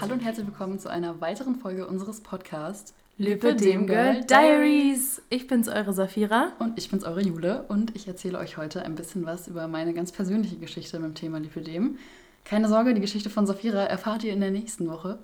Hallo 0.00 0.12
und 0.12 0.20
herzlich 0.24 0.44
willkommen 0.44 0.80
zu 0.80 0.90
einer 0.90 1.20
weiteren 1.20 1.54
Folge 1.54 1.86
unseres 1.86 2.20
Podcasts 2.20 2.92
Lippe 3.16 3.54
dem 3.54 3.86
Girl 3.86 4.24
Diaries. 4.24 5.22
Ich 5.30 5.46
bin's, 5.46 5.68
eure 5.68 5.92
Safira. 5.92 6.50
Und 6.58 6.76
ich 6.76 6.90
bin's, 6.90 7.04
eure 7.04 7.22
Jule. 7.22 7.62
Und 7.68 7.94
ich 7.94 8.08
erzähle 8.08 8.38
euch 8.38 8.56
heute 8.56 8.84
ein 8.84 8.96
bisschen 8.96 9.24
was 9.24 9.46
über 9.46 9.68
meine 9.68 9.94
ganz 9.94 10.10
persönliche 10.10 10.56
Geschichte 10.56 10.98
mit 10.98 11.10
dem 11.10 11.14
Thema 11.14 11.38
Lipidem. 11.38 11.98
Keine 12.44 12.68
Sorge, 12.68 12.92
die 12.92 13.00
Geschichte 13.00 13.30
von 13.30 13.46
Safira 13.46 13.84
erfahrt 13.84 14.24
ihr 14.24 14.32
in 14.32 14.40
der 14.40 14.50
nächsten 14.50 14.88
Woche. 14.88 15.20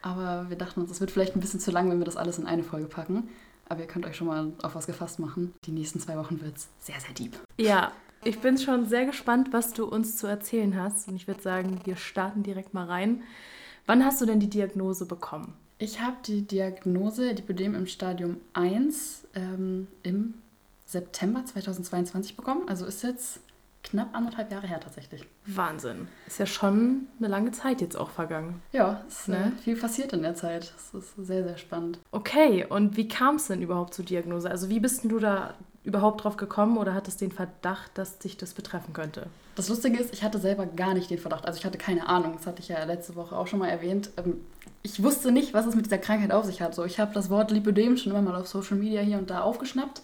Aber 0.00 0.46
wir 0.48 0.56
dachten 0.56 0.80
uns, 0.80 0.90
es 0.90 1.00
wird 1.00 1.10
vielleicht 1.10 1.36
ein 1.36 1.40
bisschen 1.40 1.60
zu 1.60 1.70
lang, 1.70 1.90
wenn 1.90 1.98
wir 1.98 2.06
das 2.06 2.16
alles 2.16 2.38
in 2.38 2.46
eine 2.46 2.62
Folge 2.62 2.86
packen. 2.86 3.28
Aber 3.68 3.80
ihr 3.80 3.86
könnt 3.86 4.06
euch 4.06 4.16
schon 4.16 4.26
mal 4.26 4.54
auf 4.62 4.74
was 4.74 4.86
gefasst 4.86 5.18
machen. 5.18 5.52
Die 5.66 5.70
nächsten 5.70 6.00
zwei 6.00 6.16
Wochen 6.16 6.40
wird's 6.40 6.68
sehr, 6.78 6.98
sehr 6.98 7.12
deep. 7.12 7.36
Ja, 7.58 7.92
ich 8.24 8.38
bin 8.40 8.58
schon 8.58 8.86
sehr 8.86 9.06
gespannt, 9.06 9.48
was 9.52 9.72
du 9.72 9.84
uns 9.86 10.16
zu 10.16 10.26
erzählen 10.26 10.80
hast. 10.80 11.08
Und 11.08 11.16
ich 11.16 11.26
würde 11.26 11.42
sagen, 11.42 11.80
wir 11.84 11.96
starten 11.96 12.42
direkt 12.42 12.74
mal 12.74 12.86
rein. 12.86 13.22
Wann 13.86 14.04
hast 14.04 14.20
du 14.20 14.26
denn 14.26 14.40
die 14.40 14.50
Diagnose 14.50 15.06
bekommen? 15.06 15.54
Ich 15.78 16.00
habe 16.00 16.16
die 16.26 16.42
Diagnose 16.42 17.30
Lipidem 17.30 17.74
im 17.74 17.86
Stadium 17.86 18.36
1 18.52 19.26
ähm, 19.34 19.86
im 20.02 20.34
September 20.84 21.44
2022 21.44 22.36
bekommen. 22.36 22.68
Also 22.68 22.84
ist 22.84 23.02
jetzt 23.02 23.40
knapp 23.82 24.14
anderthalb 24.14 24.52
Jahre 24.52 24.66
her 24.66 24.78
tatsächlich. 24.80 25.24
Wahnsinn. 25.46 26.06
Ist 26.26 26.38
ja 26.38 26.44
schon 26.44 27.06
eine 27.18 27.28
lange 27.28 27.50
Zeit 27.52 27.80
jetzt 27.80 27.96
auch 27.96 28.10
vergangen. 28.10 28.60
Ja, 28.72 29.02
ist 29.08 29.28
Ne? 29.28 29.54
äh, 29.56 29.62
viel 29.62 29.76
passiert 29.76 30.12
in 30.12 30.20
der 30.22 30.34
Zeit. 30.34 30.74
Es 30.76 30.92
ist 30.92 31.14
sehr, 31.16 31.44
sehr 31.44 31.56
spannend. 31.56 31.98
Okay, 32.10 32.66
und 32.68 32.98
wie 32.98 33.08
kam 33.08 33.36
es 33.36 33.46
denn 33.46 33.62
überhaupt 33.62 33.94
zur 33.94 34.04
Diagnose? 34.04 34.50
Also 34.50 34.68
wie 34.68 34.80
bist 34.80 35.04
du 35.04 35.18
da 35.18 35.54
überhaupt 35.90 36.24
drauf 36.24 36.36
gekommen 36.36 36.78
oder 36.78 36.94
hattest 36.94 37.20
den 37.20 37.32
Verdacht, 37.32 37.90
dass 37.94 38.18
dich 38.18 38.36
das 38.36 38.54
betreffen 38.54 38.92
könnte? 38.92 39.26
Das 39.56 39.68
Lustige 39.68 39.98
ist, 39.98 40.14
ich 40.14 40.22
hatte 40.22 40.38
selber 40.38 40.64
gar 40.64 40.94
nicht 40.94 41.10
den 41.10 41.18
Verdacht. 41.18 41.44
Also 41.44 41.58
ich 41.58 41.66
hatte 41.66 41.76
keine 41.76 42.08
Ahnung. 42.08 42.34
Das 42.36 42.46
hatte 42.46 42.60
ich 42.60 42.68
ja 42.68 42.82
letzte 42.84 43.14
Woche 43.16 43.36
auch 43.36 43.46
schon 43.46 43.58
mal 43.58 43.68
erwähnt. 43.68 44.10
Ähm, 44.16 44.40
Ich 44.82 45.02
wusste 45.02 45.32
nicht, 45.32 45.52
was 45.52 45.66
es 45.66 45.74
mit 45.74 45.84
dieser 45.84 45.98
Krankheit 45.98 46.32
auf 46.32 46.46
sich 46.46 46.62
hat. 46.62 46.74
So, 46.74 46.84
ich 46.84 46.98
habe 46.98 47.12
das 47.12 47.28
Wort 47.28 47.50
Lipödem 47.50 47.96
schon 47.98 48.12
immer 48.12 48.22
mal 48.22 48.40
auf 48.40 48.48
Social 48.48 48.78
Media 48.78 49.02
hier 49.02 49.18
und 49.18 49.28
da 49.28 49.42
aufgeschnappt. 49.42 50.00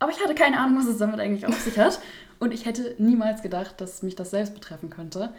Aber 0.00 0.10
ich 0.10 0.20
hatte 0.20 0.34
keine 0.34 0.58
Ahnung, 0.58 0.78
was 0.78 0.86
es 0.86 0.98
damit 0.98 1.20
eigentlich 1.20 1.46
auf 1.46 1.60
sich 1.60 1.78
hat. 1.78 2.00
Und 2.40 2.52
ich 2.52 2.66
hätte 2.66 2.94
niemals 2.98 3.42
gedacht, 3.42 3.80
dass 3.80 4.02
mich 4.02 4.16
das 4.16 4.30
selbst 4.30 4.54
betreffen 4.54 4.90
könnte. 4.90 5.30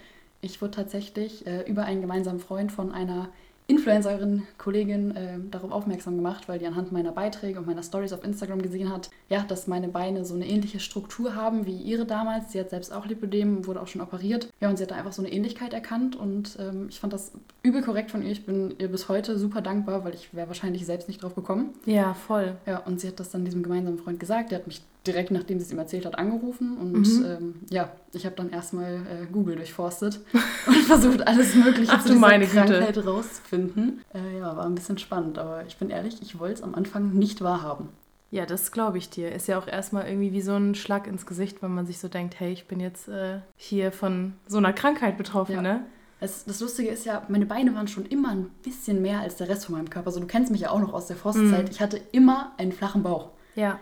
Ich 0.42 0.62
wurde 0.62 0.72
tatsächlich 0.72 1.45
äh, 1.48 1.64
über 1.64 1.84
einen 1.84 2.02
gemeinsamen 2.02 2.40
Freund 2.40 2.72
von 2.72 2.92
einer 2.94 3.30
Influencerin, 3.70 4.44
Kollegin 4.58 5.16
äh, 5.16 5.38
darauf 5.52 5.72
aufmerksam 5.72 6.16
gemacht, 6.16 6.50
weil 6.50 6.58
die 6.58 6.66
anhand 6.66 6.92
meiner 6.92 7.12
Beiträge 7.12 7.59
und 7.59 7.67
meiner 7.67 7.84
Stories 7.84 8.14
auf 8.14 8.23
Instagram 8.23 8.64
gesehen 8.64 8.92
hat, 8.92 9.11
ja, 9.30 9.44
dass 9.44 9.67
meine 9.67 9.88
Beine 9.88 10.26
so 10.26 10.34
eine 10.34 10.48
ähnliche 10.48 10.80
Struktur 10.80 11.36
haben 11.36 11.67
wie 11.67 11.78
ihre 11.78 12.06
damals. 12.06 12.52
Sie 12.52 12.59
hat 12.59 12.72
selbst 12.72 12.92
auch 12.92 13.06
Lipödem, 13.06 13.67
wurde 13.67 13.80
auch 13.81 13.88
schon 13.88 14.02
operiert. 14.02 14.50
Ja, 14.59 14.70
und 14.70 14.78
sie 14.78 14.84
hat 14.84 14.92
da 14.92 14.95
einfach 14.95 15.14
so 15.14 15.22
eine 15.22 15.31
Ähnlichkeit 15.31 15.73
erkannt 15.73 16.16
und 16.16 16.58
ähm, 16.59 16.88
ich 16.89 17.00
fand 17.00 17.14
das 17.14 17.31
übel 17.61 17.84
korrekt 17.84 18.09
von 18.09 18.23
ihr. 18.23 18.31
Ich 18.31 18.45
bin 18.45 18.73
ihr 18.80 18.88
bis 18.88 19.08
heute 19.08 19.38
super 19.38 19.61
dankbar, 19.61 20.04
weil 20.04 20.16
ich 20.16 20.33
wäre 20.33 20.48
wahrscheinlich 20.48 20.88
selbst 20.88 21.08
nicht 21.08 21.22
drauf 21.22 21.36
gekommen. 21.36 21.70
Ja, 21.86 22.16
voll. 22.16 22.58
Ja, 22.66 22.80
und 22.80 23.00
sie 23.00 23.08
hat 23.08 23.20
das 23.20 23.30
dann 23.30 23.45
diesem 23.45 23.61
gemeinsamen 23.61 24.00
Freund 24.00 24.20
gesagt. 24.20 24.50
Der 24.50 24.59
hat 24.59 24.67
mich 24.67 24.81
direkt, 25.08 25.31
nachdem 25.31 25.59
sie 25.59 25.66
es 25.66 25.72
ihm 25.72 25.80
erzählt 25.80 26.05
hat, 26.05 26.17
angerufen. 26.17 26.78
Und 26.78 26.94
Mhm. 27.08 27.25
ähm, 27.25 27.55
ja, 27.69 27.89
ich 28.14 28.25
habe 28.25 28.36
dann 28.36 28.50
erstmal 28.52 28.95
äh, 28.95 29.25
Google 29.31 29.55
durchforstet 29.55 30.19
und 30.67 30.75
versucht, 30.75 31.25
alles 31.28 31.55
Mögliche 31.55 31.92
Ach 31.94 32.02
zu 32.02 32.09
dieser 32.09 32.19
meine 32.19 32.45
Güte. 32.45 32.58
Krankheit 32.66 33.05
rauszufinden. 33.05 34.02
Äh, 34.14 34.39
ja, 34.39 34.55
war 34.58 34.66
ein 34.66 34.75
bisschen 34.75 34.97
spannend, 34.97 35.38
aber 35.38 35.66
ich 35.66 35.77
bin 35.77 35.89
ehrlich, 35.89 36.22
ich 36.22 36.39
wollte 36.39 36.55
es 36.55 36.64
am 36.64 36.75
Anfang 36.75 37.14
nicht 37.14 37.42
wahrhaben. 37.42 37.89
Ja, 38.31 38.45
das 38.45 38.72
glaube 38.72 39.00
ich 39.00 39.09
dir. 39.09 39.31
Ist 39.31 39.47
ja 39.47 39.58
auch 39.58 39.67
erstmal 39.67 40.08
irgendwie 40.08 40.33
wie 40.33 40.42
so 40.42 40.53
ein 40.55 40.75
Schlag 40.75 41.08
ins 41.08 41.25
Gesicht, 41.25 41.64
wenn 41.64 41.73
man 41.73 41.88
sich 41.88 41.97
so 41.97 42.08
denkt, 42.08 42.39
hey, 42.39 42.52
ich 42.52 42.67
bin 42.67 42.80
jetzt 42.80 43.08
äh, 43.08 43.39
hier 43.58 43.92
von 43.92 44.33
so 44.47 44.58
einer 44.58 44.73
Krankheit 44.73 45.17
betroffen, 45.17 45.55
Ja. 45.55 45.61
ne? 45.61 45.86
Das, 46.20 46.44
das 46.44 46.59
Lustige 46.59 46.89
ist 46.89 47.05
ja, 47.05 47.23
meine 47.30 47.45
Beine 47.45 47.73
waren 47.75 47.88
schon 47.88 48.05
immer 48.05 48.31
ein 48.31 48.52
bisschen 48.61 49.02
mehr 49.02 49.22
als 49.22 49.38
der 49.38 49.47
Rest 49.47 49.66
von 49.67 49.75
meinem 49.75 49.89
Körper. 49.89 50.08
Also 50.08 50.20
du 50.20 50.27
kennst 50.27 50.52
mich 50.52 50.59
ja 50.61 50.70
auch 50.70 50.80
noch 50.81 50.94
aus 50.94 51.08
der 51.08 51.16
Forstzeit. 51.16 51.64
Mhm. 51.64 51.71
Ich 51.71 51.80
hatte 51.80 52.02
immer 52.11 52.52
einen 52.58 52.73
flachen 52.73 53.04
Bauch. 53.04 53.30
Ja. 53.55 53.80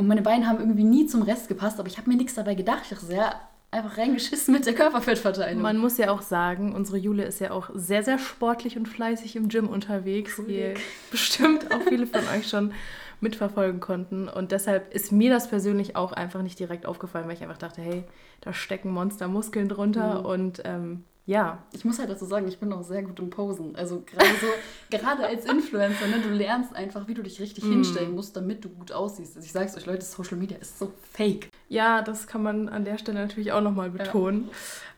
Und 0.00 0.06
meine 0.08 0.22
Beine 0.22 0.46
haben 0.46 0.58
irgendwie 0.60 0.82
nie 0.84 1.06
zum 1.06 1.20
Rest 1.20 1.48
gepasst, 1.48 1.78
aber 1.78 1.86
ich 1.86 1.98
habe 1.98 2.08
mir 2.08 2.16
nichts 2.16 2.34
dabei 2.34 2.54
gedacht. 2.54 2.84
Ich 2.84 2.88
dachte, 2.98 3.12
ja, 3.14 3.34
einfach 3.70 3.98
reingeschissen 3.98 4.54
mit 4.54 4.64
der 4.64 4.72
Körperfettverteilung. 4.74 5.60
Man 5.62 5.76
muss 5.76 5.98
ja 5.98 6.10
auch 6.10 6.22
sagen, 6.22 6.74
unsere 6.74 6.96
Jule 6.96 7.22
ist 7.24 7.38
ja 7.38 7.50
auch 7.50 7.68
sehr, 7.74 8.02
sehr 8.02 8.18
sportlich 8.18 8.78
und 8.78 8.88
fleißig 8.88 9.36
im 9.36 9.48
Gym 9.48 9.68
unterwegs, 9.68 10.40
wie 10.46 10.62
Cool. 10.68 10.74
bestimmt 11.10 11.70
auch 11.70 11.82
viele 11.86 12.06
von 12.06 12.22
euch 12.34 12.48
schon 12.48 12.72
mitverfolgen 13.20 13.80
konnten. 13.80 14.26
Und 14.28 14.52
deshalb 14.52 14.94
ist 14.94 15.12
mir 15.12 15.30
das 15.30 15.48
persönlich 15.50 15.96
auch 15.96 16.12
einfach 16.12 16.40
nicht 16.40 16.58
direkt 16.58 16.86
aufgefallen, 16.86 17.26
weil 17.28 17.34
ich 17.34 17.42
einfach 17.42 17.58
dachte, 17.58 17.82
hey, 17.82 18.04
da 18.40 18.54
stecken 18.54 18.90
Monstermuskeln 18.92 19.68
drunter 19.68 20.20
Mhm. 20.20 20.24
und 20.24 20.62
ähm, 20.64 21.04
ja, 21.30 21.62
Ich 21.72 21.84
muss 21.84 22.00
halt 22.00 22.10
dazu 22.10 22.24
sagen, 22.24 22.48
ich 22.48 22.58
bin 22.58 22.72
auch 22.72 22.82
sehr 22.82 23.04
gut 23.04 23.20
im 23.20 23.30
Posen. 23.30 23.76
Also 23.76 24.02
gerade 24.04 24.30
so, 24.40 24.48
gerade 24.96 25.24
als 25.24 25.44
Influencer, 25.44 26.08
ne, 26.08 26.20
du 26.20 26.28
lernst 26.30 26.74
einfach, 26.74 27.06
wie 27.06 27.14
du 27.14 27.22
dich 27.22 27.40
richtig 27.40 27.64
Mm. 27.64 27.72
hinstellen 27.72 28.14
musst, 28.16 28.34
damit 28.36 28.64
du 28.64 28.68
gut 28.68 28.90
aussiehst. 28.90 29.36
Also 29.36 29.46
ich 29.46 29.52
sag's 29.52 29.76
euch, 29.76 29.86
Leute, 29.86 30.04
Social 30.04 30.36
Media 30.36 30.58
ist 30.58 30.78
so 30.80 30.92
fake. 31.12 31.48
Ja, 31.68 32.02
das 32.02 32.26
kann 32.26 32.42
man 32.42 32.68
an 32.68 32.84
der 32.84 32.98
Stelle 32.98 33.20
natürlich 33.20 33.52
auch 33.52 33.60
nochmal 33.60 33.90
betonen. 33.90 34.50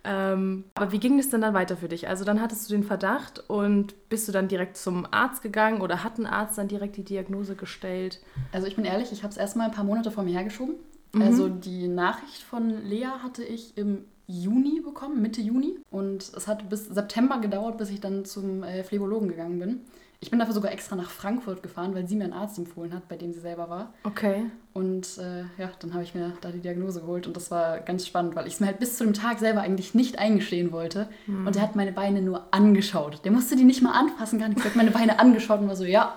Ähm, 0.04 0.64
aber 0.74 0.90
wie 0.90 0.98
ging 0.98 1.18
es 1.18 1.28
denn 1.28 1.42
dann 1.42 1.52
weiter 1.54 1.76
für 1.76 1.88
dich? 1.88 2.08
Also 2.08 2.24
dann 2.24 2.40
hattest 2.40 2.68
du 2.68 2.74
den 2.74 2.82
Verdacht 2.82 3.44
und 3.48 3.94
bist 4.08 4.26
du 4.26 4.32
dann 4.32 4.48
direkt 4.48 4.76
zum 4.78 5.06
Arzt 5.10 5.42
gegangen 5.42 5.82
oder 5.82 6.02
hat 6.02 6.18
ein 6.18 6.26
Arzt 6.26 6.56
dann 6.56 6.66
direkt 6.68 6.96
die 6.96 7.04
Diagnose 7.04 7.54
gestellt? 7.56 8.20
Also 8.52 8.66
ich 8.66 8.74
bin 8.76 8.84
ehrlich, 8.86 9.12
ich 9.12 9.22
habe 9.22 9.30
es 9.32 9.36
erstmal 9.36 9.66
ein 9.68 9.74
paar 9.74 9.84
Monate 9.84 10.10
vor 10.10 10.24
mir 10.24 10.32
hergeschoben. 10.32 10.76
Mhm. 11.12 11.22
Also 11.22 11.48
die 11.50 11.88
Nachricht 11.88 12.42
von 12.42 12.70
Lea 12.84 13.08
hatte 13.22 13.44
ich 13.44 13.76
im 13.76 14.06
Juni 14.32 14.80
bekommen, 14.80 15.20
Mitte 15.20 15.40
Juni. 15.40 15.76
Und 15.90 16.32
es 16.34 16.46
hat 16.46 16.68
bis 16.68 16.86
September 16.86 17.38
gedauert, 17.40 17.76
bis 17.78 17.90
ich 17.90 18.00
dann 18.00 18.24
zum 18.24 18.62
äh, 18.62 18.82
Phlebologen 18.82 19.28
gegangen 19.28 19.58
bin. 19.58 19.80
Ich 20.20 20.30
bin 20.30 20.38
dafür 20.38 20.54
sogar 20.54 20.70
extra 20.70 20.94
nach 20.94 21.10
Frankfurt 21.10 21.64
gefahren, 21.64 21.96
weil 21.96 22.06
sie 22.06 22.14
mir 22.14 22.24
einen 22.24 22.32
Arzt 22.32 22.56
empfohlen 22.56 22.94
hat, 22.94 23.08
bei 23.08 23.16
dem 23.16 23.32
sie 23.32 23.40
selber 23.40 23.68
war. 23.68 23.92
Okay. 24.04 24.44
Und 24.72 25.18
äh, 25.18 25.40
ja, 25.60 25.70
dann 25.80 25.94
habe 25.94 26.04
ich 26.04 26.14
mir 26.14 26.32
da 26.40 26.52
die 26.52 26.60
Diagnose 26.60 27.00
geholt 27.00 27.26
und 27.26 27.36
das 27.36 27.50
war 27.50 27.80
ganz 27.80 28.06
spannend, 28.06 28.36
weil 28.36 28.46
ich 28.46 28.54
es 28.54 28.60
mir 28.60 28.68
halt 28.68 28.78
bis 28.78 28.96
zu 28.96 29.02
dem 29.04 29.14
Tag 29.14 29.40
selber 29.40 29.62
eigentlich 29.62 29.94
nicht 29.94 30.20
eingestehen 30.20 30.70
wollte. 30.70 31.08
Hm. 31.26 31.44
Und 31.46 31.56
er 31.56 31.62
hat 31.62 31.74
meine 31.74 31.90
Beine 31.90 32.22
nur 32.22 32.46
angeschaut. 32.52 33.24
Der 33.24 33.32
musste 33.32 33.56
die 33.56 33.64
nicht 33.64 33.82
mal 33.82 33.98
anfassen, 33.98 34.38
gar 34.38 34.48
nichts. 34.48 34.62
Er 34.62 34.70
hat 34.70 34.76
meine 34.76 34.92
Beine 34.92 35.18
angeschaut 35.18 35.60
und 35.60 35.66
war 35.66 35.76
so, 35.76 35.84
ja, 35.84 36.16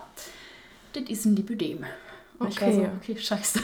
das 0.94 1.04
ist 1.10 1.26
ein 1.26 1.36
Lipödem. 1.36 1.84
Und 2.38 2.50
ich 2.50 2.62
war 2.62 2.72
so, 2.72 2.82
Okay. 2.82 2.90
okay, 3.02 3.18
scheiße. 3.18 3.60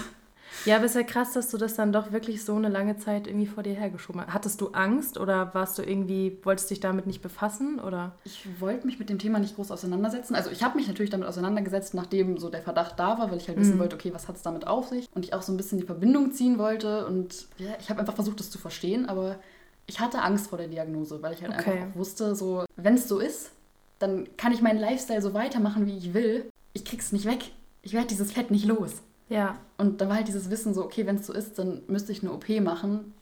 Ja, 0.66 0.76
aber 0.78 0.86
ist 0.86 0.96
ja 0.96 1.04
krass, 1.04 1.34
dass 1.34 1.50
du 1.50 1.58
das 1.58 1.76
dann 1.76 1.92
doch 1.92 2.12
wirklich 2.12 2.44
so 2.46 2.56
eine 2.56 2.70
lange 2.70 2.98
Zeit 2.98 3.28
irgendwie 3.28 3.48
vor 3.48 3.64
dir 3.64 3.74
hergeschoben 3.74 4.22
hast. 4.22 4.34
Hattest 4.34 4.62
du 4.62 4.70
Angst 4.70 5.18
oder 5.18 5.54
warst 5.54 5.78
du 5.78 5.82
irgendwie, 5.84 6.38
wolltest 6.44 6.70
dich 6.70 6.80
damit 6.80 7.08
nicht 7.08 7.22
befassen 7.22 7.80
oder? 7.80 8.14
Ich 8.26 8.46
wollte 8.60 8.86
mich 8.86 9.00
mit 9.00 9.10
dem 9.10 9.18
Thema 9.20 9.40
nicht 9.40 9.56
groß 9.56 9.72
auseinandersetzen. 9.72 10.36
Also 10.36 10.50
ich 10.52 10.64
habe 10.64 10.78
mich 10.78 10.88
natürlich 10.88 11.10
damit 11.10 11.28
auseinandergesetzt, 11.28 11.94
nachdem 11.94 12.38
so 12.38 12.50
der 12.50 12.62
Verdacht 12.62 13.00
da 13.00 13.18
war, 13.18 13.32
weil 13.32 13.38
ich 13.38 13.48
halt 13.48 13.58
wissen 13.60 13.76
Mhm. 13.76 13.80
wollte, 13.80 13.96
okay, 13.96 14.14
was 14.14 14.28
hat 14.28 14.36
es 14.36 14.42
damit 14.44 14.68
auf 14.68 14.88
sich? 14.90 15.08
Und 15.16 15.26
ich 15.26 15.34
auch 15.34 15.42
so 15.42 15.52
ein 15.52 15.58
bisschen 15.58 15.80
die 15.80 15.86
Verbindung 15.86 16.32
ziehen 16.32 16.58
wollte. 16.58 17.06
Und 17.08 17.48
ja, 17.58 17.72
ich 17.80 17.90
habe 17.90 18.00
einfach 18.00 18.16
versucht, 18.16 18.40
das 18.40 18.52
zu 18.52 18.58
verstehen, 18.60 19.08
aber 19.10 19.40
ich 19.88 20.00
hatte 20.00 20.22
Angst 20.22 20.48
vor 20.48 20.58
der 20.58 20.68
Diagnose, 20.68 21.22
weil 21.22 21.34
ich 21.34 21.42
halt 21.42 21.54
Okay. 21.58 21.80
einfach 21.82 21.96
wusste, 21.96 22.36
so, 22.36 22.66
wenn 22.76 22.94
es 22.96 23.08
so 23.08 23.20
ist, 23.20 23.52
dann 24.00 24.28
kann 24.38 24.52
ich 24.54 24.62
meinen 24.62 24.80
Lifestyle 24.80 25.22
so 25.22 25.34
weitermachen, 25.34 25.86
wie 25.88 25.98
ich 25.98 26.14
will. 26.14 26.50
Ich 26.74 26.86
krieg's 26.86 27.12
nicht 27.12 27.26
weg. 27.26 27.52
Ich 27.82 27.94
werde 27.94 28.08
dieses 28.08 28.32
Fett 28.32 28.52
nicht 28.52 28.66
los. 28.66 29.02
Ja, 29.32 29.58
Und 29.78 30.02
da 30.02 30.10
war 30.10 30.18
halt 30.18 30.28
dieses 30.28 30.50
Wissen 30.50 30.74
so, 30.74 30.84
okay, 30.84 31.06
wenn 31.08 31.16
es 31.16 31.26
so 31.28 31.34
ist, 31.34 31.58
dann 31.58 31.82
müsste 31.88 32.12
ich 32.12 32.22
eine 32.22 32.32
OP 32.34 32.50
machen, 32.62 33.14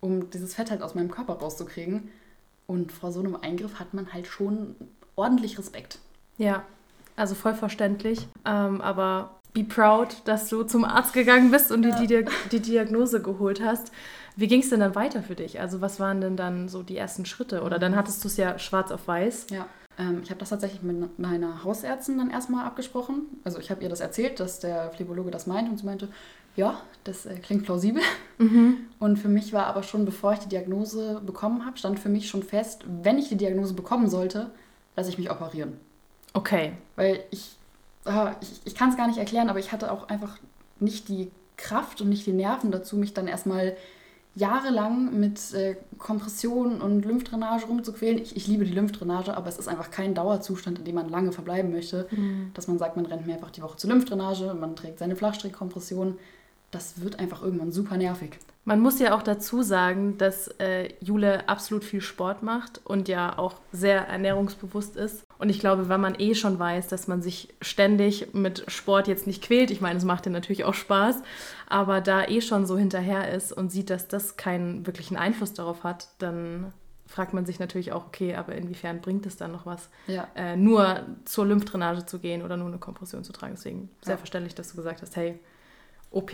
um 0.00 0.28
dieses 0.30 0.54
Fett 0.54 0.70
halt 0.70 0.82
aus 0.82 0.94
meinem 0.94 1.10
Körper 1.10 1.34
rauszukriegen. 1.34 2.10
Und 2.66 2.90
vor 2.92 3.12
so 3.12 3.20
einem 3.20 3.36
Eingriff 3.36 3.78
hat 3.78 3.94
man 3.94 4.12
halt 4.12 4.26
schon 4.26 4.74
ordentlich 5.16 5.58
Respekt. 5.58 5.98
ja. 6.38 6.64
Also 7.16 7.36
voll 7.36 7.54
verständlich. 7.54 8.26
Ähm, 8.44 8.80
aber 8.80 9.38
be 9.52 9.62
proud, 9.62 10.16
dass 10.24 10.48
du 10.48 10.64
zum 10.64 10.84
Arzt 10.84 11.12
gegangen 11.12 11.52
bist 11.52 11.70
und 11.70 11.84
Ja. 11.84 12.02
dir 12.04 12.24
die, 12.24 12.30
die 12.50 12.58
Diagnose 12.60 13.22
geholt 13.22 13.62
hast. 13.62 13.92
Wie 14.34 14.48
ging 14.48 14.62
es 14.62 14.70
denn 14.70 14.80
dann 14.80 14.96
weiter 14.96 15.22
für 15.22 15.36
dich? 15.36 15.60
Also 15.60 15.80
was 15.80 16.00
waren 16.00 16.20
denn 16.20 16.36
dann 16.36 16.68
so 16.68 16.82
die 16.82 16.96
ersten 16.96 17.24
Schritte? 17.24 17.62
Oder 17.62 17.78
dann 17.78 17.94
hattest 17.94 18.24
du 18.24 18.26
es 18.28 18.36
ja 18.36 18.58
schwarz 18.58 18.90
auf 18.90 19.06
weiß. 19.06 19.46
Ja, 19.50 19.66
ähm, 19.98 20.20
ich 20.22 20.30
habe 20.30 20.40
das 20.40 20.50
tatsächlich 20.50 20.82
mit 20.82 21.18
meiner 21.18 21.64
Hausärztin 21.64 22.18
dann 22.18 22.30
erstmal 22.30 22.66
abgesprochen. 22.66 23.22
Also 23.44 23.58
ich 23.58 23.70
habe 23.70 23.82
ihr 23.82 23.88
das 23.88 24.00
erzählt, 24.00 24.40
dass 24.40 24.60
der 24.60 24.90
Phlebologe 24.90 25.30
das 25.30 25.46
meint 25.46 25.68
und 25.68 25.78
sie 25.78 25.86
meinte, 25.86 26.08
ja, 26.56 26.80
das 27.04 27.26
äh, 27.26 27.36
klingt 27.36 27.64
plausibel. 27.64 28.02
Und 28.98 29.16
für 29.18 29.28
mich 29.28 29.52
war 29.52 29.66
aber 29.66 29.82
schon, 29.82 30.04
bevor 30.04 30.32
ich 30.32 30.40
die 30.40 30.48
Diagnose 30.48 31.20
bekommen 31.24 31.64
habe, 31.64 31.78
stand 31.78 31.98
für 31.98 32.08
mich 32.08 32.28
schon 32.28 32.42
fest, 32.42 32.84
wenn 33.02 33.18
ich 33.18 33.28
die 33.28 33.36
Diagnose 33.36 33.74
bekommen 33.74 34.08
sollte, 34.08 34.50
lasse 34.96 35.10
ich 35.10 35.18
mich 35.18 35.30
operieren. 35.30 35.78
Okay. 36.32 36.72
Weil 36.96 37.24
ich, 37.30 37.56
ah, 38.04 38.34
ich, 38.40 38.60
ich 38.64 38.74
kann 38.74 38.90
es 38.90 38.96
gar 38.96 39.06
nicht 39.06 39.18
erklären, 39.18 39.48
aber 39.48 39.58
ich 39.58 39.72
hatte 39.72 39.90
auch 39.92 40.08
einfach 40.08 40.38
nicht 40.80 41.08
die 41.08 41.30
Kraft 41.56 42.00
und 42.00 42.08
nicht 42.08 42.26
die 42.26 42.32
Nerven 42.32 42.72
dazu, 42.72 42.96
mich 42.96 43.14
dann 43.14 43.28
erstmal 43.28 43.76
jahrelang 44.34 45.18
mit 45.18 45.54
äh, 45.54 45.76
Kompression 45.98 46.80
und 46.80 47.04
Lymphdrainage 47.04 47.66
rumzuquälen. 47.66 48.20
Ich, 48.20 48.36
ich 48.36 48.46
liebe 48.48 48.64
die 48.64 48.72
Lymphdrainage, 48.72 49.36
aber 49.36 49.48
es 49.48 49.58
ist 49.58 49.68
einfach 49.68 49.90
kein 49.90 50.14
Dauerzustand, 50.14 50.80
in 50.80 50.84
dem 50.84 50.96
man 50.96 51.08
lange 51.08 51.32
verbleiben 51.32 51.70
möchte. 51.70 52.08
Dass 52.54 52.66
man 52.66 52.78
sagt, 52.78 52.96
man 52.96 53.06
rennt 53.06 53.26
mir 53.26 53.34
einfach 53.34 53.52
die 53.52 53.62
Woche 53.62 53.76
zur 53.76 53.90
Lymphdrainage, 53.90 54.54
man 54.54 54.74
trägt 54.74 54.98
seine 54.98 55.14
Flachstrickkompression. 55.16 56.18
Das 56.74 57.00
wird 57.02 57.18
einfach 57.18 57.42
irgendwann 57.42 57.72
super 57.72 57.96
nervig. 57.96 58.38
Man 58.66 58.80
muss 58.80 58.98
ja 58.98 59.14
auch 59.14 59.22
dazu 59.22 59.62
sagen, 59.62 60.16
dass 60.16 60.48
äh, 60.58 60.88
Jule 61.00 61.46
absolut 61.50 61.84
viel 61.84 62.00
Sport 62.00 62.42
macht 62.42 62.80
und 62.84 63.08
ja 63.08 63.38
auch 63.38 63.56
sehr 63.72 64.08
ernährungsbewusst 64.08 64.96
ist. 64.96 65.22
Und 65.38 65.50
ich 65.50 65.58
glaube, 65.60 65.90
wenn 65.90 66.00
man 66.00 66.14
eh 66.18 66.34
schon 66.34 66.58
weiß, 66.58 66.88
dass 66.88 67.06
man 67.06 67.20
sich 67.20 67.52
ständig 67.60 68.32
mit 68.32 68.64
Sport 68.68 69.06
jetzt 69.06 69.26
nicht 69.26 69.42
quält, 69.42 69.70
ich 69.70 69.82
meine, 69.82 69.98
es 69.98 70.04
macht 70.06 70.24
dir 70.24 70.30
natürlich 70.30 70.64
auch 70.64 70.72
Spaß, 70.72 71.22
aber 71.68 72.00
da 72.00 72.24
eh 72.24 72.40
schon 72.40 72.64
so 72.64 72.78
hinterher 72.78 73.30
ist 73.34 73.52
und 73.52 73.70
sieht, 73.70 73.90
dass 73.90 74.08
das 74.08 74.38
keinen 74.38 74.86
wirklichen 74.86 75.18
Einfluss 75.18 75.52
darauf 75.52 75.84
hat, 75.84 76.08
dann 76.18 76.72
fragt 77.06 77.34
man 77.34 77.44
sich 77.44 77.58
natürlich 77.60 77.92
auch, 77.92 78.06
okay, 78.06 78.34
aber 78.34 78.54
inwiefern 78.54 79.02
bringt 79.02 79.26
es 79.26 79.36
dann 79.36 79.52
noch 79.52 79.66
was, 79.66 79.90
Ja. 80.06 80.26
äh, 80.34 80.56
nur 80.56 81.00
zur 81.26 81.44
Lymphdrainage 81.44 82.06
zu 82.06 82.18
gehen 82.18 82.42
oder 82.42 82.56
nur 82.56 82.68
eine 82.68 82.78
Kompression 82.78 83.24
zu 83.24 83.32
tragen. 83.34 83.52
Deswegen 83.56 83.90
sehr 84.00 84.14
Ja. 84.14 84.16
verständlich, 84.18 84.54
dass 84.54 84.70
du 84.70 84.76
gesagt 84.76 85.02
hast, 85.02 85.14
hey, 85.16 85.38
OP 86.14 86.32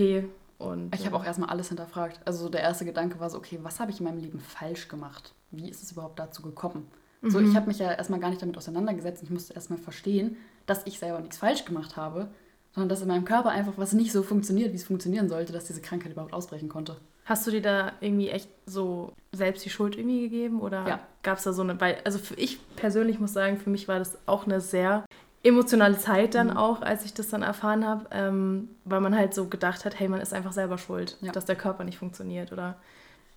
und. 0.59 0.95
Ich 0.95 1.07
habe 1.07 1.17
auch 1.17 1.25
erstmal 1.25 1.49
alles 1.51 1.69
hinterfragt. 1.69 2.21
Also 2.25 2.45
so 2.45 2.49
der 2.49 2.61
erste 2.63 2.85
Gedanke 2.85 3.19
war 3.21 3.31
so, 3.31 3.39
okay, 3.39 3.59
was 3.63 3.81
habe 3.81 3.91
ich 3.91 3.99
in 4.01 4.05
meinem 4.05 4.19
Leben 4.19 4.39
falsch 4.41 4.89
gemacht? 4.89 5.35
Wie 5.51 5.69
ist 5.69 5.83
es 5.83 5.93
überhaupt 5.93 6.19
dazu 6.19 6.43
gekommen? 6.43 6.87
So, 7.23 7.39
Mhm. 7.39 7.51
ich 7.51 7.57
habe 7.57 7.67
mich 7.67 7.79
ja 7.79 7.93
erstmal 7.93 8.21
gar 8.21 8.31
nicht 8.31 8.41
damit 8.41 8.57
auseinandergesetzt. 8.57 9.23
Ich 9.23 9.31
musste 9.31 9.53
erstmal 9.55 9.79
verstehen, 9.79 10.37
dass 10.67 10.87
ich 10.87 10.99
selber 10.99 11.21
nichts 11.21 11.37
falsch 11.39 11.65
gemacht 11.67 11.97
habe, 11.97 12.29
sondern 12.73 12.89
dass 12.89 13.03
in 13.03 13.09
meinem 13.09 13.25
Körper 13.25 13.51
einfach 13.51 13.75
was 13.77 13.93
nicht 13.93 14.11
so 14.13 14.23
funktioniert, 14.23 14.73
wie 14.73 14.77
es 14.77 14.85
funktionieren 14.85 15.29
sollte, 15.29 15.53
dass 15.53 15.65
diese 15.67 15.83
Krankheit 15.83 16.13
überhaupt 16.13 16.33
ausbrechen 16.33 16.69
konnte. 16.69 16.97
Hast 17.27 17.47
du 17.47 17.51
dir 17.51 17.61
da 17.63 17.93
irgendwie 18.01 18.31
echt 18.31 18.49
so 18.67 19.13
selbst 19.33 19.65
die 19.65 19.71
Schuld 19.71 19.97
irgendwie 19.97 20.23
gegeben 20.23 20.61
oder 20.61 20.87
Ja. 20.89 21.01
gab 21.23 21.39
es 21.39 21.45
da 21.45 21.53
so 21.53 21.63
eine, 21.63 21.79
weil, 21.81 21.99
also 22.05 22.19
für 22.19 22.35
ich 22.35 22.59
persönlich 22.77 23.21
muss 23.21 23.33
sagen, 23.35 23.59
für 23.59 23.71
mich 23.71 23.87
war 23.87 23.99
das 23.99 24.17
auch 24.27 24.47
eine 24.47 24.61
sehr 24.61 25.05
emotionale 25.43 25.97
Zeit 25.99 26.35
dann 26.35 26.49
Mhm. 26.49 26.57
auch, 26.57 26.83
als 26.83 27.05
ich 27.05 27.15
das 27.15 27.29
dann 27.29 27.43
erfahren 27.43 27.87
habe, 27.87 28.07
ähm, 28.11 28.69
weil 28.85 29.01
man 29.01 29.17
halt 29.17 29.35
so 29.35 29.47
gedacht 29.47 29.85
hat, 29.85 29.99
hey, 29.99 30.09
man 30.09 30.21
ist 30.21 30.35
einfach 30.35 30.53
selber 30.53 30.77
schuld, 30.79 31.17
Ja. 31.23 31.33
dass 31.33 31.47
der 31.47 31.57
Körper 31.57 31.85
nicht 31.85 31.99
funktioniert 31.99 32.53
oder 32.53 32.77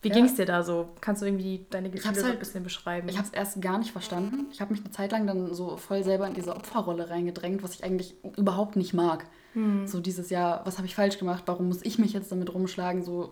wie 0.01 0.09
Ja. 0.09 0.15
ging 0.15 0.25
es 0.25 0.35
dir 0.35 0.45
da 0.45 0.63
so? 0.63 0.89
Kannst 0.99 1.21
du 1.21 1.25
irgendwie 1.25 1.65
deine 1.69 1.89
Gefühle 1.89 2.15
so 2.15 2.23
halt- 2.23 2.33
ein 2.33 2.39
bisschen 2.39 2.61
beschreiben? 2.63 3.07
Ich 3.07 3.17
habe 3.17 3.27
es 3.27 3.33
erst 3.33 3.61
gar 3.61 3.77
nicht 3.77 3.91
verstanden. 3.93 4.47
Ich 4.51 4.59
habe 4.59 4.73
mich 4.73 4.81
eine 4.83 4.91
Zeit 4.91 5.13
lang 5.13 5.25
dann 5.25 5.53
so 5.53 5.77
voll 5.77 6.03
selber 6.03 6.27
in 6.27 6.33
diese 6.33 6.53
Opferrolle 6.53 7.09
reingedrängt, 7.09 7.63
was 7.63 7.75
ich 7.75 7.85
eigentlich 7.85 8.15
überhaupt 8.35 8.75
nicht 8.75 8.93
mag. 8.93 9.25
Hm. 9.53 9.87
So 9.87 10.01
dieses 10.01 10.29
Jahr, 10.29 10.61
was 10.65 10.75
habe 10.77 10.87
ich 10.87 10.95
falsch 10.95 11.19
gemacht? 11.19 11.43
Warum 11.45 11.69
muss 11.69 11.81
ich 11.85 11.99
mich 11.99 12.11
jetzt 12.11 12.29
damit 12.33 12.53
rumschlagen? 12.53 13.01
So 13.03 13.31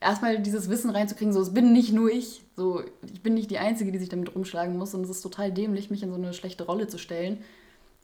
erstmal 0.00 0.38
dieses 0.38 0.70
Wissen 0.70 0.88
reinzukriegen, 0.88 1.34
so 1.34 1.40
es 1.42 1.52
bin 1.52 1.74
nicht 1.74 1.92
nur 1.92 2.10
ich. 2.10 2.42
So 2.56 2.82
ich 3.12 3.22
bin 3.22 3.34
nicht 3.34 3.50
die 3.50 3.58
Einzige, 3.58 3.92
die 3.92 3.98
sich 3.98 4.08
damit 4.08 4.34
rumschlagen 4.34 4.74
muss. 4.78 4.94
Und 4.94 5.02
es 5.02 5.10
ist 5.10 5.20
total 5.20 5.52
dämlich, 5.52 5.90
mich 5.90 6.02
in 6.02 6.08
so 6.08 6.16
eine 6.16 6.32
schlechte 6.32 6.64
Rolle 6.64 6.86
zu 6.86 6.96
stellen, 6.96 7.44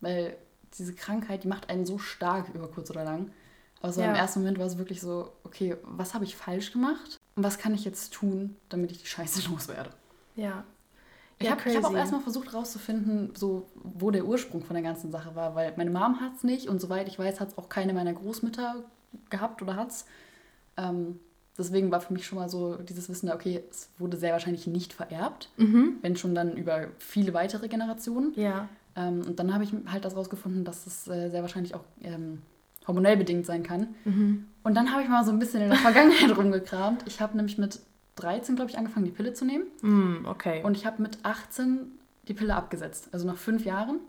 weil 0.02 0.36
diese 0.78 0.94
Krankheit, 0.94 1.44
die 1.44 1.48
macht 1.48 1.70
einen 1.70 1.86
so 1.86 1.98
stark 1.98 2.48
über 2.54 2.68
kurz 2.68 2.90
oder 2.90 3.04
lang. 3.04 3.30
Aber 3.80 3.92
so 3.92 4.00
Ja. 4.02 4.10
im 4.10 4.14
ersten 4.14 4.40
Moment 4.40 4.58
war 4.58 4.66
es 4.66 4.78
wirklich 4.78 5.00
so, 5.00 5.32
okay, 5.44 5.76
was 5.82 6.12
habe 6.14 6.24
ich 6.24 6.36
falsch 6.36 6.72
gemacht? 6.72 7.16
Und 7.34 7.42
was 7.42 7.58
kann 7.58 7.74
ich 7.74 7.84
jetzt 7.84 8.12
tun, 8.12 8.56
damit 8.68 8.90
ich 8.92 9.00
die 9.00 9.06
Scheiße 9.06 9.48
loswerde? 9.50 9.90
ja. 10.36 10.64
Ich 11.38 11.48
Ja, 11.48 11.56
habe 11.56 11.74
hab 11.74 11.84
auch 11.86 11.96
erstmal 11.96 12.20
versucht 12.20 12.54
rauszufinden, 12.54 13.34
so, 13.34 13.66
wo 13.74 14.12
der 14.12 14.24
Ursprung 14.26 14.62
von 14.62 14.74
der 14.74 14.82
ganzen 14.84 15.10
Sache 15.10 15.34
war, 15.34 15.56
weil 15.56 15.72
meine 15.76 15.90
Mom 15.90 16.20
hat 16.20 16.36
es 16.36 16.44
nicht 16.44 16.68
und 16.68 16.80
soweit 16.80 17.08
ich 17.08 17.18
weiß, 17.18 17.40
hat 17.40 17.48
es 17.48 17.58
auch 17.58 17.68
keine 17.68 17.92
meiner 17.94 18.12
Großmütter 18.12 18.84
gehabt 19.28 19.60
oder 19.60 19.74
hat 19.74 19.90
es. 19.90 20.04
Ähm, 20.76 21.18
deswegen 21.58 21.90
war 21.90 22.00
für 22.00 22.12
mich 22.12 22.26
schon 22.26 22.38
mal 22.38 22.48
so 22.48 22.76
dieses 22.76 23.08
Wissen, 23.08 23.28
okay, 23.28 23.64
es 23.70 23.88
wurde 23.98 24.18
sehr 24.18 24.32
wahrscheinlich 24.32 24.68
nicht 24.68 24.92
vererbt, 24.92 25.48
Mhm. 25.56 25.96
wenn 26.02 26.14
schon 26.16 26.36
dann 26.36 26.56
über 26.56 26.86
viele 26.98 27.34
weitere 27.34 27.66
Generationen. 27.66 28.32
Ja. 28.38 28.68
Ähm, 28.96 29.22
und 29.26 29.38
dann 29.38 29.54
habe 29.54 29.64
ich 29.64 29.72
halt 29.86 30.04
das 30.04 30.16
rausgefunden, 30.16 30.64
dass 30.64 30.86
es 30.86 31.08
äh, 31.08 31.30
sehr 31.30 31.42
wahrscheinlich 31.42 31.74
auch 31.74 31.84
ähm, 32.02 32.42
hormonell 32.86 33.16
bedingt 33.16 33.46
sein 33.46 33.62
kann. 33.62 33.94
Mhm. 34.04 34.46
Und 34.62 34.74
dann 34.74 34.92
habe 34.92 35.02
ich 35.02 35.08
mal 35.08 35.24
so 35.24 35.30
ein 35.30 35.38
bisschen 35.38 35.62
in 35.62 35.70
der 35.70 35.78
Vergangenheit 35.88 36.36
rumgekramt. 36.36 37.04
Ich 37.06 37.20
habe 37.20 37.36
nämlich 37.36 37.58
mit 37.58 37.80
13, 38.16 38.56
glaube 38.56 38.70
ich, 38.70 38.78
angefangen, 38.78 39.06
die 39.06 39.12
Pille 39.12 39.32
zu 39.32 39.44
nehmen. 39.44 39.64
Mm, 39.80 40.26
okay. 40.26 40.62
Und 40.62 40.76
ich 40.76 40.84
habe 40.84 41.00
mit 41.00 41.18
18 41.22 41.98
die 42.28 42.34
Pille 42.34 42.54
abgesetzt, 42.54 43.08
also 43.12 43.26
nach 43.26 43.38
fünf 43.38 43.64
Jahren. 43.64 44.00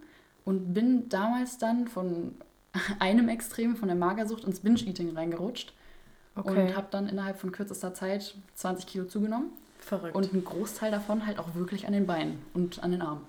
Und 0.46 0.74
bin 0.74 1.08
damals 1.08 1.58
dann 1.58 1.88
von 1.88 2.36
einem 3.00 3.30
Extrem, 3.30 3.76
von 3.78 3.88
der 3.88 3.96
Magersucht, 3.96 4.44
ins 4.44 4.60
Binge-Eating 4.60 5.16
reingerutscht. 5.16 5.74
okay. 6.36 6.68
Und 6.68 6.76
habe 6.76 6.88
dann 6.92 7.08
innerhalb 7.08 7.38
von 7.38 7.52
kürzester 7.52 7.94
Zeit 7.94 8.36
20 8.56 8.86
Kilo 8.88 9.06
zugenommen. 9.06 9.52
Verrückt. 9.80 10.16
Und 10.16 10.34
einen 10.34 10.44
Großteil 10.44 10.92
davon 10.92 11.26
halt 11.26 11.40
auch 11.40 11.56
wirklich 11.56 11.88
an 11.88 11.94
den 11.94 12.06
Beinen 12.06 12.40
und 12.54 12.84
an 12.84 12.92
den 12.92 13.02
Armen. 13.02 13.22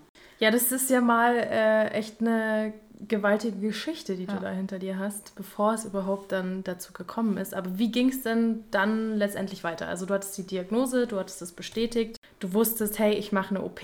Ja, 0.45 0.51
das 0.51 0.71
ist 0.73 0.91
ja 0.91 1.01
mal 1.01 1.37
äh, 1.37 1.89
echt 1.93 2.21
eine 2.21 2.75
gewaltige 3.09 3.57
Geschichte, 3.61 4.15
die 4.15 4.25
Ja. 4.25 4.35
du 4.35 4.41
da 4.43 4.51
hinter 4.51 4.79
dir 4.79 4.99
hast, 4.99 5.35
bevor 5.37 5.73
es 5.73 5.87
überhaupt 5.87 6.33
dann 6.33 6.63
dazu 6.65 6.93
gekommen 6.93 7.39
ist. 7.39 7.55
Aber 7.55 7.79
wie 7.79 7.91
ging 7.91 8.11
es 8.11 8.25
denn 8.25 8.63
dann 8.71 9.17
letztendlich 9.17 9.65
weiter? 9.65 9.89
Also 9.89 10.05
du 10.05 10.13
hattest 10.13 10.37
die 10.37 10.43
Diagnose, 10.47 11.07
du 11.07 11.19
hattest 11.19 11.41
es 11.41 11.53
bestätigt, 11.53 12.19
du 12.41 12.53
wusstest, 12.53 12.99
hey, 12.99 13.15
ich 13.15 13.33
mache 13.33 13.55
eine 13.55 13.65
OP. 13.65 13.81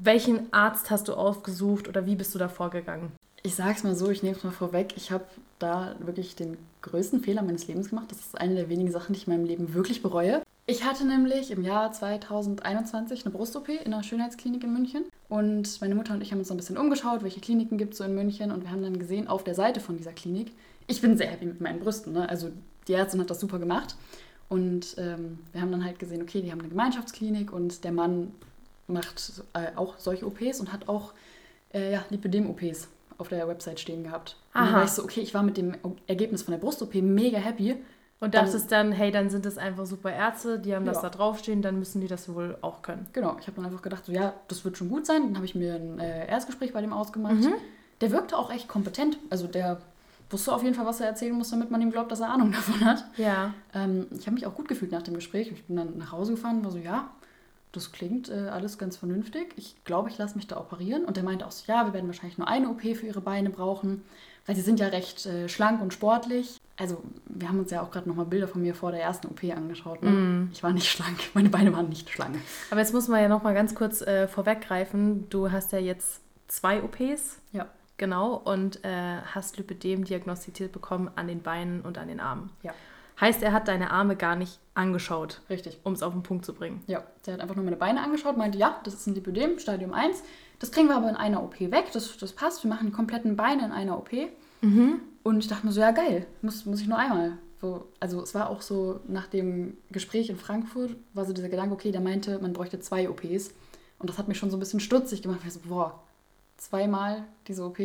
Welchen 0.00 0.52
Arzt 0.52 0.92
hast 0.92 1.08
du 1.08 1.14
aufgesucht 1.14 1.88
oder 1.88 2.06
wie 2.06 2.14
bist 2.14 2.32
du 2.36 2.38
da 2.38 2.48
vorgegangen? 2.48 3.10
Ich 3.42 3.56
sag's 3.56 3.82
mal 3.82 3.96
so, 3.96 4.10
ich 4.10 4.22
nehme 4.22 4.36
es 4.36 4.44
mal 4.44 4.52
vorweg, 4.52 4.92
ich 4.96 5.10
habe 5.10 5.24
da 5.58 5.96
wirklich 5.98 6.36
den 6.36 6.56
größten 6.82 7.20
Fehler 7.20 7.42
meines 7.42 7.66
Lebens 7.66 7.88
gemacht. 7.88 8.12
Das 8.12 8.20
ist 8.20 8.40
eine 8.40 8.54
der 8.54 8.68
wenigen 8.68 8.92
Sachen, 8.92 9.12
die 9.12 9.18
ich 9.18 9.26
in 9.26 9.32
meinem 9.32 9.44
Leben 9.44 9.74
wirklich 9.74 10.02
bereue. 10.02 10.40
Ich 10.66 10.84
hatte 10.84 11.04
nämlich 11.04 11.50
im 11.50 11.62
Jahr 11.62 11.90
2021 11.90 13.24
eine 13.24 13.34
Brust-OP 13.34 13.68
in 13.68 13.92
einer 13.92 14.02
Schönheitsklinik 14.02 14.62
in 14.62 14.72
München. 14.72 15.04
Und 15.28 15.80
meine 15.80 15.94
Mutter 15.94 16.14
und 16.14 16.22
ich 16.22 16.30
haben 16.32 16.38
uns 16.38 16.48
so 16.48 16.54
ein 16.54 16.58
bisschen 16.58 16.78
umgeschaut, 16.78 17.22
welche 17.22 17.40
Kliniken 17.40 17.78
gibt 17.78 17.92
es 17.92 17.98
so 17.98 18.04
in 18.04 18.14
München. 18.14 18.52
Und 18.52 18.62
wir 18.62 18.70
haben 18.70 18.82
dann 18.82 18.98
gesehen, 18.98 19.26
auf 19.28 19.42
der 19.44 19.54
Seite 19.54 19.80
von 19.80 19.96
dieser 19.96 20.12
Klinik, 20.12 20.52
ich 20.86 21.00
bin 21.00 21.16
sehr 21.16 21.28
happy 21.28 21.46
mit 21.46 21.60
meinen 21.60 21.80
Brüsten. 21.80 22.12
Ne? 22.12 22.28
Also 22.28 22.50
die 22.88 22.92
Ärztin 22.92 23.20
hat 23.20 23.30
das 23.30 23.40
super 23.40 23.58
gemacht. 23.58 23.96
Und 24.48 24.96
ähm, 24.98 25.38
wir 25.52 25.60
haben 25.60 25.70
dann 25.70 25.84
halt 25.84 25.98
gesehen, 25.98 26.22
okay, 26.22 26.42
die 26.42 26.50
haben 26.50 26.60
eine 26.60 26.68
Gemeinschaftsklinik 26.68 27.52
und 27.52 27.84
der 27.84 27.92
Mann 27.92 28.34
macht 28.88 29.44
äh, 29.52 29.76
auch 29.76 29.98
solche 29.98 30.26
OPs 30.26 30.60
und 30.60 30.72
hat 30.72 30.88
auch 30.88 31.12
äh, 31.72 31.92
ja, 31.92 32.04
Lipidem-OPs 32.10 32.88
auf 33.18 33.28
der 33.28 33.46
Website 33.46 33.78
stehen 33.78 34.02
gehabt. 34.02 34.36
Und 34.52 34.60
dann 34.62 34.68
Aha. 34.68 34.76
war 34.78 34.84
ich 34.84 34.90
so, 34.90 35.04
okay, 35.04 35.20
ich 35.20 35.34
war 35.34 35.44
mit 35.44 35.56
dem 35.56 35.76
Ergebnis 36.08 36.42
von 36.42 36.52
der 36.52 36.58
Brust-OP 36.58 36.94
mega 36.96 37.38
happy. 37.38 37.76
Und 38.20 38.34
Dann- 38.34 38.44
dachtest 38.44 38.70
dann, 38.70 38.92
hey, 38.92 39.10
dann 39.10 39.30
sind 39.30 39.46
das 39.46 39.56
einfach 39.56 39.86
super 39.86 40.12
Ärzte, 40.12 40.58
die 40.58 40.74
haben 40.74 40.84
das 40.84 40.96
Ja. 40.98 41.02
da 41.04 41.08
draufstehen, 41.08 41.62
dann 41.62 41.78
müssen 41.78 42.02
die 42.02 42.06
das 42.06 42.28
wohl 42.32 42.58
auch 42.60 42.82
können. 42.82 43.06
Genau, 43.14 43.36
ich 43.40 43.46
habe 43.46 43.56
dann 43.56 43.64
einfach 43.64 43.80
gedacht, 43.80 44.04
so 44.04 44.12
ja, 44.12 44.34
das 44.48 44.62
wird 44.64 44.76
schon 44.76 44.90
gut 44.90 45.06
sein. 45.06 45.22
Dann 45.24 45.36
habe 45.36 45.46
ich 45.46 45.54
mir 45.54 45.74
ein 45.74 45.98
äh, 45.98 46.28
Erstgespräch 46.28 46.72
bei 46.74 46.82
dem 46.82 46.92
ausgemacht. 46.92 47.34
Mhm. 47.36 47.54
Der 48.02 48.10
wirkte 48.10 48.36
auch 48.36 48.50
echt 48.52 48.68
kompetent. 48.68 49.18
Also 49.30 49.46
der 49.46 49.80
wusste 50.28 50.54
auf 50.54 50.62
jeden 50.62 50.74
Fall, 50.74 50.84
was 50.86 51.00
er 51.00 51.06
erzählen 51.06 51.34
muss, 51.34 51.50
damit 51.50 51.70
man 51.70 51.80
ihm 51.80 51.90
glaubt, 51.90 52.12
dass 52.12 52.20
er 52.20 52.28
Ahnung 52.28 52.52
davon 52.52 52.84
hat. 52.84 53.04
Ja. 53.16 53.54
Ähm, 53.74 54.06
ich 54.12 54.26
habe 54.26 54.34
mich 54.34 54.46
auch 54.46 54.54
gut 54.54 54.68
gefühlt 54.68 54.92
nach 54.92 55.02
dem 55.02 55.14
Gespräch. 55.14 55.50
Ich 55.50 55.64
bin 55.64 55.76
dann 55.76 55.96
nach 55.96 56.12
Hause 56.12 56.32
gefahren, 56.32 56.62
war 56.62 56.70
so, 56.70 56.78
ja, 56.78 57.08
das 57.72 57.90
klingt 57.90 58.28
äh, 58.28 58.48
alles 58.48 58.76
ganz 58.76 58.98
vernünftig. 58.98 59.54
Ich 59.56 59.82
glaube, 59.84 60.10
ich 60.10 60.18
lasse 60.18 60.36
mich 60.36 60.46
da 60.46 60.58
operieren. 60.60 61.04
Und 61.06 61.16
der 61.16 61.24
meinte 61.24 61.46
auch 61.46 61.52
so, 61.52 61.64
ja, 61.72 61.86
wir 61.86 61.94
werden 61.94 62.06
wahrscheinlich 62.06 62.36
nur 62.36 62.48
eine 62.48 62.68
OP 62.68 62.82
für 62.94 63.06
ihre 63.06 63.20
Beine 63.22 63.48
brauchen, 63.48 64.02
weil 64.46 64.56
sie 64.56 64.62
sind 64.62 64.78
ja 64.78 64.88
recht 64.88 65.24
äh, 65.24 65.48
schlank 65.48 65.80
und 65.80 65.94
sportlich. 65.94 66.59
Also 66.80 67.02
wir 67.26 67.48
haben 67.48 67.58
uns 67.58 67.70
ja 67.70 67.82
auch 67.82 67.90
gerade 67.90 68.08
nochmal 68.08 68.24
Bilder 68.24 68.48
von 68.48 68.62
mir 68.62 68.74
vor 68.74 68.90
der 68.90 69.02
ersten 69.02 69.26
OP 69.26 69.44
angeschaut. 69.44 70.02
Ne? 70.02 70.10
Mm. 70.10 70.50
Ich 70.52 70.62
war 70.62 70.72
nicht 70.72 70.88
schlank, 70.88 71.18
meine 71.34 71.50
Beine 71.50 71.72
waren 71.74 71.90
nicht 71.90 72.08
schlank. 72.08 72.36
Aber 72.70 72.80
jetzt 72.80 72.94
muss 72.94 73.06
man 73.06 73.20
ja 73.20 73.28
noch 73.28 73.42
mal 73.42 73.52
ganz 73.52 73.74
kurz 73.74 74.00
äh, 74.00 74.26
vorweggreifen. 74.26 75.28
Du 75.28 75.52
hast 75.52 75.72
ja 75.72 75.78
jetzt 75.78 76.22
zwei 76.48 76.82
OPs. 76.82 77.38
Ja. 77.52 77.66
Genau. 77.98 78.34
Und 78.34 78.82
äh, 78.82 79.18
hast 79.34 79.58
Lipidem 79.58 80.04
diagnostiziert 80.04 80.72
bekommen 80.72 81.10
an 81.16 81.28
den 81.28 81.42
Beinen 81.42 81.82
und 81.82 81.98
an 81.98 82.08
den 82.08 82.18
Armen. 82.18 82.50
Ja. 82.62 82.72
Heißt, 83.20 83.42
er 83.42 83.52
hat 83.52 83.68
deine 83.68 83.90
Arme 83.90 84.16
gar 84.16 84.34
nicht 84.34 84.58
angeschaut, 84.72 85.42
Richtig. 85.50 85.78
um 85.84 85.92
es 85.92 86.02
auf 86.02 86.14
den 86.14 86.22
Punkt 86.22 86.46
zu 86.46 86.54
bringen. 86.54 86.82
Ja, 86.86 87.02
der 87.26 87.34
hat 87.34 87.42
einfach 87.42 87.56
nur 87.56 87.64
meine 87.64 87.76
Beine 87.76 88.02
angeschaut, 88.02 88.38
meinte, 88.38 88.56
ja, 88.56 88.80
das 88.84 88.94
ist 88.94 89.06
ein 89.06 89.14
Lipödem, 89.14 89.58
Stadium 89.58 89.92
1. 89.92 90.22
Das 90.58 90.72
kriegen 90.72 90.88
wir 90.88 90.96
aber 90.96 91.10
in 91.10 91.16
einer 91.16 91.42
OP 91.42 91.60
weg, 91.60 91.90
das, 91.92 92.16
das 92.16 92.32
passt. 92.32 92.64
Wir 92.64 92.70
machen 92.70 92.86
die 92.86 92.92
kompletten 92.92 93.36
Beine 93.36 93.66
in 93.66 93.72
einer 93.72 93.98
OP. 93.98 94.12
Mhm. 94.62 95.00
Und 95.22 95.38
ich 95.38 95.48
dachte 95.48 95.66
mir 95.66 95.72
so, 95.72 95.80
ja 95.80 95.90
geil, 95.90 96.26
muss, 96.42 96.64
muss 96.66 96.80
ich 96.80 96.88
nur 96.88 96.98
einmal. 96.98 97.32
So, 97.60 97.88
also 98.00 98.22
es 98.22 98.34
war 98.34 98.48
auch 98.48 98.62
so, 98.62 99.00
nach 99.06 99.26
dem 99.26 99.76
Gespräch 99.90 100.30
in 100.30 100.36
Frankfurt 100.36 100.96
war 101.12 101.26
so 101.26 101.32
dieser 101.34 101.50
Gedanke, 101.50 101.74
okay, 101.74 101.92
der 101.92 102.00
meinte, 102.00 102.38
man 102.38 102.54
bräuchte 102.54 102.80
zwei 102.80 103.08
OPs. 103.10 103.52
Und 103.98 104.08
das 104.08 104.16
hat 104.16 104.28
mich 104.28 104.38
schon 104.38 104.50
so 104.50 104.56
ein 104.56 104.60
bisschen 104.60 104.80
stutzig 104.80 105.20
gemacht, 105.20 105.40
ich 105.46 105.52
so, 105.52 105.60
boah, 105.68 106.00
zweimal 106.56 107.24
diese 107.48 107.64
OP, 107.64 107.78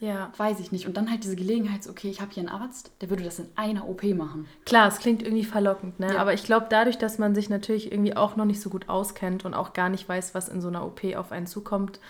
Ja. 0.00 0.30
weiß 0.36 0.60
ich 0.60 0.70
nicht. 0.70 0.86
Und 0.86 0.98
dann 0.98 1.10
halt 1.10 1.24
diese 1.24 1.34
Gelegenheit, 1.34 1.82
so, 1.82 1.90
okay, 1.90 2.10
ich 2.10 2.20
habe 2.20 2.30
hier 2.32 2.42
einen 2.42 2.50
Arzt, 2.50 2.90
der 3.00 3.08
würde 3.08 3.24
das 3.24 3.38
in 3.38 3.48
einer 3.56 3.88
OP 3.88 4.02
machen. 4.14 4.46
Klar, 4.66 4.88
es 4.88 4.98
klingt 4.98 5.22
irgendwie 5.22 5.44
verlockend, 5.44 5.98
ne? 5.98 6.12
Ja. 6.12 6.18
Aber 6.20 6.34
ich 6.34 6.44
glaube, 6.44 6.66
dadurch, 6.68 6.98
dass 6.98 7.16
man 7.18 7.34
sich 7.34 7.48
natürlich 7.48 7.90
irgendwie 7.90 8.14
auch 8.14 8.36
noch 8.36 8.44
nicht 8.44 8.60
so 8.60 8.68
gut 8.68 8.90
auskennt 8.90 9.46
und 9.46 9.54
auch 9.54 9.72
gar 9.72 9.88
nicht 9.88 10.06
weiß, 10.06 10.34
was 10.34 10.50
in 10.50 10.60
so 10.60 10.68
einer 10.68 10.84
OP 10.84 11.02
auf 11.16 11.32
einen 11.32 11.46
zukommt 11.46 12.00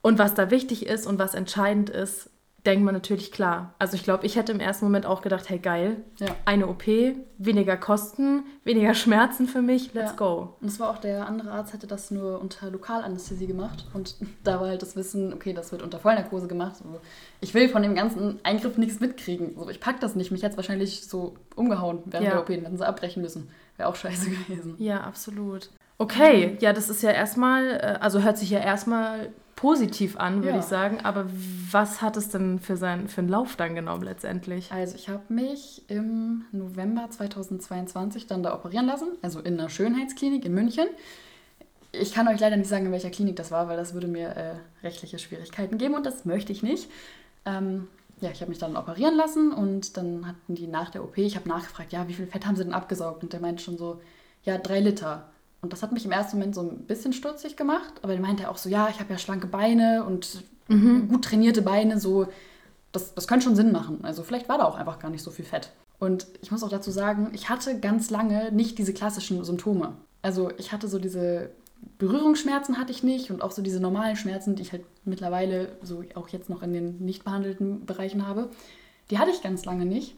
und 0.00 0.20
was 0.20 0.34
da 0.34 0.52
wichtig 0.52 0.86
ist 0.86 1.08
und 1.08 1.18
was 1.18 1.34
entscheidend 1.34 1.90
ist, 1.90 2.30
denkt 2.66 2.84
man 2.84 2.94
natürlich 2.94 3.32
klar. 3.32 3.74
Also 3.78 3.94
ich 3.96 4.02
glaube, 4.04 4.26
ich 4.26 4.36
hätte 4.36 4.52
im 4.52 4.60
ersten 4.60 4.84
Moment 4.84 5.06
auch 5.06 5.22
gedacht, 5.22 5.48
hey 5.48 5.58
geil, 5.58 6.04
Ja. 6.18 6.26
eine 6.44 6.66
OP, 6.68 6.86
weniger 7.38 7.76
Kosten, 7.76 8.42
weniger 8.64 8.92
Schmerzen 8.94 9.46
für 9.48 9.62
mich, 9.62 9.94
let's 9.94 10.10
Ja. 10.12 10.16
go. 10.16 10.56
Und 10.60 10.68
es 10.68 10.78
war 10.78 10.90
auch 10.90 10.98
der 10.98 11.26
andere 11.26 11.50
Arzt, 11.52 11.72
hätte 11.72 11.86
das 11.86 12.10
nur 12.10 12.40
unter 12.40 12.70
Lokalanästhesie 12.70 13.46
gemacht. 13.46 13.86
Und 13.94 14.16
da 14.44 14.60
war 14.60 14.68
halt 14.68 14.82
das 14.82 14.94
Wissen, 14.96 15.32
okay, 15.32 15.52
das 15.52 15.72
wird 15.72 15.82
unter 15.82 15.98
Vollnarkose 15.98 16.48
gemacht. 16.48 16.76
So, 16.76 16.84
ich 17.40 17.54
will 17.54 17.68
von 17.68 17.82
dem 17.82 17.94
ganzen 17.94 18.38
Eingriff 18.44 18.76
nichts 18.76 19.00
mitkriegen. 19.00 19.54
So, 19.56 19.68
ich 19.70 19.80
pack 19.80 20.00
das 20.00 20.14
nicht. 20.14 20.30
Mich 20.30 20.42
hätte 20.42 20.52
es 20.52 20.56
wahrscheinlich 20.58 21.06
so 21.06 21.36
umgehauen 21.56 22.00
während 22.06 22.26
Ja. 22.26 22.32
der 22.32 22.40
OP. 22.42 22.48
Dann 22.54 22.64
hätten 22.64 22.76
sie 22.76 22.86
abbrechen 22.86 23.22
müssen. 23.22 23.48
Wäre 23.78 23.88
auch 23.88 23.96
scheiße 23.96 24.28
gewesen. 24.48 24.74
Ja, 24.78 25.00
absolut. 25.00 25.70
Okay, 26.00 26.56
ja, 26.60 26.72
das 26.72 26.88
ist 26.88 27.02
ja 27.02 27.10
erstmal, 27.10 27.72
äh, 27.72 27.98
also 28.00 28.22
hört 28.22 28.38
sich 28.38 28.48
ja 28.48 28.58
erstmal 28.58 29.30
positiv 29.54 30.16
an, 30.16 30.36
würde 30.36 30.54
Ja. 30.54 30.58
ich 30.60 30.64
sagen. 30.64 31.00
Aber 31.02 31.26
was 31.70 32.00
hat 32.00 32.16
es 32.16 32.30
denn 32.30 32.58
für, 32.58 32.78
sein, 32.78 33.06
für 33.08 33.20
einen 33.20 33.28
Lauf 33.28 33.56
dann 33.56 33.74
genommen 33.74 34.02
letztendlich? 34.02 34.72
Also 34.72 34.94
ich 34.96 35.10
habe 35.10 35.22
mich 35.28 35.82
im 35.88 36.46
November 36.52 37.10
2022 37.10 38.26
dann 38.26 38.42
da 38.42 38.54
operieren 38.54 38.86
lassen. 38.86 39.08
Also 39.20 39.40
in 39.40 39.60
einer 39.60 39.68
Schönheitsklinik 39.68 40.46
in 40.46 40.54
München. 40.54 40.86
Ich 41.92 42.14
kann 42.14 42.26
euch 42.28 42.40
leider 42.40 42.56
nicht 42.56 42.70
sagen, 42.70 42.86
in 42.86 42.92
welcher 42.92 43.10
Klinik 43.10 43.36
das 43.36 43.50
war, 43.50 43.68
weil 43.68 43.76
das 43.76 43.92
würde 43.92 44.06
mir 44.06 44.28
äh, 44.28 44.54
rechtliche 44.82 45.18
Schwierigkeiten 45.18 45.76
geben 45.76 45.94
und 45.94 46.06
das 46.06 46.24
möchte 46.24 46.50
ich 46.50 46.62
nicht. 46.62 46.88
Ähm, 47.44 47.88
ja, 48.22 48.30
ich 48.30 48.40
habe 48.40 48.48
mich 48.48 48.58
dann 48.58 48.74
operieren 48.74 49.16
lassen 49.18 49.52
und 49.52 49.98
dann 49.98 50.26
hatten 50.26 50.54
die 50.54 50.66
nach 50.66 50.88
der 50.88 51.04
OP, 51.04 51.18
ich 51.18 51.36
habe 51.36 51.46
nachgefragt, 51.46 51.92
ja, 51.92 52.08
wie 52.08 52.14
viel 52.14 52.26
Fett 52.26 52.46
haben 52.46 52.56
sie 52.56 52.64
denn 52.64 52.72
abgesaugt? 52.72 53.22
Und 53.22 53.34
der 53.34 53.40
meinte 53.40 53.62
schon 53.62 53.76
so, 53.76 54.00
ja, 54.44 54.56
drei 54.56 54.80
Liter. 54.80 55.30
Und 55.62 55.72
das 55.72 55.82
hat 55.82 55.92
mich 55.92 56.04
im 56.04 56.12
ersten 56.12 56.38
Moment 56.38 56.54
so 56.54 56.62
ein 56.62 56.86
bisschen 56.86 57.12
stutzig 57.12 57.56
gemacht, 57.56 57.94
aber 58.02 58.12
der 58.12 58.22
meinte 58.22 58.48
auch 58.50 58.56
so, 58.56 58.68
ja, 58.68 58.88
ich 58.88 58.98
habe 58.98 59.12
ja 59.12 59.18
schlanke 59.18 59.46
Beine 59.46 60.04
und 60.04 60.42
gut 61.08 61.24
trainierte 61.24 61.62
Beine, 61.62 61.98
so, 61.98 62.28
das, 62.92 63.14
das 63.14 63.26
könnte 63.26 63.44
schon 63.44 63.56
Sinn 63.56 63.72
machen. 63.72 63.98
Also 64.04 64.22
vielleicht 64.22 64.48
war 64.48 64.58
da 64.58 64.64
auch 64.64 64.76
einfach 64.76 65.00
gar 65.00 65.10
nicht 65.10 65.22
so 65.22 65.30
viel 65.30 65.44
Fett. 65.44 65.72
Und 65.98 66.26
ich 66.42 66.50
muss 66.50 66.62
auch 66.62 66.68
dazu 66.68 66.90
sagen, 66.90 67.30
ich 67.34 67.48
hatte 67.48 67.78
ganz 67.80 68.08
lange 68.10 68.52
nicht 68.52 68.78
diese 68.78 68.94
klassischen 68.94 69.44
Symptome. 69.44 69.94
Also 70.22 70.50
ich 70.58 70.72
hatte 70.72 70.88
so 70.88 70.98
diese 70.98 71.50
Berührungsschmerzen 71.98 72.78
hatte 72.78 72.92
ich 72.92 73.02
nicht 73.02 73.30
und 73.30 73.42
auch 73.42 73.52
so 73.52 73.62
diese 73.62 73.80
normalen 73.80 74.16
Schmerzen, 74.16 74.54
die 74.54 74.62
ich 74.62 74.72
halt 74.72 74.84
mittlerweile 75.04 75.76
so 75.82 76.04
auch 76.14 76.28
jetzt 76.28 76.48
noch 76.48 76.62
in 76.62 76.72
den 76.72 77.04
nicht 77.04 77.24
behandelten 77.24 77.84
Bereichen 77.84 78.26
habe, 78.26 78.50
die 79.10 79.18
hatte 79.18 79.30
ich 79.30 79.42
ganz 79.42 79.64
lange 79.64 79.86
nicht. 79.86 80.14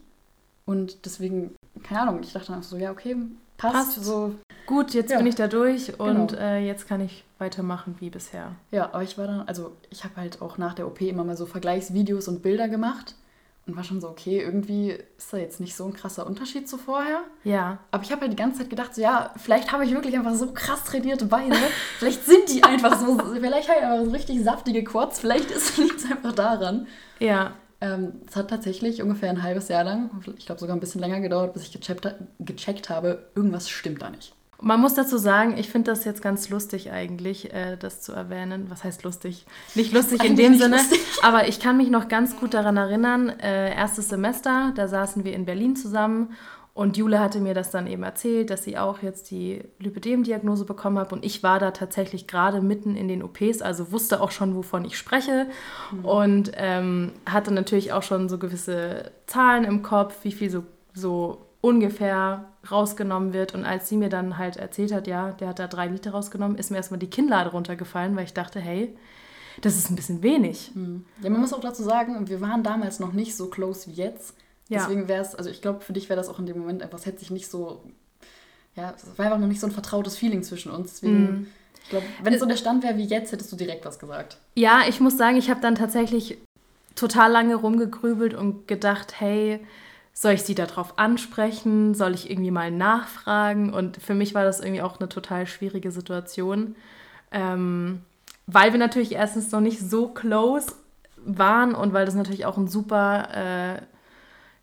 Und 0.64 1.04
deswegen, 1.06 1.54
keine 1.82 2.02
Ahnung, 2.02 2.20
ich 2.22 2.32
dachte 2.32 2.49
dann 2.49 2.61
auch 2.61 2.64
so, 2.64 2.76
ja, 2.76 2.92
okay, 2.92 3.16
passt. 3.56 3.75
Passt. 3.75 4.04
So, 4.04 4.35
Gut, 4.66 4.94
jetzt 4.94 5.11
Ja. 5.11 5.18
bin 5.18 5.26
ich 5.26 5.35
da 5.35 5.49
durch 5.49 5.99
und 5.99 6.28
Genau. 6.30 6.40
äh, 6.40 6.64
jetzt 6.66 6.87
kann 6.87 7.00
ich 7.00 7.25
weitermachen 7.38 7.97
wie 7.99 8.11
bisher. 8.11 8.52
ja, 8.71 8.87
aber 8.92 9.02
ich 9.02 9.18
war 9.18 9.26
dann, 9.26 9.40
also 9.49 9.73
ich 9.90 10.04
habe 10.04 10.16
halt 10.16 10.40
auch 10.40 10.56
nach 10.56 10.75
der 10.75 10.87
OP 10.87 11.00
immer 11.00 11.25
mal 11.25 11.37
so 11.37 11.47
Vergleichsvideos 11.47 12.28
und 12.28 12.42
Bilder 12.42 12.68
gemacht 12.68 13.16
und 13.66 13.76
war 13.76 13.82
schon 13.82 14.00
so, 14.00 14.09
okay, 14.09 14.40
irgendwie 14.40 14.97
ist 15.18 15.32
da 15.32 15.37
jetzt 15.37 15.59
nicht 15.61 15.75
so 15.76 15.85
ein 15.85 15.92
krasser 15.92 16.26
Unterschied 16.26 16.68
zu 16.68 16.78
vorher. 16.78 17.23
Ja, 17.42 17.78
Aber 17.90 18.04
ich 18.04 18.12
habe 18.12 18.21
halt 18.23 18.32
die 18.32 18.37
ganze 18.37 18.59
Zeit 18.61 18.71
gedacht, 18.71 18.94
so, 18.94 19.02
ja, 19.02 19.32
vielleicht 19.37 19.73
habe 19.73 19.85
ich 19.85 19.92
wirklich 19.92 20.16
einfach 20.16 20.35
so 20.35 20.52
krass 20.52 20.85
trainierte 20.85 21.26
Beine. 21.26 21.56
vielleicht 21.99 22.25
sind 22.25 22.49
die 22.49 22.62
einfach 22.62 22.99
so, 23.00 23.18
vielleicht 23.40 23.68
habe 23.68 23.78
ich 23.80 23.85
einfach 23.85 24.04
so 24.04 24.11
richtig 24.12 24.42
saftige 24.44 24.85
Quads. 24.85 25.18
Vielleicht 25.18 25.76
liegt 25.76 25.97
es 25.97 26.04
einfach 26.11 26.32
daran. 26.32 26.87
ja, 27.18 27.52
es 28.28 28.36
hat 28.36 28.48
tatsächlich 28.48 29.02
ungefähr 29.02 29.30
ein 29.30 29.42
halbes 29.42 29.68
Jahr 29.68 29.84
lang, 29.84 30.10
ich 30.38 30.46
glaube 30.46 30.60
sogar 30.60 30.76
ein 30.76 30.80
bisschen 30.80 31.00
länger 31.00 31.20
gedauert, 31.20 31.52
bis 31.52 31.64
ich 31.64 31.72
gecheckt, 31.72 32.14
gecheckt 32.38 32.88
habe, 32.88 33.26
irgendwas 33.34 33.68
stimmt 33.68 34.02
da 34.02 34.10
nicht. 34.10 34.34
Man 34.64 34.80
muss 34.80 34.94
dazu 34.94 35.18
sagen, 35.18 35.58
ich 35.58 35.68
finde 35.68 35.90
das 35.90 36.04
jetzt 36.04 36.22
ganz 36.22 36.48
lustig 36.48 36.92
eigentlich, 36.92 37.52
äh, 37.52 37.76
das 37.76 38.00
zu 38.00 38.12
erwähnen. 38.12 38.66
Was 38.68 38.84
heißt 38.84 39.02
lustig? 39.02 39.44
Nicht 39.74 39.92
lustig 39.92 40.22
in 40.22 40.36
dem 40.36 40.56
Sinne, 40.56 40.76
lustig. 40.76 41.00
aber 41.22 41.48
ich 41.48 41.58
kann 41.58 41.76
mich 41.76 41.90
noch 41.90 42.06
ganz 42.06 42.36
gut 42.36 42.54
daran 42.54 42.76
erinnern, 42.76 43.28
äh, 43.28 43.74
erstes 43.74 44.08
Semester, 44.08 44.72
da 44.76 44.86
saßen 44.86 45.24
wir 45.24 45.34
in 45.34 45.46
Berlin 45.46 45.74
zusammen 45.74 46.36
und 46.75 46.97
Jule 46.97 47.21
hatte 47.21 47.41
mir 47.41 47.52
das 47.52 47.71
dann 47.71 47.87
eben 47.87 48.02
erzählt, 48.02 48.49
dass 48.49 48.64
sie 48.64 48.79
auch 48.79 49.02
jetzt 49.02 49.31
die 49.31 49.62
Lipödem-Diagnose 49.79 50.64
bekommen 50.64 50.99
hat 50.99 51.12
und 51.12 51.25
ich 51.25 51.43
war 51.43 51.59
da 51.59 51.71
tatsächlich 51.71 52.26
gerade 52.26 52.62
mitten 52.62 52.97
in 52.97 53.09
den 53.09 53.23
OPs, 53.23 53.61
also 53.61 53.93
wusste 53.93 54.23
auch 54.23 54.31
schon, 54.31 54.55
wovon 54.55 54.85
ich 54.87 54.97
spreche 54.97 55.49
und 56.02 56.52
ähm, 56.55 57.12
hatte 57.26 57.52
natürlich 57.52 57.93
auch 57.93 58.02
schon 58.02 58.31
so 58.31 58.38
gewisse 58.38 59.11
Zahlen 59.26 59.64
im 59.64 59.83
Kopf, 59.83 60.25
wie 60.25 60.33
viel 60.33 60.49
so, 60.50 60.64
so 60.95 61.47
ungefähr 61.61 62.49
rausgenommen 62.71 63.33
wird. 63.33 63.55
Und 63.55 63.64
als 63.64 63.88
sie 63.88 63.97
mir 63.97 64.09
dann 64.09 64.37
halt 64.37 64.57
erzählt 64.57 64.93
hat, 64.93 65.07
ja, 65.07 65.33
der 65.33 65.49
hat 65.49 65.59
da 65.59 65.69
drei 65.69 65.87
Liter 65.87 66.11
rausgenommen, 66.11 66.59
ist 66.59 66.71
mir 66.71 66.76
erstmal 66.76 67.00
die 67.00 67.11
Kinnlade 67.11 67.50
runtergefallen, 67.50 68.14
weil 68.17 68.25
ich 68.25 68.35
dachte, 68.35 68.61
hey, 68.61 68.95
das 69.61 69.76
ist 69.76 69.91
ein 69.91 69.97
bisschen 69.97 70.23
wenig. 70.23 70.73
Ja, 71.23 71.31
man 71.31 71.41
muss 71.41 71.52
auch 71.52 71.61
dazu 71.61 71.83
sagen, 71.83 72.29
wir 72.29 72.41
waren 72.41 72.62
damals 72.62 73.00
noch 73.00 73.12
nicht 73.12 73.37
so 73.37 73.49
close 73.49 73.91
wie 73.91 73.95
jetzt. 73.95 74.35
Ja. 74.73 74.81
Deswegen 74.81 75.09
wäre 75.09 75.23
es, 75.23 75.35
also 75.35 75.50
ich 75.50 75.61
glaube, 75.62 75.81
für 75.81 75.93
dich 75.93 76.09
wäre 76.09 76.17
das 76.17 76.29
auch 76.29 76.38
in 76.38 76.47
dem 76.47 76.59
Moment 76.59 76.83
einfach, 76.83 76.99
es 76.99 77.07
hätte 77.07 77.19
sich 77.19 77.31
nicht 77.31 77.49
so, 77.50 77.83
ja, 78.75 78.95
es 78.97 79.07
war 79.19 79.26
einfach 79.26 79.38
noch 79.38 79.47
nicht 79.49 79.61
so 79.61 79.67
ein 79.67 79.73
vertrautes 79.73 80.17
Feeling 80.17 80.43
zwischen 80.43 80.73
uns. 80.73 80.93
Deswegen, 80.95 81.26
Mhm. 81.26 81.47
ich 81.83 81.91
glaube, 81.91 82.07
wenn 82.23 82.33
es 82.35 82.41
so 82.41 82.47
der 82.47 82.57
Stand 82.57 82.83
wäre 82.83 82.97
wie 82.97 83.05
jetzt, 83.05 83.33
hättest 83.33 83.52
du 83.52 83.57
direkt 83.57 83.85
was 83.85 83.99
gesagt. 83.99 84.38
Ja, 84.55 84.83
ich 84.88 85.00
muss 85.00 85.17
sagen, 85.19 85.37
ich 85.37 85.50
habe 85.50 85.61
dann 85.61 85.75
tatsächlich 85.75 86.38
total 86.95 87.31
lange 87.33 87.55
rumgegrübelt 87.55 88.35
und 88.35 88.67
gedacht, 88.69 89.21
hey, 89.21 89.61
soll 90.14 90.33
ich 90.33 90.43
sie 90.43 90.55
darauf 90.55 90.99
ansprechen? 90.99 91.95
Soll 91.95 92.14
ich 92.14 92.31
irgendwie 92.31 92.50
mal 92.50 92.71
nachfragen? 92.71 93.73
Und 93.73 93.97
für 93.97 94.14
mich 94.14 94.35
war 94.35 94.45
das 94.45 94.61
irgendwie 94.61 94.83
auch 94.83 95.00
eine 95.00 95.09
total 95.09 95.47
schwierige 95.47 95.91
Situation, 95.91 96.76
ähm, 97.31 98.02
weil 98.47 98.73
wir 98.73 98.79
natürlich 98.79 99.12
erstens 99.12 99.50
noch 99.52 99.61
nicht 99.61 99.81
so 99.81 100.09
close 100.09 100.73
waren 101.25 101.75
und 101.75 101.93
weil 101.93 102.05
das 102.05 102.14
natürlich 102.14 102.45
auch 102.47 102.57
ein 102.59 102.69
super, 102.69 103.29
äh, 103.79 103.83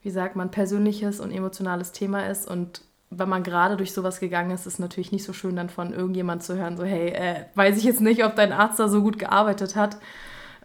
wie 0.01 0.09
sagt 0.11 0.35
man, 0.35 0.51
persönliches 0.51 1.19
und 1.19 1.31
emotionales 1.31 1.91
Thema 1.91 2.27
ist 2.27 2.47
und 2.47 2.81
wenn 3.11 3.29
man 3.29 3.43
gerade 3.43 3.75
durch 3.75 3.93
sowas 3.93 4.19
gegangen 4.19 4.51
ist, 4.51 4.61
ist 4.67 4.73
es 4.73 4.79
natürlich 4.79 5.11
nicht 5.11 5.23
so 5.23 5.33
schön, 5.33 5.55
dann 5.55 5.69
von 5.69 5.93
irgendjemand 5.93 6.43
zu 6.43 6.55
hören, 6.55 6.77
so, 6.77 6.83
hey, 6.83 7.09
äh, 7.09 7.45
weiß 7.55 7.77
ich 7.77 7.83
jetzt 7.83 8.01
nicht, 8.01 8.23
ob 8.23 8.35
dein 8.35 8.53
Arzt 8.53 8.79
da 8.79 8.87
so 8.87 9.01
gut 9.01 9.17
gearbeitet 9.17 9.75
hat. 9.75 9.97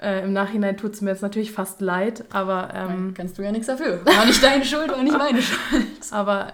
Äh, 0.00 0.24
Im 0.24 0.34
Nachhinein 0.34 0.76
tut 0.76 0.92
es 0.92 1.00
mir 1.00 1.10
jetzt 1.10 1.22
natürlich 1.22 1.52
fast 1.52 1.80
leid, 1.80 2.24
aber, 2.32 2.68
ähm, 2.74 3.14
Kannst 3.16 3.38
du 3.38 3.42
ja 3.42 3.50
nichts 3.50 3.68
dafür. 3.68 4.04
War 4.04 4.26
nicht 4.26 4.42
deine 4.42 4.64
Schuld, 4.64 4.90
war 4.90 5.02
nicht 5.02 5.16
meine 5.18 5.40
Schuld. 5.40 5.86
aber 6.10 6.52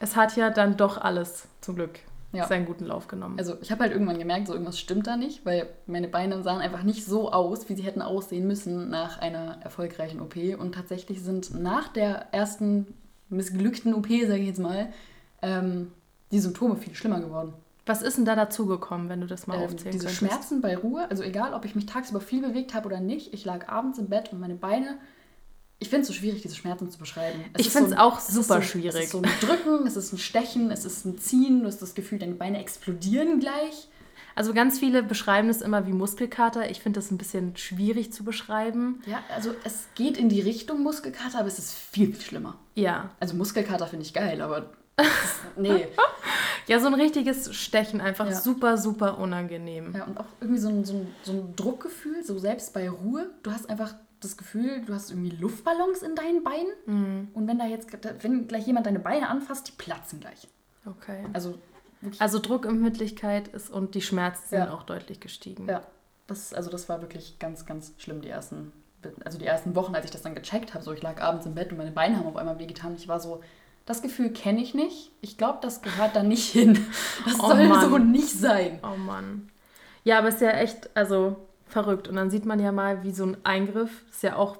es 0.00 0.16
hat 0.16 0.36
ja 0.36 0.50
dann 0.50 0.76
doch 0.76 1.00
alles 1.00 1.46
zum 1.60 1.76
Glück 1.76 2.00
Ja. 2.32 2.46
seinen 2.46 2.66
guten 2.66 2.84
Lauf 2.84 3.08
genommen. 3.08 3.38
Also 3.38 3.54
ich 3.62 3.70
habe 3.70 3.82
halt 3.82 3.92
irgendwann 3.92 4.18
gemerkt, 4.18 4.48
so 4.48 4.52
irgendwas 4.52 4.78
stimmt 4.78 5.06
da 5.06 5.16
nicht, 5.16 5.46
weil 5.46 5.66
meine 5.86 6.08
Beine 6.08 6.42
sahen 6.42 6.60
einfach 6.60 6.82
nicht 6.82 7.06
so 7.06 7.32
aus, 7.32 7.68
wie 7.70 7.74
sie 7.74 7.82
hätten 7.82 8.02
aussehen 8.02 8.46
müssen 8.46 8.90
nach 8.90 9.18
einer 9.18 9.58
erfolgreichen 9.62 10.20
OP. 10.20 10.36
Und 10.58 10.74
tatsächlich 10.74 11.22
sind 11.22 11.58
nach 11.58 11.88
der 11.88 12.32
ersten 12.32 12.86
missglückten 13.30 13.94
OP, 13.94 14.08
sage 14.08 14.40
ich 14.40 14.48
jetzt 14.48 14.60
mal, 14.60 14.88
ähm, 15.40 15.92
die 16.30 16.40
Symptome 16.40 16.76
viel 16.76 16.94
schlimmer 16.94 17.20
geworden. 17.20 17.54
Was 17.86 18.02
ist 18.02 18.18
denn 18.18 18.26
da 18.26 18.36
dazugekommen, 18.36 19.08
wenn 19.08 19.22
du 19.22 19.26
das 19.26 19.46
mal 19.46 19.56
Ähm, 19.56 19.64
aufzählen 19.64 19.92
diese 19.92 20.04
könntest? 20.04 20.16
Schmerzen 20.16 20.60
bei 20.60 20.76
Ruhe, 20.76 21.10
also 21.10 21.22
egal, 21.22 21.54
ob 21.54 21.64
ich 21.64 21.74
mich 21.74 21.86
tagsüber 21.86 22.20
viel 22.20 22.42
bewegt 22.42 22.74
habe 22.74 22.86
oder 22.86 23.00
nicht, 23.00 23.32
ich 23.32 23.46
lag 23.46 23.68
abends 23.68 23.98
im 23.98 24.08
Bett 24.10 24.30
und 24.34 24.40
meine 24.40 24.56
Beine, 24.56 24.98
ich 25.80 25.88
finde 25.88 26.02
es 26.02 26.08
so 26.08 26.12
schwierig, 26.14 26.42
diese 26.42 26.56
Schmerzen 26.56 26.90
zu 26.90 26.98
beschreiben. 26.98 27.44
Es 27.54 27.66
Ich 27.66 27.76
ein- 27.76 27.94
auch 27.94 28.18
es 28.18 28.28
ist 28.28 28.34
super 28.34 28.56
so, 28.60 28.62
schwierig. 28.62 28.94
Es 28.94 29.04
ist 29.04 29.10
so 29.12 29.22
ein 29.22 29.30
Drücken, 29.40 29.86
es 29.86 29.96
ist 29.96 30.12
ein 30.12 30.18
Stechen, 30.18 30.70
es 30.70 30.84
ist 30.84 31.04
ein 31.04 31.18
Ziehen, 31.18 31.60
du 31.60 31.66
hast 31.66 31.80
das 31.80 31.94
Gefühl, 31.94 32.18
deine 32.18 32.34
Beine 32.34 32.58
explodieren 32.60 33.40
gleich. 33.40 33.88
Also 34.34 34.54
ganz 34.54 34.78
viele 34.78 35.02
beschreiben 35.02 35.48
es 35.48 35.62
immer 35.62 35.86
wie 35.88 35.92
Muskelkater. 35.92 36.70
Ich 36.70 36.80
finde 36.80 37.00
das 37.00 37.10
ein 37.10 37.18
bisschen 37.18 37.56
schwierig 37.56 38.12
zu 38.12 38.22
beschreiben. 38.24 39.02
Ja, 39.06 39.20
also 39.34 39.52
es 39.64 39.88
geht 39.96 40.16
in 40.16 40.28
die 40.28 40.40
Richtung 40.40 40.82
Muskelkater, 40.84 41.38
aber 41.40 41.48
es 41.48 41.58
ist 41.58 41.72
viel, 41.74 42.12
viel 42.14 42.20
schlimmer. 42.24 42.56
Ja. 42.76 43.10
Also 43.18 43.34
Muskelkater 43.34 43.86
finde 43.88 44.04
ich 44.04 44.14
geil, 44.14 44.40
aber 44.40 44.70
nee. 45.56 45.86
Ja, 46.66 46.80
so 46.80 46.86
ein 46.88 46.92
richtiges 46.94 47.54
Stechen, 47.56 48.02
einfach 48.02 48.26
Ja. 48.28 48.34
super, 48.34 48.76
super 48.76 49.16
unangenehm. 49.16 49.94
Ja, 49.96 50.04
und 50.04 50.18
auch 50.20 50.26
irgendwie 50.38 50.60
so 50.60 50.68
ein, 50.68 50.84
so, 50.84 50.92
ein, 50.96 51.14
so 51.22 51.32
ein 51.32 51.56
Druckgefühl, 51.56 52.22
so 52.22 52.38
selbst 52.38 52.74
bei 52.74 52.90
Ruhe. 52.90 53.30
Du 53.42 53.50
hast 53.50 53.70
einfach 53.70 53.94
das 54.20 54.36
Gefühl, 54.36 54.82
du 54.84 54.92
hast 54.92 55.10
irgendwie 55.10 55.30
Luftballons 55.30 56.02
in 56.02 56.14
deinen 56.14 56.44
Beinen. 56.44 56.72
Mhm. 56.84 57.28
Und 57.32 57.46
wenn 57.48 57.58
da 57.58 57.64
jetzt, 57.64 57.88
wenn 58.22 58.48
gleich 58.48 58.66
jemand 58.66 58.84
deine 58.84 58.98
Beine 58.98 59.30
anfasst, 59.30 59.68
die 59.68 59.72
platzen 59.72 60.20
gleich. 60.20 60.46
Okay. 60.84 61.24
Also 61.32 61.54
wirklich. 62.02 62.20
Also 62.20 62.38
Druckempfindlichkeit 62.38 63.48
ist 63.48 63.70
und 63.70 63.94
die 63.94 64.02
Schmerzen 64.02 64.46
sind 64.48 64.58
Ja. 64.58 64.74
auch 64.74 64.82
deutlich 64.82 65.20
gestiegen. 65.20 65.66
Ja, 65.68 65.80
das, 66.26 66.52
also 66.52 66.68
das 66.70 66.86
war 66.90 67.00
wirklich 67.00 67.38
ganz, 67.38 67.64
ganz 67.64 67.94
schlimm, 67.96 68.20
die 68.20 68.28
ersten, 68.28 68.72
also 69.24 69.38
die 69.38 69.46
ersten 69.46 69.74
Wochen, 69.74 69.94
als 69.94 70.04
ich 70.04 70.10
das 70.10 70.20
dann 70.20 70.34
gecheckt 70.34 70.74
habe. 70.74 70.84
So, 70.84 70.92
ich 70.92 71.00
lag 71.00 71.18
abends 71.22 71.46
im 71.46 71.54
Bett 71.54 71.70
und 71.72 71.78
meine 71.78 71.92
Beine 71.92 72.18
haben 72.18 72.26
auf 72.26 72.36
einmal 72.36 72.58
wehgetan. 72.58 72.94
Ich 72.94 73.08
war 73.08 73.20
so, 73.20 73.40
das 73.88 74.02
Gefühl 74.02 74.30
kenne 74.30 74.60
ich 74.60 74.74
nicht. 74.74 75.10
Ich 75.20 75.38
glaube, 75.38 75.58
das 75.62 75.80
gehört 75.82 76.14
da 76.14 76.22
nicht 76.22 76.50
hin. 76.52 76.78
Das 77.24 77.40
Oh 77.40 77.48
soll 77.48 77.66
Mann. 77.66 77.90
so 77.90 77.98
nicht 77.98 78.28
sein. 78.30 78.78
Oh 78.82 78.96
Mann. 78.96 79.48
Ja, 80.04 80.18
aber 80.18 80.28
es 80.28 80.34
ist 80.36 80.42
ja 80.42 80.50
echt, 80.50 80.90
also 80.96 81.36
verrückt. 81.66 82.06
Und 82.08 82.16
dann 82.16 82.30
sieht 82.30 82.44
man 82.46 82.60
ja 82.60 82.70
mal, 82.72 83.02
wie 83.02 83.12
so 83.12 83.24
ein 83.24 83.36
Eingriff, 83.44 84.04
ist 84.10 84.22
ja 84.22 84.36
auch 84.36 84.58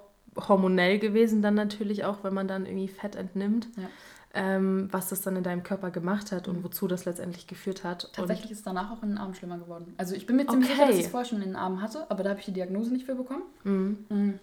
hormonell 0.48 0.98
gewesen 0.98 1.42
dann 1.42 1.54
natürlich 1.54 2.04
auch, 2.04 2.22
wenn 2.22 2.34
man 2.34 2.48
dann 2.48 2.64
irgendwie 2.66 2.88
Fett 2.88 3.16
entnimmt, 3.16 3.66
Ja. 3.76 3.88
ähm, 4.34 4.88
was 4.92 5.08
das 5.08 5.20
dann 5.22 5.34
in 5.36 5.42
deinem 5.42 5.62
Körper 5.62 5.90
gemacht 5.90 6.30
hat 6.32 6.46
und 6.48 6.62
wozu 6.64 6.86
das 6.86 7.04
letztendlich 7.06 7.46
geführt 7.46 7.82
hat. 7.84 8.10
Tatsächlich 8.12 8.50
ist 8.52 8.58
es 8.58 8.64
danach 8.64 8.90
auch 8.90 9.02
in 9.02 9.08
den 9.10 9.18
Armen 9.18 9.34
schlimmer 9.34 9.58
geworden. 9.58 9.94
Also 9.98 10.14
ich 10.14 10.26
bin 10.26 10.36
mir 10.36 10.46
ziemlich 10.46 10.68
sicher, 10.70 10.82
Okay. 10.82 10.90
dass 10.92 10.98
ich 11.00 11.06
es 11.06 11.10
vorher 11.10 11.28
schon 11.28 11.38
in 11.42 11.48
den 11.50 11.56
Armen 11.56 11.82
hatte, 11.82 12.10
aber 12.10 12.22
da 12.22 12.30
habe 12.30 12.38
ich 12.40 12.46
die 12.46 12.52
Diagnose 12.52 12.92
nicht 12.92 13.06
für 13.06 13.14
bekommen. 13.14 13.42
Und, 13.64 14.06
mhm. 14.10 14.38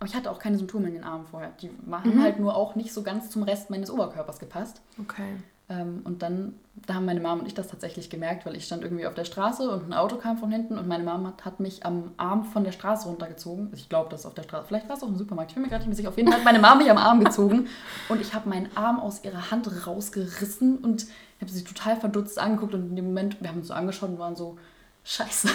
Aber 0.00 0.08
ich 0.08 0.14
hatte 0.14 0.30
auch 0.30 0.38
keine 0.38 0.56
Symptome 0.58 0.88
in 0.88 0.94
den 0.94 1.04
Armen 1.04 1.26
vorher. 1.26 1.50
Die 1.60 1.70
haben 1.90 2.14
Mhm. 2.16 2.22
halt 2.22 2.38
nur 2.38 2.54
auch 2.56 2.74
nicht 2.76 2.92
so 2.92 3.02
ganz 3.02 3.30
zum 3.30 3.42
Rest 3.42 3.68
meines 3.70 3.90
Oberkörpers 3.90 4.38
gepasst. 4.38 4.80
Okay. 5.00 5.36
Ähm, 5.70 6.00
und 6.04 6.22
dann, 6.22 6.54
da 6.86 6.94
haben 6.94 7.04
meine 7.04 7.20
Mom 7.20 7.40
und 7.40 7.46
ich 7.46 7.52
das 7.52 7.68
tatsächlich 7.68 8.08
gemerkt, 8.08 8.46
weil 8.46 8.56
ich 8.56 8.64
stand 8.64 8.84
irgendwie 8.84 9.06
auf 9.06 9.12
der 9.14 9.24
Straße 9.24 9.68
und 9.68 9.86
ein 9.86 9.92
Auto 9.92 10.16
kam 10.16 10.38
von 10.38 10.50
hinten 10.50 10.78
und 10.78 10.88
meine 10.88 11.04
Mom 11.04 11.26
hat, 11.26 11.44
hat 11.44 11.60
mich 11.60 11.84
am 11.84 12.12
Arm 12.16 12.44
von 12.44 12.64
der 12.64 12.72
Straße 12.72 13.06
runtergezogen. 13.06 13.66
Also 13.66 13.76
ich 13.76 13.88
glaube, 13.90 14.08
das 14.08 14.20
ist 14.20 14.26
auf 14.26 14.32
der 14.34 14.44
Straße. 14.44 14.66
Vielleicht 14.66 14.88
war 14.88 14.96
es 14.96 15.02
auch 15.02 15.08
im 15.08 15.18
Supermarkt. 15.18 15.50
Ich 15.50 15.54
bin 15.56 15.62
mir 15.64 15.68
gerade 15.68 15.80
nicht 15.82 15.88
mehr 15.88 15.96
sicher. 15.96 16.08
Auf 16.08 16.16
jeden 16.16 16.30
Fall 16.30 16.38
hat 16.38 16.44
meine 16.46 16.58
Mom 16.60 16.78
mich 16.78 16.90
am 16.90 16.96
Arm 16.96 17.22
gezogen 17.22 17.66
und 18.08 18.20
ich 18.22 18.32
habe 18.32 18.48
meinen 18.48 18.70
Arm 18.76 18.98
aus 19.00 19.22
ihrer 19.24 19.50
Hand 19.50 19.68
rausgerissen 19.86 20.78
und 20.78 21.02
ich 21.02 21.42
habe 21.42 21.50
sie 21.50 21.64
total 21.64 21.96
verdutzt 21.96 22.38
angeguckt 22.38 22.72
und 22.74 22.88
in 22.90 22.96
dem 22.96 23.04
Moment, 23.06 23.38
wir 23.42 23.50
haben 23.50 23.58
uns 23.58 23.68
so 23.68 23.74
angeschaut 23.74 24.08
und 24.08 24.18
waren 24.18 24.36
so, 24.36 24.56
scheiße. 25.04 25.48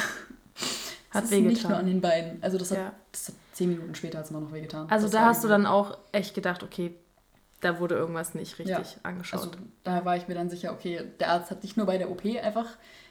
Hat 1.12 1.24
das 1.24 1.32
ist 1.32 1.40
nicht 1.42 1.68
nur 1.68 1.78
an 1.78 1.88
den 1.88 2.02
Beinen. 2.02 2.38
Also 2.42 2.58
das 2.58 2.72
hat, 2.72 2.78
Ja. 2.78 2.92
das 3.12 3.30
hat 3.30 3.36
zehn 3.54 3.70
Minuten 3.70 3.96
später 3.96 4.18
hat 4.20 4.26
es 4.26 4.32
immer 4.32 4.42
noch 4.42 4.52
wehgetan. 4.52 4.90
Also 4.90 5.06
Das 5.06 5.12
da 5.14 5.26
hast 5.26 5.44
du 5.44 5.48
dann 5.48 5.66
auch 5.66 5.98
echt 6.12 6.36
gedacht, 6.36 6.64
okay, 6.64 6.96
da 7.62 7.80
wurde 7.80 7.96
irgendwas 7.96 8.34
nicht 8.36 8.60
richtig 8.60 8.78
Ja. 8.96 9.00
angeschaut. 9.04 9.40
Also 9.40 9.52
da 9.84 10.04
war 10.04 10.18
ich 10.18 10.28
mir 10.28 10.36
dann 10.36 10.50
sicher, 10.50 10.74
okay, 10.74 11.02
der 11.20 11.30
Arzt 11.30 11.50
hat 11.52 11.64
nicht 11.64 11.78
nur 11.78 11.86
bei 11.86 11.98
der 11.98 12.12
OP 12.12 12.26
einfach 12.44 12.66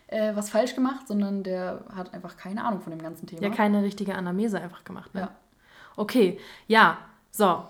äh, 0.08 0.36
was 0.36 0.50
falsch 0.50 0.74
gemacht, 0.74 1.08
sondern 1.08 1.42
der 1.42 1.84
hat 1.94 2.12
einfach 2.12 2.36
keine 2.36 2.62
Ahnung 2.64 2.82
von 2.82 2.90
dem 2.90 3.00
ganzen 3.00 3.26
Thema. 3.26 3.42
ja, 3.42 3.48
keine 3.50 3.82
richtige 3.82 4.14
Anamnese 4.14 4.60
einfach 4.60 4.84
gemacht. 4.84 5.14
Ne? 5.14 5.22
Ja. 5.22 5.30
Okay, 5.96 6.38
ja, 6.66 6.98
so. 7.30 7.64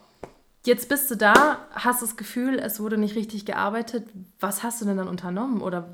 Jetzt 0.64 0.88
bist 0.88 1.10
du 1.10 1.16
da, 1.16 1.58
hast 1.72 2.02
das 2.02 2.16
Gefühl, 2.16 2.58
es 2.58 2.78
wurde 2.80 2.96
nicht 2.96 3.16
richtig 3.16 3.44
gearbeitet. 3.46 4.08
Was 4.40 4.62
hast 4.62 4.80
du 4.80 4.84
denn 4.84 4.96
dann 4.96 5.08
unternommen? 5.08 5.60
Oder 5.60 5.88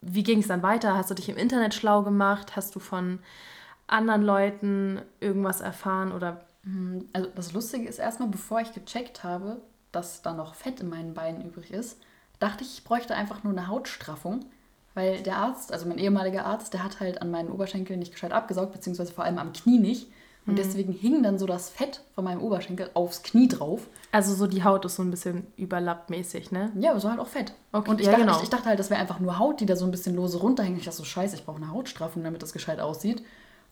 wie 0.00 0.24
ging 0.24 0.40
es 0.40 0.48
dann 0.48 0.62
weiter? 0.62 0.96
Hast 0.96 1.10
du 1.10 1.14
dich 1.14 1.28
im 1.28 1.36
Internet 1.36 1.72
schlau 1.74 2.02
gemacht? 2.02 2.56
Hast 2.56 2.74
du 2.74 2.80
von 2.80 3.20
anderen 3.88 4.22
Leuten 4.22 5.02
irgendwas 5.20 5.60
erfahren? 5.60 6.12
Oder 6.12 6.42
Also 7.12 7.28
das 7.34 7.52
Lustige 7.52 7.88
ist 7.88 7.98
erstmal, 7.98 8.28
bevor 8.28 8.60
ich 8.60 8.72
gecheckt 8.72 9.24
habe, 9.24 9.60
dass 9.92 10.22
da 10.22 10.32
noch 10.32 10.54
Fett 10.54 10.80
in 10.80 10.88
meinen 10.88 11.14
Beinen 11.14 11.44
übrig 11.44 11.72
ist, 11.72 11.98
dachte 12.38 12.62
ich, 12.62 12.78
ich 12.78 12.84
bräuchte 12.84 13.14
einfach 13.14 13.42
nur 13.42 13.52
eine 13.52 13.68
Hautstraffung. 13.68 14.44
Weil 14.94 15.22
der 15.22 15.36
Arzt, 15.36 15.72
also 15.72 15.86
mein 15.86 15.98
ehemaliger 15.98 16.44
Arzt, 16.44 16.74
der 16.74 16.82
hat 16.82 16.98
halt 16.98 17.22
an 17.22 17.30
meinen 17.30 17.50
Oberschenkeln 17.50 18.00
nicht 18.00 18.12
gescheit 18.12 18.32
abgesaugt, 18.32 18.72
beziehungsweise 18.72 19.12
vor 19.12 19.24
allem 19.24 19.38
am 19.38 19.52
Knie 19.52 19.78
nicht. 19.78 20.08
Und 20.48 20.56
deswegen 20.58 20.94
hing 20.94 21.22
dann 21.22 21.38
so 21.38 21.44
das 21.44 21.68
Fett 21.68 22.00
von 22.14 22.24
meinem 22.24 22.40
Oberschenkel 22.40 22.90
aufs 22.94 23.22
Knie 23.22 23.48
drauf. 23.48 23.86
also 24.12 24.34
so 24.34 24.46
die 24.46 24.64
Haut 24.64 24.82
ist 24.86 24.96
so 24.96 25.02
ein 25.02 25.10
bisschen 25.10 25.46
überlappmäßig, 25.56 26.52
ne? 26.52 26.72
Ja, 26.78 26.92
aber 26.92 27.00
so 27.00 27.10
halt 27.10 27.20
auch 27.20 27.26
Fett. 27.26 27.52
Okay, 27.70 27.90
und 27.90 28.00
ich, 28.00 28.06
ja, 28.06 28.12
dachte, 28.12 28.24
genau. 28.24 28.38
ich, 28.38 28.44
ich 28.44 28.48
dachte 28.48 28.64
halt, 28.64 28.78
das 28.78 28.88
wäre 28.88 28.98
einfach 28.98 29.20
nur 29.20 29.38
Haut, 29.38 29.60
die 29.60 29.66
da 29.66 29.76
so 29.76 29.84
ein 29.84 29.90
bisschen 29.90 30.16
lose 30.16 30.38
runterhängt. 30.38 30.78
Ich 30.78 30.86
dachte 30.86 30.96
so, 30.96 31.04
scheiße, 31.04 31.36
ich 31.36 31.44
brauche 31.44 31.58
eine 31.58 31.70
Hautstraffung, 31.70 32.24
damit 32.24 32.42
das 32.42 32.54
gescheit 32.54 32.80
aussieht. 32.80 33.22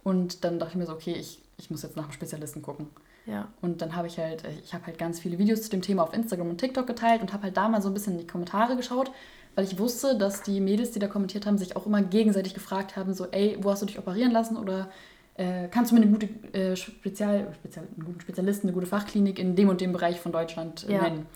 Und 0.06 0.44
dann 0.44 0.60
dachte 0.60 0.70
ich 0.74 0.78
mir 0.78 0.86
so, 0.86 0.92
okay, 0.92 1.14
ich, 1.18 1.42
ich 1.58 1.68
muss 1.68 1.82
jetzt 1.82 1.96
nach 1.96 2.04
einem 2.04 2.12
Spezialisten 2.12 2.62
gucken. 2.62 2.86
Ja. 3.26 3.48
Und 3.60 3.82
dann 3.82 3.96
habe 3.96 4.06
ich 4.06 4.18
halt, 4.18 4.44
ich 4.64 4.72
habe 4.72 4.86
halt 4.86 4.98
ganz 4.98 5.18
viele 5.18 5.36
Videos 5.36 5.62
zu 5.62 5.70
dem 5.70 5.82
Thema 5.82 6.04
auf 6.04 6.14
Instagram 6.14 6.48
und 6.48 6.58
TikTok 6.58 6.86
geteilt 6.86 7.22
und 7.22 7.32
habe 7.32 7.42
halt 7.42 7.56
da 7.56 7.68
mal 7.68 7.82
so 7.82 7.88
ein 7.88 7.94
bisschen 7.94 8.12
in 8.12 8.20
die 8.20 8.26
Kommentare 8.28 8.76
geschaut, 8.76 9.10
weil 9.56 9.64
ich 9.64 9.80
wusste, 9.80 10.16
dass 10.16 10.42
die 10.44 10.60
Mädels, 10.60 10.92
die 10.92 11.00
da 11.00 11.08
kommentiert 11.08 11.44
haben, 11.44 11.58
sich 11.58 11.74
auch 11.74 11.86
immer 11.86 12.02
gegenseitig 12.02 12.54
gefragt 12.54 12.94
haben, 12.94 13.14
so, 13.14 13.26
ey, 13.32 13.58
wo 13.60 13.72
hast 13.72 13.82
du 13.82 13.86
dich 13.86 13.98
operieren 13.98 14.30
lassen 14.30 14.56
oder 14.56 14.90
äh, 15.34 15.66
kannst 15.72 15.90
du 15.90 15.96
mir 15.96 16.02
eine 16.02 16.10
gute 16.12 16.26
äh, 16.56 16.76
Spezial, 16.76 17.52
Spezial, 17.54 17.88
einen 17.96 18.06
guten 18.06 18.20
Spezialisten, 18.20 18.68
eine 18.68 18.74
gute 18.74 18.86
Fachklinik 18.86 19.40
in 19.40 19.56
dem 19.56 19.68
und 19.68 19.80
dem 19.80 19.90
Bereich 19.92 20.20
von 20.20 20.30
Deutschland 20.30 20.88
äh, 20.88 20.92
Ja. 20.92 21.02
nennen? 21.02 21.26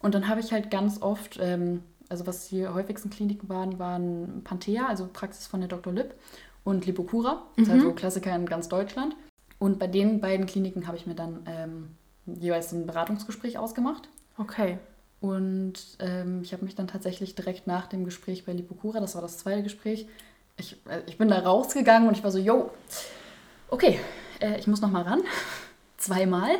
Und 0.00 0.16
dann 0.16 0.26
habe 0.26 0.40
ich 0.40 0.52
halt 0.52 0.72
ganz 0.72 1.00
oft, 1.00 1.38
ähm, 1.40 1.84
also 2.08 2.26
was 2.26 2.48
die 2.48 2.66
häufigsten 2.66 3.08
Kliniken 3.08 3.48
waren, 3.48 3.78
waren 3.78 4.40
Panthea, 4.42 4.88
also 4.88 5.08
Praxis 5.12 5.46
von 5.46 5.60
der 5.60 5.68
Dr. 5.68 5.92
Lipp 5.92 6.12
und 6.66 6.84
Lipokura, 6.84 7.44
das 7.54 7.68
ist 7.68 7.72
halt 7.72 7.82
so 7.82 7.92
Klassiker 7.92 8.34
in 8.34 8.44
ganz 8.44 8.68
Deutschland. 8.68 9.14
Und 9.60 9.78
bei 9.78 9.86
den 9.86 10.20
beiden 10.20 10.46
Kliniken 10.46 10.88
habe 10.88 10.96
ich 10.96 11.06
mir 11.06 11.14
dann 11.14 11.44
ähm, 11.46 11.90
jeweils 12.26 12.72
ein 12.72 12.86
Beratungsgespräch 12.86 13.56
ausgemacht. 13.56 14.08
Okay. 14.36 14.78
Und 15.20 15.74
ähm, 16.00 16.42
ich 16.42 16.52
habe 16.52 16.64
mich 16.64 16.74
dann 16.74 16.88
tatsächlich 16.88 17.36
direkt 17.36 17.68
nach 17.68 17.86
dem 17.86 18.04
Gespräch 18.04 18.44
bei 18.44 18.52
Lipokura, 18.52 18.98
das 18.98 19.14
war 19.14 19.22
das 19.22 19.38
zweite 19.38 19.62
Gespräch, 19.62 20.08
ich, 20.56 20.76
äh, 20.88 21.02
ich 21.06 21.18
bin 21.18 21.28
da 21.28 21.38
rausgegangen 21.38 22.08
und 22.08 22.16
ich 22.16 22.24
war 22.24 22.32
so, 22.32 22.38
yo, 22.38 22.72
okay, 23.68 24.00
äh, 24.40 24.58
ich 24.58 24.66
muss 24.66 24.80
noch 24.80 24.90
mal 24.90 25.02
ran. 25.02 25.22
Zweimal. 25.98 26.50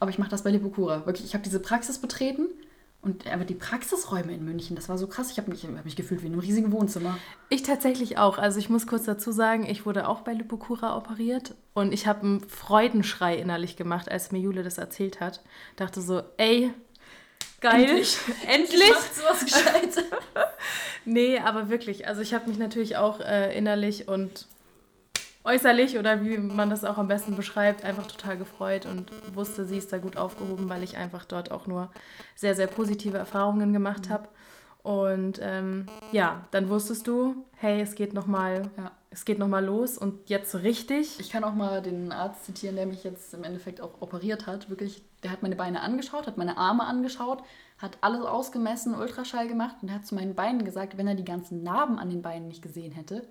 Aber 0.00 0.10
ich 0.10 0.18
mache 0.18 0.30
das 0.30 0.44
bei 0.44 0.50
Lipokura. 0.50 1.04
Wirklich, 1.04 1.26
ich 1.26 1.34
habe 1.34 1.44
diese 1.44 1.60
Praxis 1.60 1.98
betreten. 1.98 2.48
Und 3.06 3.24
aber 3.28 3.44
die 3.44 3.54
Praxisräume 3.54 4.34
in 4.34 4.44
München, 4.44 4.74
das 4.74 4.88
war 4.88 4.98
so 4.98 5.06
krass. 5.06 5.30
Ich 5.30 5.38
habe 5.38 5.48
mich, 5.48 5.62
hab 5.62 5.84
mich 5.84 5.94
gefühlt 5.94 6.22
wie 6.22 6.26
in 6.26 6.32
einem 6.32 6.40
riesigen 6.40 6.72
Wohnzimmer. 6.72 7.16
Ich 7.50 7.62
tatsächlich 7.62 8.18
auch. 8.18 8.36
Also 8.36 8.58
ich 8.58 8.68
muss 8.68 8.88
kurz 8.88 9.04
dazu 9.04 9.30
sagen, 9.30 9.64
ich 9.64 9.86
wurde 9.86 10.08
auch 10.08 10.22
bei 10.22 10.32
Lipokura 10.32 10.96
operiert 10.96 11.54
und 11.72 11.94
ich 11.94 12.08
habe 12.08 12.22
einen 12.22 12.40
Freudenschrei 12.40 13.36
innerlich 13.36 13.76
gemacht, 13.76 14.10
als 14.10 14.32
mir 14.32 14.40
Jule 14.40 14.64
das 14.64 14.78
erzählt 14.78 15.20
hat. 15.20 15.40
Dachte 15.76 16.00
so, 16.00 16.20
ey, 16.36 16.72
geil, 17.60 17.84
Endlich. 17.84 18.18
endlich. 18.48 18.92
Sowas 19.12 19.44
gescheit. 19.44 20.04
Nee, 21.08 21.38
aber 21.38 21.68
wirklich. 21.68 22.08
Also 22.08 22.20
ich 22.20 22.34
habe 22.34 22.48
mich 22.48 22.58
natürlich 22.58 22.96
auch 22.96 23.20
äh, 23.20 23.56
innerlich 23.56 24.08
und 24.08 24.48
äußerlich 25.46 25.98
oder 25.98 26.22
wie 26.24 26.36
man 26.38 26.68
das 26.70 26.84
auch 26.84 26.98
am 26.98 27.08
besten 27.08 27.36
beschreibt, 27.36 27.84
einfach 27.84 28.06
total 28.06 28.36
gefreut 28.36 28.84
und 28.86 29.10
wusste, 29.34 29.64
sie 29.64 29.78
ist 29.78 29.92
da 29.92 29.98
gut 29.98 30.16
aufgehoben, 30.16 30.68
weil 30.68 30.82
ich 30.82 30.96
einfach 30.96 31.24
dort 31.24 31.50
auch 31.50 31.66
nur 31.66 31.90
sehr, 32.34 32.54
sehr 32.54 32.66
positive 32.66 33.16
Erfahrungen 33.16 33.72
gemacht 33.72 34.10
habe. 34.10 34.28
Und 34.82 35.40
ähm, 35.42 35.86
ja, 36.12 36.44
dann 36.52 36.68
wusstest 36.68 37.08
du, 37.08 37.44
hey, 37.56 37.80
es 37.80 37.96
geht 37.96 38.14
nochmal 38.14 38.70
Ja. 38.76 38.92
es 39.10 39.24
geht 39.24 39.38
noch 39.38 39.48
mal 39.48 39.64
los 39.64 39.98
und 39.98 40.28
jetzt 40.28 40.52
so 40.52 40.58
richtig. 40.58 41.18
Ich 41.18 41.30
kann 41.30 41.42
auch 41.42 41.54
mal 41.54 41.82
den 41.82 42.12
Arzt 42.12 42.44
zitieren, 42.44 42.76
der 42.76 42.86
mich 42.86 43.02
jetzt 43.02 43.34
im 43.34 43.42
Endeffekt 43.42 43.80
auch 43.80 44.00
operiert 44.00 44.46
hat. 44.46 44.70
Wirklich, 44.70 45.02
der 45.24 45.32
hat 45.32 45.42
meine 45.42 45.56
Beine 45.56 45.80
angeschaut, 45.80 46.28
hat 46.28 46.36
meine 46.36 46.56
Arme 46.56 46.84
angeschaut, 46.84 47.42
hat 47.78 47.98
alles 48.00 48.20
ausgemessen, 48.24 48.94
Ultraschall 48.94 49.48
gemacht 49.48 49.76
und 49.82 49.92
hat 49.92 50.06
zu 50.06 50.14
meinen 50.14 50.36
Beinen 50.36 50.64
gesagt, 50.64 50.96
wenn 50.96 51.08
er 51.08 51.16
die 51.16 51.24
ganzen 51.24 51.64
Narben 51.64 51.98
an 51.98 52.08
den 52.10 52.22
Beinen 52.22 52.46
nicht 52.46 52.62
gesehen 52.62 52.92
hätte, 52.92 53.26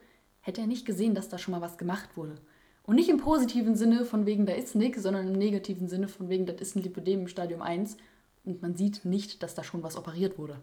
hätte 0.45 0.61
er 0.61 0.67
nicht 0.67 0.85
gesehen, 0.85 1.15
dass 1.15 1.27
da 1.29 1.37
schon 1.37 1.53
mal 1.53 1.61
was 1.61 1.77
gemacht 1.77 2.15
wurde. 2.15 2.35
Und 2.83 2.95
nicht 2.95 3.09
im 3.09 3.17
positiven 3.17 3.75
Sinne 3.75 4.05
von 4.05 4.27
wegen, 4.27 4.45
da 4.45 4.53
ist 4.53 4.75
nichts, 4.75 5.01
sondern 5.01 5.27
im 5.27 5.33
negativen 5.33 5.87
Sinne 5.89 6.07
von 6.07 6.29
wegen, 6.29 6.45
das 6.45 6.61
ist 6.61 6.75
ein 6.75 6.83
Lipödem 6.83 7.21
im 7.21 7.27
Stadium 7.27 7.63
1 7.63 7.97
und 8.43 8.61
man 8.61 8.75
sieht 8.75 9.05
nicht, 9.05 9.41
dass 9.41 9.55
da 9.55 9.63
schon 9.63 9.81
was 9.81 9.97
operiert 9.97 10.37
wurde. 10.37 10.57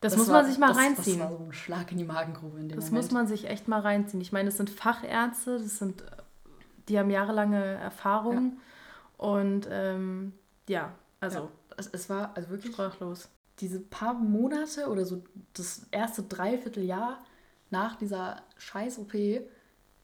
Das, 0.00 0.16
muss 0.16 0.28
war- 0.28 0.40
man 0.42 0.46
sich 0.50 0.58
mal 0.58 0.68
das, 0.68 0.78
reinziehen. 0.78 1.18
Das 1.18 1.30
war 1.30 1.36
so 1.36 1.44
ein 1.44 1.52
Schlag 1.52 1.92
in 1.92 1.98
die 1.98 2.04
Magengrube 2.04 2.58
in 2.58 2.70
dem 2.70 2.76
Das 2.76 2.86
Moment. 2.86 3.04
muss 3.04 3.12
man 3.12 3.26
sich 3.26 3.44
echt 3.48 3.68
mal 3.68 3.80
reinziehen. 3.80 4.22
Ich 4.22 4.32
meine, 4.32 4.48
das 4.48 4.56
sind 4.56 4.70
Fachärzte, 4.70 5.58
das 5.58 5.78
sind, 5.78 6.02
die 6.88 6.98
haben 6.98 7.10
jahrelange 7.10 7.62
Erfahrung 7.62 8.56
und 9.18 9.68
ähm, 9.70 10.32
ja, 10.70 10.94
also 11.20 11.38
ja, 11.38 11.48
es, 11.76 11.88
es 11.88 12.08
war 12.08 12.32
also 12.34 12.48
wirklich 12.48 12.72
sprachlos. 12.72 13.28
diese 13.58 13.78
paar 13.78 14.14
Monate 14.14 14.88
oder 14.88 15.04
so 15.04 15.22
das 15.52 15.82
erste 15.90 16.22
Dreivierteljahr 16.22 17.18
nach 17.70 17.96
dieser 17.96 18.42
Scheiß-OP, 18.56 19.14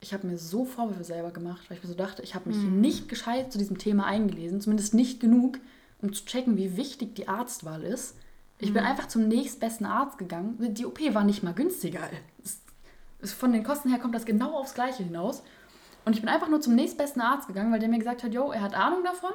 ich 0.00 0.12
habe 0.12 0.26
mir 0.26 0.38
so 0.38 0.64
Vorwürfe 0.64 1.04
selber 1.04 1.30
gemacht, 1.30 1.68
weil 1.68 1.78
ich 1.78 1.82
mir 1.82 1.88
so 1.88 1.96
dachte, 1.96 2.22
ich 2.22 2.34
habe 2.34 2.48
mich 2.48 2.58
nicht 2.58 3.08
gescheit 3.08 3.52
zu 3.52 3.58
diesem 3.58 3.78
Thema 3.78 4.06
eingelesen, 4.06 4.60
zumindest 4.60 4.94
nicht 4.94 5.20
genug, 5.20 5.58
um 6.00 6.12
zu 6.12 6.24
checken, 6.24 6.56
wie 6.56 6.76
wichtig 6.76 7.14
die 7.14 7.28
Arztwahl 7.28 7.82
ist. 7.82 8.16
Ich 8.58 8.72
bin 8.72 8.82
einfach 8.82 9.08
zum 9.08 9.28
nächstbesten 9.28 9.86
Arzt 9.86 10.18
gegangen. 10.18 10.56
Die 10.74 10.86
OP 10.86 11.00
war 11.12 11.24
nicht 11.24 11.42
mal 11.42 11.52
günstiger. 11.52 12.00
Von 13.22 13.52
den 13.52 13.64
Kosten 13.64 13.90
her 13.90 13.98
kommt 13.98 14.14
das 14.14 14.24
genau 14.24 14.54
aufs 14.54 14.74
Gleiche 14.74 15.02
hinaus. 15.02 15.42
Und 16.04 16.14
ich 16.14 16.20
bin 16.20 16.28
einfach 16.28 16.48
nur 16.48 16.60
zum 16.60 16.74
nächstbesten 16.74 17.20
Arzt 17.20 17.48
gegangen, 17.48 17.72
weil 17.72 17.80
der 17.80 17.88
mir 17.88 17.98
gesagt 17.98 18.22
hat, 18.22 18.32
yo, 18.32 18.52
er 18.52 18.62
hat 18.62 18.74
Ahnung 18.74 19.02
davon 19.02 19.32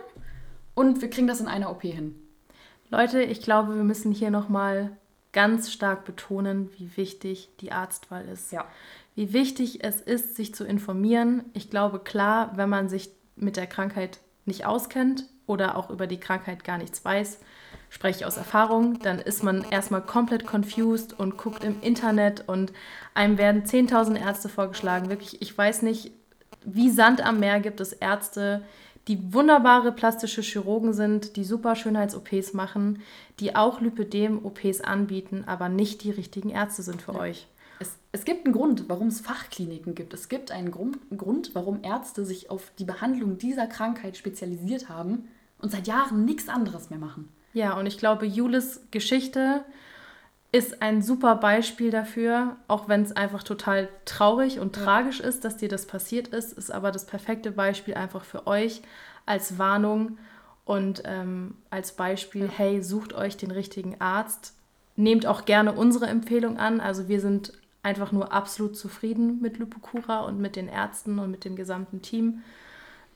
und 0.74 1.02
wir 1.02 1.10
kriegen 1.10 1.28
das 1.28 1.42
in 1.42 1.48
einer 1.48 1.70
OP 1.70 1.82
hin. 1.82 2.16
Leute, 2.90 3.22
ich 3.22 3.42
glaube, 3.42 3.76
wir 3.76 3.84
müssen 3.84 4.12
hier 4.12 4.32
nochmal 4.32 4.98
ganz 5.34 5.72
stark 5.72 6.06
betonen, 6.06 6.70
wie 6.78 6.96
wichtig 6.98 7.50
die 7.60 7.72
Arztwahl 7.72 8.28
ist. 8.28 8.52
Ja. 8.52 8.66
Wie 9.16 9.34
wichtig 9.34 9.84
es 9.84 10.02
ist, 10.02 10.36
sich 10.36 10.54
zu 10.56 10.66
informieren. 10.66 11.44
Ich 11.54 11.70
glaube, 11.70 12.00
klar, 12.00 12.52
wenn 12.56 12.70
man 12.70 12.90
sich 12.90 13.12
mit 13.36 13.58
der 13.58 13.68
Krankheit 13.68 14.20
nicht 14.46 14.66
auskennt 14.66 15.26
oder 15.48 15.78
auch 15.78 15.90
über 15.90 16.08
die 16.08 16.20
Krankheit 16.20 16.64
gar 16.64 16.78
nichts 16.78 17.04
weiß, 17.04 17.40
spreche 17.90 18.20
ich 18.20 18.26
aus 18.26 18.38
Erfahrung, 18.38 19.00
dann 19.00 19.20
ist 19.20 19.44
man 19.44 19.64
erstmal 19.70 20.02
komplett 20.02 20.48
confused 20.48 21.18
und 21.18 21.38
guckt 21.38 21.64
im 21.64 21.82
Internet 21.82 22.48
und 22.48 22.72
einem 23.14 23.38
werden 23.38 23.64
10.000 23.64 24.18
Ärzte 24.18 24.50
vorgeschlagen. 24.50 25.10
Wirklich, 25.10 25.42
ich 25.42 25.58
weiß 25.58 25.82
nicht, 25.82 26.12
wie 26.64 26.90
Sand 26.90 27.26
am 27.26 27.40
Meer 27.40 27.60
gibt 27.60 27.82
es 27.82 27.92
Ärzte, 27.92 28.64
die 29.08 29.34
wunderbare 29.34 29.92
plastische 29.92 30.42
Chirurgen 30.42 30.94
sind, 30.94 31.36
die 31.36 31.44
super 31.44 31.76
Schönheits-OPs 31.76 32.54
machen, 32.54 33.02
die 33.40 33.56
auch 33.56 33.82
Lipödem-OPs 33.82 34.82
anbieten, 34.82 35.44
aber 35.48 35.70
nicht 35.70 36.04
die 36.04 36.12
richtigen 36.12 36.50
Ärzte 36.50 36.84
sind 36.84 37.02
für 37.02 37.16
euch. 37.16 37.48
Es, 37.80 37.98
es 38.12 38.26
gibt 38.26 38.46
einen 38.46 38.54
Grund, 38.54 38.88
warum 38.90 39.08
es 39.08 39.22
Fachkliniken 39.22 39.96
gibt. 39.96 40.14
Es 40.14 40.30
gibt 40.30 40.52
einen 40.52 40.70
Grund, 40.70 41.00
Grund, 41.18 41.56
warum 41.56 41.84
Ärzte 41.84 42.26
sich 42.26 42.52
auf 42.52 42.72
die 42.78 42.86
Behandlung 42.86 43.40
dieser 43.40 43.66
Krankheit 43.66 44.18
spezialisiert 44.18 44.88
haben 44.88 45.28
und 45.60 45.72
seit 45.72 45.88
Jahren 45.88 46.24
nichts 46.26 46.48
anderes 46.48 46.92
mehr 46.92 47.00
machen. 47.00 47.30
Ja, 47.54 47.78
und 47.78 47.88
ich 47.88 47.98
glaube, 47.98 48.26
Julis 48.26 48.82
Geschichte 48.92 49.66
ist 50.52 50.82
ein 50.82 51.02
super 51.02 51.36
Beispiel 51.36 51.92
dafür, 51.92 52.58
auch 52.68 52.90
wenn 52.90 53.04
es 53.04 53.16
einfach 53.16 53.44
total 53.44 53.88
traurig 54.04 54.60
und 54.60 54.76
tragisch 54.76 55.22
ist, 55.22 55.46
dass 55.46 55.58
dir 55.58 55.70
das 55.70 55.86
passiert 55.86 56.28
ist, 56.28 56.52
ist 56.54 56.72
aber 56.72 56.92
das 56.92 57.06
perfekte 57.06 57.52
Beispiel 57.52 57.94
einfach 57.94 58.26
für 58.26 58.48
euch, 58.48 58.82
als 59.26 59.58
Warnung 59.58 60.18
und 60.66 61.04
ähm, 61.06 61.56
als 61.70 61.94
Beispiel, 61.94 62.50
hey, 62.50 62.84
sucht 62.84 63.14
euch 63.14 63.38
den 63.38 63.52
richtigen 63.52 64.02
Arzt. 64.02 64.54
Nehmt 64.98 65.26
auch 65.26 65.46
gerne 65.46 65.74
unsere 65.74 66.08
Empfehlung 66.08 66.58
an. 66.58 66.82
Also 66.82 67.08
wir 67.08 67.22
sind 67.22 67.54
einfach 67.82 68.12
nur 68.12 68.34
absolut 68.34 68.76
zufrieden 68.76 69.42
mit 69.42 69.58
Lupukura 69.58 70.22
und 70.22 70.40
mit 70.40 70.56
den 70.56 70.68
Ärzten 70.68 71.18
und 71.20 71.32
mit 71.32 71.46
dem 71.46 71.56
gesamten 71.56 72.02
Team. 72.02 72.42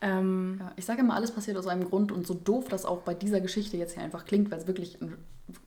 Ähm, 0.00 0.56
Ja, 0.60 0.72
ich 0.76 0.84
sage 0.84 1.00
immer, 1.00 1.14
alles 1.14 1.32
passiert 1.32 1.56
aus 1.56 1.66
einem 1.66 1.84
Grund 1.84 2.12
und 2.12 2.26
so 2.26 2.34
doof 2.34 2.68
das 2.68 2.84
auch 2.84 3.02
bei 3.02 3.14
dieser 3.14 3.40
Geschichte 3.40 3.76
jetzt 3.76 3.94
hier 3.94 4.02
einfach 4.02 4.24
klingt, 4.24 4.50
weil 4.50 4.58
es 4.58 4.66
wirklich, 4.66 4.98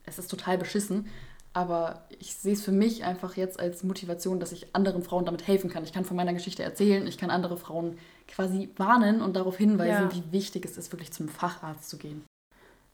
es 0.06 0.20
ist 0.20 0.30
total 0.30 0.58
beschissen, 0.58 1.08
aber 1.54 2.04
ich 2.20 2.36
sehe 2.36 2.54
es 2.54 2.62
für 2.64 2.72
mich 2.72 3.04
einfach 3.04 3.36
jetzt 3.36 3.60
als 3.60 3.84
Motivation, 3.84 4.40
dass 4.40 4.52
ich 4.52 4.76
anderen 4.76 5.02
Frauen 5.04 5.26
damit 5.26 5.48
helfen 5.48 5.70
kann. 5.70 5.84
Ich 5.84 5.94
kann 5.94 6.06
von 6.06 6.16
meiner 6.16 6.34
Geschichte 6.34 6.64
erzählen, 6.64 7.06
ich 7.08 7.18
kann 7.18 7.32
andere 7.32 7.58
Frauen 7.58 7.98
quasi 8.28 8.70
warnen 8.78 9.22
und 9.22 9.36
darauf 9.36 9.58
hinweisen, 9.58 10.10
Ja. 10.10 10.16
wie 10.16 10.32
wichtig 10.32 10.66
es 10.66 10.78
ist, 10.78 10.92
wirklich 10.92 11.12
zum 11.12 11.28
Facharzt 11.28 11.90
zu 11.90 11.98
gehen. 11.98 12.24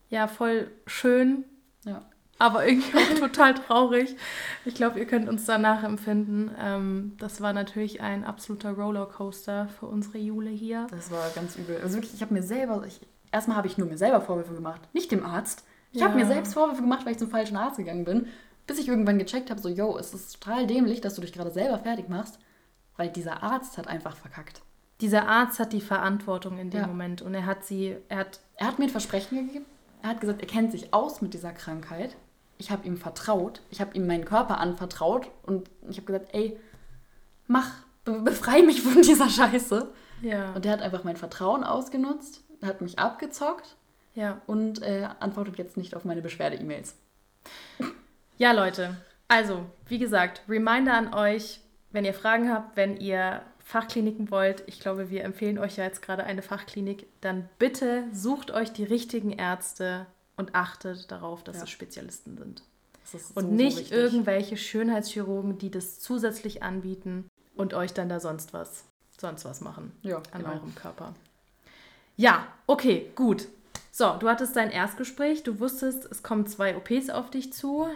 ja, 0.10 0.28
voll 0.28 0.72
schön, 0.88 1.44
Ja. 1.84 2.04
aber 2.40 2.66
irgendwie 2.66 2.98
auch 2.98 3.20
total 3.20 3.56
traurig. 3.56 4.16
Ich 4.64 4.76
glaube, 4.76 5.00
ihr 5.00 5.06
könnt 5.06 5.28
uns 5.28 5.46
da 5.46 5.58
nachempfinden. 5.58 6.52
Ähm, 6.60 7.14
das 7.18 7.42
war 7.42 7.52
natürlich 7.54 8.02
ein 8.02 8.24
absoluter 8.24 8.72
Rollercoaster 8.72 9.68
für 9.68 9.88
unsere 9.88 10.18
Jule 10.20 10.50
hier. 10.52 10.88
Das 10.92 11.12
war 11.12 11.30
ganz 11.36 11.56
übel. 11.58 11.80
Also 11.82 11.96
wirklich, 11.96 12.14
ich 12.14 12.22
habe 12.22 12.34
mir 12.34 12.44
selber, 12.44 12.84
ich, 12.88 13.02
erstmal 13.32 13.58
habe 13.58 13.68
ich 13.68 13.78
nur 13.78 13.88
mir 13.88 13.98
selber 13.98 14.22
Vorwürfe 14.22 14.54
gemacht, 14.54 14.82
nicht 14.94 15.12
dem 15.12 15.26
Arzt. 15.26 15.66
Ich 15.92 16.04
habe 16.04 16.18
Ja. 16.20 16.26
mir 16.26 16.32
selbst 16.32 16.54
Vorwürfe 16.54 16.82
gemacht, 16.82 17.06
weil 17.06 17.14
ich 17.14 17.20
zum 17.20 17.30
falschen 17.30 17.56
Arzt 17.58 17.78
gegangen 17.78 18.04
bin, 18.06 18.28
bis 18.68 18.80
ich 18.80 18.88
irgendwann 18.88 19.20
gecheckt 19.20 19.50
habe, 19.50 19.62
so, 19.62 19.70
yo, 19.70 19.98
es 19.98 20.14
ist 20.14 20.40
total 20.42 20.68
dämlich, 20.68 21.02
dass 21.02 21.16
du 21.16 21.22
dich 21.22 21.34
gerade 21.34 21.52
selber 21.52 21.80
fertig 21.80 22.10
machst, 22.10 22.40
weil 22.98 23.10
dieser 23.10 23.44
Arzt 23.44 23.78
hat 23.78 23.88
einfach 23.88 24.16
verkackt. 24.16 24.62
Dieser 25.02 25.28
Arzt 25.28 25.60
hat 25.60 25.74
die 25.74 25.82
Verantwortung 25.82 26.58
in 26.58 26.70
dem 26.70 26.82
Ja. 26.82 26.88
Moment 26.88 27.22
und 27.22 27.34
er 27.34 27.46
hat 27.46 27.66
sie, 27.66 27.98
er 28.10 28.20
hat, 28.20 28.40
Er 28.56 28.68
hat 28.68 28.80
mir 28.80 28.86
ein 28.86 28.90
Versprechen 28.92 29.48
gegeben. 29.48 29.66
Er 30.02 30.10
hat 30.10 30.22
gesagt, 30.22 30.42
er 30.42 30.48
kennt 30.48 30.72
sich 30.72 30.94
aus 30.94 31.22
mit 31.22 31.34
dieser 31.34 31.52
Krankheit. 31.52 32.16
Ich 32.58 32.72
habe 32.72 32.88
ihm 32.88 32.96
vertraut. 32.96 33.62
Ich 33.70 33.82
habe 33.82 33.94
ihm 33.98 34.08
meinen 34.08 34.24
Körper 34.24 34.60
anvertraut 34.60 35.30
und 35.44 35.70
ich 35.90 35.98
habe 35.98 36.06
gesagt, 36.06 36.34
ey, 36.34 36.58
mach, 37.48 37.70
be 38.06 38.22
befrei 38.22 38.62
mich 38.62 38.82
von 38.82 39.02
dieser 39.02 39.30
Scheiße. 39.30 39.92
ja, 40.22 40.54
Und 40.54 40.64
der 40.64 40.72
hat 40.72 40.82
einfach 40.82 41.04
mein 41.04 41.18
Vertrauen 41.18 41.64
ausgenutzt, 41.66 42.44
hat 42.64 42.80
mich 42.82 42.98
abgezockt 42.98 43.76
ja. 44.14 44.42
und 44.48 44.82
äh, 44.82 45.10
antwortet 45.20 45.58
jetzt 45.58 45.76
nicht 45.76 45.96
auf 45.96 46.06
meine 46.06 46.22
Beschwerde-E-Mails. 46.22 46.96
Ja, 48.38 48.52
Leute. 48.52 48.98
Also, 49.28 49.66
wie 49.88 49.98
gesagt, 50.00 50.42
Reminder 50.48 50.94
an 50.94 51.14
euch, 51.14 51.60
wenn 51.92 52.06
ihr 52.06 52.14
Fragen 52.14 52.52
habt, 52.52 52.76
wenn 52.78 52.98
ihr 52.98 53.42
Fachkliniken 53.64 54.30
wollt, 54.30 54.64
ich 54.68 54.80
glaube, 54.80 55.10
wir 55.10 55.24
empfehlen 55.24 55.58
euch 55.58 55.78
ja 55.78 55.86
jetzt 55.86 56.02
gerade 56.02 56.24
eine 56.24 56.42
Fachklinik, 56.44 57.08
dann 57.22 57.50
bitte 57.58 58.04
sucht 58.14 58.52
euch 58.52 58.72
die 58.72 58.84
richtigen 58.84 59.32
Ärzte 59.32 60.06
und 60.38 60.54
achtet 60.54 61.10
darauf, 61.12 61.44
dass 61.44 61.58
Ja. 61.58 61.64
es 61.64 61.70
Spezialisten 61.70 62.38
sind. 62.38 62.62
Und 62.62 62.64
so, 63.06 63.18
so 63.42 63.42
nicht 63.48 63.78
wichtig. 63.78 63.92
irgendwelche 63.94 64.58
Schönheitschirurgen, 64.58 65.58
die 65.58 65.72
das 65.72 66.00
zusätzlich 66.00 66.62
anbieten 66.64 67.28
und 67.56 67.74
euch 67.74 67.94
dann 67.94 68.10
da 68.10 68.20
sonst 68.20 68.54
was, 68.54 68.84
sonst 69.20 69.46
was 69.46 69.62
machen 69.62 69.92
Ja, 70.02 70.18
an 70.32 70.42
genau. 70.44 70.54
eurem 70.54 70.76
Körper. 70.76 71.14
Ja, 72.18 72.48
okay, 72.68 73.12
gut. 73.16 73.48
So, 73.92 74.14
du 74.20 74.28
hattest 74.30 74.56
dein 74.56 74.72
Erstgespräch, 74.72 75.44
du 75.44 75.60
wusstest, 75.60 76.06
es 76.12 76.22
kommen 76.22 76.46
zwei 76.48 76.76
OPs 76.76 77.10
auf 77.10 77.30
dich 77.32 77.54
zu. 77.54 77.88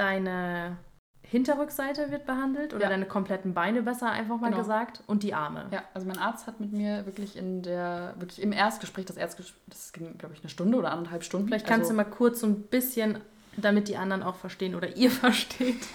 Deine 0.00 0.78
Hinterrückseite 1.22 2.10
wird 2.10 2.24
behandelt 2.24 2.72
oder 2.72 2.84
Ja. 2.84 2.88
deine 2.88 3.04
kompletten 3.04 3.52
Beine 3.52 3.82
besser 3.82 4.10
einfach 4.10 4.40
mal 4.40 4.48
Genau. 4.48 4.62
gesagt 4.62 5.02
und 5.06 5.22
die 5.22 5.34
Arme. 5.34 5.66
Ja, 5.70 5.82
also 5.92 6.06
mein 6.08 6.18
Arzt 6.18 6.46
hat 6.46 6.58
mit 6.58 6.72
mir 6.72 7.04
wirklich 7.04 7.36
in 7.36 7.60
der, 7.62 8.14
wirklich 8.16 8.40
im 8.40 8.52
Erstgespräch, 8.52 9.04
das 9.04 9.18
Erstgespräch, 9.18 9.60
das 9.68 9.92
ging, 9.92 10.16
glaube 10.16 10.34
ich, 10.34 10.40
eine 10.40 10.48
Stunde 10.48 10.78
oder 10.78 10.90
anderthalb 10.90 11.22
Stunden. 11.22 11.48
Vielleicht 11.48 11.66
kannst 11.66 11.90
also, 11.90 11.92
du 11.92 11.96
mal 11.98 12.04
kurz 12.04 12.40
so 12.40 12.46
ein 12.46 12.62
bisschen, 12.62 13.18
damit 13.58 13.88
die 13.88 13.98
anderen 13.98 14.22
auch 14.22 14.36
verstehen 14.36 14.74
oder 14.74 14.96
ihr 14.96 15.10
versteht, 15.10 15.86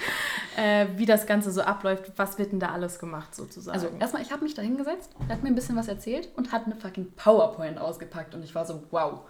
äh, 0.55 0.85
wie 0.97 1.07
das 1.07 1.25
Ganze 1.25 1.49
so 1.51 1.63
abläuft. 1.63 2.11
Was 2.15 2.37
wird 2.37 2.51
denn 2.51 2.59
da 2.59 2.69
alles 2.69 2.99
gemacht 2.99 3.33
sozusagen? 3.33 3.75
Also 3.75 3.89
erstmal, 3.99 4.21
ich 4.21 4.31
habe 4.31 4.43
mich 4.43 4.53
da 4.53 4.61
hingesetzt, 4.61 5.09
er 5.27 5.35
hat 5.35 5.41
mir 5.43 5.49
ein 5.49 5.55
bisschen 5.55 5.75
was 5.75 5.87
erzählt 5.87 6.29
und 6.35 6.51
hat 6.51 6.65
eine 6.65 6.75
fucking 6.75 7.11
PowerPoint 7.15 7.79
ausgepackt 7.79 8.35
und 8.35 8.43
ich 8.43 8.53
war 8.53 8.67
so, 8.67 8.83
wow, 8.91 9.21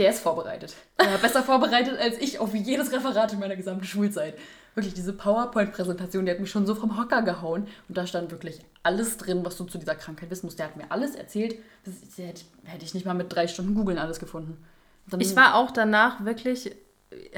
der 0.00 0.10
ist 0.10 0.20
vorbereitet. 0.20 0.74
Er 0.96 1.12
war 1.12 1.18
besser 1.18 1.42
vorbereitet 1.42 1.98
als 1.98 2.18
ich 2.18 2.38
auf 2.40 2.54
jedes 2.54 2.90
Referat 2.92 3.32
in 3.32 3.38
meiner 3.38 3.54
gesamten 3.56 3.84
Schulzeit. 3.84 4.36
Wirklich, 4.74 4.94
diese 4.94 5.12
PowerPoint-Präsentation, 5.12 6.24
die 6.24 6.30
hat 6.32 6.40
mich 6.40 6.50
schon 6.50 6.64
so 6.66 6.74
vom 6.74 6.96
Hocker 6.98 7.22
gehauen 7.22 7.66
und 7.88 7.98
da 7.98 8.06
stand 8.06 8.30
wirklich 8.30 8.60
alles 8.82 9.16
drin, 9.16 9.44
was 9.44 9.56
du 9.56 9.64
zu 9.64 9.78
dieser 9.78 9.94
Krankheit 9.96 10.30
wissen 10.30 10.46
musst. 10.46 10.58
Der 10.58 10.66
hat 10.66 10.76
mir 10.76 10.84
alles 10.90 11.14
erzählt, 11.16 11.56
das 11.84 11.94
hätte 12.16 12.40
ich, 12.42 12.70
hätte 12.72 12.84
ich 12.84 12.94
nicht 12.94 13.04
mal 13.04 13.14
mit 13.14 13.32
drei 13.32 13.46
Stunden 13.48 13.74
googeln 13.74 13.98
alles 13.98 14.18
gefunden. 14.20 14.52
Und 15.06 15.12
dann- 15.12 15.20
Ich 15.20 15.34
war 15.36 15.54
auch 15.56 15.70
danach 15.70 16.24
wirklich, 16.24 16.74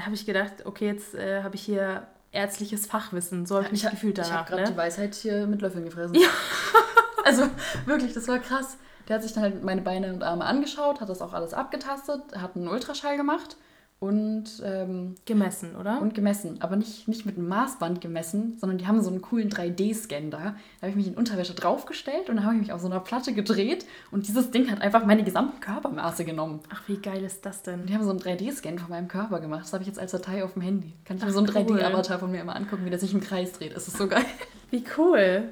habe 0.01 0.15
ich 0.15 0.25
gedacht, 0.27 0.53
okay, 0.67 0.87
jetzt 0.87 1.15
äh, 1.15 1.43
habe 1.43 1.55
ich 1.57 1.63
hier 1.63 2.07
ärztliches 2.33 2.87
Fachwissen. 2.87 3.45
So 3.47 3.57
habe 3.57 3.67
ich 3.67 3.73
mich 3.73 3.91
gefühlt 3.91 4.19
Ich 4.19 4.25
habe 4.25 4.33
danach. 4.35 4.47
gerade 4.49 4.65
die 4.65 4.71
Ne? 4.73 4.77
Weisheit 4.77 5.15
hier 5.15 5.47
mit 5.47 5.63
Löffeln 5.63 5.85
gefressen. 5.85 6.15
Ja. 6.15 6.29
also 7.25 7.49
wirklich, 7.87 8.13
das 8.13 8.29
war 8.29 8.39
krass. 8.39 8.77
Der 9.09 9.17
hat 9.17 9.23
sich 9.23 9.33
dann 9.33 9.43
halt 9.43 9.65
meine 9.65 9.83
Beine 9.83 10.13
und 10.13 10.23
Arme 10.23 10.45
angeschaut, 10.45 11.01
hat 11.01 11.09
das 11.09 11.23
auch 11.23 11.33
alles 11.33 11.55
abgetastet, 11.55 12.23
hat 12.37 12.57
einen 12.57 12.69
Ultraschall 12.69 13.17
gemacht 13.17 13.57
und, 14.03 14.61
ähm, 14.65 15.15
Gemessen, 15.27 15.77
oder? 15.77 16.03
und 16.03 16.13
gemessen. 16.13 16.61
Aber 16.61 16.75
nicht, 16.75 17.07
nicht 17.07 17.25
mit 17.25 17.39
einem 17.39 17.47
Maßband 17.47 18.01
gemessen, 18.01 18.57
sondern 18.59 18.79
die 18.79 18.89
haben 18.89 19.01
so 19.01 19.11
einen 19.11 19.23
coolen 19.23 19.49
3D-Scan 19.49 20.29
da. 20.29 20.39
Da 20.39 20.55
habe 20.81 20.91
ich 20.91 20.97
mich 20.97 21.07
in 21.07 21.15
Unterwäsche 21.15 21.55
draufgestellt 21.55 22.29
und 22.29 22.35
dann 22.35 22.45
habe 22.45 22.57
ich 22.57 22.63
mich 22.63 22.73
auf 22.73 22.81
so 22.81 22.89
einer 22.89 22.99
Platte 22.99 23.33
gedreht 23.33 23.87
und 24.11 24.27
dieses 24.27 24.51
Ding 24.51 24.69
hat 24.73 24.81
einfach 24.81 25.07
meine 25.07 25.23
gesamten 25.23 25.61
Körpermaße 25.61 26.25
genommen. 26.25 26.59
Ach, 26.75 26.83
wie 26.89 26.97
geil 26.97 27.23
ist 27.23 27.47
das 27.47 27.63
denn? 27.63 27.83
Und 27.83 27.91
die 27.91 27.95
haben 27.95 28.03
so 28.03 28.11
einen 28.11 28.19
3D-Scan 28.19 28.77
von 28.81 28.91
meinem 28.91 29.07
Körper 29.07 29.39
gemacht. 29.39 29.63
Das 29.63 29.73
habe 29.73 29.83
ich 29.85 29.89
jetzt 29.89 30.01
als 30.01 30.11
Datei 30.11 30.43
auf 30.43 30.55
dem 30.55 30.63
Handy. 30.63 30.95
Kann 31.05 31.19
ich 31.19 31.23
mir 31.23 31.29
Ach, 31.29 31.35
so 31.35 31.39
einen 31.39 31.51
cool. 31.51 31.79
3D-Avatar 31.79 32.19
von 32.19 32.33
mir 32.33 32.41
immer 32.41 32.57
angucken, 32.57 32.85
wie 32.85 32.91
der 32.91 32.99
sich 32.99 33.15
im 33.15 33.21
Kreis 33.21 33.53
dreht. 33.53 33.77
Das 33.77 33.87
ist 33.87 33.99
so 33.99 34.09
geil. 34.09 34.25
Wie 34.71 34.83
cool. 34.99 35.45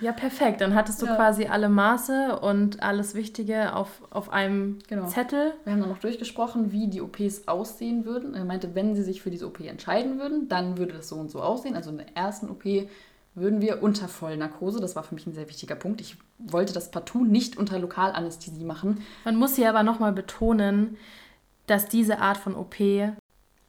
Ja, 0.00 0.12
perfekt. 0.12 0.60
Dann 0.60 0.74
hattest 0.74 1.02
du 1.02 1.06
Ja. 1.06 1.16
quasi 1.16 1.46
alle 1.46 1.68
Maße 1.68 2.38
und 2.40 2.82
alles 2.82 3.14
Wichtige 3.14 3.74
auf, 3.74 4.02
auf 4.10 4.30
einem 4.30 4.78
Genau. 4.88 5.06
Zettel. 5.06 5.54
Wir 5.64 5.72
haben 5.72 5.80
dann 5.80 5.90
noch 5.90 5.98
durchgesprochen, 5.98 6.70
wie 6.72 6.86
die 6.88 7.00
OPs 7.00 7.48
aussehen 7.48 8.04
würden. 8.04 8.34
Er 8.34 8.44
meinte, 8.44 8.74
wenn 8.74 8.94
sie 8.94 9.02
sich 9.02 9.22
für 9.22 9.30
diese 9.30 9.46
OP 9.46 9.60
entscheiden 9.60 10.18
würden, 10.18 10.48
dann 10.48 10.78
würde 10.78 10.94
das 10.94 11.08
so 11.08 11.16
und 11.16 11.30
so 11.30 11.40
aussehen. 11.40 11.74
Also 11.74 11.90
in 11.90 11.98
der 11.98 12.16
ersten 12.16 12.48
OP 12.48 12.64
würden 13.34 13.60
wir 13.60 13.82
unter 13.82 14.08
Vollnarkose, 14.08 14.80
das 14.80 14.96
war 14.96 15.02
für 15.04 15.14
mich 15.14 15.26
ein 15.26 15.32
sehr 15.34 15.48
wichtiger 15.48 15.76
Punkt. 15.76 16.00
Ich 16.00 16.16
wollte 16.38 16.72
das 16.72 16.90
partout 16.90 17.24
nicht 17.24 17.56
unter 17.56 17.78
Lokalanästhesie 17.78 18.64
machen. 18.64 19.00
Man 19.24 19.36
muss 19.36 19.56
hier 19.56 19.68
aber 19.68 19.82
nochmal 19.84 20.12
betonen, 20.12 20.96
dass 21.66 21.86
diese 21.86 22.18
Art 22.20 22.36
von 22.38 22.54
OP 22.56 22.76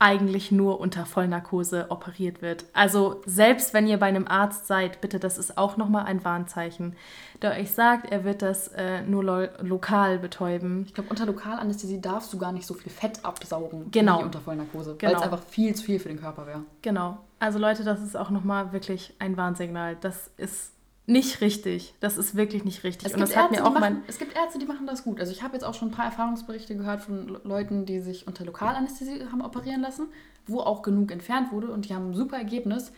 eigentlich 0.02 0.50
nur 0.52 0.80
unter 0.80 1.06
Vollnarkose 1.06 1.88
operiert 1.90 2.42
wird. 2.42 2.64
Also 2.74 3.22
selbst 3.26 3.74
wenn 3.74 3.86
ihr 3.86 3.98
bei 4.00 4.06
einem 4.06 4.28
Arzt 4.28 4.66
seid, 4.66 5.02
bitte, 5.02 5.20
das 5.20 5.38
ist 5.38 5.58
auch 5.58 5.76
nochmal 5.76 6.06
ein 6.06 6.24
Warnzeichen, 6.24 6.96
der 7.42 7.52
euch 7.52 7.72
sagt, 7.72 8.10
er 8.10 8.24
wird 8.24 8.42
das 8.42 8.70
äh, 8.70 9.02
nur 9.02 9.24
lo 9.26 9.48
lokal 9.62 10.18
betäuben. 10.20 10.84
Ich 10.88 10.94
glaube, 10.94 11.10
unter 11.10 11.26
Lokalanästhesie 11.26 12.00
darfst 12.00 12.32
du 12.32 12.38
gar 12.38 12.54
nicht 12.54 12.66
so 12.66 12.74
viel 12.74 12.92
Fett 12.92 13.24
absaugen 13.26 13.92
Genau. 13.92 14.20
wie 14.20 14.24
unter 14.24 14.40
Vollnarkose, 14.40 14.92
weil 14.92 14.98
Genau. 14.98 15.18
es 15.18 15.22
einfach 15.22 15.44
viel 15.44 15.76
zu 15.76 15.84
viel 15.84 16.00
für 16.00 16.08
den 16.10 16.20
Körper 16.20 16.48
wäre. 16.48 16.62
Genau. 16.82 17.18
Also 17.40 17.60
Leute, 17.60 17.84
das 17.84 18.02
ist 18.02 18.16
auch 18.16 18.30
nochmal 18.30 18.72
wirklich 18.72 19.14
ein 19.20 19.36
Warnsignal. 19.36 19.98
Das 20.00 20.32
ist 20.38 20.72
nicht 21.10 21.41
richtig. 21.41 21.95
Das 22.00 22.17
ist 22.17 22.36
wirklich 22.36 22.63
nicht 22.63 22.84
richtig. 22.84 23.08
Es 23.08 23.13
Und 23.13 23.19
gibt, 23.19 23.30
das 23.32 23.36
hat 23.36 23.52
Ärzte, 23.52 23.62
mir 23.63 23.67
auch 23.67 23.74
mein... 23.74 23.93
machen, 23.95 24.04
es 24.08 24.17
gibt 24.19 24.36
Ärzte, 24.36 24.60
die 24.60 24.65
machen 24.65 24.88
das 24.88 25.04
gut. 25.04 25.19
Also 25.19 25.32
ich 25.32 25.43
habe 25.43 25.54
jetzt 25.54 25.63
auch 25.63 25.74
schon 25.74 25.89
ein 25.89 25.91
paar 25.91 26.06
Erfahrungsberichte 26.06 26.76
gehört 26.78 27.02
von 27.02 27.28
Le- 27.28 27.41
Leuten, 27.43 27.86
die 27.86 28.00
sich 28.00 28.28
unter 28.28 28.45
Lokalanästhesie 28.45 29.26
haben 29.32 29.41
operieren 29.41 29.82
lassen, 29.82 30.08
wo 30.48 30.60
auch 30.62 30.82
genug 30.82 31.12
entfernt 31.12 31.52
wurde 31.52 31.72
und 31.72 31.88
die 31.89 31.93
haben 31.95 32.12
ein 32.12 32.15
super 32.15 32.38
Ergebnis. 32.38 32.91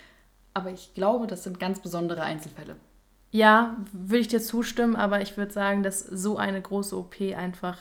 Aber 0.54 0.72
ich 0.72 0.94
glaube, 0.94 1.28
das 1.28 1.44
sind 1.44 1.60
ganz 1.60 1.80
besondere 1.82 2.24
Einzelfälle. 2.24 2.76
Ja, 3.32 3.78
würde 3.94 4.20
ich 4.20 4.28
dir 4.28 4.42
zustimmen, 4.42 4.96
aber 4.96 5.22
ich 5.22 5.38
würde 5.38 5.54
sagen, 5.54 5.84
dass 5.84 6.02
so 6.02 6.38
eine 6.38 6.62
große 6.62 6.98
OP 6.98 7.16
einfach 7.36 7.78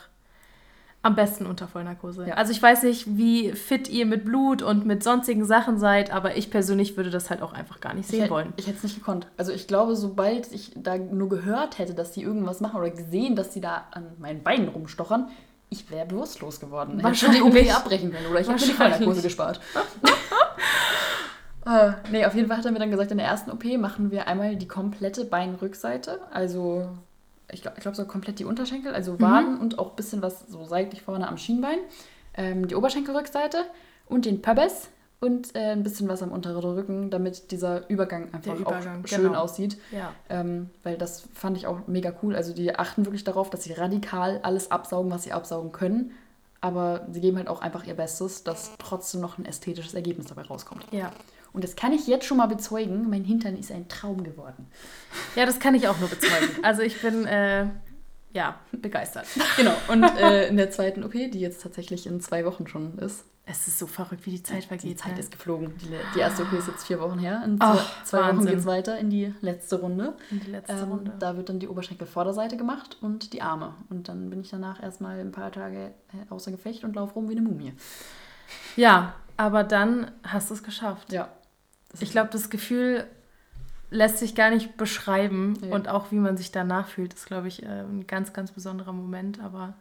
am 1.03 1.15
besten 1.15 1.47
unter 1.47 1.67
Vollnarkose. 1.67 2.27
Ja. 2.27 2.35
Also 2.35 2.51
ich 2.51 2.61
weiß 2.61 2.83
nicht, 2.83 3.17
wie 3.17 3.53
fit 3.53 3.89
ihr 3.89 4.05
mit 4.05 4.23
Blut 4.23 4.61
und 4.61 4.85
mit 4.85 5.03
sonstigen 5.03 5.45
Sachen 5.45 5.79
seid, 5.79 6.11
aber 6.13 6.37
ich 6.37 6.51
persönlich 6.51 6.95
würde 6.95 7.09
das 7.09 7.29
halt 7.31 7.41
auch 7.41 7.53
einfach 7.53 7.79
gar 7.79 7.93
nicht 7.95 8.05
Ich, 8.05 8.11
sehen 8.11 8.21
hätt- 8.21 8.29
wollen. 8.29 8.53
ich 8.57 8.67
hätte 8.67 8.77
es 8.77 8.83
nicht 8.83 8.95
gekonnt. 8.97 9.25
Also 9.37 9.51
ich 9.51 9.67
glaube, 9.67 9.95
sobald 9.95 10.51
ich 10.51 10.73
da 10.75 10.97
nur 10.97 11.27
gehört 11.29 11.79
hätte, 11.79 11.95
dass 11.95 12.11
die 12.11 12.21
irgendwas 12.21 12.61
machen 12.61 12.79
oder 12.79 12.91
gesehen, 12.91 13.35
dass 13.35 13.49
die 13.49 13.61
da 13.61 13.85
an 13.91 14.05
meinen 14.19 14.43
Beinen 14.43 14.67
rumstochern, 14.67 15.29
ich 15.69 15.89
wäre 15.89 16.05
bewusstlos 16.05 16.59
geworden. 16.59 16.99
Ich 16.99 17.03
hätte 17.05 17.15
schon 17.15 17.31
die. 17.31 17.41
OP 17.41 17.75
abbrechen 17.75 18.11
können 18.11 18.27
oder 18.29 18.41
ich 18.41 18.47
hätte 18.49 18.65
die. 18.65 18.71
Vollnarkose 18.71 19.21
gespart. 19.23 19.59
äh, 21.65 21.91
nee, 22.11 22.25
auf 22.25 22.35
jeden 22.35 22.47
Fall 22.47 22.57
hat 22.57 22.65
er 22.65 22.71
mir 22.71 22.79
dann 22.79 22.91
gesagt, 22.91 23.11
in 23.11 23.17
der 23.17 23.27
ersten 23.27 23.51
OP 23.51 23.63
machen 23.79 24.11
wir 24.11 24.27
einmal 24.27 24.55
die 24.55 24.67
komplette 24.67 25.25
Beinrückseite, 25.25 26.19
also 26.31 26.89
ich 27.51 27.61
glaube 27.61 27.79
glaub 27.81 27.95
so 27.95 28.05
komplett 28.05 28.39
die 28.39 28.45
Unterschenkel, 28.45 28.93
also 28.93 29.19
Waden 29.19 29.57
und 29.59 29.79
auch 29.79 29.91
ein 29.91 29.95
bisschen 29.95 30.21
was 30.21 30.47
so 30.47 30.63
seitlich 30.65 31.01
vorne 31.01 31.27
am 31.27 31.37
Schienbein, 31.37 31.79
ähm, 32.35 32.67
die 32.67 32.75
Oberschenkelrückseite 32.75 33.65
und 34.07 34.25
den 34.25 34.41
Pöbes 34.41 34.89
und 35.21 35.55
äh, 35.55 35.71
ein 35.71 35.83
bisschen 35.83 36.09
was 36.09 36.23
am 36.23 36.31
unteren 36.31 36.57
Rücken, 36.57 37.11
damit 37.11 37.51
dieser 37.51 37.87
Übergang 37.89 38.33
einfach 38.33 38.55
Übergang, 38.55 39.03
auch 39.03 39.07
schön 39.07 39.23
genau. 39.23 39.39
aussieht. 39.39 39.77
Ja. 39.91 40.13
Ähm, 40.29 40.71
weil 40.83 40.97
das 40.97 41.27
fand 41.33 41.57
ich 41.57 41.67
auch 41.67 41.87
mega 41.87 42.11
cool. 42.23 42.35
Also 42.35 42.53
die 42.53 42.75
achten 42.75 43.05
wirklich 43.05 43.23
darauf, 43.23 43.51
dass 43.51 43.63
sie 43.63 43.73
radikal 43.73 44.39
alles 44.41 44.71
absaugen, 44.71 45.11
was 45.11 45.23
sie 45.23 45.31
absaugen 45.31 45.71
können. 45.71 46.11
Aber 46.59 47.07
sie 47.11 47.21
geben 47.21 47.37
halt 47.37 47.47
auch 47.47 47.61
einfach 47.61 47.85
ihr 47.85 47.93
Bestes, 47.93 48.43
dass 48.43 48.71
trotzdem 48.79 49.21
noch 49.21 49.37
ein 49.37 49.45
ästhetisches 49.45 49.93
Ergebnis 49.93 50.27
dabei 50.27 50.41
rauskommt. 50.43 50.85
Ja. 50.91 51.11
Und 51.53 51.63
das 51.63 51.75
kann 51.75 51.91
ich 51.91 52.07
jetzt 52.07 52.25
schon 52.25 52.37
mal 52.37 52.47
bezeugen. 52.47 53.09
Mein 53.09 53.23
Hintern 53.23 53.57
ist 53.57 53.71
ein 53.71 53.87
Traum 53.89 54.23
geworden. 54.23 54.67
Ja, 55.35 55.45
das 55.45 55.59
kann 55.59 55.75
ich 55.75 55.87
auch 55.87 55.99
nur 55.99 56.09
bezeugen. 56.09 56.63
Also 56.63 56.81
ich 56.81 57.01
bin, 57.01 57.25
äh, 57.25 57.65
ja, 58.33 58.59
begeistert. 58.71 59.25
Genau. 59.57 59.73
Und 59.89 60.03
äh, 60.03 60.47
in 60.47 60.55
der 60.57 60.71
zweiten 60.71 61.03
OP, 61.03 61.11
die 61.11 61.39
jetzt 61.39 61.61
tatsächlich 61.61 62.07
in 62.07 62.21
zwei 62.21 62.45
Wochen 62.45 62.67
schon 62.67 62.97
ist, 62.99 63.25
Es 63.45 63.67
ist 63.67 63.79
so 63.79 63.87
verrückt, 63.87 64.25
wie 64.25 64.31
die 64.31 64.43
Zeit 64.43 64.63
vergeht. 64.63 64.89
die 64.91 64.95
Zeit 64.95 65.15
ne? 65.15 65.19
ist 65.19 65.31
geflogen. 65.31 65.73
Die, 65.81 65.89
die 66.15 66.19
erste 66.19 66.43
OP 66.43 66.53
ist 66.53 66.67
jetzt 66.69 66.87
vier 66.87 67.01
Wochen 67.01 67.19
her. 67.19 67.41
In 67.43 67.57
Ach, 67.59 68.03
zwei 68.05 68.19
Wochen 68.29 68.45
geht 68.45 68.59
es 68.59 68.65
weiter 68.65 68.97
in 68.97 69.09
die 69.09 69.33
letzte 69.41 69.81
Runde. 69.81 70.13
In 70.29 70.39
die 70.39 70.51
letzte 70.51 70.71
Ähm, 70.73 70.89
Runde. 70.91 71.11
da 71.19 71.35
wird 71.35 71.49
dann 71.49 71.59
die 71.59 71.67
Oberschenkelvorderseite 71.67 72.55
gemacht 72.55 72.97
und 73.01 73.33
die 73.33 73.41
Arme. 73.41 73.73
Und 73.89 74.07
dann 74.07 74.29
bin 74.29 74.39
ich 74.39 74.49
danach 74.51 74.81
erstmal 74.81 75.19
ein 75.19 75.33
paar 75.33 75.51
Tage 75.51 75.87
äh, 76.13 76.29
außer 76.29 76.51
Gefecht 76.51 76.85
und 76.85 76.95
laufe 76.95 77.15
rum 77.15 77.27
wie 77.27 77.33
eine 77.33 77.41
Mumie. 77.41 77.73
Ja, 78.77 79.15
aber 79.35 79.65
dann 79.65 80.11
hast 80.23 80.49
du 80.49 80.53
es 80.53 80.63
geschafft. 80.63 81.11
Ja. 81.11 81.27
Das 81.91 82.01
Ich 82.01 82.11
glaube, 82.11 82.29
das 82.31 82.49
Gefühl 82.49 83.05
lässt 83.91 84.17
sich 84.19 84.35
gar 84.35 84.49
nicht 84.49 84.77
beschreiben 84.77 85.57
Nee. 85.61 85.71
und 85.71 85.89
auch 85.89 86.11
wie 86.11 86.15
man 86.15 86.37
sich 86.37 86.51
danach 86.51 86.87
fühlt, 86.87 87.13
ist, 87.13 87.27
glaube 87.27 87.49
ich, 87.49 87.61
äh, 87.63 87.67
ein 87.67 88.07
ganz, 88.07 88.33
ganz 88.33 88.51
besonderer 88.51 88.93
Moment. 88.93 89.41
Aber 89.41 89.73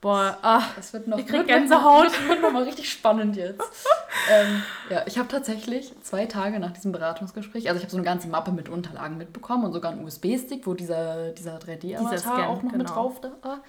boah, 0.00 0.36
ach, 0.42 0.76
Es 0.76 0.92
wird 0.92 1.06
noch, 1.06 1.18
Ich 1.18 1.26
krieg 1.26 1.46
Gänsehaut. 1.46 2.06
Mal, 2.06 2.12
wird, 2.12 2.28
wird 2.28 2.42
noch 2.42 2.52
mal 2.52 2.64
richtig 2.64 2.90
spannend 2.90 3.36
jetzt. 3.36 3.62
ähm, 4.30 4.62
ja, 4.90 5.02
ich 5.06 5.16
habe 5.16 5.28
tatsächlich 5.28 5.94
zwei 6.02 6.26
Tage 6.26 6.58
nach 6.58 6.72
diesem 6.72 6.90
Beratungsgespräch, 6.90 7.68
also 7.68 7.78
ich 7.78 7.84
habe 7.84 7.92
so 7.92 7.96
eine 7.96 8.04
ganze 8.04 8.28
Mappe 8.28 8.50
mit 8.50 8.68
Unterlagen 8.68 9.16
mitbekommen 9.16 9.64
und 9.64 9.72
sogar 9.72 9.92
einen 9.92 10.04
USB-Stick, 10.04 10.66
wo 10.66 10.74
dieser, 10.74 11.30
dieser 11.30 11.58
3D-Avatar 11.58 12.18
Scan, 12.18 12.46
auch 12.46 12.62
noch 12.62 12.72
mit 12.72 12.80
genau. 12.80 12.92
drauf 12.92 13.20
da 13.20 13.32
war. 13.42 13.60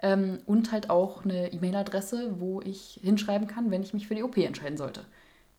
Ähm, 0.00 0.40
und 0.46 0.72
halt 0.72 0.90
auch 0.90 1.24
eine 1.24 1.52
E-Mail-Adresse, 1.52 2.40
wo 2.40 2.60
ich 2.60 3.00
hinschreiben 3.02 3.46
kann, 3.46 3.70
wenn 3.70 3.82
ich 3.82 3.94
mich 3.94 4.08
für 4.08 4.14
die 4.14 4.22
OP 4.22 4.36
entscheiden 4.36 4.76
sollte. 4.76 5.04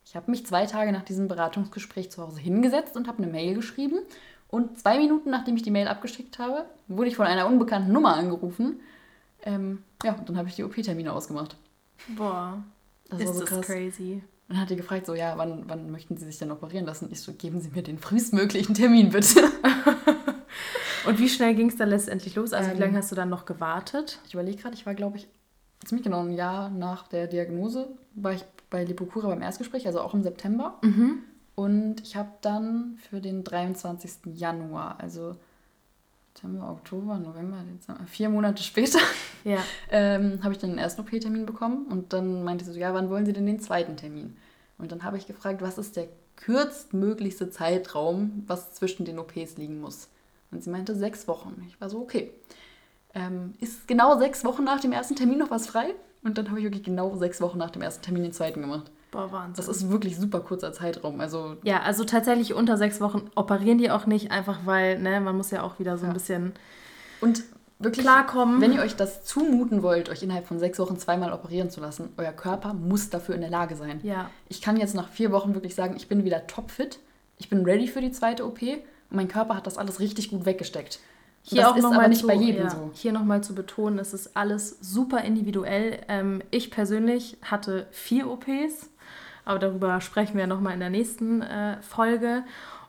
Ich 0.10 0.16
habe 0.16 0.32
mich 0.32 0.44
zwei 0.44 0.66
Tage 0.66 0.92
nach 0.92 1.04
diesem 1.04 1.28
Beratungsgespräch 1.28 2.10
zu 2.10 2.24
Hause 2.24 2.40
hingesetzt 2.40 2.96
und 2.96 3.08
habe 3.08 3.20
eine 3.22 3.32
Mail 3.32 3.54
geschrieben. 3.54 4.00
Und 4.48 4.80
zwei 4.80 4.98
Minuten 4.98 5.30
nachdem 5.30 5.56
ich 5.56 5.62
die 5.62 5.70
Mail 5.70 5.88
abgeschickt 5.88 6.40
habe, 6.40 6.66
wurde 6.88 7.10
ich 7.10 7.16
von 7.16 7.28
einer 7.28 7.46
unbekannten 7.46 7.92
Nummer 7.92 8.16
angerufen. 8.16 8.80
Ähm, 9.44 9.84
ja, 10.04 10.14
und 10.14 10.28
dann 10.28 10.36
habe 10.36 10.50
ich 10.50 10.56
die 10.56 10.64
OP-Termine 10.64 11.14
ausgemacht. 11.14 11.58
boah, 12.18 12.58
Das 13.08 13.20
ist 13.20 13.28
war 13.28 13.34
so 13.36 13.40
das 13.42 13.50
krass. 13.50 13.66
crazy. 13.68 14.14
Und 14.48 14.56
dann 14.56 14.62
hat 14.62 14.72
die 14.72 14.78
gefragt, 14.78 15.06
so, 15.06 15.14
ja, 15.14 15.38
wann, 15.38 15.66
wann 15.68 15.92
möchten 15.92 16.18
Sie 16.18 16.26
sich 16.26 16.40
denn 16.40 16.50
operieren 16.50 16.88
lassen? 16.88 17.10
Ich 17.12 17.22
so, 17.22 17.32
geben 17.34 17.62
Sie 17.62 17.70
mir 17.70 17.84
den 17.84 18.00
frühestmöglichen 18.00 18.74
Termin, 18.74 19.12
bitte. 19.12 19.44
Und 21.06 21.20
wie 21.20 21.30
schnell 21.30 21.54
ging 21.54 21.70
es 21.70 21.78
dann 21.78 21.90
letztendlich 21.90 22.34
los? 22.34 22.52
Also 22.52 22.72
wie 22.72 22.74
Ähm, 22.74 22.80
lange 22.80 22.98
hast 22.98 23.12
du 23.12 23.16
dann 23.16 23.30
noch 23.30 23.46
gewartet? 23.46 24.18
Ich 24.26 24.34
überlege 24.34 24.58
gerade, 24.60 24.74
ich 24.74 24.88
war, 24.88 24.96
glaube 24.96 25.18
ich, 25.18 25.28
ziemlich 25.86 26.04
genau 26.04 26.22
ein 26.22 26.32
Jahr 26.34 26.72
nach 26.72 27.08
der 27.08 27.28
Diagnose, 27.28 27.90
war 28.16 28.34
ich 28.34 28.44
bei 28.70 28.84
Lipokura 28.84 29.28
beim 29.28 29.42
Erstgespräch, 29.42 29.88
also 29.88 30.02
auch 30.02 30.14
im 30.14 30.24
September. 30.24 30.78
Mhm. 30.82 31.24
Und 31.56 32.02
ich 32.02 32.16
habe 32.16 32.30
dann 32.42 32.98
für 33.10 33.20
den 33.20 33.44
23. 33.44 34.34
Januar, 34.36 35.00
also 35.00 35.36
September, 36.34 36.72
Oktober, 36.72 37.18
November, 37.18 37.58
Dezember, 37.64 38.06
vier 38.08 38.30
Monate 38.30 38.64
später, 38.64 39.00
Ja. 39.44 39.58
ähm, 39.92 40.40
habe 40.42 40.54
ich 40.54 40.60
dann 40.60 40.70
den 40.70 40.80
ersten 40.80 41.02
OP-Termin 41.02 41.46
bekommen. 41.46 41.88
Und 41.88 42.14
dann 42.14 42.44
meinte 42.44 42.64
sie 42.64 42.74
so, 42.74 42.80
ja, 42.80 42.94
wann 42.94 43.10
wollen 43.10 43.26
Sie 43.26 43.34
denn 43.34 43.46
den 43.46 43.60
zweiten 43.60 43.98
Termin? 43.98 44.38
Und 44.78 44.92
dann 44.92 45.04
habe 45.04 45.18
ich 45.18 45.28
gefragt, 45.28 45.62
was 45.62 45.78
ist 45.78 45.98
der 45.98 46.08
kürztmöglichste 46.38 47.50
Zeitraum, 47.50 48.44
was 48.48 48.74
zwischen 48.74 49.04
den 49.04 49.20
OPs 49.20 49.58
liegen 49.58 49.82
muss? 49.82 50.08
Und 50.52 50.64
sie 50.64 50.70
meinte 50.70 50.96
sechs 50.96 51.28
Wochen. 51.28 51.62
Ich 51.68 51.80
war 51.82 51.90
so, 51.90 52.00
okay. 52.00 52.32
Ähm, 53.14 53.54
ist 53.60 53.88
genau 53.88 54.18
sechs 54.18 54.46
Wochen 54.46 54.64
nach 54.64 54.80
dem 54.80 54.94
ersten 54.94 55.16
Termin 55.16 55.40
noch 55.40 55.52
was 55.52 55.68
frei? 55.68 55.94
Und 56.24 56.38
dann 56.38 56.50
habe 56.50 56.60
ich 56.60 56.66
wirklich 56.66 56.84
genau 56.84 57.16
sechs 57.16 57.40
Wochen 57.42 57.58
nach 57.58 57.70
dem 57.72 57.82
ersten 57.82 58.04
Termin 58.04 58.24
den 58.24 58.34
zweiten 58.34 58.62
gemacht. 58.62 58.92
Boah, 59.12 59.32
Wahnsinn. 59.32 59.54
Das 59.56 59.68
ist 59.68 59.90
wirklich 59.90 60.18
super 60.18 60.42
kurzer 60.42 60.72
Zeitraum. 60.74 61.20
Also 61.22 61.56
ja, 61.64 61.82
also 61.82 62.04
tatsächlich 62.04 62.54
unter 62.54 62.78
sechs 62.78 63.00
Wochen 63.02 63.30
operieren 63.36 63.78
die 63.78 63.90
auch 63.90 64.06
nicht, 64.06 64.30
einfach 64.32 64.60
weil, 64.66 65.00
ne, 65.00 65.20
man 65.22 65.36
muss 65.38 65.50
ja 65.52 65.64
auch 65.64 65.80
wieder 65.80 65.98
so 65.98 66.04
ein 66.04 66.10
Ja. 66.10 66.14
bisschen 66.14 66.54
Und 67.22 67.44
wirklich, 67.80 68.06
klarkommen. 68.06 68.62
wenn 68.62 68.74
ihr 68.74 68.82
euch 68.82 68.96
das 68.98 69.24
zumuten 69.24 69.82
wollt, 69.82 70.10
euch 70.10 70.22
innerhalb 70.22 70.46
von 70.46 70.60
sechs 70.60 70.78
Wochen 70.78 70.98
zweimal 71.00 71.32
operieren 71.34 71.70
zu 71.72 71.80
lassen, 71.82 72.10
euer 72.18 72.34
Körper 72.34 72.74
muss 72.74 73.10
dafür 73.10 73.34
in 73.36 73.42
der 73.42 73.50
Lage 73.50 73.76
sein. 73.76 74.00
ja, 74.04 74.30
Ich 74.50 74.62
kann 74.62 74.78
jetzt 74.78 74.94
nach 74.94 75.08
vier 75.08 75.32
Wochen 75.32 75.54
wirklich 75.56 75.74
sagen, 75.74 75.96
ich 75.96 76.08
bin 76.08 76.24
wieder 76.26 76.46
topfit, 76.46 77.00
ich 77.38 77.50
bin 77.50 77.64
ready 77.66 77.88
für 77.88 78.02
die 78.02 78.12
zweite 78.12 78.46
OP 78.46 78.62
und 78.62 79.16
mein 79.16 79.30
Körper 79.30 79.56
hat 79.56 79.66
das 79.66 79.78
alles 79.78 80.00
richtig 80.02 80.30
gut 80.30 80.46
weggesteckt. 80.46 81.00
Hier 81.50 81.64
das 81.64 81.72
auch 81.72 81.76
ist 81.76 81.84
noch 81.84 81.92
aber 81.92 82.04
mal 82.04 82.10
nicht 82.10 82.22
zu, 82.22 82.28
bei 82.28 82.36
jedem 82.36 82.64
ja, 82.64 82.70
so. 82.70 82.92
Hier 82.94 83.12
nochmal 83.12 83.44
zu 83.44 83.56
betonen, 83.56 83.98
es 83.98 84.14
ist 84.14 84.38
alles 84.38 84.78
super 84.82 85.22
individuell. 85.22 86.00
Ähm, 86.08 86.44
ich 86.52 86.70
persönlich 86.70 87.38
hatte 87.44 87.88
vier 87.92 88.30
OPs, 88.30 88.90
aber 89.46 89.58
darüber 89.58 90.00
sprechen 90.00 90.38
wir 90.38 90.46
nochmal 90.46 90.74
in 90.74 90.80
der 90.80 90.92
nächsten 90.92 91.42
äh, 91.42 91.82
Folge. 91.82 92.44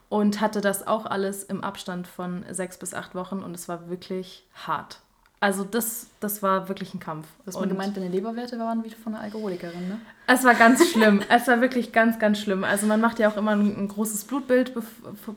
Und 0.09 0.41
hatte 0.41 0.59
das 0.59 0.85
auch 0.87 1.05
alles 1.05 1.43
im 1.45 1.63
Abstand 1.63 2.05
von 2.05 2.43
sechs 2.51 2.77
bis 2.77 2.93
acht 2.93 3.15
Wochen 3.15 3.39
und 3.39 3.55
es 3.55 3.69
war 3.69 3.89
wirklich 3.89 4.45
hart. 4.53 4.99
Also 5.39 5.63
das, 5.63 6.07
das 6.19 6.43
war 6.43 6.67
wirklich 6.67 6.93
ein 6.93 6.99
Kampf. 6.99 7.25
Du 7.45 7.53
hast 7.53 7.67
gemeint, 7.67 7.95
deine 7.95 8.09
Leberwerte 8.09 8.59
waren 8.59 8.83
wie 8.83 8.89
von 8.89 9.15
einer 9.15 9.23
Alkoholikerin, 9.23 9.87
ne? 9.87 10.01
Es 10.27 10.43
war 10.43 10.53
ganz 10.53 10.85
schlimm. 10.91 11.21
es 11.29 11.47
war 11.47 11.61
wirklich 11.61 11.93
ganz, 11.93 12.19
ganz 12.19 12.39
schlimm. 12.39 12.65
Also 12.65 12.85
man 12.87 12.99
macht 12.99 13.19
ja 13.19 13.29
auch 13.29 13.37
immer 13.37 13.51
ein, 13.51 13.75
ein 13.75 13.87
großes 13.87 14.25
Blutbild, 14.25 14.73
bev 14.73 14.85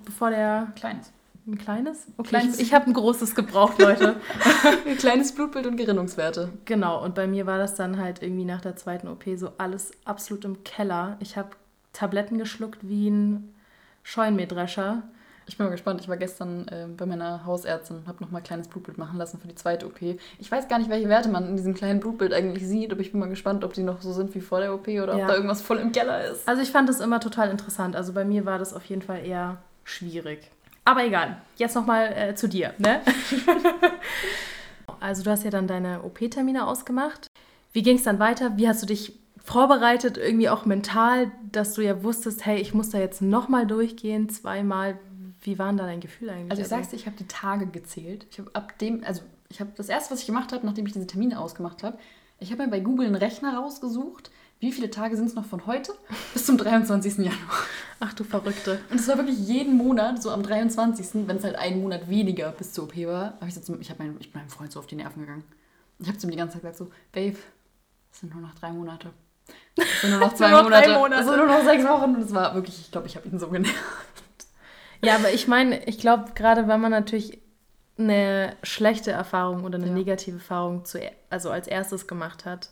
bevor 0.04 0.30
der... 0.30 0.72
Kleines. 0.74 1.12
Ein 1.46 1.58
kleines? 1.58 2.06
Okay, 2.16 2.28
Kleines. 2.30 2.56
ich, 2.58 2.68
ich 2.68 2.74
habe 2.74 2.86
ein 2.86 2.94
großes 2.94 3.34
gebraucht, 3.34 3.78
Leute. 3.78 4.16
Ein 4.86 4.96
kleines 4.96 5.34
Blutbild 5.34 5.66
und 5.66 5.76
Gerinnungswerte. 5.76 6.48
Genau, 6.64 7.04
und 7.04 7.14
bei 7.14 7.26
mir 7.26 7.44
war 7.46 7.58
das 7.58 7.74
dann 7.74 7.98
halt 8.00 8.22
irgendwie 8.22 8.46
nach 8.46 8.62
der 8.62 8.76
zweiten 8.76 9.08
OP 9.08 9.24
so 9.36 9.52
alles 9.58 9.90
absolut 10.06 10.46
im 10.46 10.64
Keller. 10.64 11.18
Ich 11.20 11.36
habe 11.36 11.50
Tabletten 11.92 12.38
geschluckt 12.38 12.78
wie 12.82 13.10
ein 13.10 13.54
Scheunmähdrescher. 14.02 15.02
Ich 15.46 15.58
bin 15.58 15.66
mal 15.66 15.72
gespannt. 15.72 16.00
Ich 16.00 16.08
war 16.08 16.16
gestern 16.16 16.66
äh, 16.68 16.86
bei 16.96 17.04
meiner 17.04 17.44
Hausärztin, 17.44 18.04
habe 18.06 18.24
nochmal 18.24 18.40
ein 18.40 18.44
kleines 18.44 18.68
Blutbild 18.68 18.96
machen 18.96 19.18
lassen 19.18 19.38
für 19.38 19.46
die 19.48 19.54
zweite 19.54 19.84
OP. 19.86 20.00
Ich 20.38 20.50
weiß 20.50 20.68
gar 20.68 20.78
nicht, 20.78 20.88
welche 20.88 21.10
Werte 21.10 21.28
man 21.28 21.46
in 21.46 21.56
diesem 21.58 21.74
kleinen 21.74 22.00
Blutbild 22.00 22.32
eigentlich 22.32 22.66
sieht, 22.66 22.90
aber 22.90 23.02
ich 23.02 23.10
bin 23.10 23.20
mal 23.20 23.28
gespannt, 23.28 23.64
ob 23.64 23.74
die 23.74 23.82
noch 23.82 24.00
so 24.00 24.14
sind 24.14 24.34
wie 24.34 24.40
vor 24.40 24.60
der 24.60 24.72
OP 24.74 24.88
oder 24.88 25.14
Ja. 25.18 25.24
ob 25.24 25.28
da 25.28 25.34
irgendwas 25.34 25.60
voll 25.60 25.76
im 25.78 25.92
Keller 25.92 26.24
ist. 26.24 26.48
Also 26.48 26.62
ich 26.62 26.70
fand 26.70 26.88
das 26.88 27.00
immer 27.00 27.20
total 27.20 27.50
interessant. 27.50 27.94
Also 27.96 28.14
bei 28.14 28.24
mir 28.24 28.46
war 28.46 28.58
das 28.58 28.72
auf 28.72 28.84
jeden 28.86 29.02
Fall 29.02 29.26
eher 29.26 29.58
schwierig. 29.84 30.50
Aber 30.84 31.04
egal, 31.04 31.40
jetzt 31.56 31.74
nochmal 31.74 32.12
äh, 32.12 32.34
zu 32.34 32.48
dir. 32.48 32.74
Ne? 32.78 33.00
also 35.00 35.22
du 35.22 35.30
hast 35.30 35.44
ja 35.44 35.50
dann 35.50 35.66
deine 35.66 36.02
OP-Termine 36.02 36.66
ausgemacht. 36.66 37.26
Wie 37.72 37.82
ging 37.82 37.96
es 37.96 38.02
dann 38.02 38.18
weiter? 38.18 38.56
Wie 38.56 38.68
hast 38.68 38.82
du 38.82 38.86
dich 38.86 39.18
vorbereitet, 39.44 40.16
irgendwie 40.16 40.48
auch 40.48 40.64
mental, 40.64 41.30
dass 41.52 41.74
du 41.74 41.82
ja 41.82 42.02
wusstest, 42.02 42.46
hey, 42.46 42.60
ich 42.60 42.72
muss 42.72 42.90
da 42.90 42.98
jetzt 42.98 43.20
nochmal 43.20 43.66
durchgehen, 43.66 44.28
zweimal. 44.28 44.98
Wie 45.42 45.58
war 45.58 45.68
denn 45.68 45.76
da 45.76 45.84
dein 45.84 46.00
Gefühl 46.00 46.30
eigentlich? 46.30 46.50
Also 46.50 46.62
ich 46.62 46.68
sag's 46.68 46.88
dir, 46.88 46.96
ich 46.96 47.06
habe 47.06 47.16
die 47.16 47.28
Tage 47.28 47.66
gezählt. 47.66 48.26
Ich 48.30 48.38
habe 48.38 48.50
ab 48.54 48.78
dem, 48.78 49.04
also 49.04 49.20
ich 49.50 49.60
habe 49.60 49.70
das 49.76 49.90
erste, 49.90 50.12
was 50.12 50.20
ich 50.20 50.26
gemacht 50.26 50.52
habe, 50.52 50.64
nachdem 50.64 50.86
ich 50.86 50.94
diese 50.94 51.06
Termine 51.06 51.38
ausgemacht 51.38 51.82
habe, 51.82 51.98
ich 52.40 52.50
habe 52.50 52.64
mir 52.64 52.70
bei 52.70 52.80
Google 52.80 53.06
einen 53.06 53.14
Rechner 53.14 53.56
rausgesucht, 53.56 54.30
wie 54.64 54.72
viele 54.72 54.90
Tage 54.90 55.14
sind 55.16 55.26
es 55.26 55.34
noch 55.34 55.44
von 55.44 55.66
heute 55.66 55.92
bis 56.32 56.46
zum 56.46 56.56
23. 56.56 57.18
Januar. 57.18 57.34
Ach 58.00 58.14
du 58.14 58.24
Verrückte. 58.24 58.80
Und 58.90 58.98
es 58.98 59.06
war 59.08 59.18
wirklich 59.18 59.38
jeden 59.38 59.76
Monat, 59.76 60.22
so 60.22 60.30
am 60.30 60.42
23., 60.42 61.26
wenn 61.28 61.36
es 61.36 61.44
halt 61.44 61.56
einen 61.56 61.82
Monat 61.82 62.08
weniger 62.08 62.50
bis 62.52 62.72
zur 62.72 62.84
OP 62.84 62.96
war, 63.06 63.34
habe 63.34 63.48
ich 63.48 63.54
so 63.54 63.76
ich, 63.78 63.90
hab 63.90 63.98
mein, 63.98 64.16
ich 64.20 64.32
bin 64.32 64.40
meinem 64.40 64.48
Freund 64.50 64.72
so 64.72 64.80
auf 64.80 64.86
die 64.86 64.94
Nerven 64.96 65.20
gegangen. 65.20 65.44
Ich 65.98 66.08
habe 66.08 66.16
zu 66.16 66.26
ihm 66.26 66.30
die 66.30 66.36
ganze 66.38 66.54
Zeit 66.54 66.62
gesagt 66.62 66.78
so, 66.78 66.90
Babe, 67.12 67.36
es 68.10 68.20
sind 68.20 68.32
nur 68.32 68.40
noch 68.42 68.54
drei 68.54 68.72
Monate. 68.72 69.10
Es 69.76 70.00
sind 70.00 70.10
nur 70.12 70.20
noch 70.20 70.34
zwei 70.34 70.48
Nur 70.48 70.58
noch 70.62 70.64
Monate. 70.64 70.94
Monate. 70.94 71.20
Es 71.20 71.26
sind 71.26 71.36
nur 71.36 71.46
noch 71.46 71.62
sechs 71.62 71.84
Wochen. 71.84 72.14
Und 72.16 72.22
es 72.22 72.34
war 72.34 72.54
wirklich, 72.54 72.80
ich 72.80 72.90
glaube, 72.90 73.06
ich 73.06 73.16
habe 73.16 73.28
ihn 73.28 73.38
so 73.38 73.48
genervt. 73.48 73.76
Ja, 75.02 75.16
aber 75.16 75.30
ich 75.32 75.46
meine, 75.46 75.84
ich 75.84 75.98
glaube, 75.98 76.32
gerade 76.34 76.66
wenn 76.68 76.80
man 76.80 76.90
natürlich 76.90 77.38
eine 77.98 78.56
schlechte 78.62 79.10
Erfahrung 79.12 79.64
oder 79.64 79.76
eine 79.76 79.88
Ja. 79.88 79.92
negative 79.92 80.36
Erfahrung 80.38 80.84
zu, 80.86 80.98
also 81.28 81.50
als 81.50 81.68
erstes 81.68 82.06
gemacht 82.06 82.44
hat, 82.46 82.70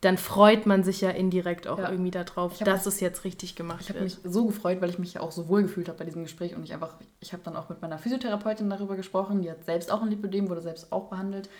dann 0.00 0.16
freut 0.16 0.64
man 0.64 0.82
sich 0.82 1.00
ja 1.02 1.10
indirekt 1.10 1.68
auch 1.68 1.78
Ja. 1.78 1.90
irgendwie 1.90 2.10
darauf, 2.10 2.52
Ich 2.52 2.58
dass 2.60 2.86
mich- 2.86 2.94
es 2.94 3.00
jetzt 3.00 3.24
richtig 3.24 3.54
gemacht 3.54 3.80
Ich 3.82 3.88
habe 3.90 4.00
wird. 4.00 4.22
mich 4.24 4.32
so 4.32 4.46
gefreut, 4.46 4.80
weil 4.80 4.88
ich 4.90 4.98
mich 4.98 5.14
ja 5.14 5.20
auch 5.20 5.30
so 5.32 5.48
wohl 5.48 5.62
gefühlt 5.62 5.88
habe 5.88 5.98
bei 5.98 6.04
diesem 6.06 6.22
Gespräch 6.22 6.56
und 6.56 6.64
ich 6.64 6.72
einfach, 6.72 6.94
ich 7.20 7.32
habe 7.34 7.42
dann 7.44 7.54
auch 7.56 7.68
mit 7.68 7.82
meiner 7.82 7.98
Physiotherapeutin 7.98 8.70
darüber 8.70 8.96
gesprochen, 8.96 9.42
die 9.42 9.50
hat 9.50 9.64
selbst 9.64 9.90
auch 9.92 10.00
ein 10.02 10.08
Lipödem, 10.08 10.48
wurde 10.48 10.62
selbst 10.62 10.90
auch 10.90 11.08
behandelt 11.08 11.50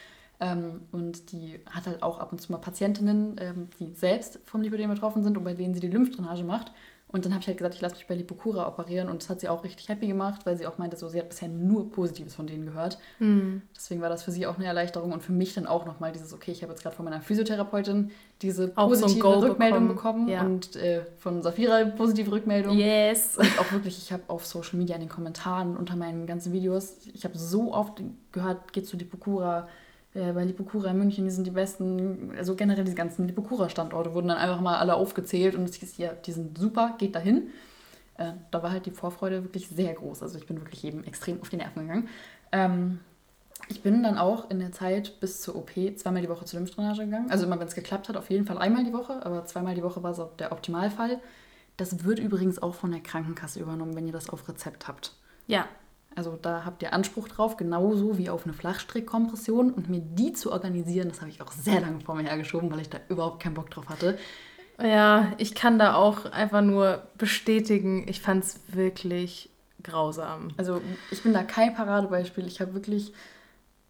ähm, 0.41 0.81
und 0.91 1.33
die 1.33 1.61
hat 1.71 1.87
halt 1.87 2.03
auch 2.03 2.19
ab 2.19 2.33
und 2.33 2.41
zu 2.41 2.51
mal 2.51 2.59
Patientinnen, 2.59 3.37
ähm, 3.39 3.69
die 3.79 3.93
selbst 3.95 4.39
vom 4.47 4.63
Lipödem 4.63 4.89
betroffen 4.89 5.23
sind 5.23 5.37
und 5.37 5.45
bei 5.45 5.53
denen 5.53 5.75
sie 5.75 5.81
die 5.81 5.89
Lymphdrainage 5.89 6.45
macht 6.45 6.73
Und 7.13 7.25
dann 7.25 7.33
habe 7.33 7.43
ich 7.43 7.49
halt 7.49 7.59
gesagt, 7.59 7.75
ich 7.75 7.81
lasse 7.81 7.97
mich 7.97 8.07
bei 8.07 8.15
Lipokura 8.15 8.69
operieren 8.69 9.09
und 9.09 9.23
das 9.23 9.31
hat 9.31 9.41
sie 9.41 9.49
auch 9.49 9.65
richtig 9.65 9.89
happy 9.89 10.07
gemacht, 10.07 10.47
weil 10.47 10.57
sie 10.57 10.67
auch 10.67 10.79
meinte, 10.79 10.97
so, 10.97 11.09
sie 11.09 11.19
hat 11.19 11.29
bisher 11.29 11.49
nur 11.49 11.91
Positives 11.91 12.35
von 12.35 12.47
denen 12.47 12.67
gehört. 12.67 12.99
Mhm. 13.19 13.63
Deswegen 13.75 14.01
war 14.01 14.09
das 14.09 14.23
für 14.23 14.31
sie 14.31 14.47
auch 14.47 14.57
eine 14.57 14.67
Erleichterung 14.67 15.13
und 15.13 15.23
für 15.23 15.33
mich 15.33 15.55
dann 15.55 15.67
auch 15.67 15.87
nochmal 15.87 16.13
dieses, 16.13 16.33
okay, 16.33 16.53
ich 16.53 16.63
habe 16.63 16.73
jetzt 16.73 16.83
gerade 16.83 16.95
von 16.95 17.05
meiner 17.05 17.21
Physiotherapeutin 17.21 18.13
diese 18.43 18.73
Auch 18.77 18.95
so 18.95 19.03
positive 19.03 19.21
Go 19.21 19.39
Rückmeldung 19.41 19.89
bekommen, 19.89 20.27
bekommen, 20.27 20.29
ja. 20.29 20.43
und 20.43 20.77
äh, 20.77 21.03
von 21.19 21.43
Safira 21.43 21.85
positive 21.85 22.31
Rückmeldung. 22.31 22.79
Yes. 22.79 23.37
Und 23.37 23.59
auch 23.59 23.73
wirklich, 23.73 23.99
ich 23.99 24.13
habe 24.13 24.23
auf 24.29 24.47
Social 24.47 24.79
Media 24.79 24.95
in 24.95 25.03
den 25.03 25.11
Kommentaren 25.11 25.77
unter 25.77 25.97
meinen 25.97 26.27
ganzen 26.27 26.53
Videos, 26.53 26.99
ich 27.13 27.25
habe 27.25 27.37
so 27.37 27.75
oft 27.75 28.01
gehört, 28.31 28.73
geht 28.73 28.87
zu 28.87 28.97
Lipokura, 28.97 29.69
äh, 30.15 30.33
bei 30.33 30.45
Lipokura 30.45 30.91
in 30.91 30.99
München, 30.99 31.25
die 31.25 31.31
sind 31.31 31.47
die 31.47 31.51
besten, 31.51 32.33
also 32.37 32.57
generell 32.57 32.85
diese 32.85 32.97
ganzen 32.97 33.27
Lipokura-Standorte 33.27 34.15
wurden 34.15 34.29
dann 34.29 34.39
einfach 34.39 34.61
mal 34.61 34.79
alle 34.79 34.95
aufgezählt 34.95 35.55
und 35.55 35.65
es 35.65 35.77
hieß, 35.77 35.99
ja, 35.99 36.13
die 36.13 36.33
sind 36.33 36.59
super, 36.59 36.97
geht 36.99 37.15
dahin. 37.15 37.51
Äh, 38.19 38.33
da 38.51 38.63
war 38.63 38.71
halt 38.71 38.87
die 38.87 38.91
Vorfreude 38.91 39.45
wirklich 39.45 39.69
sehr 39.69 39.95
groß. 39.95 40.23
Also 40.23 40.39
ich 40.39 40.47
bin 40.47 40.61
wirklich 40.61 40.83
jedem 40.83 41.05
extrem 41.05 41.41
auf 41.41 41.49
die 41.49 41.57
Nerven 41.57 41.83
gegangen. 41.83 42.09
Ähm, 42.53 43.01
ich 43.69 43.83
bin 43.83 44.03
dann 44.03 44.19
auch 44.19 44.51
in 44.51 44.59
der 44.59 44.73
Zeit 44.73 45.21
bis 45.21 45.41
zur 45.43 45.55
OP 45.55 45.71
zweimal 45.97 46.23
die 46.23 46.29
Woche 46.29 46.45
zur 46.45 46.59
Lymphdrainage 46.59 47.05
gegangen. 47.05 47.31
Also 47.31 47.47
immer, 47.47 47.61
wenn 47.61 47.69
es 47.69 47.75
geklappt 47.75 48.09
hat, 48.09 48.17
auf 48.17 48.31
jeden 48.31 48.47
Fall 48.47 48.59
einmal 48.59 48.85
die 48.85 48.93
Woche, 48.93 49.25
aber 49.25 49.45
zweimal 49.45 49.75
die 49.75 49.83
Woche 49.83 50.03
war 50.03 50.13
so 50.13 50.31
der 50.39 50.51
Optimalfall. 50.51 51.21
Das 51.77 52.05
wird 52.05 52.19
übrigens 52.19 52.61
auch 52.61 52.75
von 52.75 52.91
der 52.91 53.01
Krankenkasse 53.01 53.61
übernommen, 53.61 53.95
wenn 53.95 54.07
ihr 54.07 54.13
das 54.13 54.29
auf 54.29 54.49
Rezept 54.49 54.89
habt. 54.89 55.15
Ja. 55.47 55.67
Also 56.17 56.37
da 56.41 56.65
habt 56.65 56.83
ihr 56.83 56.93
Anspruch 56.93 57.29
drauf, 57.29 57.57
genauso 57.57 58.19
wie 58.19 58.31
auf 58.31 58.45
eine 58.45 58.53
Flachstrickkompression. 58.53 59.73
Und 59.73 59.89
mir 59.89 60.01
die 60.01 60.33
zu 60.33 60.53
organisieren, 60.53 61.09
das 61.09 61.21
habe 61.21 61.31
ich 61.31 61.41
auch 61.41 61.53
sehr 61.53 61.81
lange 61.81 62.01
vor 62.01 62.15
mir 62.15 62.25
hergeschoben, 62.25 62.71
weil 62.71 62.81
ich 62.81 62.91
da 62.91 62.99
überhaupt 63.09 63.43
keinen 63.43 63.55
Bock 63.55 63.71
drauf 63.71 63.89
hatte. 63.89 64.19
Ja, 64.83 65.33
ich 65.39 65.55
kann 65.55 65.79
da 65.79 65.95
auch 65.95 66.25
einfach 66.27 66.63
nur 66.63 67.03
bestätigen, 67.19 68.07
ich 68.09 68.21
fand 68.21 68.45
es 68.45 68.61
wirklich 68.69 69.51
grausam. 69.83 70.49
Also 70.57 70.81
ich 71.11 71.23
bin 71.23 71.33
da 71.33 71.43
kein 71.43 71.75
Paradebeispiel. 71.75 72.47
Ich 72.47 72.61
habe 72.61 72.75
wirklich, 72.75 73.13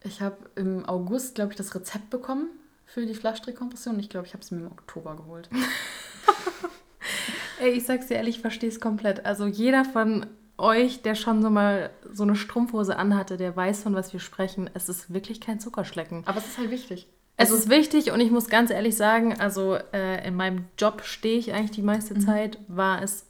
ich 0.03 0.21
habe 0.21 0.37
im 0.57 0.85
August, 0.85 1.37
glaube 1.37 1.53
ich, 1.53 1.57
das 1.57 1.75
Rezept 1.75 2.11
bekommen 2.11 2.49
für 2.87 3.07
die 3.07 3.15
Flachstrickkompression. 3.15 3.99
Ich 3.99 4.09
glaube, 4.09 4.27
ich 4.27 4.35
habe 4.35 4.43
es 4.43 4.51
mir 4.51 4.61
im 4.61 4.67
Oktober 4.67 5.17
geholt. 5.17 5.49
Ey, 7.61 7.71
ich 7.71 7.85
sag's 7.85 8.07
dir 8.07 8.15
ehrlich, 8.15 8.37
ich 8.37 8.41
verstehe 8.41 8.69
es 8.69 8.81
komplett. 8.81 9.27
Also 9.27 9.47
jeder 9.47 9.85
von 9.85 10.27
euch, 10.61 11.03
der 11.03 11.15
schon 11.15 11.43
so 11.43 11.51
mal 11.51 11.91
so 12.13 12.23
eine 12.23 12.37
Strumpfhose 12.37 12.97
anhatte, 12.97 13.37
der 13.37 13.57
weiß, 13.57 13.83
von 13.83 13.95
was 13.95 14.13
wir 14.13 14.21
sprechen. 14.21 14.71
Es 14.75 14.89
ist 14.89 15.13
wirklich 15.13 15.41
kein 15.41 15.61
Zuckerschlecken. 15.61 16.23
Aber 16.27 16.39
es 16.39 16.47
ist 16.47 16.59
halt 16.59 16.71
wichtig. 16.71 17.09
Es 17.37 17.51
ist 17.51 17.71
wichtig 17.71 18.13
und 18.13 18.21
ich 18.21 18.31
muss 18.31 18.51
ganz 18.51 18.71
ehrlich 18.71 18.97
sagen, 18.97 19.41
also 19.41 19.79
äh, 19.95 20.27
in 20.29 20.35
meinem 20.35 20.67
Job 20.77 21.03
stehe 21.05 21.39
ich 21.39 21.55
eigentlich 21.55 21.71
die 21.71 21.83
meiste 21.83 22.19
Zeit, 22.19 22.59
war 22.69 23.03
es 23.03 23.27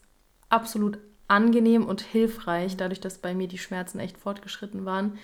absolut 0.48 0.98
angenehm 1.28 1.86
und 1.86 2.00
hilfreich, 2.00 2.76
dadurch, 2.76 3.00
dass 3.00 3.18
bei 3.18 3.34
mir 3.34 3.46
die 3.46 3.58
Schmerzen 3.58 4.00
echt 4.00 4.18
fortgeschritten 4.18 4.84
waren. 4.84 5.18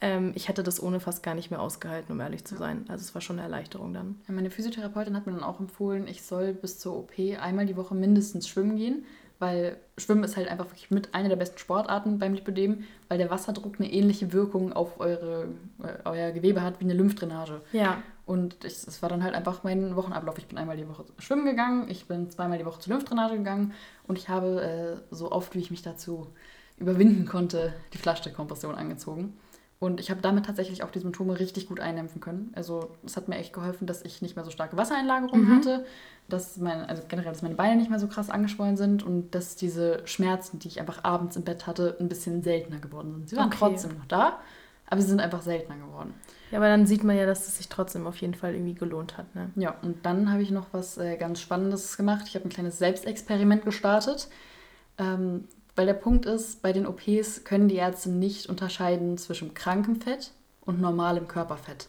Ähm, 0.00 0.32
ich 0.34 0.48
hätte 0.48 0.62
das 0.62 0.82
ohne 0.82 0.98
fast 0.98 1.22
gar 1.22 1.34
nicht 1.34 1.50
mehr 1.50 1.60
ausgehalten, 1.60 2.12
um 2.12 2.20
ehrlich 2.20 2.46
zu 2.46 2.56
sein. 2.56 2.86
Also 2.88 3.02
es 3.02 3.14
war 3.14 3.20
schon 3.20 3.36
eine 3.38 3.44
Erleichterung 3.44 3.92
dann. 3.92 4.20
Ja, 4.26 4.34
meine 4.34 4.50
Physiotherapeutin 4.50 5.14
hat 5.14 5.26
mir 5.26 5.32
dann 5.32 5.44
auch 5.44 5.60
empfohlen, 5.60 6.08
ich 6.08 6.22
soll 6.22 6.54
bis 6.54 6.78
zur 6.78 6.96
OP 6.96 7.12
einmal 7.38 7.66
die 7.66 7.76
Woche 7.76 7.94
mindestens 7.94 8.48
schwimmen 8.48 8.76
gehen, 8.76 9.04
weil 9.42 9.76
Schwimmen 9.98 10.22
ist 10.22 10.36
halt 10.36 10.46
einfach 10.46 10.66
wirklich 10.66 10.92
mit 10.92 11.14
einer 11.14 11.28
der 11.28 11.34
besten 11.34 11.58
Sportarten 11.58 12.20
beim 12.20 12.32
Lipödem, 12.32 12.84
weil 13.08 13.18
der 13.18 13.28
Wasserdruck 13.28 13.80
eine 13.80 13.92
ähnliche 13.92 14.32
Wirkung 14.32 14.72
auf 14.72 15.00
eure, 15.00 15.48
äh, 15.82 16.08
euer 16.08 16.30
Gewebe 16.30 16.62
hat 16.62 16.78
wie 16.78 16.84
eine 16.84 16.94
Lymphdrainage. 16.94 17.60
Ja, 17.72 18.00
Und 18.24 18.62
das 18.62 19.02
war 19.02 19.08
dann 19.08 19.24
halt 19.24 19.34
einfach 19.34 19.64
mein 19.64 19.96
Wochenablauf. 19.96 20.38
Ich 20.38 20.46
bin 20.46 20.58
einmal 20.58 20.76
die 20.76 20.88
Woche 20.88 21.04
schwimmen 21.18 21.44
gegangen, 21.44 21.86
ich 21.88 22.06
bin 22.06 22.30
zweimal 22.30 22.56
die 22.56 22.64
Woche 22.64 22.78
zur 22.78 22.92
Lymphdrainage 22.92 23.36
gegangen 23.36 23.74
und 24.06 24.16
ich 24.16 24.28
habe 24.28 24.62
äh, 24.62 25.14
so 25.14 25.32
oft, 25.32 25.56
wie 25.56 25.58
ich 25.58 25.72
mich 25.72 25.82
dazu 25.82 26.28
überwinden 26.76 27.26
konnte, 27.26 27.74
die 27.94 27.98
Flaschstrickkompression 27.98 28.76
angezogen. 28.76 29.36
Und 29.80 29.98
ich 29.98 30.12
habe 30.12 30.20
damit 30.20 30.46
tatsächlich 30.46 30.84
auch 30.84 30.92
die 30.92 31.00
Symptome 31.00 31.40
richtig 31.40 31.66
gut 31.66 31.80
eindämpfen 31.80 32.20
können. 32.20 32.52
Also 32.54 32.92
es 33.04 33.16
hat 33.16 33.26
mir 33.26 33.38
echt 33.38 33.52
geholfen, 33.52 33.88
dass 33.88 34.04
ich 34.04 34.22
nicht 34.22 34.36
mehr 34.36 34.44
so 34.44 34.52
starke 34.52 34.76
Wassereinlagerungen 34.76 35.48
hatte, 35.56 35.84
dass 36.28 36.56
mein, 36.56 36.84
also 36.86 37.02
generell, 37.08 37.32
dass 37.32 37.42
meine 37.42 37.54
Beine 37.56 37.76
nicht 37.76 37.90
mehr 37.90 37.98
so 37.98 38.08
krass 38.08 38.30
angeschwollen 38.30 38.76
sind 38.76 39.02
und 39.02 39.34
dass 39.34 39.56
diese 39.56 40.00
Schmerzen, 40.06 40.58
die 40.58 40.68
ich 40.68 40.80
einfach 40.80 41.04
abends 41.04 41.36
im 41.36 41.42
Bett 41.44 41.66
hatte, 41.66 41.96
ein 42.00 42.08
bisschen 42.08 42.42
seltener 42.42 42.78
geworden 42.78 43.12
sind. 43.12 43.30
Sie 43.30 43.36
waren 43.36 43.48
Okay. 43.48 43.56
trotzdem 43.58 43.98
noch 43.98 44.06
da, 44.06 44.38
aber 44.86 45.00
sie 45.02 45.08
sind 45.08 45.20
einfach 45.20 45.42
seltener 45.42 45.76
geworden. 45.78 46.14
ja, 46.50 46.58
aber 46.58 46.68
dann 46.68 46.86
sieht 46.86 47.04
man 47.04 47.16
ja, 47.16 47.26
dass 47.26 47.46
es 47.48 47.58
sich 47.58 47.68
trotzdem 47.68 48.06
auf 48.06 48.16
jeden 48.18 48.34
Fall 48.34 48.54
irgendwie 48.54 48.74
gelohnt 48.74 49.18
hat. 49.18 49.34
Ne? 49.34 49.50
Ja, 49.56 49.74
und 49.82 50.04
dann 50.06 50.30
habe 50.32 50.42
ich 50.42 50.50
noch 50.50 50.66
was 50.72 50.96
äh, 50.98 51.16
ganz 51.16 51.40
Spannendes 51.40 51.96
gemacht. 51.96 52.24
Ich 52.28 52.34
habe 52.34 52.46
ein 52.46 52.50
kleines 52.50 52.78
Selbstexperiment 52.78 53.64
gestartet. 53.64 54.28
Ähm, 54.98 55.48
weil 55.74 55.86
der 55.86 55.94
Punkt 55.94 56.26
ist, 56.26 56.60
bei 56.60 56.72
den 56.74 56.86
OPs 56.86 57.44
können 57.44 57.68
die 57.68 57.76
Ärzte 57.76 58.10
nicht 58.10 58.46
unterscheiden 58.50 59.16
zwischen 59.16 59.54
krankem 59.54 59.96
Fett 60.00 60.32
und 60.66 60.80
normalem 60.82 61.26
Körperfett. 61.28 61.88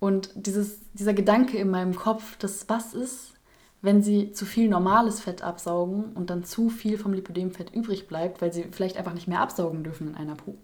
Und 0.00 0.30
dieses, 0.34 0.80
dieser 0.92 1.14
Gedanke 1.14 1.58
in 1.58 1.70
meinem 1.70 1.94
Kopf, 1.94 2.36
dass 2.38 2.68
was 2.68 2.94
ist, 2.94 3.34
wenn 3.80 4.02
sie 4.02 4.32
zu 4.32 4.44
viel 4.44 4.68
normales 4.68 5.20
Fett 5.20 5.42
absaugen 5.42 6.12
und 6.14 6.30
dann 6.30 6.44
zu 6.44 6.68
viel 6.68 6.98
vom 6.98 7.12
Lipödemfett 7.12 7.74
übrig 7.74 8.08
bleibt, 8.08 8.42
weil 8.42 8.52
sie 8.52 8.66
vielleicht 8.70 8.96
einfach 8.96 9.14
nicht 9.14 9.28
mehr 9.28 9.40
absaugen 9.40 9.84
dürfen 9.84 10.08
in 10.08 10.14
einer, 10.16 10.34
po 10.34 10.56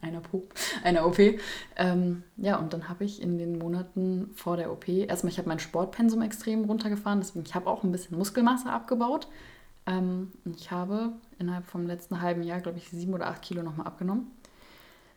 einer, 0.00 0.20
po 0.20 0.44
einer 0.82 1.06
OP. 1.06 1.18
Ähm, 1.76 2.22
ja, 2.38 2.56
und 2.56 2.72
dann 2.72 2.88
habe 2.88 3.04
ich 3.04 3.20
in 3.20 3.38
den 3.38 3.58
Monaten 3.58 4.30
vor 4.34 4.56
der 4.56 4.72
OP, 4.72 4.88
erstmal, 4.88 5.30
ich 5.30 5.38
habe 5.38 5.48
mein 5.48 5.58
Sportpensum 5.58 6.22
extrem 6.22 6.64
runtergefahren, 6.64 7.20
deswegen 7.20 7.44
ich 7.44 7.54
habe 7.54 7.68
auch 7.68 7.84
ein 7.84 7.92
bisschen 7.92 8.16
Muskelmasse 8.16 8.70
abgebaut. 8.70 9.28
Ähm, 9.86 10.32
ich 10.56 10.70
habe 10.70 11.12
innerhalb 11.38 11.66
vom 11.66 11.86
letzten 11.86 12.22
halben 12.22 12.42
Jahr, 12.42 12.60
glaube 12.60 12.78
ich, 12.78 12.88
sieben 12.88 13.12
oder 13.12 13.26
acht 13.26 13.42
Kilo 13.42 13.62
nochmal 13.62 13.86
abgenommen. 13.86 14.30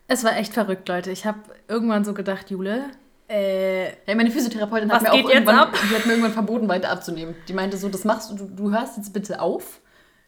Es 0.08 0.24
war 0.24 0.36
echt 0.38 0.54
verrückt, 0.54 0.88
Leute. 0.90 1.12
Ich 1.12 1.26
habe 1.26 1.40
irgendwann 1.68 2.04
so 2.04 2.14
gedacht, 2.14 2.52
Jule, 2.52 2.92
äh, 3.30 3.88
Ja, 4.08 4.16
meine 4.16 4.32
Physiotherapeutin 4.32 4.92
hat 4.92 5.02
mir 5.02 5.12
auch 5.14 5.30
irgendwann, 5.30 5.56
ab? 5.60 5.74
die 5.74 5.96
hat 5.96 6.06
mir 6.06 6.14
irgendwann 6.14 6.34
verboten, 6.34 6.68
weiter 6.68 6.90
abzunehmen. 6.92 7.36
Die 7.48 7.54
meinte 7.54 7.78
so, 7.78 7.90
das 7.90 8.04
machst 8.04 8.32
du, 8.32 8.36
du, 8.36 8.72
hörst 8.72 8.98
jetzt 8.98 9.14
bitte 9.14 9.40
auf. 9.42 9.82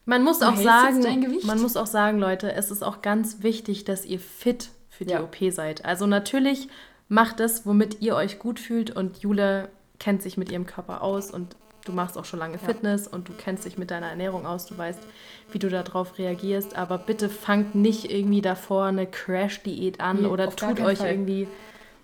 Man 0.05 0.23
muss 0.23 0.41
auch 0.41 0.55
sagen, 0.55 1.03
man 1.43 1.61
muss 1.61 1.75
auch 1.75 1.85
sagen, 1.87 2.17
Leute, 2.19 2.53
es 2.53 2.71
ist 2.71 2.81
auch 2.83 3.01
ganz 3.01 3.43
wichtig, 3.43 3.83
dass 3.83 4.05
ihr 4.05 4.19
fit 4.19 4.69
für 4.89 5.03
die 5.05 5.11
Ja. 5.11 5.21
OP 5.21 5.35
seid. 5.51 5.83
Also 5.85 6.07
natürlich 6.07 6.69
macht 7.09 7.39
das, 7.39 7.65
womit 7.65 8.01
ihr 8.01 8.15
euch 8.15 8.39
gut 8.39 8.59
fühlt 8.59 8.89
und 8.95 9.17
Jule 9.19 9.69
kennt 9.99 10.21
sich 10.21 10.37
mit 10.37 10.51
ihrem 10.51 10.65
Körper 10.65 11.01
aus 11.01 11.29
und 11.31 11.55
du 11.85 11.91
machst 11.91 12.17
auch 12.17 12.25
schon 12.25 12.39
lange 12.39 12.57
Fitness 12.57 13.07
und 13.07 13.29
du 13.29 13.33
kennst 13.33 13.65
dich 13.65 13.77
mit 13.77 13.91
deiner 13.91 14.07
Ernährung 14.07 14.45
aus, 14.45 14.65
du 14.65 14.77
weißt, 14.77 14.99
wie 15.51 15.59
du 15.59 15.69
darauf 15.69 16.17
reagierst, 16.17 16.75
aber 16.75 16.97
bitte 16.97 17.29
fangt 17.29 17.75
nicht 17.75 18.11
irgendwie 18.11 18.41
davor 18.41 18.85
eine 18.85 19.07
Crash-Diät 19.07 19.99
an 20.01 20.21
Nee, 20.21 20.27
oder 20.27 20.49
tut 20.53 20.79
euch 20.81 20.99
Fall. 20.99 21.11
irgendwie 21.11 21.47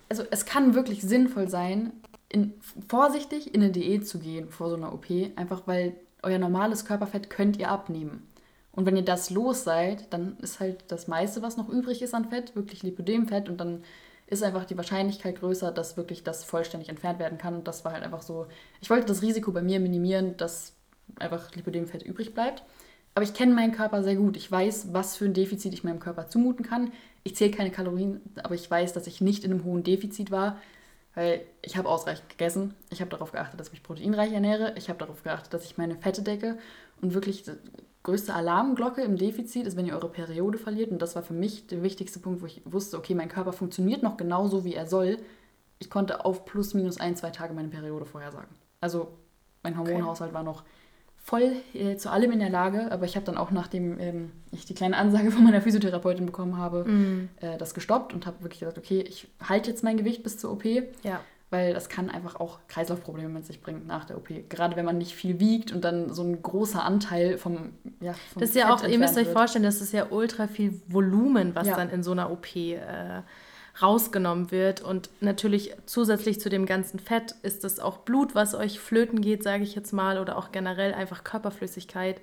Also 0.08 0.24
es 0.30 0.46
kann 0.46 0.74
wirklich 0.74 1.02
sinnvoll 1.02 1.48
sein, 1.48 1.92
in, 2.28 2.54
vorsichtig 2.88 3.54
in 3.54 3.62
eine 3.62 3.72
Diät 3.72 4.06
zu 4.06 4.18
gehen 4.18 4.50
vor 4.50 4.68
so 4.68 4.76
einer 4.76 4.92
OP, 4.92 5.06
einfach 5.36 5.62
weil 5.66 5.94
euer 6.22 6.38
normales 6.38 6.84
Körperfett 6.84 7.30
könnt 7.30 7.58
ihr 7.58 7.70
abnehmen. 7.70 8.26
Und 8.72 8.86
wenn 8.86 8.96
ihr 8.96 9.04
das 9.04 9.30
los 9.30 9.62
seid, 9.62 10.12
dann 10.12 10.36
ist 10.40 10.58
halt 10.58 10.84
das 10.88 11.06
meiste, 11.06 11.42
was 11.42 11.56
noch 11.56 11.68
übrig 11.68 12.02
ist 12.02 12.14
an 12.14 12.28
Fett, 12.28 12.56
wirklich 12.56 12.82
Lipödemfett 12.82 13.48
und 13.48 13.58
dann 13.58 13.84
ist 14.26 14.42
einfach 14.42 14.64
die 14.64 14.76
Wahrscheinlichkeit 14.76 15.38
größer, 15.38 15.70
dass 15.70 15.96
wirklich 15.96 16.24
das 16.24 16.44
vollständig 16.44 16.88
entfernt 16.88 17.18
werden 17.18 17.38
kann. 17.38 17.54
Und 17.54 17.68
das 17.68 17.84
war 17.84 17.92
halt 17.92 18.02
einfach 18.02 18.22
so, 18.22 18.46
ich 18.80 18.90
wollte 18.90 19.06
das 19.06 19.22
Risiko 19.22 19.52
bei 19.52 19.62
mir 19.62 19.80
minimieren, 19.80 20.36
dass 20.36 20.72
einfach 21.20 21.54
Lipödemfett 21.54 22.02
übrig 22.02 22.34
bleibt. 22.34 22.64
Aber 23.14 23.22
ich 23.22 23.34
kenne 23.34 23.54
meinen 23.54 23.72
Körper 23.72 24.02
sehr 24.02 24.16
gut. 24.16 24.36
Ich 24.36 24.50
weiß, 24.50 24.92
was 24.92 25.16
für 25.16 25.26
ein 25.26 25.34
Defizit 25.34 25.72
ich 25.72 25.84
meinem 25.84 26.00
Körper 26.00 26.28
zumuten 26.28 26.64
kann. 26.64 26.90
Ich 27.24 27.36
zähle 27.36 27.50
keine 27.50 27.70
Kalorien, 27.70 28.20
aber 28.42 28.54
ich 28.54 28.70
weiß, 28.70 28.92
dass 28.92 29.06
ich 29.06 29.20
nicht 29.20 29.44
in 29.44 29.50
einem 29.50 29.64
hohen 29.64 29.82
Defizit 29.82 30.30
war, 30.30 30.58
weil 31.14 31.42
ich 31.62 31.76
habe 31.76 31.88
ausreichend 31.88 32.28
gegessen. 32.28 32.74
Ich 32.90 33.00
habe 33.00 33.10
darauf 33.10 33.32
geachtet, 33.32 33.58
dass 33.58 33.68
ich 33.68 33.72
mich 33.72 33.82
proteinreich 33.82 34.32
ernähre. 34.32 34.74
Ich 34.76 34.88
habe 34.88 34.98
darauf 34.98 35.22
geachtet, 35.22 35.52
dass 35.54 35.64
ich 35.64 35.78
meine 35.78 35.96
Fette 35.96 36.22
decke. 36.22 36.58
Und 37.00 37.14
wirklich 37.14 37.44
die 37.44 37.52
größte 38.02 38.34
Alarmglocke 38.34 39.02
im 39.02 39.16
Defizit 39.16 39.66
ist, 39.66 39.76
wenn 39.76 39.86
ihr 39.86 39.94
eure 39.94 40.10
Periode 40.10 40.58
verliert. 40.58 40.90
Und 40.90 41.00
das 41.00 41.16
war 41.16 41.22
für 41.22 41.32
mich 41.32 41.66
der 41.66 41.82
wichtigste 41.82 42.18
Punkt, 42.18 42.42
wo 42.42 42.46
ich 42.46 42.60
wusste, 42.64 42.98
okay, 42.98 43.14
mein 43.14 43.28
Körper 43.28 43.52
funktioniert 43.52 44.02
noch 44.02 44.16
genauso, 44.16 44.64
wie 44.64 44.74
er 44.74 44.86
soll. 44.86 45.18
Ich 45.78 45.90
konnte 45.90 46.24
auf 46.24 46.44
plus 46.44 46.74
minus 46.74 47.00
ein, 47.00 47.16
zwei 47.16 47.30
Tage 47.30 47.54
meine 47.54 47.68
Periode 47.68 48.04
vorhersagen. 48.04 48.54
Also 48.80 49.08
mein 49.62 49.78
Hormonhaushalt 49.78 50.34
war 50.34 50.42
noch 50.42 50.64
voll 51.24 51.52
äh, 51.72 51.96
zu 51.96 52.10
allem 52.10 52.32
in 52.32 52.38
der 52.38 52.50
Lage, 52.50 52.92
aber 52.92 53.06
ich 53.06 53.16
habe 53.16 53.24
dann 53.24 53.38
auch, 53.38 53.50
nachdem 53.50 53.98
ähm, 53.98 54.30
ich 54.52 54.66
die 54.66 54.74
kleine 54.74 54.98
Ansage 54.98 55.30
von 55.30 55.42
meiner 55.42 55.62
Physiotherapeutin 55.62 56.26
bekommen 56.26 56.58
habe, 56.58 56.84
äh, 57.40 57.56
das 57.56 57.72
gestoppt 57.72 58.12
und 58.12 58.26
habe 58.26 58.42
wirklich 58.42 58.60
gesagt, 58.60 58.76
okay, 58.76 59.00
ich 59.00 59.26
halte 59.42 59.70
jetzt 59.70 59.82
mein 59.82 59.96
Gewicht 59.96 60.22
bis 60.22 60.36
zur 60.36 60.52
OP, 60.52 60.66
ja. 60.66 61.20
weil 61.48 61.72
das 61.72 61.88
kann 61.88 62.10
einfach 62.10 62.38
auch 62.38 62.58
Kreislaufprobleme 62.68 63.30
mit 63.30 63.46
sich 63.46 63.62
bringen 63.62 63.86
nach 63.86 64.04
der 64.04 64.18
OP. 64.18 64.28
Gerade 64.50 64.76
wenn 64.76 64.84
man 64.84 64.98
nicht 64.98 65.14
viel 65.14 65.40
wiegt 65.40 65.72
und 65.72 65.82
dann 65.82 66.12
so 66.12 66.22
ein 66.22 66.42
großer 66.42 66.84
Anteil 66.84 67.38
vom, 67.38 67.70
ja, 68.00 68.12
vom 68.12 68.40
Das 68.40 68.50
ist 68.50 68.56
ja 68.56 68.66
Fett 68.76 68.84
auch, 68.84 68.88
ihr 68.92 68.98
müsst 68.98 69.16
euch 69.16 69.28
vorstellen, 69.28 69.64
das 69.64 69.80
ist 69.80 69.94
ja 69.94 70.08
ultra 70.10 70.46
viel 70.46 70.78
Volumen, 70.88 71.54
was 71.54 71.68
Ja. 71.68 71.76
dann 71.76 71.88
in 71.88 72.02
so 72.02 72.12
einer 72.12 72.30
OP 72.30 72.54
äh, 72.54 73.22
rausgenommen 73.80 74.50
wird. 74.50 74.80
Und 74.80 75.10
natürlich 75.20 75.74
zusätzlich 75.86 76.40
zu 76.40 76.48
dem 76.48 76.66
ganzen 76.66 76.98
Fett 76.98 77.34
ist 77.42 77.64
es 77.64 77.80
auch 77.80 77.98
Blut, 77.98 78.34
was 78.34 78.54
euch 78.54 78.80
flöten 78.80 79.20
geht, 79.20 79.42
sage 79.42 79.64
ich 79.64 79.74
jetzt 79.74 79.92
mal, 79.92 80.18
oder 80.18 80.38
auch 80.38 80.52
generell 80.52 80.94
einfach 80.94 81.24
Körperflüssigkeit. 81.24 82.20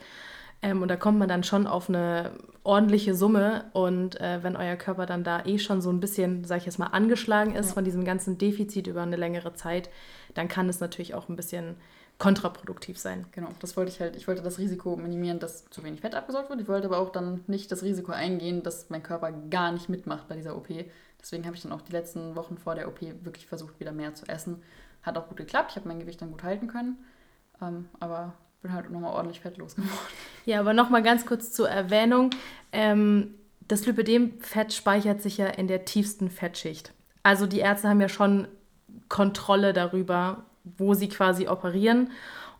Ähm, 0.62 0.82
und 0.82 0.88
da 0.88 0.96
kommt 0.96 1.20
man 1.20 1.28
dann 1.28 1.44
schon 1.44 1.68
auf 1.68 1.90
eine 1.90 2.32
ordentliche 2.64 3.16
Summe. 3.16 3.66
Und 3.74 4.20
äh, 4.22 4.44
wenn 4.44 4.56
euer 4.56 4.76
Körper 4.76 5.06
dann 5.06 5.24
da 5.24 5.46
eh 5.46 5.60
schon 5.60 5.82
so 5.82 5.90
ein 5.90 6.00
bisschen, 6.00 6.46
sage 6.46 6.60
ich 6.60 6.66
jetzt 6.66 6.80
mal, 6.80 6.88
angeschlagen 6.88 7.56
ist 7.56 7.68
ja. 7.68 7.74
von 7.74 7.84
diesem 7.84 8.06
ganzen 8.06 8.38
Defizit 8.38 8.88
über 8.88 9.02
eine 9.02 9.18
längere 9.18 9.54
Zeit, 9.54 9.90
dann 10.34 10.48
kann 10.48 10.70
es 10.70 10.80
natürlich 10.80 11.14
auch 11.14 11.30
ein 11.30 11.36
bisschen 11.36 11.76
kontraproduktiv 12.22 13.00
sein. 13.00 13.26
Genau, 13.32 13.50
das 13.60 13.76
wollte 13.76 13.92
ich 13.92 14.00
halt, 14.00 14.16
ich 14.16 14.28
wollte 14.28 14.44
das 14.44 14.60
Risiko 14.60 14.96
minimieren, 14.96 15.40
dass 15.40 15.68
zu 15.72 15.84
wenig 15.84 16.02
Fett 16.02 16.14
abgesorgt 16.14 16.52
wird. 16.52 16.62
Ich 16.62 16.68
wollte 16.68 16.86
aber 16.86 17.00
auch 17.00 17.12
dann 17.12 17.44
nicht 17.48 17.72
das 17.72 17.82
Risiko 17.82 18.12
eingehen, 18.12 18.62
dass 18.62 18.92
mein 18.92 19.02
Körper 19.02 19.32
gar 19.32 19.72
nicht 19.72 19.90
mitmacht 19.90 20.28
bei 20.28 20.36
dieser 20.36 20.56
OP. 20.56 20.68
Deswegen 21.22 21.46
habe 21.46 21.56
ich 21.56 21.62
dann 21.62 21.72
auch 21.72 21.82
die 21.82 21.92
letzten 21.92 22.36
Wochen 22.36 22.58
vor 22.58 22.76
der 22.76 22.88
OP 22.88 23.02
wirklich 23.02 23.46
versucht, 23.46 23.80
wieder 23.80 23.92
mehr 23.92 24.16
zu 24.16 24.26
essen. 24.28 24.62
Hat 25.04 25.18
auch 25.18 25.28
gut 25.28 25.38
geklappt, 25.38 25.72
ich 25.72 25.76
habe 25.78 25.88
mein 25.88 26.00
Gewicht 26.00 26.22
dann 26.22 26.32
gut 26.32 26.44
halten 26.44 26.68
können. 26.68 26.98
Ähm, 27.62 27.90
aber 28.00 28.34
bin 28.62 28.74
halt 28.74 28.90
nochmal 28.92 29.14
ordentlich 29.14 29.40
fettlos 29.40 29.76
geworden. 29.76 29.92
Ja, 30.46 30.60
aber 30.60 30.74
nochmal 30.74 31.04
ganz 31.04 31.28
kurz 31.28 31.52
zur 31.52 31.70
Erwähnung. 31.70 32.32
Ähm, 32.72 33.36
das 33.68 33.86
Lipödem-Fett 33.86 34.74
speichert 34.74 35.22
sich 35.22 35.38
ja 35.38 35.46
in 35.48 35.68
der 35.68 35.86
tiefsten 35.86 36.32
Fettschicht. 36.32 36.94
Also 37.22 37.46
die 37.46 37.60
Ärzte 37.60 37.90
haben 37.90 38.02
ja 38.02 38.10
schon 38.10 38.48
Kontrolle 39.08 39.72
darüber, 39.72 40.46
wo 40.64 40.96
sie 40.96 41.10
quasi 41.10 41.48
operieren. 41.48 42.10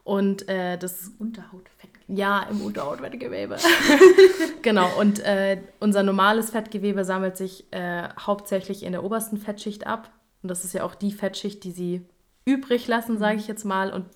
Und 0.04 0.48
äh, 0.48 0.78
das 0.78 1.12
Unterhautfettgewebe. 1.18 1.81
Ja, 2.14 2.46
im 2.50 2.62
Unterhautfettgewebe. 2.62 3.56
genau. 4.62 4.90
Und 5.00 5.20
äh, 5.22 5.62
unser 5.80 6.04
normales 6.04 6.50
Fettgewebe 6.50 7.06
sammelt 7.06 7.38
sich 7.38 7.72
äh, 7.72 8.10
hauptsächlich 8.20 8.84
in 8.84 8.92
der 8.92 9.04
obersten 9.04 9.38
Fettschicht 9.38 9.88
ab. 9.88 10.12
Und 10.44 10.50
das 10.50 10.66
ist 10.66 10.74
ja 10.74 10.84
auch 10.84 10.94
die 10.94 11.14
Fettschicht, 11.14 11.64
die 11.64 11.72
sie 11.72 12.06
übrig 12.44 12.88
lassen, 12.88 13.18
sage 13.18 13.38
ich 13.38 13.48
jetzt 13.48 13.64
mal. 13.64 13.94
Und 13.94 14.08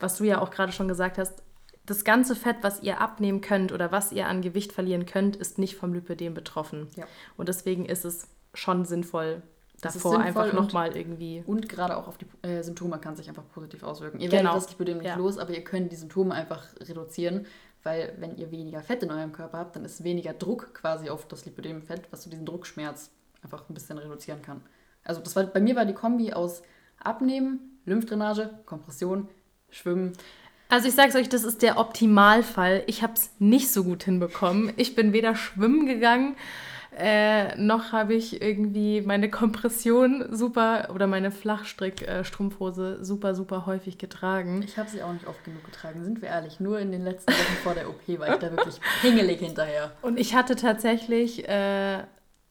was 0.00 0.18
du 0.18 0.24
ja 0.24 0.40
auch 0.40 0.50
gerade 0.50 0.72
schon 0.72 0.88
gesagt 0.88 1.16
hast, 1.16 1.42
das 1.86 2.04
ganze 2.04 2.34
Fett, 2.34 2.56
was 2.62 2.82
ihr 2.82 3.00
abnehmen 3.00 3.40
könnt 3.40 3.70
oder 3.72 3.92
was 3.92 4.10
ihr 4.10 4.26
an 4.26 4.42
Gewicht 4.42 4.72
verlieren 4.72 5.06
könnt, 5.06 5.36
ist 5.36 5.58
nicht 5.58 5.76
vom 5.76 5.94
Lipödem 5.94 6.34
betroffen. 6.34 6.88
Ja. 6.96 7.06
Und 7.36 7.48
deswegen 7.48 7.86
ist 7.86 8.04
es 8.04 8.28
schon 8.52 8.84
sinnvoll, 8.84 9.42
davor 9.80 10.18
einfach 10.18 10.52
nochmal 10.52 10.96
irgendwie. 10.96 11.42
Und 11.46 11.68
gerade 11.68 11.96
auch 11.96 12.08
auf 12.08 12.18
die 12.18 12.26
äh, 12.46 12.62
Symptome 12.62 12.98
kann 12.98 13.16
sich 13.16 13.28
einfach 13.28 13.48
positiv 13.52 13.82
auswirken. 13.82 14.20
Ihr 14.20 14.28
genau. 14.28 14.44
werdet 14.44 14.62
das 14.62 14.70
Lipödem 14.70 14.98
nicht 14.98 15.06
ja. 15.06 15.16
los, 15.16 15.38
aber 15.38 15.52
ihr 15.52 15.64
könnt 15.64 15.92
die 15.92 15.96
Symptome 15.96 16.34
einfach 16.34 16.64
reduzieren, 16.80 17.46
weil 17.82 18.14
wenn 18.18 18.36
ihr 18.36 18.50
weniger 18.50 18.82
Fett 18.82 19.02
in 19.02 19.10
eurem 19.10 19.32
Körper 19.32 19.58
habt, 19.58 19.76
dann 19.76 19.84
ist 19.84 20.02
weniger 20.04 20.32
Druck 20.32 20.74
quasi 20.74 21.08
auf 21.10 21.26
das 21.26 21.44
Lipödemfett, 21.44 22.02
was 22.10 22.24
so 22.24 22.30
diesen 22.30 22.44
Druckschmerz 22.44 23.10
einfach 23.42 23.68
ein 23.68 23.74
bisschen 23.74 23.98
reduzieren 23.98 24.42
kann. 24.42 24.62
Also 25.04 25.20
das 25.20 25.36
war, 25.36 25.44
bei 25.44 25.60
mir 25.60 25.76
war 25.76 25.84
die 25.84 25.94
Kombi 25.94 26.32
aus 26.32 26.62
Abnehmen, 26.98 27.80
Lymphdrainage, 27.84 28.50
Kompression, 28.66 29.28
Schwimmen. 29.70 30.12
Also 30.68 30.88
ich 30.88 30.94
sage 30.94 31.08
es 31.10 31.14
euch, 31.14 31.28
das 31.28 31.44
ist 31.44 31.62
der 31.62 31.78
Optimalfall. 31.78 32.82
Ich 32.86 33.02
habe 33.02 33.14
es 33.14 33.30
nicht 33.38 33.70
so 33.72 33.84
gut 33.84 34.04
hinbekommen. 34.04 34.72
Ich 34.76 34.94
bin 34.94 35.12
weder 35.12 35.34
schwimmen 35.34 35.86
gegangen, 35.86 36.36
äh, 36.98 37.56
noch 37.56 37.92
habe 37.92 38.14
ich 38.14 38.42
irgendwie 38.42 39.00
meine 39.02 39.30
Kompression 39.30 40.34
super 40.34 40.88
oder 40.92 41.06
meine 41.06 41.30
Flachstrick-Strumpfhose 41.30 43.04
super, 43.04 43.36
super 43.36 43.66
häufig 43.66 43.98
getragen. 43.98 44.62
Ich 44.64 44.76
habe 44.76 44.88
sie 44.88 45.02
auch 45.02 45.12
nicht 45.12 45.28
oft 45.28 45.44
genug 45.44 45.64
getragen, 45.64 46.02
sind 46.02 46.20
wir 46.20 46.28
ehrlich. 46.28 46.58
Nur 46.58 46.80
in 46.80 46.90
den 46.90 47.04
letzten 47.04 47.32
Wochen 47.32 47.56
vor 47.62 47.74
der 47.74 47.88
OP 47.88 48.18
war 48.18 48.34
ich 48.34 48.40
da 48.40 48.50
wirklich 48.50 48.80
pingelig 49.00 49.38
hinterher. 49.38 49.92
Und 50.02 50.18
ich 50.18 50.34
hatte 50.34 50.56
tatsächlich 50.56 51.48
äh, 51.48 52.02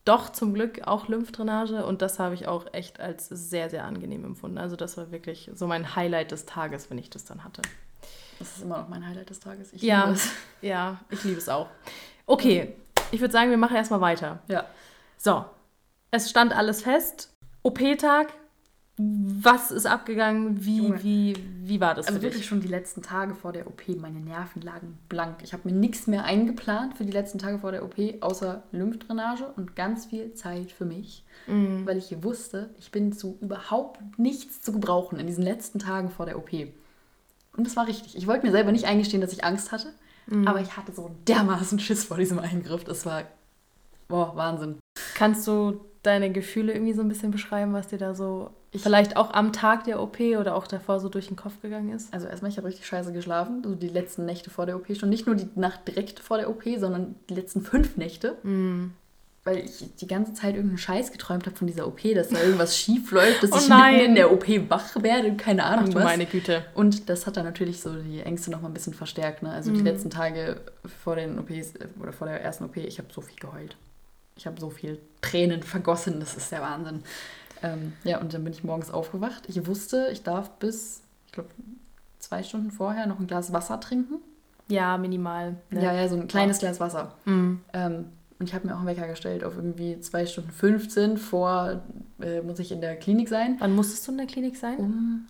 doch 0.06 0.30
zum 0.32 0.54
Glück 0.54 0.88
auch 0.88 1.10
Lymphdrainage 1.10 1.86
und 1.86 2.02
das 2.02 2.18
habe 2.18 2.34
ich 2.34 2.48
auch 2.48 2.66
echt 2.72 3.02
als 3.02 3.28
sehr, 3.28 3.70
sehr 3.70 3.84
angenehm 3.84 4.24
empfunden. 4.24 4.58
Also 4.58 4.78
das 4.78 4.96
war 4.96 5.12
wirklich 5.12 5.52
so 5.54 5.68
mein 5.68 5.96
Highlight 5.96 6.32
des 6.32 6.46
Tages, 6.46 6.90
wenn 6.90 6.98
ich 6.98 7.10
das 7.10 7.26
dann 7.26 7.44
hatte. 7.44 7.62
Das 8.40 8.56
ist 8.56 8.64
immer 8.64 8.78
noch 8.78 8.88
mein 8.88 9.06
Highlight 9.06 9.30
des 9.30 9.42
Tages. 9.42 9.74
Ich 9.74 9.82
ja. 9.82 10.14
Ja, 10.62 11.00
ich 11.10 11.24
liebe 11.26 11.38
es 11.38 11.50
auch. 11.50 11.68
Okay, 12.26 12.76
ich 13.12 13.22
würde 13.22 13.32
sagen, 13.32 13.50
wir 13.50 13.58
machen 13.58 13.76
erstmal 13.76 14.02
weiter. 14.02 14.40
Ja. 14.48 14.66
So, 15.18 15.46
es 16.12 16.30
stand 16.30 16.56
alles 16.56 16.82
fest. 16.82 17.34
OP-Tag, 17.64 18.34
was 19.00 19.70
ist 19.70 19.86
abgegangen? 19.86 20.66
Wie, 20.66 20.92
wie, 21.04 21.36
wie 21.64 21.80
war 21.80 21.94
das? 21.94 22.08
Also 22.08 22.24
wirklich 22.24 22.46
schon 22.46 22.62
die 22.62 22.68
letzten 22.68 23.04
Tage 23.04 23.36
vor 23.36 23.52
der 23.52 23.68
OP, 23.68 23.88
meine 23.90 24.20
Nerven 24.20 24.62
lagen 24.62 24.98
blank. 25.08 25.38
Ich 25.44 25.54
habe 25.54 25.70
mir 25.70 25.76
nichts 25.76 26.08
mehr 26.08 26.24
eingeplant 26.24 26.98
für 26.98 27.06
die 27.06 27.12
letzten 27.12 27.38
Tage 27.38 27.60
vor 27.60 27.72
der 27.72 27.84
OP, 27.84 27.96
außer 28.22 28.64
Lymphdrainage 28.72 29.46
und 29.56 29.76
ganz 29.76 30.08
viel 30.08 30.34
Zeit 30.34 30.72
für 30.72 30.86
mich, 30.86 31.24
mhm. 31.46 31.86
weil 31.86 31.98
ich 31.98 32.24
wusste, 32.24 32.72
ich 32.80 32.92
bin 32.92 33.14
zu 33.14 33.38
überhaupt 33.40 34.00
nichts 34.18 34.62
zu 34.62 34.72
gebrauchen 34.72 35.20
in 35.20 35.28
diesen 35.28 35.44
letzten 35.44 35.78
Tagen 35.78 36.10
vor 36.10 36.26
der 36.26 36.38
OP. 36.38 36.52
Und 36.52 37.68
das 37.68 37.76
war 37.76 37.88
richtig. 37.88 38.16
Ich 38.16 38.26
wollte 38.26 38.46
mir 38.46 38.52
selber 38.52 38.72
nicht 38.72 38.86
eingestehen, 38.86 39.22
dass 39.22 39.34
ich 39.34 39.44
Angst 39.44 39.72
hatte. 39.72 39.94
Mhm. 40.28 40.48
Aber 40.48 40.62
ich 40.62 40.78
hatte 40.78 40.92
so 40.92 41.12
dermaßen 41.28 41.80
Schiss 41.80 42.04
vor 42.06 42.18
diesem 42.18 42.40
Eingriff. 42.40 42.84
Das 42.84 43.06
war, 43.06 43.24
boah, 44.08 44.36
Wahnsinn. 44.36 44.78
Kannst 45.16 45.48
du 45.48 45.82
deine 46.04 46.32
Gefühle 46.32 46.74
irgendwie 46.74 46.94
so 46.94 47.02
ein 47.02 47.08
bisschen 47.08 47.32
beschreiben, 47.32 47.74
was 47.74 47.88
dir 47.88 47.98
da 47.98 48.14
so 48.14 48.52
ich 48.72 48.82
vielleicht 48.82 49.18
auch 49.18 49.34
am 49.34 49.54
Tag 49.54 49.86
der 49.86 50.02
OP 50.02 50.20
oder 50.20 50.56
auch 50.56 50.68
davor 50.68 51.00
so 51.00 51.10
durch 51.10 51.28
den 51.28 51.36
Kopf 51.36 51.62
gegangen 51.62 51.92
ist? 51.92 52.14
Also 52.14 52.28
erstmal, 52.28 52.52
ich 52.52 52.58
habe 52.58 52.68
richtig 52.68 52.86
scheiße 52.86 53.12
geschlafen, 53.12 53.62
so 53.64 53.76
die 53.76 53.90
letzten 53.90 54.26
Nächte 54.26 54.50
vor 54.50 54.66
der 54.66 54.76
OP 54.78 54.96
schon. 54.96 55.10
Nicht 55.10 55.26
nur 55.26 55.36
die 55.36 55.50
Nacht 55.56 55.88
direkt 55.88 56.20
vor 56.20 56.38
der 56.38 56.50
OP, 56.50 56.64
sondern 56.78 57.16
die 57.30 57.36
letzten 57.36 57.62
fünf 57.62 57.98
Nächte. 57.98 58.38
Mhm 58.44 58.94
weil 59.48 59.60
ich 59.60 59.96
die 59.96 60.08
ganze 60.08 60.34
Zeit 60.34 60.56
irgendeinen 60.56 60.78
Scheiß 60.78 61.14
geträumt 61.14 61.46
habe 61.46 61.56
von 61.56 61.68
dieser 61.68 61.88
OP, 61.88 62.02
dass 62.14 62.28
da 62.28 62.44
irgendwas 62.44 62.78
schief 62.78 63.12
läuft, 63.12 63.44
dass 63.44 63.54
oh 63.54 63.58
ich 63.58 63.70
mitten 63.70 64.10
in 64.10 64.16
der 64.16 64.30
OP 64.30 64.46
wach 64.70 65.02
werde, 65.02 65.38
keine 65.38 65.64
Ahnung 65.64 65.86
Ach, 65.92 65.96
was. 65.96 66.04
meine 66.04 66.26
Güte. 66.26 66.66
Und 66.76 67.08
das 67.08 67.26
hat 67.26 67.38
dann 67.38 67.46
natürlich 67.46 67.80
so 67.80 67.96
die 67.96 68.20
Ängste 68.20 68.52
noch 68.52 68.62
mal 68.62 68.68
ein 68.68 68.74
bisschen 68.74 68.94
verstärkt. 68.94 69.44
Ne? 69.44 69.50
Also 69.50 69.72
mhm. 69.72 69.76
die 69.76 69.82
letzten 69.84 70.10
Tage 70.10 70.60
vor 71.02 71.16
den 71.16 71.40
OPs 71.40 71.76
äh, 71.76 71.88
oder 72.02 72.12
vor 72.12 72.28
der 72.28 72.42
ersten 72.42 72.66
OP, 72.66 72.76
ich 72.76 72.98
habe 72.98 73.08
so 73.10 73.22
viel 73.22 73.40
geheult. 73.40 73.78
Ich 74.36 74.46
habe 74.46 74.60
so 74.60 74.70
viel 74.70 75.00
Tränen 75.22 75.64
vergossen, 75.64 76.20
das 76.20 76.36
ist 76.36 76.52
der 76.52 76.62
Wahnsinn. 76.62 77.04
Ähm, 77.64 77.94
ja, 78.04 78.20
und 78.20 78.34
dann 78.34 78.44
bin 78.44 78.52
ich 78.52 78.66
morgens 78.66 78.92
aufgewacht. 78.92 79.44
Ich 79.48 79.66
wusste, 79.66 80.10
ich 80.12 80.24
darf 80.24 80.50
bis, 80.60 81.04
ich 81.26 81.32
glaube, 81.32 81.50
zwei 82.20 82.44
Stunden 82.44 82.70
vorher 82.70 83.08
noch 83.08 83.18
ein 83.18 83.28
Glas 83.28 83.54
Wasser 83.54 83.80
trinken. 83.80 84.16
Ja, 84.68 84.98
minimal. 84.98 85.56
Ne? 85.70 85.82
Ja, 85.82 85.94
ja, 85.94 86.10
so 86.10 86.18
ein 86.18 86.28
kleines 86.28 86.60
Glas 86.60 86.82
Wasser. 86.82 87.14
Mhm. 87.24 87.62
Ähm, 87.72 88.06
und 88.40 88.50
ich 88.50 88.54
habe 88.54 88.68
mir 88.68 88.76
auch 88.76 88.80
einen 88.80 88.88
Wecker 88.88 89.08
gestellt 89.08 89.44
auf 89.44 89.56
irgendwie 89.56 90.00
2 90.00 90.26
Stunden 90.26 90.52
15 90.52 91.18
vor, 91.18 91.82
äh, 92.22 92.42
muss 92.42 92.60
ich 92.60 92.72
in 92.72 92.82
der 92.82 92.96
Klinik 92.96 93.30
sein. 93.30 93.56
Wann 93.60 93.76
musstest 93.76 94.08
du 94.08 94.12
in 94.12 94.18
der 94.18 94.28
Klinik 94.28 94.58
sein? 94.58 94.78
Um 94.78 95.28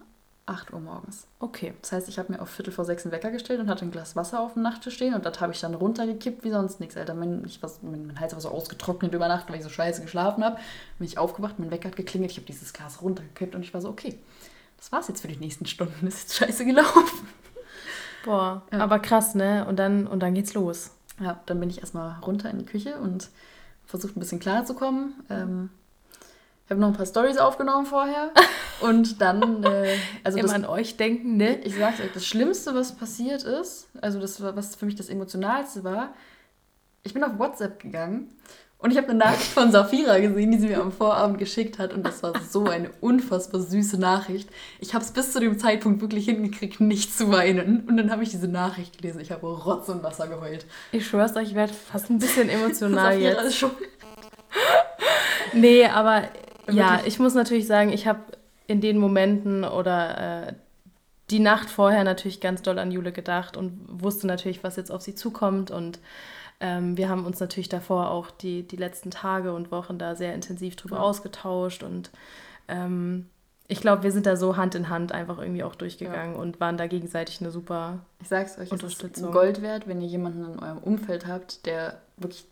8 0.48 0.74
Uhr 0.74 0.80
morgens. 0.80 1.28
Okay. 1.40 1.74
Das 1.82 1.92
heißt, 1.92 2.10
ich 2.10 2.18
habe 2.18 2.32
mir 2.32 2.42
auf 2.42 2.50
Viertel 2.50 2.72
vor 2.72 2.86
sechs 2.86 3.06
einen 3.06 3.12
Wecker 3.12 3.32
gestellt 3.32 3.60
und 3.60 3.70
hatte 3.70 3.86
ein 3.86 3.92
Glas 3.92 4.16
Wasser 4.16 4.40
auf 4.40 4.54
dem 4.54 4.62
Nachttisch 4.62 4.96
stehen 4.96 5.14
und 5.14 5.26
das 5.26 5.40
habe 5.42 5.52
ich 5.54 5.60
dann 5.60 5.74
runtergekippt 5.74 6.44
wie 6.44 6.52
sonst 6.52 6.80
nichts, 6.80 6.96
Alter. 6.96 7.14
Mein, 7.14 7.44
ich 7.46 7.62
was, 7.62 7.82
mein 7.84 8.18
Hals 8.20 8.34
war 8.34 8.42
so 8.42 8.50
ausgetrocknet 8.50 9.14
über 9.14 9.28
Nacht, 9.28 9.50
weil 9.50 9.58
ich 9.58 9.64
so 9.64 9.70
scheiße 9.70 10.02
geschlafen 10.02 10.44
habe. 10.44 10.58
Bin 10.98 11.08
ich 11.08 11.18
aufgewacht, 11.18 11.60
mein 11.60 11.70
Wecker 11.70 11.90
hat 11.90 11.98
geklingelt, 11.98 12.32
ich 12.32 12.38
habe 12.38 12.48
dieses 12.48 12.72
Glas 12.72 13.02
runtergekippt 13.02 13.56
und 13.56 13.62
ich 13.62 13.74
war 13.74 13.82
so, 13.82 13.90
okay, 13.90 14.18
das 14.78 14.92
war's 14.92 15.10
jetzt 15.10 15.22
für 15.22 15.28
die 15.28 15.38
nächsten 15.38 15.66
Stunden. 15.66 16.06
Das 16.06 16.16
ist 16.16 16.22
jetzt 16.24 16.36
scheiße 16.36 16.66
gelaufen. 16.66 17.28
Boah, 18.24 18.64
ja. 18.72 18.80
aber 18.80 19.00
krass, 19.00 19.36
ne? 19.36 19.66
Und 19.68 19.78
dann, 19.78 20.08
und 20.08 20.22
dann 20.22 20.34
geht's 20.34 20.54
los. 20.54 20.92
Ja, 21.20 21.40
dann 21.46 21.60
bin 21.60 21.70
ich 21.70 21.80
erstmal 21.80 22.20
runter 22.20 22.50
in 22.50 22.60
die 22.60 22.66
Küche 22.66 22.98
und 22.98 23.30
versucht 23.86 24.16
ein 24.16 24.20
bisschen 24.20 24.40
klarzukommen. 24.40 25.16
Ähm, 25.30 25.70
ich 26.66 26.72
habe 26.72 26.82
noch 26.82 26.90
ein 26.90 26.96
paar 26.96 27.06
Stories 27.06 27.38
aufgenommen 27.38 27.86
vorher 27.86 28.32
und 28.82 29.22
dann. 29.22 29.64
Äh, 29.64 29.96
also 30.24 30.38
Immer 30.38 30.50
das, 30.50 30.56
an 30.56 30.66
euch 30.66 30.98
denken, 30.98 31.38
ne? 31.38 31.60
Ich 31.62 31.76
sag's 31.76 32.00
euch, 32.02 32.12
das 32.14 32.26
Schlimmste, 32.26 32.76
was 32.76 32.96
passiert 32.96 33.44
ist, 33.44 33.88
also 34.02 34.20
das, 34.20 34.42
was 34.42 34.76
für 34.76 34.86
mich 34.86 34.96
das 34.96 35.10
Emotionalste 35.10 35.84
war, 35.84 36.14
ich 37.04 37.14
bin 37.14 37.24
auf 37.24 37.40
WhatsApp 37.40 37.80
gegangen 37.80 38.36
und 38.80 38.92
ich 38.92 38.98
habe 38.98 39.10
eine 39.10 39.18
Nachricht 39.18 39.52
von 39.52 39.72
Safira 39.72 40.20
gesehen, 40.20 40.52
die 40.52 40.60
sie 40.60 40.68
mir 40.68 40.80
am 40.80 40.92
Vorabend 40.92 41.40
geschickt 41.40 41.80
hat. 41.80 41.94
Und 41.94 42.06
das 42.06 42.22
war 42.22 42.34
so 42.48 42.66
eine 42.66 42.92
unfassbar 43.02 43.60
süße 43.60 44.00
Nachricht. 44.00 44.50
Ich 44.80 44.94
habe 44.94 45.04
es 45.04 45.12
bis 45.12 45.34
zu 45.34 45.40
dem 45.40 45.58
Zeitpunkt 45.58 46.00
wirklich 46.02 46.26
hingekriegt, 46.26 46.80
nicht 46.80 47.18
zu 47.18 47.32
weinen. 47.32 47.88
Und 47.88 47.98
dann 47.98 48.12
habe 48.12 48.22
ich 48.22 48.30
diese 48.30 48.48
Nachricht 48.48 49.00
gelesen. 49.00 49.20
Ich 49.20 49.32
habe 49.32 49.48
Rotz 49.48 49.90
und 49.90 50.04
Wasser 50.04 50.28
geheult. 50.28 50.68
Ich 50.92 51.08
schwör's 51.08 51.36
euch, 51.36 51.50
ich 51.50 51.56
werde 51.56 51.74
fast 51.74 52.12
ein 52.12 52.20
bisschen 52.20 52.50
emotional 52.50 53.14
Safira 53.14 53.32
jetzt. 53.32 53.44
Ist 53.46 53.58
schon 53.58 53.72
nee, 55.54 55.86
aber 55.86 56.24
ja, 56.70 57.02
ich 57.06 57.18
muss 57.18 57.34
natürlich 57.34 57.66
sagen, 57.66 57.92
ich 57.92 58.06
habe 58.06 58.20
in 58.68 58.80
den 58.82 59.00
Momenten 59.00 59.64
oder 59.64 60.50
äh, 60.50 60.54
die 61.32 61.40
Nacht 61.40 61.70
vorher 61.70 62.04
natürlich 62.04 62.42
ganz 62.42 62.62
doll 62.62 62.78
an 62.78 62.92
Jule 62.92 63.12
gedacht 63.12 63.58
und 63.58 63.80
wusste 63.88 64.28
natürlich, 64.28 64.64
was 64.64 64.76
jetzt 64.76 64.92
auf 64.92 65.02
sie 65.02 65.16
zukommt 65.16 65.72
und 65.72 66.00
ähm, 66.60 66.98
wir 66.98 67.10
haben 67.10 67.26
uns 67.26 67.40
natürlich 67.40 67.70
davor 67.70 68.10
auch 68.10 68.32
die, 68.32 68.68
die 68.68 68.78
letzten 68.78 69.12
Tage 69.12 69.54
und 69.54 69.72
Wochen 69.72 69.98
da 69.98 70.16
sehr 70.16 70.34
intensiv 70.34 70.76
drüber 70.76 70.98
ja. 70.98 71.02
ausgetauscht 71.02 71.84
und 71.84 72.12
ähm, 72.68 73.28
ich 73.70 73.82
glaube, 73.82 74.04
wir 74.04 74.12
sind 74.12 74.26
da 74.26 74.38
so 74.38 74.56
Hand 74.56 74.76
in 74.76 74.90
Hand 74.90 75.12
einfach 75.12 75.40
irgendwie 75.40 75.64
auch 75.64 75.76
durchgegangen 75.76 76.36
ja. 76.36 76.42
und 76.42 76.60
waren 76.60 76.78
da 76.78 76.88
gegenseitig 76.88 77.42
eine 77.42 77.52
super 77.52 78.00
ich 78.22 78.30
sag's 78.30 78.58
euch, 78.58 78.72
Unterstützung. 78.72 79.26
Es 79.26 79.30
ist 79.30 79.34
Gold 79.34 79.62
wert, 79.62 79.88
wenn 79.88 80.02
ihr 80.02 80.08
jemanden 80.08 80.46
in 80.46 80.60
eurem 80.60 80.78
Umfeld 80.78 81.28
habt, 81.28 81.66
der 81.66 82.02
wirklich 82.16 82.46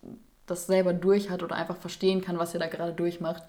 das 0.46 0.68
selber 0.68 0.94
durch 0.94 1.30
hat 1.30 1.42
oder 1.42 1.56
einfach 1.56 1.78
verstehen 1.78 2.22
kann, 2.22 2.38
was 2.38 2.54
ihr 2.54 2.60
da 2.60 2.68
gerade 2.68 2.94
durchmacht. 2.94 3.44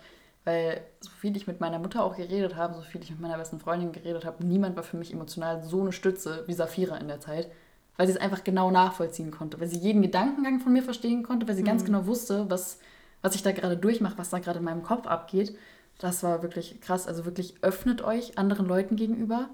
Weil 0.45 0.81
so 1.01 1.11
viel 1.11 1.37
ich 1.37 1.49
mit 1.49 1.61
meiner 1.61 1.81
Mutter 1.81 2.05
auch 2.05 2.17
geredet 2.17 2.55
habe, 2.55 2.75
so 2.75 2.81
viel 2.83 3.03
ich 3.03 3.11
mit 3.11 3.21
meiner 3.21 3.37
besten 3.37 3.59
Freundin 3.59 3.91
geredet 3.91 4.25
habe, 4.25 4.47
niemand 4.47 4.77
war 4.77 4.85
für 4.85 4.97
mich 4.97 5.13
emotional 5.13 5.65
so 5.65 5.81
eine 5.81 5.91
Stütze 5.91 6.45
wie 6.47 6.53
Safira 6.53 6.97
in 6.99 7.09
der 7.09 7.19
Zeit. 7.19 7.51
Weil 7.97 8.07
sie 8.07 8.13
es 8.13 8.21
einfach 8.21 8.45
genau 8.45 8.71
nachvollziehen 8.71 9.31
konnte, 9.31 9.59
weil 9.59 9.69
sie 9.69 9.79
jeden 9.79 10.03
Gedankengang 10.03 10.61
von 10.61 10.73
mir 10.73 10.83
verstehen 10.83 11.23
konnte, 11.23 11.49
weil 11.49 11.55
sie 11.55 11.63
ganz 11.63 11.85
genau 11.85 12.07
wusste, 12.07 12.51
was, 12.51 12.79
was 13.23 13.35
ich 13.35 13.43
da 13.43 13.53
gerade 13.53 13.77
durchmache, 13.77 14.19
was 14.19 14.31
da 14.31 14.39
gerade 14.39 14.59
in 14.59 14.65
meinem 14.65 14.83
Kopf 14.83 15.07
abgeht. 15.07 15.57
Das 15.99 16.23
war 16.23 16.43
wirklich 16.43 16.81
krass. 16.83 17.07
Also 17.07 17.25
wirklich 17.25 17.55
öffnet 17.63 18.03
euch 18.03 18.37
anderen 18.37 18.67
Leuten 18.67 18.97
gegenüber 18.97 19.49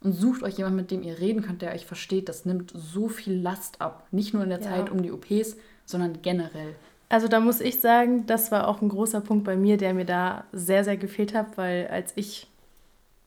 und 0.00 0.12
sucht 0.12 0.42
euch 0.42 0.58
jemanden, 0.58 0.76
mit 0.76 0.90
dem 0.90 1.02
ihr 1.02 1.18
reden 1.18 1.42
könnt, 1.42 1.62
der 1.62 1.72
euch 1.72 1.86
versteht. 1.86 2.28
Das 2.28 2.44
nimmt 2.44 2.72
so 2.74 3.08
viel 3.08 3.34
Last 3.40 3.80
ab. 3.80 4.06
Nicht 4.12 4.32
nur 4.32 4.44
in 4.44 4.50
der 4.50 4.60
Ja. 4.60 4.64
Zeit 4.70 4.90
um 4.90 5.02
die 5.02 5.10
OPs, 5.10 5.56
sondern 5.84 6.22
generell. 6.22 6.74
Also 7.08 7.28
da 7.28 7.40
muss 7.40 7.60
ich 7.60 7.80
sagen, 7.80 8.26
das 8.26 8.52
war 8.52 8.68
auch 8.68 8.80
ein 8.80 8.88
großer 8.88 9.20
Punkt 9.20 9.44
bei 9.44 9.56
mir, 9.56 9.76
der 9.76 9.92
mir 9.92 10.06
da 10.06 10.44
sehr, 10.52 10.84
sehr 10.84 10.96
gefehlt 10.96 11.34
hat, 11.34 11.58
weil 11.58 11.88
als 11.88 12.12
ich 12.16 12.46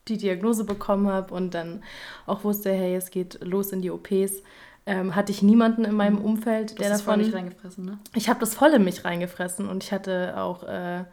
die 0.08 0.16
Diagnose 0.18 0.64
bekommen 0.64 1.08
habe 1.08 1.34
und 1.34 1.54
dann 1.54 1.82
auch 2.26 2.44
wusste, 2.44 2.72
hey, 2.72 2.94
es 2.94 3.10
geht 3.10 3.38
los 3.42 3.72
in 3.72 3.82
die 3.82 3.90
OPs, 3.90 4.42
ähm, 4.86 5.16
hatte 5.16 5.32
ich 5.32 5.42
niemanden 5.42 5.84
in 5.84 5.94
meinem 5.94 6.18
Umfeld, 6.18 6.70
Das 6.72 6.76
der 6.86 6.94
ist 6.94 7.02
voll 7.02 7.14
davon... 7.14 7.26
nicht 7.26 7.34
reingefressen, 7.34 7.84
ne? 7.84 7.98
ich 8.14 8.28
habe 8.28 8.38
das 8.40 8.54
voll 8.54 8.70
in 8.70 8.84
mich 8.84 9.04
reingefressen 9.04 9.68
und 9.68 9.82
ich 9.82 9.92
hatte 9.92 10.34
auch, 10.36 10.62
äh, 10.62 11.04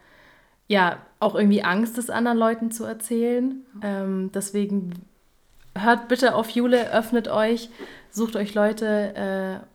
ja, 0.67 0.97
auch 1.19 1.35
irgendwie 1.35 1.63
Angst, 1.63 1.97
es 1.97 2.09
anderen 2.09 2.37
Leuten 2.37 2.71
zu 2.71 2.85
erzählen. 2.85 3.65
Ähm, 3.81 4.31
deswegen 4.33 4.93
hört 5.77 6.07
bitte 6.07 6.35
auf 6.35 6.49
Jule, 6.51 6.91
öffnet 6.91 7.27
euch, 7.27 7.69
sucht 8.11 8.35
euch 8.35 8.53
Leute, 8.53 9.15
äh, 9.15 9.65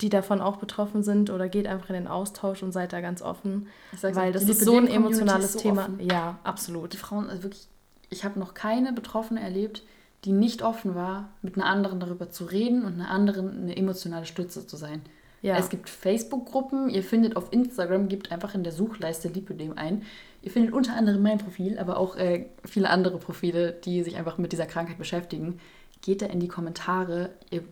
die 0.00 0.08
davon 0.08 0.40
auch 0.40 0.56
betroffen 0.56 1.02
sind 1.02 1.30
oder 1.30 1.48
geht 1.48 1.66
einfach 1.66 1.88
in 1.90 1.94
den 1.94 2.08
Austausch 2.08 2.62
und 2.62 2.72
seid 2.72 2.92
da 2.92 3.00
ganz 3.00 3.22
offen, 3.22 3.68
Ich 3.92 4.02
weil 4.02 4.32
das 4.32 4.44
ist 4.44 4.64
so 4.64 4.76
ein 4.76 4.88
emotionales 4.88 5.52
so 5.52 5.58
Thema. 5.60 5.82
offen. 5.82 6.00
Ja, 6.00 6.38
absolut. 6.44 6.92
Die 6.92 6.96
Frauen, 6.96 7.28
also 7.30 7.44
wirklich, 7.44 7.68
ich 8.12 8.24
habe 8.24 8.38
noch 8.38 8.54
keine 8.54 8.92
Betroffene 8.92 9.40
erlebt, 9.40 9.82
die 10.24 10.32
nicht 10.32 10.62
offen 10.62 10.94
war, 10.94 11.30
mit 11.42 11.56
einer 11.56 11.66
anderen 11.66 11.98
darüber 11.98 12.30
zu 12.30 12.44
reden 12.44 12.84
und 12.84 12.94
einer 12.94 13.10
anderen 13.10 13.62
eine 13.62 13.76
emotionale 13.76 14.26
Stütze 14.26 14.66
zu 14.66 14.76
sein. 14.76 15.02
Ja. 15.40 15.56
Es 15.56 15.68
gibt 15.68 15.88
Facebook-Gruppen, 15.88 16.88
ihr 16.88 17.02
findet 17.02 17.34
auf 17.34 17.52
Instagram, 17.52 18.08
gebt 18.08 18.30
einfach 18.30 18.54
in 18.54 18.62
der 18.62 18.72
Suchleiste 18.72 19.28
Lipidem 19.28 19.76
ein. 19.76 20.02
Ihr 20.40 20.52
findet 20.52 20.72
unter 20.72 20.94
anderem 20.94 21.20
mein 21.22 21.38
Profil, 21.38 21.78
aber 21.78 21.96
auch 21.96 22.16
äh, 22.16 22.46
viele 22.64 22.90
andere 22.90 23.18
Profile, 23.18 23.72
die 23.72 24.04
sich 24.04 24.16
einfach 24.16 24.38
mit 24.38 24.52
dieser 24.52 24.66
Krankheit 24.66 24.98
beschäftigen. 24.98 25.58
Geht 26.00 26.22
da 26.22 26.26
in 26.26 26.38
die 26.38 26.48
Kommentare. 26.48 27.30
Ihr, 27.50 27.64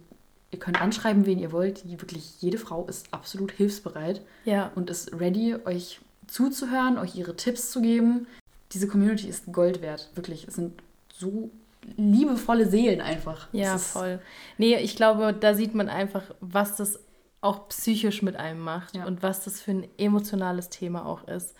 ihr 0.51 0.59
könnt 0.59 0.83
anschreiben, 0.83 1.27
wen 1.27 1.39
ihr 1.39 1.53
wollt. 1.53 1.85
Die, 1.85 2.01
wirklich 2.01 2.43
jede 2.43 2.59
Frau 2.59 2.87
ist 2.87 3.15
absolut 3.15 3.53
hilfsbereit 3.53 4.21
ja. 4.45 4.73
und 4.75 4.91
ist 4.91 5.13
ready, 5.21 5.55
euch 5.65 6.01
zuzuhören, 6.27 6.99
euch 6.99 7.15
ihre 7.15 7.37
Tipps 7.37 7.71
zu 7.71 7.81
geben. 7.81 8.27
Diese 8.73 8.87
Community 8.89 9.29
ist 9.29 9.53
Gold 9.53 9.83
wert, 9.83 10.11
wirklich. 10.15 10.47
Es 10.47 10.55
sind 10.55 10.81
so 11.13 11.51
liebevolle 11.97 12.69
Seelen 12.69 13.01
einfach. 13.01 13.49
Ja, 13.53 13.79
voll. 13.79 14.21
Nee, 14.59 14.77
ich 14.77 14.97
glaube, 14.97 15.33
da 15.33 15.55
sieht 15.55 15.75
man 15.75 15.89
einfach, 15.89 16.23
was 16.41 16.77
das 16.77 17.01
auch 17.41 17.69
psychisch 17.69 18.21
mit 18.23 18.37
einem 18.37 18.61
macht 18.61 18.95
Ja. 18.95 19.07
und 19.07 19.23
was 19.23 19.45
das 19.45 19.63
für 19.63 19.71
ein 19.71 19.89
emotionales 19.97 20.69
Thema 20.69 21.07
auch 21.07 21.27
ist 21.27 21.55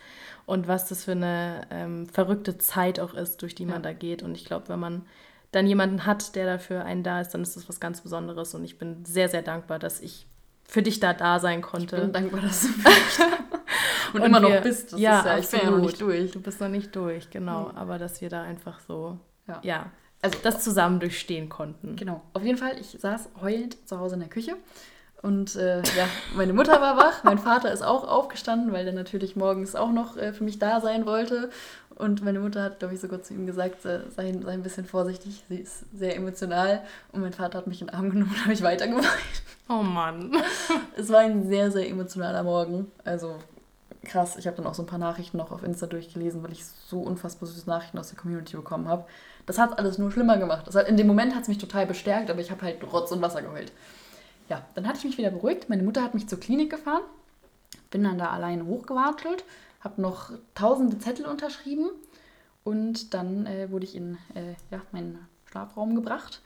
und 0.45 0.69
was 0.69 0.87
das 0.89 1.05
für 1.05 1.13
eine 1.13 1.63
ähm, 1.71 2.07
verrückte 2.07 2.59
Zeit 2.59 3.01
auch 3.01 3.15
ist, 3.15 3.41
durch 3.41 3.55
die 3.55 3.65
man 3.65 3.77
Ja. 3.77 3.81
da 3.81 3.93
geht. 3.95 4.23
Und 4.23 4.35
ich 4.37 4.45
glaube, 4.45 4.69
wenn 4.69 4.79
man 4.79 5.07
dann 5.53 5.67
jemanden 5.67 6.05
hat, 6.05 6.37
der 6.37 6.45
dafür 6.47 6.85
einen 6.85 7.03
da 7.03 7.21
ist, 7.23 7.31
dann 7.31 7.41
ist 7.43 7.57
das 7.57 7.67
was 7.69 7.81
ganz 7.81 8.03
Besonderes. 8.03 8.55
Und 8.55 8.63
ich 8.65 8.79
bin 8.79 9.05
sehr, 9.07 9.29
sehr 9.31 9.43
dankbar, 9.43 9.79
dass 9.79 10.01
ich 10.01 10.27
für 10.71 10.83
dich 10.83 11.01
da 11.01 11.13
da 11.13 11.39
sein 11.41 11.61
Ich 11.61 11.67
konnte. 11.67 11.97
bin 12.01 12.13
dankbar, 12.13 12.41
dass 12.41 12.63
du 12.63 12.69
und, 14.15 14.21
Und 14.21 14.23
immer 14.27 14.41
noch 14.41 14.51
wir- 14.51 14.61
bist. 14.61 14.93
Das 14.93 15.01
ja, 15.01 15.19
ist 15.21 15.27
ja, 15.27 15.39
ich 15.39 15.49
bin 15.51 15.61
ja 15.63 15.71
noch 15.77 15.85
nicht 15.85 16.01
durch. 16.01 16.31
Du 16.33 16.41
bist 16.41 16.61
noch 16.61 16.69
nicht 16.69 16.95
durch, 16.97 17.31
genau. 17.31 17.69
Nee. 17.73 17.77
Aber 17.79 17.99
dass 17.99 18.21
wir 18.21 18.29
da 18.29 18.43
einfach 18.43 18.81
so, 18.87 19.19
Ja. 19.47 19.61
ja, 19.63 19.87
Also, 20.23 20.39
das 20.43 20.63
zusammen 20.65 21.01
durchstehen 21.01 21.49
konnten. 21.49 21.97
Genau. 21.97 22.23
Auf 22.35 22.43
jeden 22.43 22.59
Fall, 22.59 22.79
ich 22.81 22.97
saß 23.01 23.29
heulend 23.41 23.77
zu 23.89 23.99
Hause 23.99 24.15
in 24.15 24.21
der 24.21 24.29
Küche. 24.29 24.57
Und 25.23 25.55
äh, 25.57 25.79
ja, 25.83 26.07
meine 26.35 26.55
Mutter 26.55 26.81
war 26.81 26.97
wach, 26.97 27.25
mein 27.25 27.39
Vater 27.39 27.71
ist 27.71 27.83
auch 27.83 28.09
aufgestanden, 28.09 28.73
weil 28.73 28.85
der 28.87 28.95
natürlich 28.95 29.37
morgens 29.37 29.77
auch 29.77 29.93
noch 29.93 30.17
äh, 30.17 30.33
für 30.33 30.45
mich 30.45 30.59
da 30.59 30.81
sein 30.81 31.05
wollte. 31.05 31.51
Und 31.97 32.23
meine 32.23 32.41
Mutter 32.41 32.63
hat, 32.63 32.79
glaube 32.79 32.95
ich, 32.95 33.01
sogar 33.01 33.23
zu 33.23 33.35
ihm 33.35 33.47
gesagt, 33.47 33.83
sei, 33.83 34.01
sei 34.15 34.29
ein 34.29 34.63
bisschen 34.63 34.87
vorsichtig, 34.87 35.45
sie 35.49 35.59
ist 35.59 35.85
sehr 35.93 36.17
emotional. 36.17 36.83
Und 37.13 37.21
mein 37.21 37.33
Vater 37.33 37.59
hat 37.59 37.67
mich 37.67 37.81
in 37.81 37.89
den 37.89 37.95
Arm 37.95 38.11
genommen 38.11 38.31
und 38.31 38.43
habe 38.43 38.53
ich 38.53 38.63
weitergeweint. 38.63 39.07
Oh 39.69 39.83
Mann. 39.83 40.33
Es 40.97 41.11
war 41.11 41.21
ein 41.21 41.47
sehr, 41.47 41.71
sehr 41.71 41.89
emotionaler 41.89 42.43
Morgen. 42.43 42.91
Also 43.05 43.37
krass, 44.05 44.37
ich 44.37 44.47
habe 44.47 44.57
dann 44.57 44.67
auch 44.67 44.75
so 44.75 44.83
ein 44.83 44.87
paar 44.87 44.99
Nachrichten 44.99 45.37
noch 45.37 45.53
auf 45.53 45.63
Insta 45.63 45.87
durchgelesen, 45.87 46.43
weil 46.43 46.53
ich 46.53 46.65
so 46.65 47.01
unfassbar 47.01 47.49
süße 47.49 47.69
Nachrichten 47.69 47.99
aus 47.99 48.09
der 48.09 48.19
Community 48.19 48.57
bekommen 48.57 48.89
habe. 48.89 49.05
Das 49.47 49.59
hat 49.59 49.79
alles 49.79 49.99
nur 49.99 50.11
schlimmer 50.11 50.39
gemacht. 50.39 50.67
Das 50.67 50.75
hat, 50.75 50.89
in 50.89 50.97
dem 50.97 51.07
Moment 51.07 51.35
hat 51.35 51.43
es 51.43 51.49
mich 51.49 51.59
total 51.59 51.87
bestärkt, 51.87 52.31
aber 52.31 52.41
ich 52.41 52.51
habe 52.51 52.63
halt 52.63 52.83
Rotz 52.93 53.13
und 53.13 53.21
Wasser 53.21 53.43
geheult. 53.43 53.73
Ja, 54.49 54.65
dann 54.75 54.87
hatte 54.89 54.99
ich 54.99 55.05
mich 55.05 55.19
wieder 55.19 55.31
beruhigt. 55.31 55.69
Meine 55.69 55.83
Mutter 55.83 56.03
hat 56.03 56.15
mich 56.15 56.29
zur 56.29 56.41
Klinik 56.41 56.71
gefahren. 56.71 57.03
Bin 57.91 58.05
dann 58.05 58.19
da 58.19 58.31
alleine 58.31 58.67
hochgewatschelt, 58.67 59.45
habe 59.81 60.01
noch 60.01 60.33
tausende 60.55 60.99
Zettel 60.99 61.27
unterschrieben 61.27 61.91
und 62.65 63.15
dann 63.15 63.47
äh, 63.47 63.71
wurde 63.71 63.85
ich 63.85 63.97
in 63.97 64.19
äh, 64.35 64.55
ja, 64.71 64.81
meinen 64.93 65.19
Schlafraum 65.47 65.95
gebracht. 65.95 66.43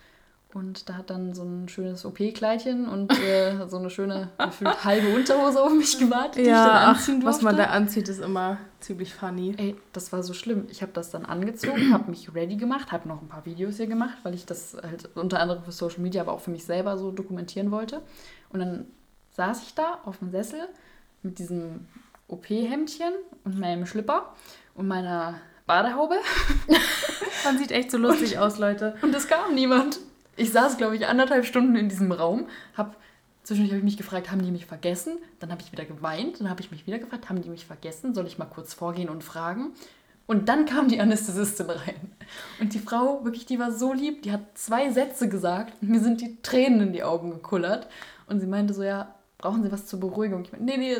Und 0.52 0.88
da 0.88 0.94
hat 0.94 1.10
dann 1.10 1.34
so 1.34 1.42
ein 1.42 1.68
schönes 1.68 2.04
OP-Kleidchen 2.04 2.88
und 2.88 3.10
äh, 3.18 3.66
so 3.68 3.76
eine 3.76 3.90
schöne, 3.90 4.28
gefühlt 4.38 4.84
halbe 4.84 5.08
Unterhose 5.12 5.60
auf 5.60 5.72
mich 5.72 5.98
gewartet, 5.98 6.36
die 6.36 6.40
ich 6.42 6.46
dann 6.46 6.54
Ja, 6.68 6.90
anziehen 6.90 7.18
ach, 7.22 7.26
was 7.26 7.40
durfte. 7.40 7.44
man 7.44 7.56
da 7.56 7.64
anzieht, 7.72 8.08
ist 8.08 8.20
immer 8.20 8.58
ziemlich 8.78 9.12
funny. 9.14 9.56
Ey, 9.58 9.74
das 9.92 10.12
war 10.12 10.22
so 10.22 10.32
schlimm. 10.32 10.66
Ich 10.70 10.80
habe 10.80 10.92
das 10.92 11.10
dann 11.10 11.24
angezogen, 11.26 11.92
habe 11.92 12.08
mich 12.08 12.32
ready 12.36 12.54
gemacht, 12.54 12.92
habe 12.92 13.08
noch 13.08 13.20
ein 13.20 13.26
paar 13.26 13.44
Videos 13.46 13.78
hier 13.78 13.88
gemacht, 13.88 14.16
weil 14.22 14.34
ich 14.34 14.46
das 14.46 14.76
halt 14.80 15.08
unter 15.16 15.40
anderem 15.40 15.64
für 15.64 15.72
Social 15.72 16.00
Media, 16.00 16.22
aber 16.22 16.32
auch 16.32 16.40
für 16.40 16.52
mich 16.52 16.64
selber 16.64 16.98
so 16.98 17.10
dokumentieren 17.10 17.72
wollte. 17.72 18.00
Und 18.50 18.60
dann 18.60 18.86
saß 19.32 19.60
ich 19.64 19.74
da 19.74 19.98
auf 20.04 20.18
dem 20.18 20.30
Sessel 20.30 20.68
mit 21.24 21.40
diesem 21.40 21.88
OP-Hemdchen 22.34 23.12
und 23.44 23.58
meinem 23.58 23.86
Schlipper 23.86 24.34
und 24.74 24.86
meiner 24.86 25.40
Badehaube 25.66 26.16
Man 27.44 27.58
sieht 27.58 27.72
echt 27.72 27.90
so 27.90 27.98
lustig 27.98 28.38
aus, 28.38 28.58
Leute. 28.58 28.96
und 29.02 29.14
es 29.14 29.28
kam 29.28 29.54
niemand. 29.54 29.98
Ich 30.36 30.52
saß, 30.52 30.76
glaube 30.76 30.96
ich, 30.96 31.06
anderthalb 31.06 31.44
Stunden 31.46 31.76
in 31.76 31.88
diesem 31.88 32.10
Raum, 32.12 32.46
hab 32.76 32.96
Zwischendurch 33.44 33.72
habe 33.72 33.78
ich 33.80 33.84
mich 33.84 33.96
gefragt, 33.98 34.30
haben 34.30 34.42
die 34.42 34.50
mich 34.50 34.64
vergessen? 34.64 35.18
Dann 35.38 35.52
habe 35.52 35.60
ich 35.60 35.70
wieder 35.70 35.84
geweint. 35.84 36.40
Dann 36.40 36.48
habe 36.48 36.62
ich 36.62 36.70
mich 36.70 36.86
wieder 36.86 36.98
gefragt, 36.98 37.28
haben 37.28 37.42
die 37.42 37.50
mich 37.50 37.66
vergessen? 37.66 38.14
Soll 38.14 38.26
ich 38.26 38.38
mal 38.38 38.46
kurz 38.46 38.72
vorgehen 38.72 39.10
und 39.10 39.22
fragen? 39.22 39.74
Und 40.26 40.48
dann 40.48 40.64
kam 40.64 40.88
die 40.88 40.98
Anästhesistin 40.98 41.68
rein. 41.68 42.12
Und 42.58 42.72
die 42.72 42.78
Frau, 42.78 43.22
wirklich, 43.22 43.44
die 43.44 43.58
war 43.58 43.70
so 43.70 43.92
lieb, 43.92 44.22
die 44.22 44.32
hat 44.32 44.56
zwei 44.56 44.90
Sätze 44.90 45.28
gesagt 45.28 45.74
und 45.82 45.90
mir 45.90 46.00
sind 46.00 46.22
die 46.22 46.40
Tränen 46.40 46.80
in 46.80 46.92
die 46.94 47.02
Augen 47.02 47.32
gekullert. 47.32 47.86
Und 48.26 48.40
sie 48.40 48.46
meinte 48.46 48.72
so, 48.72 48.82
ja, 48.82 49.14
brauchen 49.36 49.62
Sie 49.62 49.70
was 49.70 49.86
zur 49.86 50.00
Beruhigung? 50.00 50.42
Ich 50.42 50.52
meinte, 50.52 50.64
nee, 50.64 50.78
nee, 50.78 50.96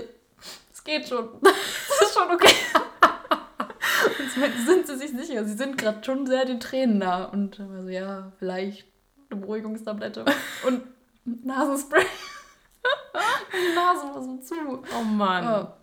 es 0.85 0.93
geht 0.93 1.09
schon. 1.09 1.29
Das 1.43 2.09
ist 2.09 2.15
schon 2.15 2.31
okay. 2.31 2.55
Und 4.19 4.67
sind 4.67 4.87
Sie 4.87 4.97
sich 4.97 5.11
sicher? 5.11 5.45
Sie 5.45 5.55
sind 5.55 5.79
gerade 5.79 6.05
schon 6.05 6.27
sehr 6.27 6.45
den 6.45 6.61
Tränen 6.61 6.99
nah. 6.99 7.25
Und 7.25 7.59
dann 7.59 7.73
war 7.73 7.83
so, 7.83 7.89
ja, 7.89 8.33
vielleicht 8.39 8.87
eine 9.31 9.41
Beruhigungstablette 9.41 10.25
und 10.67 10.83
Nasenspray. 11.25 12.05
Die 13.53 13.75
Nase 13.75 14.15
war 14.15 14.23
so 14.23 14.37
zu. 14.39 14.55
Oh 14.99 15.05
Mann. 15.05 15.45
Ja. 15.45 15.77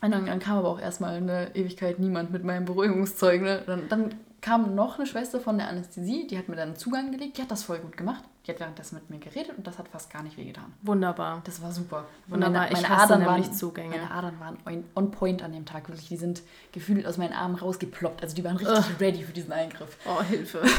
Und 0.00 0.10
dann, 0.12 0.26
dann 0.26 0.38
kam 0.38 0.58
aber 0.58 0.68
auch 0.68 0.80
erstmal 0.80 1.16
eine 1.16 1.54
Ewigkeit 1.54 1.98
niemand 1.98 2.30
mit 2.30 2.44
meinem 2.44 2.64
Beruhigungszeug. 2.64 3.42
Ne? 3.42 3.62
Dann, 3.66 3.88
dann 3.88 4.14
kam 4.40 4.74
noch 4.74 4.98
eine 4.98 5.06
Schwester 5.06 5.40
von 5.40 5.58
der 5.58 5.68
Anästhesie, 5.68 6.26
die 6.26 6.38
hat 6.38 6.48
mir 6.48 6.56
dann 6.56 6.68
einen 6.68 6.76
Zugang 6.76 7.10
gelegt. 7.10 7.38
Die 7.38 7.42
hat 7.42 7.50
das 7.50 7.64
voll 7.64 7.78
gut 7.78 7.96
gemacht. 7.96 8.24
Die 8.46 8.52
hat 8.52 8.60
währenddessen 8.60 8.94
mit 8.94 9.10
mir 9.10 9.18
geredet 9.18 9.58
und 9.58 9.66
das 9.66 9.78
hat 9.78 9.88
fast 9.88 10.10
gar 10.10 10.22
nicht 10.22 10.38
wehgetan. 10.38 10.72
Wunderbar. 10.82 11.42
Das 11.44 11.60
war 11.60 11.72
super. 11.72 12.06
Wunderbar. 12.28 12.70
Ich 12.70 12.88
hasse 12.88 13.18
nämlich 13.18 13.52
Zugänge. 13.52 13.96
Meine 13.96 14.10
Adern 14.10 14.40
waren 14.40 14.56
on, 14.64 14.84
on 14.94 15.10
point 15.10 15.42
an 15.42 15.52
dem 15.52 15.66
Tag. 15.66 15.88
Wirklich, 15.88 16.08
die 16.08 16.16
sind 16.16 16.42
gefühlt 16.72 17.06
aus 17.06 17.18
meinen 17.18 17.32
Armen 17.32 17.56
rausgeploppt. 17.56 18.22
Also 18.22 18.36
die 18.36 18.44
waren 18.44 18.56
richtig 18.56 19.00
ready 19.00 19.22
für 19.22 19.32
diesen 19.32 19.52
Eingriff. 19.52 19.96
Oh, 20.06 20.22
Hilfe. 20.22 20.62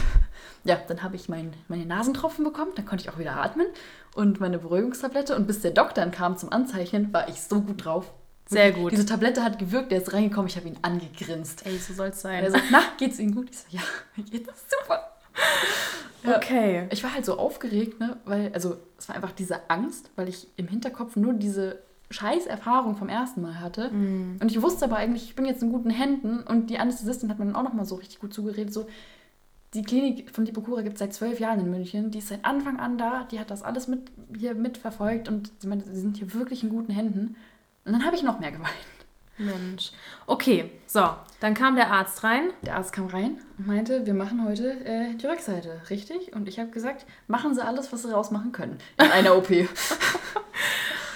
Ja, 0.63 0.77
dann 0.87 1.03
habe 1.03 1.15
ich 1.15 1.29
mein, 1.29 1.53
meine 1.67 1.85
Nasentropfen 1.85 2.43
bekommen, 2.43 2.71
dann 2.75 2.85
konnte 2.85 3.03
ich 3.03 3.09
auch 3.09 3.17
wieder 3.17 3.37
atmen 3.37 3.67
und 4.15 4.39
meine 4.39 4.59
Beruhigungstablette. 4.59 5.35
Und 5.35 5.47
bis 5.47 5.61
der 5.61 5.71
Doktor 5.71 6.01
dann 6.01 6.11
kam 6.11 6.37
zum 6.37 6.51
Anzeichnen, 6.51 7.13
war 7.13 7.29
ich 7.29 7.41
so 7.41 7.61
gut 7.61 7.85
drauf. 7.85 8.11
Sehr 8.49 8.71
gut. 8.71 8.91
Diese 8.91 9.05
Tablette 9.05 9.43
hat 9.43 9.59
gewirkt, 9.59 9.91
der 9.91 10.01
ist 10.01 10.11
reingekommen, 10.11 10.47
ich 10.47 10.57
habe 10.57 10.67
ihn 10.67 10.77
angegrinst. 10.81 11.65
Ey, 11.67 11.77
so 11.77 11.93
soll 11.93 12.07
es 12.07 12.21
sein. 12.21 12.43
Er 12.43 12.51
so, 12.51 12.57
na, 12.71 12.81
geht's 12.97 13.19
Ihnen 13.19 13.35
gut? 13.35 13.49
Ich 13.51 13.57
so, 13.59 13.65
ja, 13.69 13.81
mir 14.15 14.23
geht's 14.23 14.49
super. 14.67 15.07
Ja. 16.23 16.35
okay. 16.35 16.87
Ich 16.89 17.03
war 17.03 17.13
halt 17.13 17.25
so 17.25 17.37
aufgeregt, 17.37 17.99
ne, 17.99 18.17
weil, 18.25 18.51
also, 18.53 18.77
es 18.97 19.07
war 19.07 19.15
einfach 19.15 19.31
diese 19.31 19.69
Angst, 19.69 20.09
weil 20.15 20.27
ich 20.27 20.47
im 20.57 20.67
Hinterkopf 20.67 21.15
nur 21.15 21.33
diese 21.33 21.79
scheiß 22.09 22.47
Erfahrung 22.47 22.95
vom 22.95 23.07
ersten 23.07 23.41
Mal 23.41 23.59
hatte. 23.59 23.91
Mhm. 23.91 24.37
Und 24.41 24.51
ich 24.51 24.59
wusste 24.61 24.85
aber 24.85 24.97
eigentlich, 24.97 25.25
ich 25.25 25.35
bin 25.35 25.45
jetzt 25.45 25.61
in 25.61 25.71
guten 25.71 25.91
Händen. 25.91 26.41
Und 26.41 26.71
die 26.71 26.79
Anästhesistin 26.79 27.29
hat 27.29 27.37
mir 27.37 27.45
dann 27.45 27.55
auch 27.55 27.63
nochmal 27.63 27.85
so 27.85 27.95
richtig 27.95 28.19
gut 28.19 28.33
zugeredet, 28.33 28.73
so, 28.73 28.87
die 29.75 29.83
Klinik 29.83 30.31
von 30.31 30.45
Lipokura 30.45 30.81
gibt 30.81 30.95
es 30.95 30.99
seit 30.99 31.13
zwölf 31.13 31.39
Jahren 31.39 31.59
in 31.59 31.69
München. 31.69 32.09
Die 32.09 32.17
ist 32.17 32.29
seit 32.29 32.43
Anfang 32.43 32.79
an 32.79 32.97
da. 32.97 33.25
Die 33.25 33.39
hat 33.39 33.51
das 33.51 33.61
alles 33.61 33.87
mit 33.87 34.11
hier 34.35 34.55
mitverfolgt 34.55 35.29
und 35.29 35.51
sie 35.59 35.67
meinte, 35.67 35.85
sie 35.93 36.01
sind 36.01 36.17
hier 36.17 36.33
wirklich 36.33 36.63
in 36.63 36.69
guten 36.69 36.91
Händen. 36.91 37.35
Und 37.89 37.93
dann 37.93 38.05
habe 38.05 38.15
ich 38.15 38.21
noch 38.21 38.39
mehr 38.39 38.51
geweint. 38.51 38.69
Mensch. 39.39 39.91
Okay, 40.27 40.69
so, 40.85 41.09
dann 41.39 41.53
kam 41.55 41.75
der 41.75 41.91
Arzt 41.91 42.23
rein. 42.23 42.51
Der 42.61 42.75
Arzt 42.75 42.93
kam 42.93 43.07
rein 43.07 43.39
und 43.57 43.65
meinte, 43.67 44.05
wir 44.05 44.13
machen 44.13 44.45
heute 44.45 44.69
äh, 44.85 45.15
die 45.15 45.25
Rückseite, 45.25 45.81
richtig? 45.89 46.33
Und 46.35 46.47
ich 46.47 46.59
habe 46.59 46.69
gesagt, 46.69 47.05
machen 47.27 47.55
Sie 47.55 47.63
alles, 47.65 47.91
was 47.91 48.03
Sie 48.03 48.11
rausmachen 48.13 48.51
können 48.51 48.77
in 48.97 49.09
einer 49.09 49.35
OP. 49.35 49.49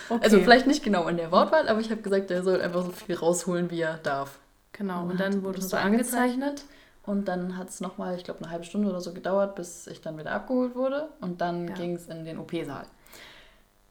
Okay. 0.09 0.21
Also 0.25 0.39
vielleicht 0.41 0.67
nicht 0.67 0.83
genau 0.83 1.07
in 1.07 1.15
der 1.17 1.31
Wortwahl, 1.31 1.67
aber 1.69 1.79
ich 1.79 1.89
habe 1.89 2.01
gesagt, 2.01 2.29
er 2.29 2.43
soll 2.43 2.61
einfach 2.61 2.83
so 2.83 2.91
viel 2.91 3.15
rausholen, 3.15 3.71
wie 3.71 3.81
er 3.81 3.97
darf. 3.97 4.37
Genau, 4.73 5.03
und 5.03 5.13
hat- 5.13 5.19
dann 5.21 5.33
wurde 5.35 5.43
wurdest 5.45 5.69
so 5.69 5.77
du 5.77 5.81
angezeichnet. 5.83 6.65
Und 7.05 7.27
dann 7.27 7.57
hat 7.57 7.69
es 7.69 7.79
nochmal, 7.81 8.15
ich 8.15 8.23
glaube, 8.23 8.41
eine 8.41 8.51
halbe 8.51 8.63
Stunde 8.65 8.89
oder 8.89 8.99
so 9.01 9.13
gedauert, 9.13 9.55
bis 9.55 9.87
ich 9.87 10.01
dann 10.01 10.17
wieder 10.17 10.31
abgeholt 10.31 10.75
wurde. 10.75 11.07
Und 11.21 11.41
dann 11.41 11.67
Ja. 11.69 11.73
ging 11.73 11.95
es 11.95 12.07
in 12.07 12.25
den 12.25 12.37
OP-Saal. 12.37 12.85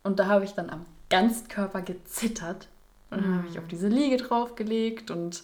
Und 0.02 0.18
da 0.18 0.26
habe 0.26 0.44
ich 0.44 0.52
dann 0.52 0.70
am 0.70 0.84
ganzen 1.10 1.48
Körper 1.48 1.80
gezittert. 1.82 2.68
Und 3.12 3.24
dann 3.24 3.38
habe 3.38 3.48
ich 3.48 3.58
auf 3.58 3.66
diese 3.68 3.88
Liege 3.88 4.16
draufgelegt 4.16 5.10
und 5.10 5.42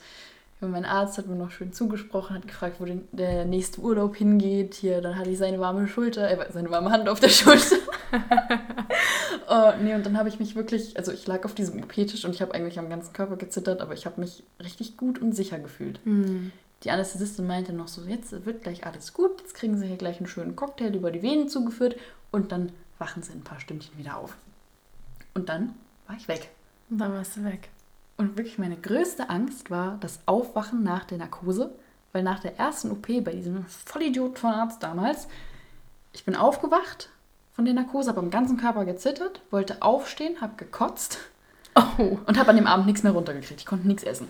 mein 0.60 0.84
Arzt 0.84 1.18
hat 1.18 1.28
mir 1.28 1.36
noch 1.36 1.52
schön 1.52 1.72
zugesprochen, 1.72 2.34
hat 2.34 2.48
gefragt, 2.48 2.80
wo 2.80 2.86
der 3.12 3.44
nächste 3.44 3.80
Urlaub 3.80 4.16
hingeht. 4.16 4.74
Hier, 4.74 5.00
dann 5.00 5.16
hatte 5.16 5.30
ich 5.30 5.38
seine 5.38 5.60
warme 5.60 5.86
Schulter, 5.86 6.28
äh, 6.28 6.52
seine 6.52 6.70
warme 6.70 6.90
Hand 6.90 7.08
auf 7.08 7.20
der 7.20 7.28
Schulter. 7.28 7.76
oh, 9.48 9.72
nee, 9.80 9.94
und 9.94 10.04
dann 10.04 10.18
habe 10.18 10.28
ich 10.28 10.40
mich 10.40 10.56
wirklich, 10.56 10.96
also 10.96 11.12
ich 11.12 11.26
lag 11.28 11.44
auf 11.44 11.54
diesem 11.54 11.80
OP-Tisch 11.82 12.24
und 12.24 12.34
ich 12.34 12.42
habe 12.42 12.54
eigentlich 12.54 12.78
am 12.78 12.90
ganzen 12.90 13.12
Körper 13.12 13.36
gezittert, 13.36 13.80
aber 13.80 13.94
ich 13.94 14.04
habe 14.04 14.20
mich 14.20 14.42
richtig 14.60 14.96
gut 14.96 15.20
und 15.20 15.32
sicher 15.32 15.60
gefühlt. 15.60 16.00
Hm. 16.04 16.50
Die 16.82 16.90
Anästhesistin 16.90 17.46
meinte 17.46 17.72
noch 17.72 17.88
so, 17.88 18.02
jetzt 18.02 18.44
wird 18.44 18.62
gleich 18.62 18.84
alles 18.84 19.12
gut, 19.12 19.40
jetzt 19.40 19.54
kriegen 19.54 19.78
Sie 19.78 19.86
hier 19.86 19.96
gleich 19.96 20.18
einen 20.18 20.26
schönen 20.26 20.56
Cocktail 20.56 20.94
über 20.94 21.12
die 21.12 21.22
Venen 21.22 21.48
zugeführt 21.48 21.96
und 22.32 22.50
dann 22.50 22.72
wachen 22.98 23.22
Sie 23.22 23.32
in 23.32 23.38
ein 23.38 23.44
paar 23.44 23.60
Stündchen 23.60 23.96
wieder 23.96 24.16
auf. 24.16 24.36
Und 25.34 25.48
dann 25.48 25.74
war 26.08 26.16
ich 26.16 26.26
weg. 26.26 26.50
Und 26.91 26.99
dann 26.99 27.12
warst 27.12 27.36
du 27.36 27.45
weg. 27.45 27.68
Und 28.16 28.36
wirklich 28.36 28.59
meine 28.59 28.76
größte 28.76 29.30
Angst 29.30 29.70
war 29.70 29.97
das 30.01 30.18
Aufwachen 30.26 30.82
nach 30.82 31.05
der 31.05 31.18
Narkose, 31.18 31.70
weil 32.12 32.22
nach 32.22 32.41
der 32.41 32.59
ersten 32.59 32.91
OP 32.91 33.07
bei 33.22 33.32
diesem 33.32 33.64
Vollidiot 33.66 34.39
von 34.39 34.51
Arzt 34.51 34.82
damals, 34.82 35.28
ich 36.12 36.24
bin 36.24 36.34
aufgewacht 36.34 37.11
von 37.53 37.64
der 37.64 37.74
Narkose, 37.74 38.11
habe 38.11 38.20
am 38.20 38.30
ganzen 38.30 38.57
Körper 38.57 38.84
gezittert, 38.84 39.41
wollte 39.51 39.82
aufstehen, 39.82 40.41
habe 40.41 40.55
gekotzt 40.57 41.18
Oh. 41.74 42.18
und 42.26 42.36
habe 42.39 42.51
an 42.51 42.57
dem 42.57 42.66
Abend 42.66 42.86
nichts 42.86 43.05
mehr 43.05 43.12
runtergekriegt. 43.12 43.61
Ich 43.61 43.66
konnte 43.66 43.86
nichts 43.86 44.03
essen. 44.03 44.26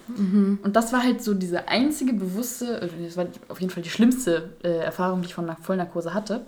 Und 0.62 0.76
das 0.76 0.92
war 0.92 1.02
halt 1.02 1.22
so 1.22 1.32
diese 1.32 1.66
einzige 1.68 2.12
bewusste, 2.12 2.78
also 2.80 2.94
das 3.02 3.16
war 3.16 3.26
auf 3.48 3.58
jeden 3.60 3.72
Fall 3.72 3.82
die 3.82 3.88
schlimmste 3.88 4.50
äh, 4.62 4.68
Erfahrung, 4.80 5.22
die 5.22 5.28
ich 5.28 5.34
von 5.34 5.44
einer 5.48 5.56
Vollnarkose 5.56 6.12
hatte. 6.12 6.44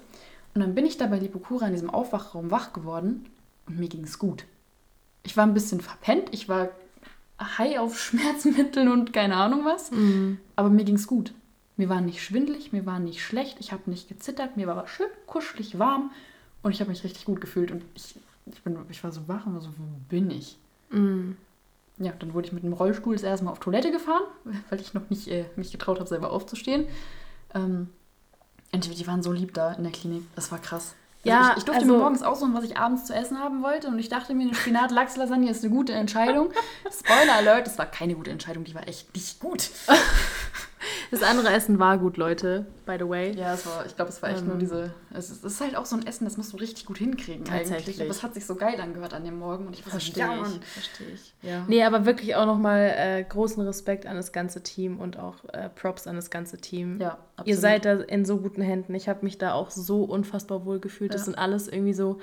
Und 0.54 0.60
dann 0.60 0.74
bin 0.74 0.84
ich 0.84 0.98
da 0.98 1.06
bei 1.06 1.18
Lipokura 1.18 1.68
in 1.68 1.72
diesem 1.72 1.88
Aufwachraum 1.88 2.50
wach 2.50 2.74
geworden 2.74 3.24
und 3.66 3.78
mir 3.78 3.88
ging 3.88 4.04
es 4.04 4.18
gut. 4.18 4.44
Ich 5.22 5.36
war 5.36 5.44
ein 5.46 5.54
bisschen 5.54 5.80
verpennt, 5.80 6.28
ich 6.32 6.48
war 6.48 6.70
high 7.40 7.78
auf 7.78 7.98
Schmerzmitteln 7.98 8.88
und 8.88 9.12
keine 9.12 9.36
Ahnung 9.36 9.64
was, 9.64 9.90
aber 10.56 10.70
mir 10.70 10.84
ging 10.84 10.96
es 10.96 11.06
gut. 11.06 11.32
Mir 11.76 11.88
war 11.88 12.00
nicht 12.00 12.22
schwindelig, 12.22 12.72
mir 12.72 12.84
war 12.84 12.98
nicht 12.98 13.22
schlecht, 13.22 13.56
ich 13.60 13.72
habe 13.72 13.88
nicht 13.88 14.08
gezittert, 14.08 14.56
mir 14.56 14.66
war 14.66 14.86
schön 14.86 15.06
kuschelig 15.26 15.78
warm 15.78 16.10
und 16.62 16.72
ich 16.72 16.80
habe 16.80 16.90
mich 16.90 17.04
richtig 17.04 17.24
gut 17.24 17.40
gefühlt 17.40 17.70
und 17.70 17.82
ich, 17.94 18.16
ich, 18.46 18.62
bin, 18.62 18.76
ich 18.90 19.02
war 19.02 19.12
so 19.12 19.26
wach 19.28 19.46
und 19.46 19.54
war 19.54 19.60
so, 19.62 19.70
wo 19.78 19.84
bin 20.08 20.30
ich? 20.30 20.58
Mhm. 20.90 21.36
Ja, 21.98 22.12
dann 22.18 22.34
wurde 22.34 22.48
ich 22.48 22.52
mit 22.52 22.64
dem 22.64 22.72
Rollstuhl 22.72 23.14
das 23.14 23.22
erste 23.22 23.44
Mal 23.44 23.52
auf 23.52 23.60
Toilette 23.60 23.90
gefahren, 23.90 24.24
weil 24.70 24.80
ich 24.80 24.94
noch 24.94 25.08
nicht 25.10 25.28
äh, 25.28 25.44
mich 25.56 25.70
getraut 25.70 25.98
habe, 25.98 26.08
selber 26.08 26.30
aufzustehen. 26.32 26.86
Ähm, 27.54 27.88
und 28.72 28.84
die, 28.84 28.94
die 28.94 29.06
waren 29.06 29.22
so 29.22 29.32
lieb 29.32 29.54
da 29.54 29.72
in 29.72 29.82
der 29.82 29.92
Klinik. 29.92 30.22
Das 30.34 30.50
war 30.52 30.58
krass. 30.58 30.94
Also 31.24 31.36
Ja, 31.36 31.50
ich, 31.52 31.58
ich 31.58 31.64
durfte 31.64 31.82
also- 31.82 31.92
mir 31.92 31.98
morgens 31.98 32.22
aussuchen, 32.22 32.54
was 32.54 32.64
ich 32.64 32.78
abends 32.78 33.04
zu 33.04 33.14
essen 33.14 33.38
haben 33.38 33.62
wollte. 33.62 33.88
Und 33.88 33.98
ich 33.98 34.08
dachte 34.08 34.32
mir, 34.34 34.44
eine 34.44 34.54
Spinat-Lachs-Lasagne 34.54 35.50
ist 35.50 35.62
eine 35.64 35.74
gute 35.74 35.92
Entscheidung. 35.92 36.50
Spoiler 36.90 37.34
Alert, 37.34 37.66
das 37.66 37.76
war 37.78 37.86
keine 37.86 38.14
gute 38.14 38.30
Entscheidung, 38.30 38.64
die 38.64 38.74
war 38.74 38.88
echt 38.88 39.14
nicht 39.14 39.38
gut. 39.38 39.70
Das 41.10 41.22
andere 41.22 41.48
Essen 41.52 41.78
war 41.80 41.98
gut, 41.98 42.16
Leute, 42.16 42.66
by 42.86 42.96
the 42.98 43.08
way. 43.08 43.32
Ja, 43.36 43.54
es 43.54 43.66
war, 43.66 43.84
ich 43.84 43.96
glaube, 43.96 44.10
es 44.10 44.22
war 44.22 44.30
echt 44.30 44.42
Ähm. 44.42 44.48
nur 44.48 44.56
diese. 44.58 44.92
Es 45.12 45.30
ist, 45.30 45.44
es 45.44 45.54
ist 45.54 45.60
halt 45.60 45.76
auch 45.76 45.86
so 45.86 45.96
ein 45.96 46.06
Essen, 46.06 46.24
das 46.24 46.36
musst 46.36 46.52
du 46.52 46.56
richtig 46.56 46.86
gut 46.86 46.98
hinkriegen 46.98 47.44
eigentlich. 47.48 47.68
Tatsächlich. 47.68 48.00
Aber 48.00 48.10
es 48.10 48.22
hat 48.22 48.34
sich 48.34 48.46
so 48.46 48.54
geil 48.54 48.80
angehört 48.80 49.12
an 49.12 49.24
dem 49.24 49.38
Morgen. 49.38 49.66
Und 49.66 49.72
ich 49.74 49.80
war 49.84 49.92
so, 49.92 49.98
Verstehe 49.98 50.24
ja, 50.24 50.34
ich. 50.34 50.40
Mann. 50.40 50.62
Verstehe 50.62 51.06
ich. 51.12 51.34
Ja. 51.42 51.64
Nee, 51.66 51.82
aber 51.82 52.06
wirklich 52.06 52.36
auch 52.36 52.46
nochmal 52.46 52.94
äh, 52.96 53.24
großen 53.24 53.60
Respekt 53.66 54.06
an 54.06 54.14
das 54.16 54.32
ganze 54.32 54.62
Team 54.62 55.00
und 55.00 55.18
auch 55.18 55.44
äh, 55.52 55.68
Props 55.70 56.06
an 56.06 56.14
das 56.16 56.30
ganze 56.30 56.58
Team. 56.58 57.00
Ja, 57.00 57.18
Ihr 57.44 57.54
absolut. 57.56 57.60
seid 57.60 57.84
da 57.84 57.92
in 57.94 58.24
so 58.24 58.36
guten 58.38 58.62
Händen. 58.62 58.94
Ich 58.94 59.08
habe 59.08 59.24
mich 59.24 59.36
da 59.38 59.52
auch 59.54 59.70
so 59.70 60.04
unfassbar 60.04 60.64
wohl 60.64 60.78
gefühlt. 60.78 61.12
Das 61.12 61.22
Ja. 61.22 61.24
sind 61.26 61.38
alles 61.38 61.66
irgendwie 61.66 61.94
so 61.94 62.18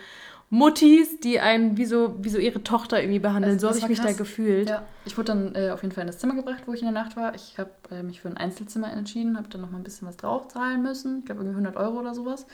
Muttis, 0.49 1.19
die 1.19 1.39
einen 1.41 1.75
wie 1.77 1.85
so, 1.85 2.15
wie 2.19 2.29
so 2.29 2.37
ihre 2.37 2.63
Tochter 2.63 3.01
irgendwie 3.01 3.19
behandeln. 3.19 3.55
Also, 3.55 3.67
so 3.67 3.73
habe 3.73 3.79
das 3.79 3.83
ich 3.83 3.89
mich 3.89 3.99
da 3.99 4.05
krass. 4.05 4.17
gefühlt. 4.17 4.69
Ja, 4.69 4.83
ich 5.05 5.17
wurde 5.17 5.25
dann 5.33 5.55
äh, 5.55 5.71
auf 5.71 5.81
jeden 5.81 5.93
Fall 5.93 6.03
in 6.03 6.07
das 6.07 6.19
Zimmer 6.19 6.35
gebracht, 6.35 6.63
wo 6.65 6.73
ich 6.73 6.81
in 6.81 6.91
der 6.91 7.03
Nacht 7.03 7.17
war. 7.17 7.35
Ich 7.35 7.57
habe 7.57 7.71
äh, 7.91 8.01
mich 8.01 8.21
für 8.21 8.29
ein 8.29 8.37
Einzelzimmer 8.37 8.91
entschieden, 8.93 9.37
habe 9.37 9.49
dann 9.49 9.61
noch 9.61 9.71
mal 9.71 9.77
ein 9.77 9.83
bisschen 9.83 10.07
was 10.07 10.15
drauf 10.15 10.47
zahlen 10.47 10.81
müssen. 10.83 11.19
Ich 11.19 11.25
glaube, 11.25 11.41
irgendwie 11.41 11.59
100 11.59 11.75
Euro 11.75 11.99
oder 11.99 12.13
sowas. 12.15 12.45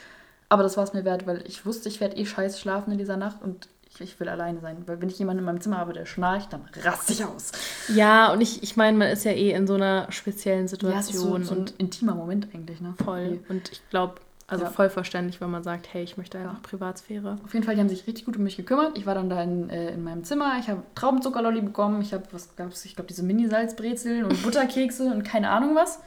Aber 0.50 0.64
das 0.64 0.76
war 0.76 0.84
es 0.84 0.94
mir 0.94 1.06
wert, 1.06 1.28
weil 1.28 1.44
ich 1.48 1.66
wusste, 1.66 1.88
ich 1.88 2.00
werde 2.02 2.16
eh 2.18 2.26
scheiße 2.26 2.60
schlafen 2.60 2.92
in 2.92 2.98
dieser 2.98 3.18
Nacht 3.18 3.42
und 3.44 3.68
ich, 3.90 4.02
ich 4.02 4.20
will 4.20 4.28
alleine 4.28 4.60
sein. 4.60 4.78
Weil 4.88 5.00
wenn 5.00 5.10
ich 5.10 5.20
jemanden 5.20 5.40
in 5.40 5.46
meinem 5.46 5.62
Zimmer 5.62 5.78
habe, 5.78 5.94
der 5.94 6.06
schnarcht, 6.08 6.52
dann 6.52 6.62
raste 6.84 7.14
ich 7.14 7.24
aus. 7.26 7.52
Ja, 7.94 8.32
und 8.34 8.42
ich, 8.42 8.64
ich 8.64 8.76
meine, 8.76 8.98
man 8.98 9.10
ist 9.10 9.24
ja 9.24 9.32
eh 9.32 9.52
in 9.52 9.68
so 9.68 9.76
einer 9.76 10.12
speziellen 10.12 10.64
Ja, 10.64 10.68
Situation 10.68 11.44
so, 11.44 11.50
so 11.50 11.54
ein 11.54 11.60
und 11.60 11.72
intimer 11.78 12.16
Moment 12.16 12.48
eigentlich. 12.54 12.82
Ne? 12.82 12.96
voll. 13.04 13.40
Und 13.50 13.72
ich 13.72 13.82
glaube, 13.90 14.16
also 14.48 14.66
Ja. 14.66 14.70
voll 14.70 14.90
verständlich, 14.90 15.40
wenn 15.42 15.50
man 15.50 15.64
sagt, 15.64 15.94
hey, 15.94 16.04
ich 16.04 16.18
möchte 16.18 16.38
einfach 16.38 16.54
Ja. 16.56 16.60
Privatsphäre. 16.64 17.38
Auf 17.44 17.54
jeden 17.54 17.66
Fall, 17.66 17.76
die 17.76 17.82
haben 17.82 17.90
sich 17.90 18.06
richtig 18.08 18.26
gut 18.26 18.38
um 18.38 18.44
mich 18.44 18.58
gekümmert. 18.58 18.98
Ich 18.98 19.06
war 19.06 19.16
dann 19.16 19.30
da 19.30 19.42
in, 19.42 19.70
äh, 19.70 19.92
in 19.94 20.04
meinem 20.04 20.24
Zimmer. 20.24 20.58
Ich 20.60 20.70
habe 20.70 20.84
Traubenzuckerlolli 20.96 21.62
bekommen. 21.62 22.02
Ich 22.02 22.14
habe, 22.14 22.24
was 22.32 22.56
gab's? 22.56 22.86
Ich 22.86 22.96
glaube, 22.96 23.08
diese 23.08 23.24
Mini-Salzbrezeln 23.24 24.26
und 24.26 24.42
Butterkekse 24.44 25.12
und 25.12 25.24
keine 25.24 25.50
Ahnung 25.50 25.76
was. 25.76 26.00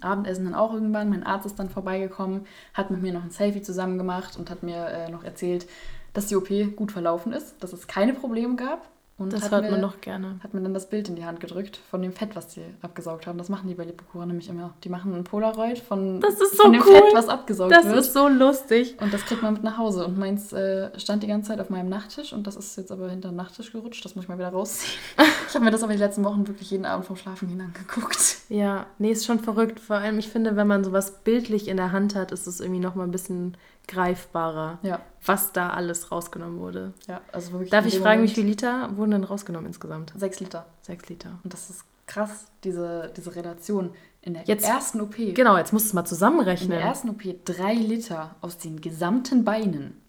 Abendessen 0.00 0.44
dann 0.46 0.54
auch 0.54 0.72
irgendwann. 0.72 1.10
Mein 1.10 1.22
Arzt 1.22 1.44
ist 1.46 1.58
dann 1.58 1.68
vorbeigekommen, 1.68 2.46
hat 2.72 2.90
mit 2.90 3.02
mir 3.02 3.12
noch 3.12 3.22
ein 3.24 3.30
Selfie 3.30 3.60
zusammen 3.62 3.98
gemacht 3.98 4.36
und 4.38 4.48
hat 4.50 4.62
mir 4.62 4.86
äh, 4.86 5.10
noch 5.10 5.22
erzählt, 5.24 5.66
dass 6.14 6.26
die 6.28 6.36
OP 6.36 6.48
gut 6.76 6.92
verlaufen 6.92 7.32
ist, 7.32 7.62
dass 7.62 7.72
es 7.72 7.86
keine 7.86 8.14
Probleme 8.14 8.56
gab. 8.56 8.88
Und 9.18 9.32
Das 9.32 9.42
hat 9.44 9.52
hört 9.52 9.64
mir, 9.66 9.70
man 9.72 9.80
noch 9.82 10.00
gerne. 10.00 10.40
Hat 10.42 10.52
mir 10.54 10.62
dann 10.62 10.74
das 10.74 10.88
Bild 10.88 11.08
in 11.08 11.14
die 11.16 11.24
Hand 11.24 11.38
gedrückt 11.38 11.78
von 11.90 12.02
dem 12.02 12.12
Fett, 12.12 12.34
was 12.34 12.48
die 12.48 12.62
abgesaugt 12.80 13.26
haben. 13.26 13.38
Das 13.38 13.48
machen 13.50 13.68
die 13.68 13.74
bei 13.74 13.84
Lipokura 13.84 14.26
nämlich 14.26 14.48
immer. 14.48 14.72
Die 14.82 14.88
machen 14.88 15.14
ein 15.14 15.22
Polaroid 15.22 15.78
von, 15.78 16.20
Das 16.20 16.40
ist 16.40 16.56
so 16.56 16.64
von 16.64 16.72
dem 16.72 16.82
cool. 16.82 16.94
Fett, 16.94 17.04
was 17.14 17.28
abgesaugt 17.28 17.70
Das 17.72 17.84
wird. 17.84 17.98
ist 17.98 18.14
so 18.14 18.26
lustig. 18.26 18.96
Und 19.00 19.12
das 19.14 19.24
kriegt 19.26 19.42
man 19.42 19.52
mit 19.52 19.62
nach 19.62 19.78
Hause. 19.78 20.06
Und 20.06 20.18
meins 20.18 20.52
äh, 20.52 20.98
stand 20.98 21.22
die 21.22 21.26
ganze 21.28 21.50
Zeit 21.50 21.60
auf 21.60 21.70
meinem 21.70 21.88
Nachttisch 21.88 22.32
und 22.32 22.46
das 22.46 22.56
ist 22.56 22.76
jetzt 22.76 22.90
aber 22.90 23.10
hinter 23.10 23.28
den 23.28 23.36
Nachttisch 23.36 23.70
gerutscht. 23.70 24.04
Das 24.04 24.16
muss 24.16 24.24
ich 24.24 24.28
mal 24.28 24.38
wieder 24.38 24.48
rausziehen. 24.50 24.92
Ich 25.48 25.54
habe 25.54 25.66
mir 25.66 25.70
das 25.70 25.82
aber 25.82 25.92
die 25.92 25.98
letzten 25.98 26.24
Wochen 26.24 26.48
wirklich 26.48 26.70
jeden 26.70 26.86
Abend 26.86 27.04
vom 27.04 27.16
Schlafen 27.16 27.46
hin 27.46 27.60
angeguckt. 27.60 28.36
Ja, 28.48 28.86
nee, 28.98 29.10
ist 29.10 29.26
schon 29.26 29.38
verrückt. 29.38 29.80
Vor 29.80 29.96
allem, 29.96 30.18
ich 30.18 30.28
finde, 30.30 30.56
wenn 30.56 30.66
man 30.66 30.82
sowas 30.82 31.20
bildlich 31.24 31.68
in 31.68 31.76
der 31.76 31.92
Hand 31.92 32.14
hat, 32.14 32.32
ist 32.32 32.46
es 32.46 32.58
irgendwie 32.60 32.80
noch 32.80 32.94
mal 32.94 33.04
ein 33.04 33.10
bisschen 33.10 33.58
greifbarer, 33.88 34.78
Ja, 34.82 35.00
was 35.24 35.52
da 35.52 35.70
alles 35.70 36.10
rausgenommen 36.12 36.58
wurde. 36.60 36.92
ja, 37.08 37.20
also 37.32 37.52
wirklich. 37.52 37.70
Darf 37.70 37.84
in 37.84 37.88
ich 37.88 37.98
fragen, 37.98 38.22
wie 38.22 38.26
Moment- 38.26 38.30
viel 38.34 38.46
Liter 38.46 38.96
wurden 38.96 39.10
denn 39.12 39.24
rausgenommen 39.24 39.66
insgesamt? 39.66 40.12
Sechs 40.16 40.40
Liter. 40.40 40.66
Sechs 40.82 41.08
Liter. 41.08 41.38
Und 41.44 41.52
das 41.52 41.70
ist 41.70 41.84
krass, 42.06 42.46
diese, 42.64 43.12
diese 43.16 43.34
Relation. 43.34 43.90
In 44.24 44.34
der 44.34 44.44
Jetzt- 44.44 44.68
ersten 44.68 45.00
OP. 45.00 45.32
Genau, 45.34 45.56
jetzt 45.56 45.72
musst 45.72 45.86
du 45.86 45.88
es 45.88 45.94
mal 45.94 46.02
In 46.02 46.06
zusammenrechnen. 46.06 46.70
der 46.70 46.80
ersten 46.80 47.08
OP 47.10 47.22
drei 47.44 47.74
Liter 47.74 48.36
aus 48.40 48.56
den 48.58 48.80
gesamten 48.80 49.44
Beinen. 49.44 50.00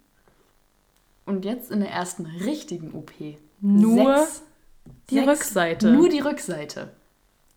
Und 1.26 1.44
jetzt 1.44 1.70
in 1.70 1.80
der 1.80 1.90
ersten 1.90 2.26
richtigen 2.26 2.92
OP 2.92 3.38
Nur 3.60 4.18
sechs, 4.18 4.42
die 5.10 5.14
sechs, 5.16 5.28
Rückseite. 5.28 5.90
Nur 5.90 6.08
die 6.08 6.20
Rückseite. 6.20 6.90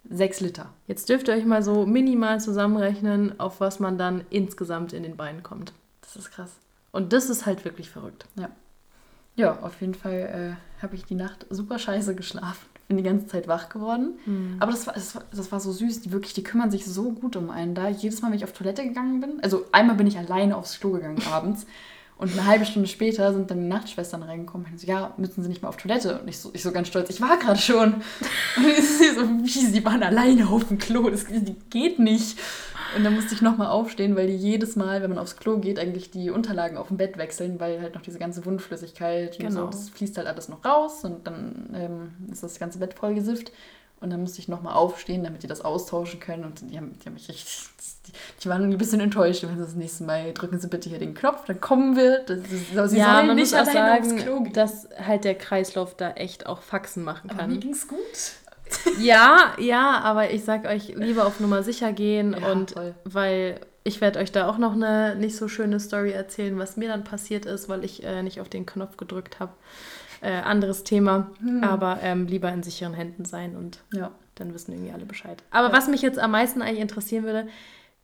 Sechs 0.09 0.39
Liter. 0.39 0.69
Jetzt 0.87 1.09
dürft 1.09 1.27
ihr 1.27 1.33
euch 1.33 1.45
mal 1.45 1.61
so 1.61 1.85
minimal 1.85 2.39
zusammenrechnen, 2.39 3.39
auf 3.39 3.59
was 3.59 3.79
man 3.81 3.97
dann 3.97 4.23
insgesamt 4.29 4.93
in 4.93 5.03
den 5.03 5.17
Beinen 5.17 5.43
kommt. 5.43 5.73
Das 6.07 6.15
ist 6.15 6.31
krass. 6.31 6.51
Und 6.91 7.13
das 7.13 7.29
ist 7.29 7.45
halt 7.45 7.65
wirklich 7.65 7.89
verrückt. 7.89 8.25
Ja, 9.35 9.59
auf 9.61 9.81
jeden 9.81 9.93
Fall 9.93 10.57
äh, 10.57 10.81
habe 10.81 10.95
ich 10.95 11.05
die 11.05 11.15
Nacht 11.15 11.45
super 11.49 11.77
scheiße 11.77 12.15
geschlafen. 12.15 12.65
Bin 12.87 12.97
die 12.97 13.03
ganze 13.03 13.27
Zeit 13.27 13.47
wach 13.47 13.69
geworden. 13.69 14.17
Aber 14.59 14.71
das 14.71 14.87
war, 14.87 14.93
das, 14.93 15.13
war, 15.13 15.23
das 15.29 15.51
war 15.51 15.59
so 15.59 15.71
süß. 15.71 16.01
Die 16.01 16.11
wirklich, 16.11 16.33
die 16.33 16.43
kümmern 16.43 16.71
sich 16.71 16.85
so 16.85 17.11
gut 17.11 17.35
um 17.35 17.49
einen 17.49 17.75
da. 17.75 17.89
Jedes 17.89 18.21
Mal, 18.21 18.29
wenn 18.29 18.37
ich 18.37 18.45
auf 18.45 18.53
Toilette 18.53 18.83
gegangen 18.83 19.19
bin, 19.19 19.43
also 19.43 19.65
einmal 19.73 19.97
bin 19.97 20.07
ich 20.07 20.17
alleine 20.17 20.55
aufs 20.55 20.79
Klo 20.79 20.91
gegangen 20.91 21.21
abends. 21.31 21.67
Und 22.17 22.31
eine 22.31 22.47
halbe 22.47 22.65
Stunde 22.65 22.87
später 22.87 23.31
sind 23.31 23.51
dann 23.51 23.59
die 23.59 23.67
Nachtschwestern 23.67 24.23
reingekommen 24.23 24.65
und 24.71 24.79
so, 24.79 24.87
ja, 24.87 25.13
müssen 25.17 25.43
sie 25.43 25.49
nicht 25.49 25.61
mal 25.61 25.67
auf 25.69 25.77
Toilette? 25.77 26.19
Und 26.19 26.27
ich 26.27 26.39
so, 26.39 26.49
ich 26.51 26.63
so 26.63 26.71
ganz 26.71 26.87
stolz, 26.87 27.11
ich 27.11 27.21
war 27.21 27.37
gerade 27.37 27.59
schon. 27.59 27.93
Und 28.57 28.75
sie 28.75 29.13
so, 29.13 29.21
wie, 29.43 29.47
sie 29.49 29.85
waren 29.85 30.01
alleine 30.01 30.47
auf 30.47 30.67
dem 30.67 30.79
Klo, 30.79 31.11
das 31.11 31.25
das 31.25 31.41
geht 31.69 31.99
nicht. 31.99 32.39
Und 32.97 33.03
dann 33.03 33.13
musste 33.15 33.33
ich 33.35 33.41
nochmal 33.41 33.67
aufstehen, 33.67 34.15
weil 34.15 34.27
die 34.27 34.35
jedes 34.35 34.75
Mal, 34.75 35.01
wenn 35.01 35.09
man 35.11 35.19
aufs 35.19 35.37
Klo 35.37 35.57
geht, 35.59 35.79
eigentlich 35.79 36.11
die 36.11 36.29
Unterlagen 36.31 36.77
auf 36.77 36.87
dem 36.89 36.97
Bett 36.97 37.17
wechseln, 37.17 37.59
weil 37.59 37.81
halt 37.81 37.95
noch 37.95 38.01
diese 38.01 38.19
ganze 38.19 38.45
Wundflüssigkeit 38.45 39.33
und 39.39 39.45
Genau. 39.47 39.61
so, 39.61 39.67
das 39.67 39.89
fließt 39.89 40.17
halt 40.17 40.27
alles 40.27 40.49
noch 40.49 40.65
raus 40.65 41.03
und 41.05 41.25
dann 41.27 41.69
ähm, 41.75 42.31
ist 42.31 42.43
das 42.43 42.59
ganze 42.59 42.79
Bett 42.79 42.93
voll 42.93 43.13
gesifft. 43.13 43.51
Und 43.99 44.11
dann 44.11 44.21
musste 44.21 44.39
ich 44.41 44.47
nochmal 44.47 44.75
aufstehen, 44.75 45.23
damit 45.23 45.41
die 45.41 45.47
das 45.47 45.61
austauschen 45.61 46.19
können. 46.19 46.43
Und 46.43 46.61
die 46.69 46.77
haben, 46.77 46.95
die 46.99 47.05
haben 47.07 47.13
mich 47.15 47.27
richtig. 47.29 47.65
Die, 48.05 48.11
die 48.43 48.49
waren 48.49 48.63
ein 48.63 48.77
bisschen 48.77 48.99
enttäuscht. 48.99 49.41
Wenn 49.41 49.55
sie 49.57 49.63
das 49.63 49.73
nächste 49.73 50.03
Mal 50.03 50.33
drücken 50.33 50.59
Sie 50.59 50.67
bitte 50.67 50.87
hier 50.87 50.99
den 50.99 51.15
Knopf, 51.15 51.45
dann 51.45 51.59
kommen 51.59 51.95
wir. 51.95 52.19
Das 52.19 52.37
ist, 52.41 52.69
sie 52.69 52.75
ja, 52.75 52.85
sollen 53.15 53.27
man 53.27 53.35
nicht 53.35 53.51
muss 53.55 53.59
auch 53.59 53.73
sagen, 53.73 54.03
aufs 54.13 54.23
Klo 54.23 54.41
gehen. 54.43 54.53
dass 54.53 54.87
halt 55.03 55.23
der 55.23 55.33
Kreislauf 55.33 55.95
da 55.97 56.11
echt 56.11 56.45
auch 56.45 56.61
Faxen 56.61 57.03
machen 57.03 57.31
Aber 57.31 57.39
kann. 57.39 57.49
mir 57.51 57.57
ging's 57.57 57.87
gut. 57.87 57.97
Ja, 58.99 59.53
ja, 59.59 59.99
aber 59.99 60.31
ich 60.31 60.43
sag 60.43 60.65
euch, 60.65 60.89
lieber 60.95 61.25
auf 61.25 61.39
Nummer 61.39 61.63
sicher 61.63 61.91
gehen 61.93 62.35
Ja, 62.39 62.51
und 62.51 62.71
voll. 62.71 62.95
weil 63.03 63.59
ich 63.83 64.01
werde 64.01 64.19
euch 64.19 64.31
da 64.31 64.49
auch 64.49 64.57
noch 64.57 64.73
eine 64.73 65.15
nicht 65.15 65.35
so 65.37 65.47
schöne 65.47 65.79
Story 65.79 66.11
erzählen, 66.11 66.57
was 66.57 66.77
mir 66.77 66.89
dann 66.89 67.03
passiert 67.03 67.45
ist, 67.45 67.69
weil 67.69 67.83
ich 67.85 68.03
äh, 68.03 68.21
nicht 68.23 68.41
auf 68.41 68.49
den 68.49 68.65
Knopf 68.65 68.97
gedrückt 68.97 69.39
habe. 69.39 69.53
Äh, 70.21 70.31
anderes 70.31 70.83
Thema, 70.83 71.29
Hm. 71.39 71.63
aber 71.63 71.99
ähm, 72.01 72.25
lieber 72.25 72.51
in 72.51 72.63
sicheren 72.63 72.95
Händen 72.95 73.23
sein 73.23 73.55
und 73.55 73.83
Ja. 73.93 74.11
dann 74.35 74.51
wissen 74.53 74.71
irgendwie 74.73 74.91
alle 74.91 75.05
Bescheid. 75.05 75.43
Aber 75.51 75.67
Ja. 75.67 75.73
was 75.73 75.87
mich 75.87 76.01
jetzt 76.01 76.17
am 76.17 76.31
meisten 76.31 76.61
eigentlich 76.63 76.79
interessieren 76.81 77.23
würde, 77.23 77.47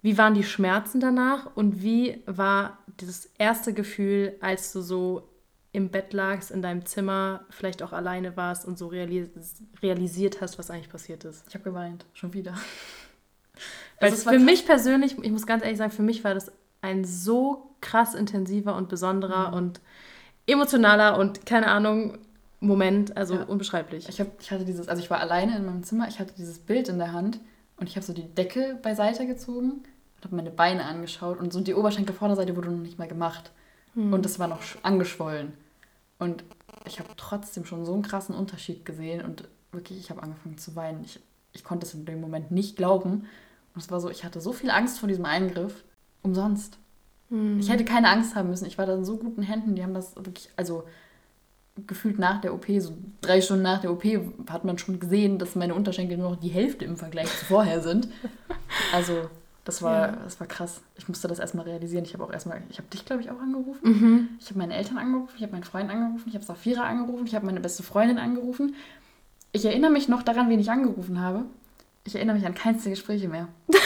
wie 0.03 0.18
waren 0.18 0.36
die 0.36 0.43
Schmerzen 0.43 0.99
danach 0.99 1.49
und 1.55 1.82
wie 1.82 2.22
war 2.28 2.78
dieses 3.01 3.32
erste 3.39 3.74
Gefühl, 3.74 4.36
als 4.41 4.72
du 4.74 4.82
so 4.82 5.28
im 5.74 5.89
Bett 5.89 6.13
lagst, 6.13 6.51
in 6.51 6.61
deinem 6.61 6.86
Zimmer, 6.86 7.41
vielleicht 7.49 7.84
auch 7.84 7.91
alleine 7.91 8.38
warst 8.38 8.65
und 8.65 8.78
so 8.78 8.88
realis 8.88 9.30
realisiert 9.82 10.39
hast, 10.39 10.57
was 10.57 10.69
eigentlich 10.71 10.89
passiert 10.89 11.26
ist? 11.26 11.43
Ich 11.49 11.53
habe 11.55 11.63
geweint, 11.65 12.05
schon 12.13 12.34
wieder. 12.34 12.53
Also 13.99 14.30
für 14.30 14.39
mich 14.39 14.65
persönlich, 14.65 15.17
ich 15.21 15.32
muss 15.32 15.45
ganz 15.45 15.63
ehrlich 15.63 15.78
sagen, 15.78 15.91
für 15.91 16.01
mich 16.01 16.24
war 16.24 16.34
das 16.34 16.51
ein 16.82 17.05
so 17.05 17.76
krass 17.80 18.15
intensiver 18.15 18.76
und 18.76 18.89
besonderer 18.89 19.49
Mhm. 19.51 19.53
und 19.57 19.82
emotionaler 20.47 21.17
und 21.17 21.45
keine 21.45 21.67
Ahnung 21.67 22.17
Moment, 22.59 23.15
also 23.15 23.36
Ja. 23.36 23.43
unbeschreiblich. 23.43 24.09
Ich, 24.09 24.19
hab, 24.19 24.28
ich 24.41 24.51
hatte 24.51 24.65
dieses, 24.65 24.88
also 24.89 25.01
ich 25.01 25.09
war 25.09 25.19
alleine 25.19 25.55
in 25.55 25.65
meinem 25.65 25.84
Zimmer, 25.84 26.07
ich 26.07 26.19
hatte 26.19 26.34
dieses 26.38 26.59
Bild 26.59 26.89
in 26.89 26.97
der 26.97 27.13
Hand 27.13 27.39
und 27.78 27.88
ich 27.88 27.95
habe 27.95 28.05
so 28.05 28.11
die 28.13 28.24
Decke 28.28 28.80
beiseite 28.82 29.28
gezogen 29.28 29.69
und 30.17 30.24
habe 30.26 30.36
meine 30.36 30.49
Beine 30.51 30.84
angeschaut 30.86 31.39
und 31.39 31.53
so 31.53 31.61
die 31.61 31.74
Oberschenkelvorderseite 31.76 32.55
wurde 32.57 32.71
noch 32.71 32.82
nicht 32.82 32.97
mal 32.99 33.07
gemacht. 33.07 33.51
Hm. 33.93 34.11
Und 34.11 34.26
es 34.26 34.39
war 34.39 34.47
noch 34.47 34.61
sch- 34.61 34.78
angeschwollen. 34.82 35.53
Und 36.24 36.43
ich 36.86 36.99
habe 36.99 37.09
trotzdem 37.17 37.65
schon 37.65 37.86
so 37.86 37.93
einen 37.93 38.01
krassen 38.01 38.34
Unterschied 38.34 38.86
gesehen 38.86 39.24
und 39.24 39.43
wirklich, 39.71 39.99
ich 39.99 40.09
habe 40.09 40.24
angefangen 40.24 40.57
zu 40.57 40.76
weinen. 40.76 41.03
Ich, 41.03 41.19
ich 41.51 41.63
konnte 41.63 41.86
es 41.86 41.93
in 41.93 42.05
dem 42.05 42.21
Moment 42.21 42.51
nicht 42.51 42.78
glauben. 42.78 43.26
Und 43.76 43.82
es 43.82 43.91
war 43.91 43.99
so, 43.99 44.09
ich 44.09 44.24
hatte 44.24 44.39
so 44.39 44.53
viel 44.53 44.69
Angst 44.69 44.99
vor 44.99 45.09
diesem 45.09 45.26
Eingriff. 45.26 45.84
Umsonst. 46.21 46.78
Hm. 47.30 47.59
Ich 47.59 47.69
hätte 47.69 47.84
keine 47.84 48.09
Angst 48.09 48.36
haben 48.36 48.49
müssen. 48.49 48.65
Ich 48.65 48.78
war 48.78 48.86
da 48.86 48.93
in 48.93 49.03
so 49.03 49.17
guten 49.17 49.41
Händen. 49.41 49.76
Die 49.76 49.84
haben 49.84 49.93
das 49.93 50.15
wirklich, 50.15 50.49
also 50.55 50.86
gefühlt 51.88 52.19
nach 52.19 52.39
der 52.39 52.53
OP, 52.53 52.67
so 52.80 52.93
drei 53.21 53.41
Stunden 53.41 53.63
nach 53.63 53.82
der 53.82 53.91
OP, 53.91 54.03
hat 54.49 54.63
man 54.63 54.78
schon 54.78 54.99
gesehen, 54.99 55.39
dass 55.39 55.55
meine 55.55 55.74
Unterschenkel 55.74 56.17
nur 56.17 56.32
noch 56.32 56.39
die 56.39 56.49
Hälfte 56.49 56.86
im 56.86 56.97
Vergleich 56.97 57.28
zu 57.28 57.45
vorher 57.45 57.82
sind. 57.82 58.07
Also, 58.91 59.30
das 59.66 59.82
war, 59.82 60.07
Ja. 60.07 60.18
das 60.24 60.39
war 60.39 60.47
krass. 60.47 60.82
Ich 60.95 61.07
musste 61.07 61.28
das 61.28 61.39
erstmal 61.39 61.66
realisieren. 61.66 62.03
Ich 62.05 62.14
habe 62.14 62.24
auch 62.24 62.32
erstmal, 62.34 62.61
ich 62.70 62.78
habe 62.78 62.88
dich, 62.89 63.05
glaube 63.05 63.22
ich, 63.22 63.32
auch 63.32 63.39
angerufen. 63.39 63.80
Mhm. 63.84 64.30
Ich 64.39 64.47
habe 64.49 64.59
meine 64.59 64.76
Eltern 64.76 64.97
angerufen, 64.97 65.34
ich 65.38 65.41
habe 65.43 65.53
meinen 65.53 65.64
Freund 65.64 65.89
angerufen, 65.89 66.26
ich 66.28 66.36
habe 66.36 66.43
Safira 66.45 66.84
angerufen, 66.84 67.26
ich 67.28 67.36
habe 67.36 67.45
meine 67.45 67.59
beste 67.59 67.84
Freundin 67.84 68.18
angerufen. 68.18 68.76
Ich 69.51 69.66
erinnere 69.66 69.91
mich 69.91 70.07
noch 70.07 70.24
daran, 70.24 70.49
wen 70.49 70.59
ich 70.59 70.72
angerufen 70.72 71.22
habe. 71.22 71.45
Ich 72.05 72.16
erinnere 72.16 72.36
mich 72.36 72.45
an 72.45 72.55
keins 72.55 72.84
der 72.84 72.91
Gespräche 72.91 73.28
mehr. 73.30 73.47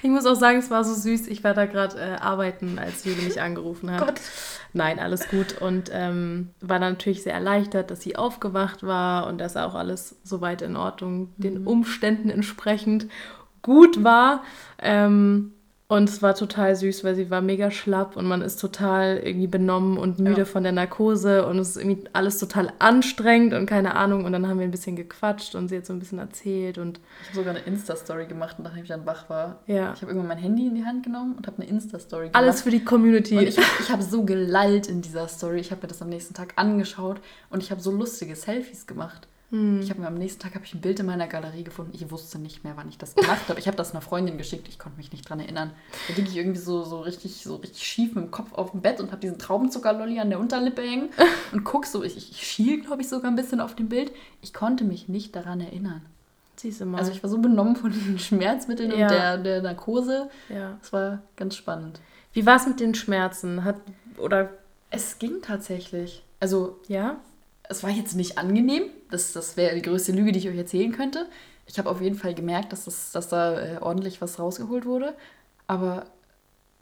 Ich 0.00 0.10
muss 0.10 0.26
auch 0.26 0.36
sagen, 0.36 0.58
es 0.58 0.70
war 0.70 0.84
so 0.84 0.94
süß. 0.94 1.26
Ich 1.26 1.42
war 1.42 1.54
da 1.54 1.66
gerade 1.66 1.98
äh, 1.98 2.14
arbeiten, 2.20 2.78
als 2.78 3.04
Jule 3.04 3.20
mich 3.22 3.40
angerufen 3.40 3.90
hat. 3.90 4.20
Nein, 4.72 5.00
alles 5.00 5.28
gut. 5.28 5.60
Und 5.60 5.90
ähm, 5.92 6.50
war 6.60 6.78
dann 6.78 6.92
natürlich 6.92 7.24
sehr 7.24 7.34
erleichtert, 7.34 7.90
dass 7.90 8.00
sie 8.02 8.14
aufgewacht 8.14 8.84
war 8.84 9.26
und 9.26 9.38
dass 9.38 9.56
auch 9.56 9.74
alles 9.74 10.14
soweit 10.22 10.62
in 10.62 10.76
Ordnung, 10.76 11.32
den 11.36 11.66
Umständen 11.66 12.30
entsprechend 12.30 13.08
gut 13.62 14.02
war. 14.04 14.42
Ähm, 14.80 15.52
und 15.90 16.06
es 16.06 16.20
war 16.20 16.34
total 16.34 16.76
süß, 16.76 17.02
weil 17.02 17.14
sie 17.14 17.30
war 17.30 17.40
mega 17.40 17.70
schlapp 17.70 18.14
und 18.18 18.26
man 18.26 18.42
ist 18.42 18.60
total 18.60 19.22
irgendwie 19.24 19.46
benommen 19.46 19.96
und 19.96 20.18
müde 20.18 20.40
Ja. 20.40 20.44
von 20.44 20.62
der 20.62 20.72
Narkose 20.72 21.46
und 21.46 21.58
es 21.58 21.70
ist 21.70 21.76
irgendwie 21.78 22.04
alles 22.12 22.36
total 22.36 22.70
anstrengend 22.78 23.54
und 23.54 23.64
keine 23.64 23.94
Ahnung. 23.94 24.26
Und 24.26 24.32
dann 24.32 24.46
haben 24.46 24.58
wir 24.58 24.64
ein 24.66 24.70
bisschen 24.70 24.96
gequatscht 24.96 25.54
und 25.54 25.68
sie 25.68 25.78
hat 25.78 25.86
so 25.86 25.94
ein 25.94 25.98
bisschen 25.98 26.18
erzählt 26.18 26.76
und 26.76 27.00
Ich 27.22 27.28
habe 27.28 27.36
sogar 27.38 27.54
eine 27.54 27.64
Insta-Story 27.64 28.26
gemacht, 28.26 28.56
nachdem 28.58 28.82
ich 28.82 28.88
dann 28.90 29.06
wach 29.06 29.30
war. 29.30 29.60
ja, 29.66 29.94
Ich 29.94 30.02
habe 30.02 30.12
irgendwann 30.12 30.28
mein 30.28 30.36
Handy 30.36 30.66
in 30.66 30.74
die 30.74 30.84
Hand 30.84 31.04
genommen 31.04 31.36
und 31.38 31.46
habe 31.46 31.62
eine 31.62 31.70
Insta-Story 31.70 32.24
gemacht. 32.26 32.36
alles 32.36 32.60
für 32.60 32.70
die 32.70 32.84
Community. 32.84 33.38
Und 33.38 33.44
ich, 33.44 33.56
ich 33.56 33.90
habe 33.90 34.02
so 34.02 34.24
gelallt 34.24 34.88
in 34.88 35.00
dieser 35.00 35.26
Story. 35.26 35.58
Ich 35.60 35.70
habe 35.70 35.80
mir 35.80 35.88
das 35.88 36.02
am 36.02 36.10
nächsten 36.10 36.34
Tag 36.34 36.52
angeschaut 36.56 37.18
und 37.48 37.62
ich 37.62 37.70
habe 37.70 37.80
so 37.80 37.90
lustige 37.92 38.36
Selfies 38.36 38.86
gemacht. 38.86 39.26
Hm. 39.50 39.80
Ich 39.80 39.88
habe 39.88 40.00
mir 40.00 40.06
am 40.08 40.14
nächsten 40.14 40.40
Tag 40.42 40.54
habe 40.54 40.64
ich 40.66 40.74
ein 40.74 40.80
Bild 40.82 41.00
in 41.00 41.06
meiner 41.06 41.26
Galerie 41.26 41.64
gefunden. 41.64 41.92
Ich 41.94 42.10
wusste 42.10 42.38
nicht 42.38 42.64
mehr, 42.64 42.74
wann 42.76 42.88
ich 42.88 42.98
das 42.98 43.14
gemacht 43.14 43.48
habe. 43.48 43.58
Ich 43.58 43.66
habe 43.66 43.76
das 43.78 43.92
einer 43.92 44.02
Freundin 44.02 44.36
geschickt. 44.36 44.68
Ich 44.68 44.78
konnte 44.78 44.98
mich 44.98 45.10
nicht 45.10 45.28
dran 45.28 45.40
erinnern. 45.40 45.70
Da 46.08 46.14
liege 46.14 46.28
ich 46.28 46.36
irgendwie 46.36 46.58
so, 46.60 46.84
so 46.84 47.00
richtig 47.00 47.42
so 47.44 47.56
richtig 47.56 47.82
schief 47.86 48.14
mit 48.14 48.24
dem 48.24 48.30
Kopf 48.30 48.52
auf 48.52 48.72
dem 48.72 48.82
Bett 48.82 49.00
und 49.00 49.10
habe 49.10 49.20
diesen 49.22 49.38
Traubenzuckerlolli 49.38 50.20
an 50.20 50.28
der 50.28 50.38
Unterlippe 50.38 50.82
hängen 50.82 51.08
und 51.52 51.64
guck 51.64 51.86
so. 51.86 52.02
Ich, 52.04 52.16
ich 52.18 52.46
schiel, 52.46 52.82
glaube 52.82 53.00
ich, 53.00 53.08
sogar 53.08 53.30
ein 53.30 53.36
bisschen 53.36 53.60
auf 53.60 53.74
dem 53.74 53.88
Bild. 53.88 54.12
Ich 54.42 54.52
konnte 54.52 54.84
mich 54.84 55.08
nicht 55.08 55.34
daran 55.34 55.60
erinnern. 55.60 56.02
Siehst 56.56 56.80
du 56.80 56.86
mal. 56.86 56.98
Also 56.98 57.12
ich 57.12 57.22
war 57.22 57.30
so 57.30 57.38
benommen 57.38 57.76
von 57.76 57.90
den 57.92 58.18
Schmerzmitteln 58.18 58.90
Ja. 58.90 59.06
und 59.06 59.12
der, 59.14 59.38
der 59.38 59.62
Narkose. 59.62 60.28
ja. 60.50 60.76
Das 60.80 60.92
war 60.92 61.22
ganz 61.36 61.56
spannend. 61.56 62.00
Wie 62.34 62.44
war 62.44 62.56
es 62.56 62.66
mit 62.66 62.80
den 62.80 62.94
Schmerzen? 62.94 63.64
Hat 63.64 63.76
oder 64.18 64.50
Es 64.90 65.18
ging 65.18 65.40
tatsächlich. 65.40 66.22
Also 66.40 66.78
ja? 66.88 67.16
Es 67.68 67.82
war 67.82 67.90
jetzt 67.90 68.14
nicht 68.14 68.38
angenehm. 68.38 68.84
Das, 69.10 69.32
das 69.32 69.56
wäre 69.56 69.74
die 69.74 69.82
größte 69.82 70.12
Lüge, 70.12 70.32
die 70.32 70.38
ich 70.38 70.48
euch 70.48 70.56
erzählen 70.56 70.92
könnte. 70.92 71.26
Ich 71.66 71.78
habe 71.78 71.90
auf 71.90 72.00
jeden 72.00 72.16
Fall 72.16 72.34
gemerkt, 72.34 72.72
dass, 72.72 72.84
das, 72.84 73.12
dass 73.12 73.28
da 73.28 73.60
äh, 73.60 73.78
ordentlich 73.80 74.20
was 74.20 74.38
rausgeholt 74.38 74.86
wurde. 74.86 75.14
Aber 75.66 76.06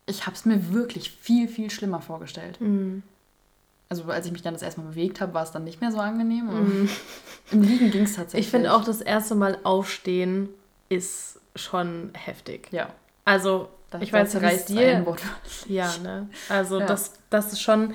ich 0.06 0.26
habe 0.26 0.36
es 0.36 0.44
mir 0.44 0.72
wirklich 0.72 1.10
viel, 1.10 1.48
viel 1.48 1.70
schlimmer 1.70 2.00
vorgestellt. 2.00 2.60
Mhm. 2.60 3.02
Also 3.88 4.04
als 4.04 4.26
ich 4.26 4.32
mich 4.32 4.42
dann 4.42 4.54
das 4.54 4.62
erstmal 4.62 4.88
bewegt 4.88 5.20
habe, 5.20 5.34
war 5.34 5.42
es 5.44 5.52
dann 5.52 5.64
nicht 5.64 5.80
mehr 5.80 5.92
so 5.92 5.98
angenehm. 5.98 6.48
aber 6.48 6.58
Im 7.52 7.62
Liegen 7.62 7.90
ging 7.90 8.02
es 8.02 8.14
tatsächlich. 8.16 8.46
Ich 8.46 8.50
finde 8.50 8.72
auch 8.72 8.84
das 8.84 9.00
erste 9.00 9.34
Mal 9.34 9.58
aufstehen 9.62 10.48
ist 10.88 11.40
schon 11.56 12.10
heftig. 12.14 12.68
Ja. 12.72 12.90
Also 13.24 13.68
Da, 13.90 14.00
ich 14.00 14.12
weiß 14.12 14.28
es 14.28 14.32
zerreißt 14.32 14.68
dir. 14.68 15.04
Ja, 15.68 15.92
ne? 16.02 16.28
Also 16.48 16.80
Ja. 16.80 16.86
das, 16.86 17.12
das 17.30 17.52
ist 17.52 17.60
schon, 17.62 17.94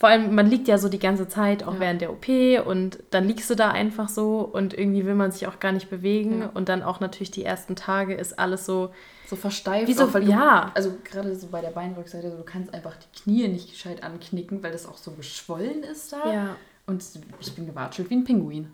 vor 0.00 0.08
allem, 0.08 0.32
man 0.34 0.48
liegt 0.48 0.68
ja 0.68 0.78
so 0.78 0.88
die 0.88 1.00
ganze 1.00 1.26
Zeit, 1.26 1.64
auch 1.66 1.74
Ja. 1.74 1.80
während 1.80 2.00
der 2.00 2.12
OP 2.12 2.28
und 2.64 2.98
dann 3.10 3.26
liegst 3.26 3.50
du 3.50 3.56
da 3.56 3.72
einfach 3.72 4.08
so 4.08 4.40
und 4.40 4.72
irgendwie 4.72 5.04
will 5.04 5.16
man 5.16 5.32
sich 5.32 5.48
auch 5.48 5.58
gar 5.58 5.72
nicht 5.72 5.90
bewegen 5.90 6.40
Ja. 6.42 6.50
und 6.54 6.68
dann 6.68 6.84
auch 6.84 7.00
natürlich 7.00 7.32
die 7.32 7.44
ersten 7.44 7.74
Tage 7.74 8.14
ist 8.14 8.38
alles 8.38 8.64
so, 8.64 8.90
So 9.26 9.34
versteift. 9.36 9.88
Wieso- 9.88 10.04
auch, 10.04 10.14
weil 10.14 10.24
du, 10.24 10.30
ja. 10.30 10.70
Also 10.74 10.92
gerade 11.02 11.34
so 11.34 11.48
bei 11.48 11.60
der 11.60 11.70
Beinrückseite, 11.70 12.30
so, 12.30 12.36
du 12.36 12.44
kannst 12.44 12.72
einfach 12.72 12.94
die 12.96 13.20
Knie 13.22 13.48
nicht 13.48 13.70
gescheit 13.72 14.04
anknicken, 14.04 14.62
weil 14.62 14.70
das 14.72 14.86
auch 14.86 14.96
so 14.98 15.10
geschwollen 15.10 15.82
ist 15.82 16.12
da. 16.12 16.32
ja, 16.32 16.56
Und 16.86 17.02
ich 17.40 17.52
bin 17.54 17.66
gewatschelt 17.66 18.08
wie 18.08 18.14
ein 18.14 18.24
Pinguin. 18.24 18.70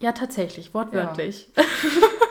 ja 0.00 0.12
tatsächlich, 0.12 0.72
wortwörtlich. 0.74 1.48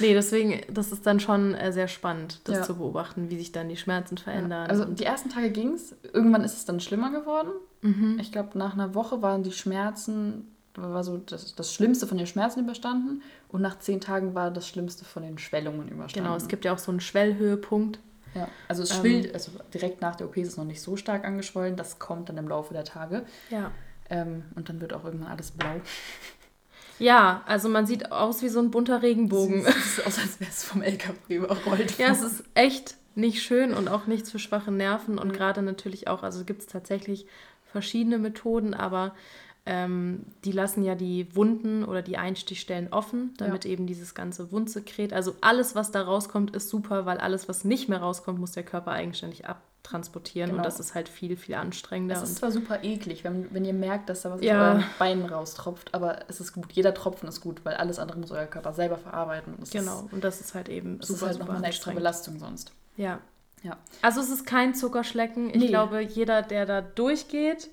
nee, 0.00 0.14
deswegen, 0.14 0.60
das 0.72 0.92
ist 0.92 1.06
dann 1.06 1.20
schon 1.20 1.54
äh, 1.54 1.72
sehr 1.72 1.88
spannend, 1.88 2.40
das 2.44 2.56
Ja. 2.58 2.62
zu 2.62 2.76
beobachten, 2.76 3.30
wie 3.30 3.38
sich 3.38 3.52
dann 3.52 3.68
die 3.68 3.76
Schmerzen 3.76 4.18
verändern. 4.18 4.68
Also 4.70 4.84
und- 4.84 4.98
die 5.00 5.04
ersten 5.04 5.28
Tage 5.30 5.50
ging 5.50 5.72
es. 5.74 5.94
Irgendwann 6.12 6.42
ist 6.44 6.56
es 6.56 6.64
dann 6.64 6.80
schlimmer 6.80 7.10
geworden. 7.10 7.50
mhm. 7.82 8.18
Ich 8.20 8.32
glaube, 8.32 8.56
nach 8.58 8.72
einer 8.74 8.94
Woche 8.94 9.22
waren 9.22 9.42
die 9.42 9.52
Schmerzen, 9.52 10.48
war 10.74 11.02
so 11.04 11.16
das, 11.16 11.54
das 11.54 11.72
Schlimmste 11.74 12.06
von 12.06 12.18
den 12.18 12.26
Schmerzen 12.26 12.60
überstanden. 12.60 13.22
Und 13.48 13.62
nach 13.62 13.78
zehn 13.80 14.00
Tagen 14.00 14.34
war 14.34 14.50
das 14.50 14.66
Schlimmste 14.68 15.04
von 15.04 15.22
den 15.22 15.38
Schwellungen 15.38 15.88
überstanden. 15.88 16.26
Genau, 16.28 16.36
es 16.36 16.48
gibt 16.48 16.64
ja 16.64 16.72
auch 16.72 16.78
so 16.78 16.90
einen 16.92 17.00
Schwellhöhepunkt. 17.00 17.98
Ja, 18.34 18.46
also 18.68 18.82
es 18.82 18.90
Ähm, 18.92 18.96
schwillt, 19.00 19.34
also 19.34 19.50
direkt 19.74 20.00
nach 20.02 20.14
der 20.14 20.26
OP 20.28 20.36
ist 20.36 20.48
es 20.48 20.56
noch 20.56 20.64
nicht 20.64 20.82
so 20.82 20.96
stark 20.96 21.24
angeschwollen. 21.24 21.76
Das 21.76 21.98
kommt 21.98 22.28
dann 22.28 22.36
im 22.36 22.46
Laufe 22.46 22.74
der 22.74 22.84
Tage. 22.84 23.24
Ja. 23.50 23.70
Ähm, 24.10 24.44
und 24.54 24.68
dann 24.68 24.80
wird 24.80 24.92
auch 24.92 25.04
irgendwann 25.04 25.30
alles 25.32 25.50
blau. 25.50 25.80
Ja, 26.98 27.42
also 27.46 27.68
man 27.68 27.86
sieht 27.86 28.10
aus 28.12 28.42
wie 28.42 28.48
so 28.48 28.58
ein 28.60 28.70
bunter 28.70 29.02
Regenbogen. 29.02 29.64
Es 29.66 29.96
sieht 29.96 30.06
aus, 30.06 30.18
als 30.18 30.40
wäre 30.40 30.50
es 30.50 30.64
vom 30.64 30.82
LKW 30.82 31.34
überrollt. 31.36 31.98
Ja, 31.98 32.08
es 32.10 32.22
ist 32.22 32.44
echt 32.54 32.96
nicht 33.14 33.42
schön 33.42 33.74
und 33.74 33.88
auch 33.88 34.06
nichts 34.06 34.30
für 34.30 34.38
schwache 34.38 34.70
Nerven 34.70 35.18
und 35.18 35.28
Mhm. 35.28 35.32
gerade 35.32 35.62
natürlich 35.62 36.08
auch, 36.08 36.22
also 36.22 36.44
gibt 36.44 36.62
es 36.62 36.66
tatsächlich 36.66 37.26
verschiedene 37.70 38.18
Methoden, 38.18 38.74
aber 38.74 39.14
ähm, 39.66 40.24
die 40.44 40.52
lassen 40.52 40.82
ja 40.82 40.94
die 40.94 41.26
Wunden 41.36 41.84
oder 41.84 42.00
die 42.00 42.16
Einstichstellen 42.16 42.88
offen, 42.92 43.34
damit 43.36 43.66
eben 43.66 43.86
dieses 43.86 44.14
ganze 44.14 44.50
Wundsekret, 44.50 45.12
also 45.12 45.34
alles, 45.42 45.74
was 45.74 45.90
da 45.90 46.00
rauskommt, 46.02 46.56
ist 46.56 46.70
super, 46.70 47.04
weil 47.06 47.18
alles, 47.18 47.48
was 47.48 47.64
nicht 47.64 47.88
mehr 47.88 47.98
rauskommt, 48.00 48.38
muss 48.40 48.52
der 48.52 48.62
Körper 48.62 48.92
eigenständig 48.92 49.46
abtransportieren 49.88 50.50
Genau. 50.50 50.60
und 50.62 50.66
das 50.66 50.80
ist 50.80 50.94
halt 50.94 51.08
viel, 51.08 51.36
viel 51.36 51.54
anstrengender. 51.54 52.14
Es 52.16 52.22
ist 52.22 52.36
zwar 52.36 52.50
super 52.50 52.82
eklig, 52.84 53.24
wenn, 53.24 53.52
wenn 53.54 53.64
ihr 53.64 53.72
merkt, 53.72 54.08
dass 54.08 54.22
da 54.22 54.30
was 54.30 54.42
Ja. 54.42 54.54
aus 54.72 54.74
euren 54.76 54.84
Beinen 54.98 55.24
raustropft, 55.26 55.94
aber 55.94 56.20
es 56.28 56.40
ist 56.40 56.52
gut. 56.52 56.72
Jeder 56.72 56.94
Tropfen 56.94 57.28
ist 57.28 57.40
gut, 57.40 57.64
weil 57.64 57.74
alles 57.74 57.98
andere 57.98 58.18
muss 58.18 58.30
euer 58.30 58.46
Körper 58.46 58.72
selber 58.72 58.98
verarbeiten. 58.98 59.54
Und 59.54 59.70
genau, 59.70 60.04
Ist, 60.06 60.12
und 60.12 60.24
das 60.24 60.40
ist 60.40 60.54
halt 60.54 60.68
eben 60.68 60.98
das 60.98 61.08
super, 61.08 61.16
ist 61.16 61.22
halt 61.22 61.32
super 61.34 61.44
nochmal 61.46 61.58
eine 61.58 61.68
extra. 61.68 61.92
Belastung 61.92 62.38
sonst. 62.38 62.72
Ja. 62.96 63.20
Ja. 63.62 63.76
Also 64.02 64.20
es 64.20 64.30
ist 64.30 64.46
kein 64.46 64.74
Zuckerschlecken. 64.74 65.50
Ich 65.50 65.56
Nee. 65.56 65.66
glaube, 65.68 66.00
jeder, 66.00 66.42
der 66.42 66.64
da 66.64 66.80
durchgeht 66.80 67.68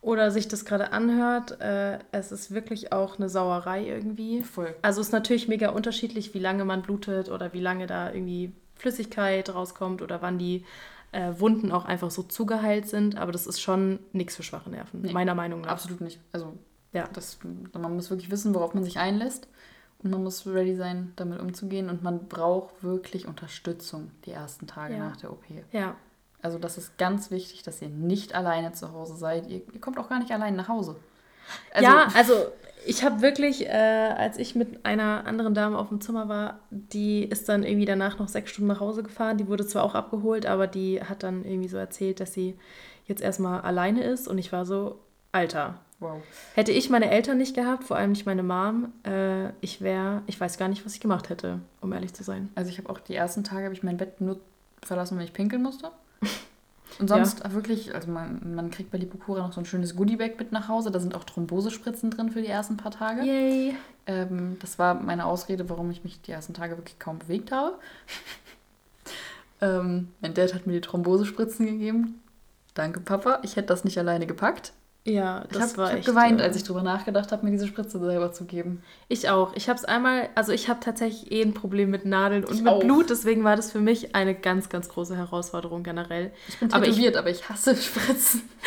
oder 0.00 0.30
sich 0.30 0.46
das 0.46 0.64
gerade 0.64 0.92
anhört, 0.92 1.60
äh, 1.60 1.98
es 2.12 2.30
ist 2.30 2.52
wirklich 2.52 2.92
auch 2.92 3.18
eine 3.18 3.28
Sauerei 3.28 3.84
irgendwie. 3.84 4.42
Voll. 4.42 4.74
Also 4.82 5.00
es 5.00 5.08
ist 5.08 5.12
natürlich 5.12 5.48
mega 5.48 5.70
unterschiedlich, 5.70 6.34
wie 6.34 6.38
lange 6.38 6.64
man 6.64 6.82
blutet 6.82 7.30
oder 7.30 7.52
wie 7.52 7.60
lange 7.60 7.86
da 7.88 8.12
irgendwie 8.12 8.52
Flüssigkeit 8.76 9.52
rauskommt 9.52 10.02
oder 10.02 10.22
wann 10.22 10.38
die 10.38 10.64
äh, 11.12 11.32
Wunden 11.38 11.72
auch 11.72 11.84
einfach 11.84 12.10
so 12.10 12.22
zugeheilt 12.22 12.88
sind. 12.88 13.16
Aber 13.16 13.32
das 13.32 13.46
ist 13.46 13.60
schon 13.60 13.98
nichts 14.12 14.36
für 14.36 14.42
schwache 14.42 14.70
Nerven, 14.70 15.02
Nee. 15.02 15.12
meiner 15.12 15.34
Meinung 15.34 15.62
nach. 15.62 15.68
Absolut 15.70 16.00
nicht. 16.00 16.20
Also 16.32 16.54
Ja. 16.92 17.08
Das, 17.12 17.38
man 17.72 17.94
muss 17.94 18.10
wirklich 18.10 18.30
wissen, 18.30 18.54
worauf 18.54 18.74
man 18.74 18.84
sich 18.84 18.98
einlässt. 18.98 19.48
Und 20.02 20.10
man 20.10 20.22
muss 20.22 20.46
ready 20.46 20.76
sein, 20.76 21.12
damit 21.16 21.40
umzugehen. 21.40 21.90
Und 21.90 22.02
man 22.02 22.28
braucht 22.28 22.82
wirklich 22.84 23.26
Unterstützung 23.26 24.10
die 24.26 24.30
ersten 24.30 24.66
Tage 24.66 24.94
Ja. 24.94 25.00
nach 25.08 25.16
der 25.16 25.32
OP. 25.32 25.44
Ja. 25.72 25.96
Also 26.40 26.58
das 26.58 26.78
ist 26.78 26.96
ganz 26.98 27.30
wichtig, 27.32 27.64
dass 27.64 27.82
ihr 27.82 27.88
nicht 27.88 28.34
alleine 28.34 28.72
zu 28.72 28.92
Hause 28.92 29.16
seid. 29.16 29.48
Ihr, 29.48 29.62
ihr 29.72 29.80
kommt 29.80 29.98
auch 29.98 30.08
gar 30.08 30.20
nicht 30.20 30.30
allein 30.30 30.54
nach 30.54 30.68
Hause. 30.68 30.94
Also, 31.72 31.84
ja, 31.90 32.08
also 32.14 32.32
ich 32.88 33.04
habe 33.04 33.20
wirklich, 33.20 33.66
äh, 33.66 34.14
als 34.16 34.38
ich 34.38 34.54
mit 34.54 34.86
einer 34.86 35.26
anderen 35.26 35.52
Dame 35.52 35.76
auf 35.76 35.90
dem 35.90 36.00
Zimmer 36.00 36.30
war, 36.30 36.60
die 36.70 37.22
ist 37.22 37.46
dann 37.46 37.62
irgendwie 37.62 37.84
danach 37.84 38.18
noch 38.18 38.28
sechs 38.28 38.50
Stunden 38.50 38.68
nach 38.68 38.80
Hause 38.80 39.02
gefahren. 39.02 39.36
Die 39.36 39.46
wurde 39.46 39.66
zwar 39.66 39.84
auch 39.84 39.94
abgeholt, 39.94 40.46
aber 40.46 40.66
die 40.66 41.02
hat 41.02 41.22
dann 41.22 41.44
irgendwie 41.44 41.68
so 41.68 41.76
erzählt, 41.76 42.18
dass 42.18 42.32
sie 42.32 42.56
jetzt 43.04 43.20
erstmal 43.20 43.60
alleine 43.60 44.04
ist. 44.04 44.26
Und 44.26 44.38
ich 44.38 44.52
war 44.52 44.64
so, 44.64 44.98
Alter, 45.32 45.74
wow. 46.00 46.22
hätte 46.54 46.72
ich 46.72 46.88
meine 46.88 47.10
Eltern 47.10 47.36
nicht 47.36 47.54
gehabt, 47.54 47.84
vor 47.84 47.98
allem 47.98 48.12
nicht 48.12 48.24
meine 48.24 48.42
Mom, 48.42 48.90
äh, 49.04 49.50
ich 49.60 49.82
wäre, 49.82 50.22
ich 50.26 50.40
weiß 50.40 50.56
gar 50.56 50.68
nicht, 50.68 50.86
was 50.86 50.94
ich 50.94 51.00
gemacht 51.00 51.28
hätte, 51.28 51.60
um 51.82 51.92
ehrlich 51.92 52.14
zu 52.14 52.24
sein. 52.24 52.48
Also 52.54 52.70
ich 52.70 52.78
habe 52.78 52.88
auch 52.88 53.00
die 53.00 53.14
ersten 53.14 53.44
Tage 53.44 53.64
habe 53.64 53.74
ich 53.74 53.82
mein 53.82 53.98
Bett 53.98 54.22
nur 54.22 54.40
verlassen, 54.82 55.18
wenn 55.18 55.26
ich 55.26 55.34
pinkeln 55.34 55.62
musste. 55.62 55.90
Und 56.98 57.08
sonst 57.08 57.52
wirklich, 57.52 57.94
also 57.94 58.10
man, 58.10 58.54
man 58.54 58.70
kriegt 58.70 58.90
bei 58.90 58.98
Lipokura 58.98 59.40
noch 59.40 59.52
so 59.52 59.60
ein 59.60 59.66
schönes 59.66 59.94
Goodiebag 59.94 60.38
mit 60.38 60.50
nach 60.50 60.68
Hause. 60.68 60.90
Da 60.90 60.98
sind 60.98 61.14
auch 61.14 61.24
Thrombosespritzen 61.24 62.10
drin 62.10 62.30
für 62.30 62.42
die 62.42 62.48
ersten 62.48 62.76
paar 62.76 62.90
Tage. 62.90 63.22
Yay. 63.22 63.76
Ähm, 64.06 64.56
das 64.60 64.78
war 64.78 64.94
meine 64.94 65.24
Ausrede, 65.24 65.68
warum 65.68 65.90
ich 65.90 66.02
mich 66.02 66.20
die 66.22 66.32
ersten 66.32 66.54
Tage 66.54 66.76
wirklich 66.76 66.98
kaum 66.98 67.18
bewegt 67.18 67.52
habe. 67.52 67.78
ähm, 69.60 70.08
mein 70.20 70.34
Dad 70.34 70.54
hat 70.54 70.66
mir 70.66 70.72
die 70.72 70.80
Thrombosespritzen 70.80 71.66
gegeben. 71.66 72.20
Danke, 72.74 73.00
Papa. 73.00 73.40
Ich 73.42 73.56
hätte 73.56 73.68
das 73.68 73.84
nicht 73.84 73.98
alleine 73.98 74.26
gepackt. 74.26 74.72
Ja, 75.08 75.44
Ich 75.50 75.56
das 75.56 75.70
habe 75.70 75.76
war 75.78 75.88
hab 75.90 75.96
echt, 75.98 76.06
geweint, 76.06 76.40
äh, 76.40 76.44
als 76.44 76.56
ich 76.56 76.64
drüber 76.64 76.82
nachgedacht 76.82 77.32
habe, 77.32 77.44
mir 77.44 77.50
diese 77.52 77.66
Spritze 77.66 77.98
selber 77.98 78.32
zu 78.32 78.44
geben. 78.44 78.82
Ich 79.08 79.28
auch. 79.30 79.52
Ich 79.54 79.68
habe 79.68 79.78
es 79.78 79.84
einmal, 79.84 80.28
also 80.34 80.52
ich 80.52 80.68
habe 80.68 80.80
tatsächlich 80.80 81.32
eh 81.32 81.42
ein 81.42 81.54
Problem 81.54 81.90
mit 81.90 82.04
Nadeln 82.04 82.44
und 82.44 82.54
Ich 82.54 82.62
mit 82.62 82.72
auch. 82.72 82.80
Blut, 82.80 83.08
deswegen 83.10 83.42
war 83.44 83.56
das 83.56 83.72
für 83.72 83.80
mich 83.80 84.14
eine 84.14 84.34
ganz, 84.34 84.68
ganz 84.68 84.88
große 84.88 85.16
Herausforderung 85.16 85.82
generell. 85.82 86.30
Ich 86.48 86.58
bin 86.58 86.72
Aber 86.72 86.84
ich- 86.84 86.90
tätowiert, 86.90 87.16
aber 87.16 87.30
ich 87.30 87.48
hasse 87.48 87.74
Spritzen. 87.76 88.42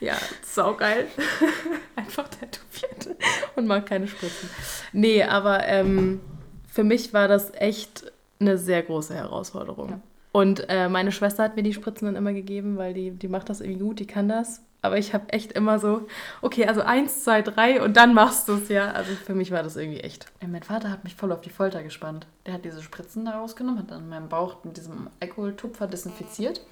Ja, 0.00 0.16
saugeil. 0.42 1.06
Einfach 1.96 2.26
tätowiert 2.28 3.16
und 3.56 3.66
mag 3.66 3.84
keine 3.86 4.08
Spritzen. 4.08 4.48
Nee, 4.94 5.22
aber 5.24 5.66
ähm, 5.66 6.20
für 6.68 6.84
mich 6.84 7.12
war 7.12 7.28
das 7.28 7.52
echt 7.54 8.10
eine 8.40 8.56
sehr 8.56 8.82
große 8.82 9.14
Herausforderung. 9.14 9.88
Ja. 9.90 10.00
Und 10.32 10.64
äh, 10.70 10.88
meine 10.88 11.12
Schwester 11.12 11.42
hat 11.42 11.56
mir 11.56 11.62
die 11.62 11.74
Spritzen 11.74 12.06
dann 12.06 12.16
immer 12.16 12.32
gegeben, 12.32 12.78
weil 12.78 12.94
die, 12.94 13.10
die 13.10 13.28
macht 13.28 13.50
das 13.50 13.60
irgendwie 13.60 13.80
gut, 13.84 13.98
die 14.00 14.06
kann 14.06 14.26
das. 14.28 14.62
Aber 14.82 14.96
ich 14.96 15.12
habe 15.12 15.30
echt 15.32 15.52
immer 15.52 15.78
so, 15.78 16.06
okay, 16.40 16.66
also 16.66 16.80
eins, 16.80 17.22
zwei, 17.24 17.42
drei 17.42 17.82
und 17.82 17.96
dann 17.98 18.14
machst 18.14 18.48
du 18.48 18.54
es 18.54 18.68
ja. 18.70 18.90
Also 18.92 19.12
für 19.14 19.34
mich 19.34 19.50
war 19.50 19.62
das 19.62 19.76
irgendwie 19.76 20.00
echt. 20.00 20.26
Mein 20.46 20.62
Vater 20.62 20.90
hat 20.90 21.04
mich 21.04 21.14
voll 21.16 21.32
auf 21.32 21.42
die 21.42 21.50
Folter 21.50 21.82
gespannt. 21.82 22.26
Der 22.46 22.54
hat 22.54 22.64
diese 22.64 22.82
Spritzen 22.82 23.24
da 23.26 23.32
rausgenommen, 23.38 23.80
hat 23.80 23.90
dann 23.90 24.08
meinen 24.08 24.28
Bauch 24.30 24.64
mit 24.64 24.76
diesem 24.78 25.08
Alkoholtupfer 25.20 25.86
desinfiziert 25.86 26.62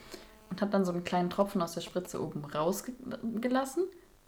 und 0.50 0.62
hat 0.62 0.72
dann 0.72 0.86
so 0.86 0.92
einen 0.92 1.04
kleinen 1.04 1.28
Tropfen 1.28 1.60
aus 1.60 1.74
der 1.74 1.82
Spritze 1.82 2.22
oben 2.22 2.44
rausgelassen, 2.46 3.84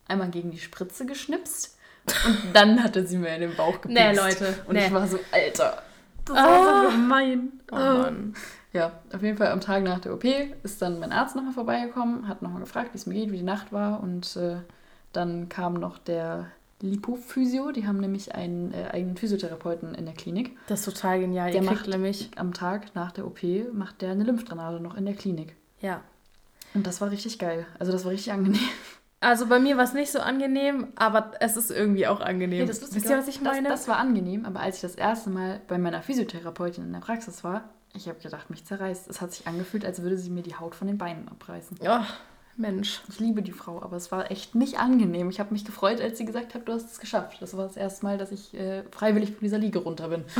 einmal 0.08 0.28
gegen 0.28 0.50
die 0.50 0.58
Spritze 0.58 1.06
geschnipst 1.06 1.78
und 2.26 2.38
dann 2.54 2.82
hatte 2.84 3.06
sie 3.06 3.16
mir 3.16 3.34
in 3.34 3.40
den 3.40 3.56
Bauch 3.56 3.80
gepikst. 3.80 3.94
Nee, 3.94 4.12
Leute, 4.14 4.54
Und 4.66 4.74
nee. 4.74 4.86
ich 4.86 4.92
war 4.92 5.06
so, 5.06 5.18
Alter, 5.32 5.82
das 6.26 6.36
Ah. 6.36 6.44
war 6.44 6.84
so 6.84 6.90
gemein. 6.90 7.52
Oh 7.72 7.76
Mann. 7.76 8.34
Ja, 8.72 8.92
auf 9.12 9.22
jeden 9.22 9.36
Fall 9.36 9.48
am 9.48 9.60
Tag 9.60 9.82
nach 9.82 9.98
der 9.98 10.14
OP 10.14 10.24
ist 10.62 10.80
dann 10.80 11.00
mein 11.00 11.10
Arzt 11.12 11.34
nochmal 11.34 11.52
vorbeigekommen, 11.54 12.28
hat 12.28 12.40
nochmal 12.42 12.60
gefragt, 12.60 12.90
wie 12.92 12.98
es 12.98 13.06
mir 13.06 13.14
geht, 13.14 13.32
wie 13.32 13.38
die 13.38 13.42
Nacht 13.42 13.72
war 13.72 14.00
und 14.02 14.36
äh, 14.36 14.56
dann 15.12 15.48
kam 15.48 15.74
noch 15.74 15.98
der 15.98 16.46
Lipophysio, 16.80 17.72
die 17.72 17.86
haben 17.86 17.98
nämlich 17.98 18.34
einen 18.34 18.72
äh, 18.72 18.88
eigenen 18.92 19.16
Physiotherapeuten 19.16 19.94
in 19.94 20.04
der 20.06 20.14
Klinik. 20.14 20.56
Das 20.66 20.80
ist 20.80 20.94
total 20.94 21.20
genial. 21.20 21.50
Der 21.52 21.62
Ihr 21.62 21.70
macht- 21.70 21.88
nämlich, 21.88 22.30
Am 22.36 22.52
Tag 22.54 22.94
nach 22.94 23.12
der 23.12 23.26
OP 23.26 23.40
macht 23.72 24.02
der 24.02 24.12
eine 24.12 24.24
Lymphdrainage 24.24 24.80
noch 24.80 24.96
in 24.96 25.04
der 25.06 25.14
Klinik. 25.14 25.56
ja. 25.80 26.00
Und 26.72 26.86
das 26.86 27.00
war 27.00 27.10
richtig 27.10 27.40
geil. 27.40 27.66
Also 27.80 27.90
das 27.90 28.04
war 28.04 28.12
richtig 28.12 28.32
angenehm. 28.32 28.60
Also 29.22 29.48
bei 29.48 29.58
mir 29.58 29.76
war 29.76 29.84
es 29.84 29.92
nicht 29.92 30.10
so 30.10 30.20
angenehm, 30.20 30.86
aber 30.96 31.32
es 31.40 31.58
ist 31.58 31.70
irgendwie 31.70 32.06
auch 32.06 32.20
angenehm. 32.20 32.66
Wisst 32.66 32.94
ihr, 32.94 33.18
was 33.18 33.28
ich 33.28 33.42
meine? 33.42 33.68
Das, 33.68 33.80
das 33.80 33.88
war 33.88 33.98
angenehm, 33.98 34.46
aber 34.46 34.60
als 34.60 34.76
ich 34.76 34.80
das 34.80 34.94
erste 34.94 35.28
Mal 35.28 35.60
bei 35.68 35.76
meiner 35.76 36.00
Physiotherapeutin 36.00 36.84
in 36.84 36.92
der 36.94 37.00
Praxis 37.00 37.44
war, 37.44 37.64
ich 37.94 38.08
habe 38.08 38.18
gedacht, 38.20 38.50
mich 38.50 38.64
zerreißt. 38.64 39.08
Es 39.08 39.20
hat 39.20 39.32
sich 39.32 39.46
angefühlt, 39.46 39.84
als 39.84 40.02
würde 40.02 40.16
sie 40.18 40.30
mir 40.30 40.42
die 40.42 40.54
Haut 40.56 40.74
von 40.74 40.86
den 40.86 40.98
Beinen 40.98 41.28
abreißen. 41.28 41.78
oh, 41.82 42.00
Mensch. 42.56 43.00
Ich 43.08 43.20
liebe 43.20 43.42
die 43.42 43.52
Frau, 43.52 43.80
aber 43.82 43.96
es 43.96 44.12
war 44.12 44.30
echt 44.30 44.54
nicht 44.54 44.78
angenehm. 44.78 45.30
Ich 45.30 45.40
habe 45.40 45.52
mich 45.52 45.64
gefreut, 45.64 46.00
als 46.00 46.18
sie 46.18 46.24
gesagt 46.26 46.54
hat, 46.54 46.68
du 46.68 46.72
hast 46.72 46.90
es 46.90 47.00
geschafft. 47.00 47.40
Das 47.40 47.56
war 47.56 47.64
das 47.66 47.76
erste 47.76 48.04
Mal, 48.04 48.18
dass 48.18 48.32
ich 48.32 48.52
äh, 48.54 48.82
freiwillig 48.90 49.30
von 49.30 49.40
dieser 49.40 49.58
Liege 49.58 49.78
runter 49.80 50.08
bin. 50.08 50.24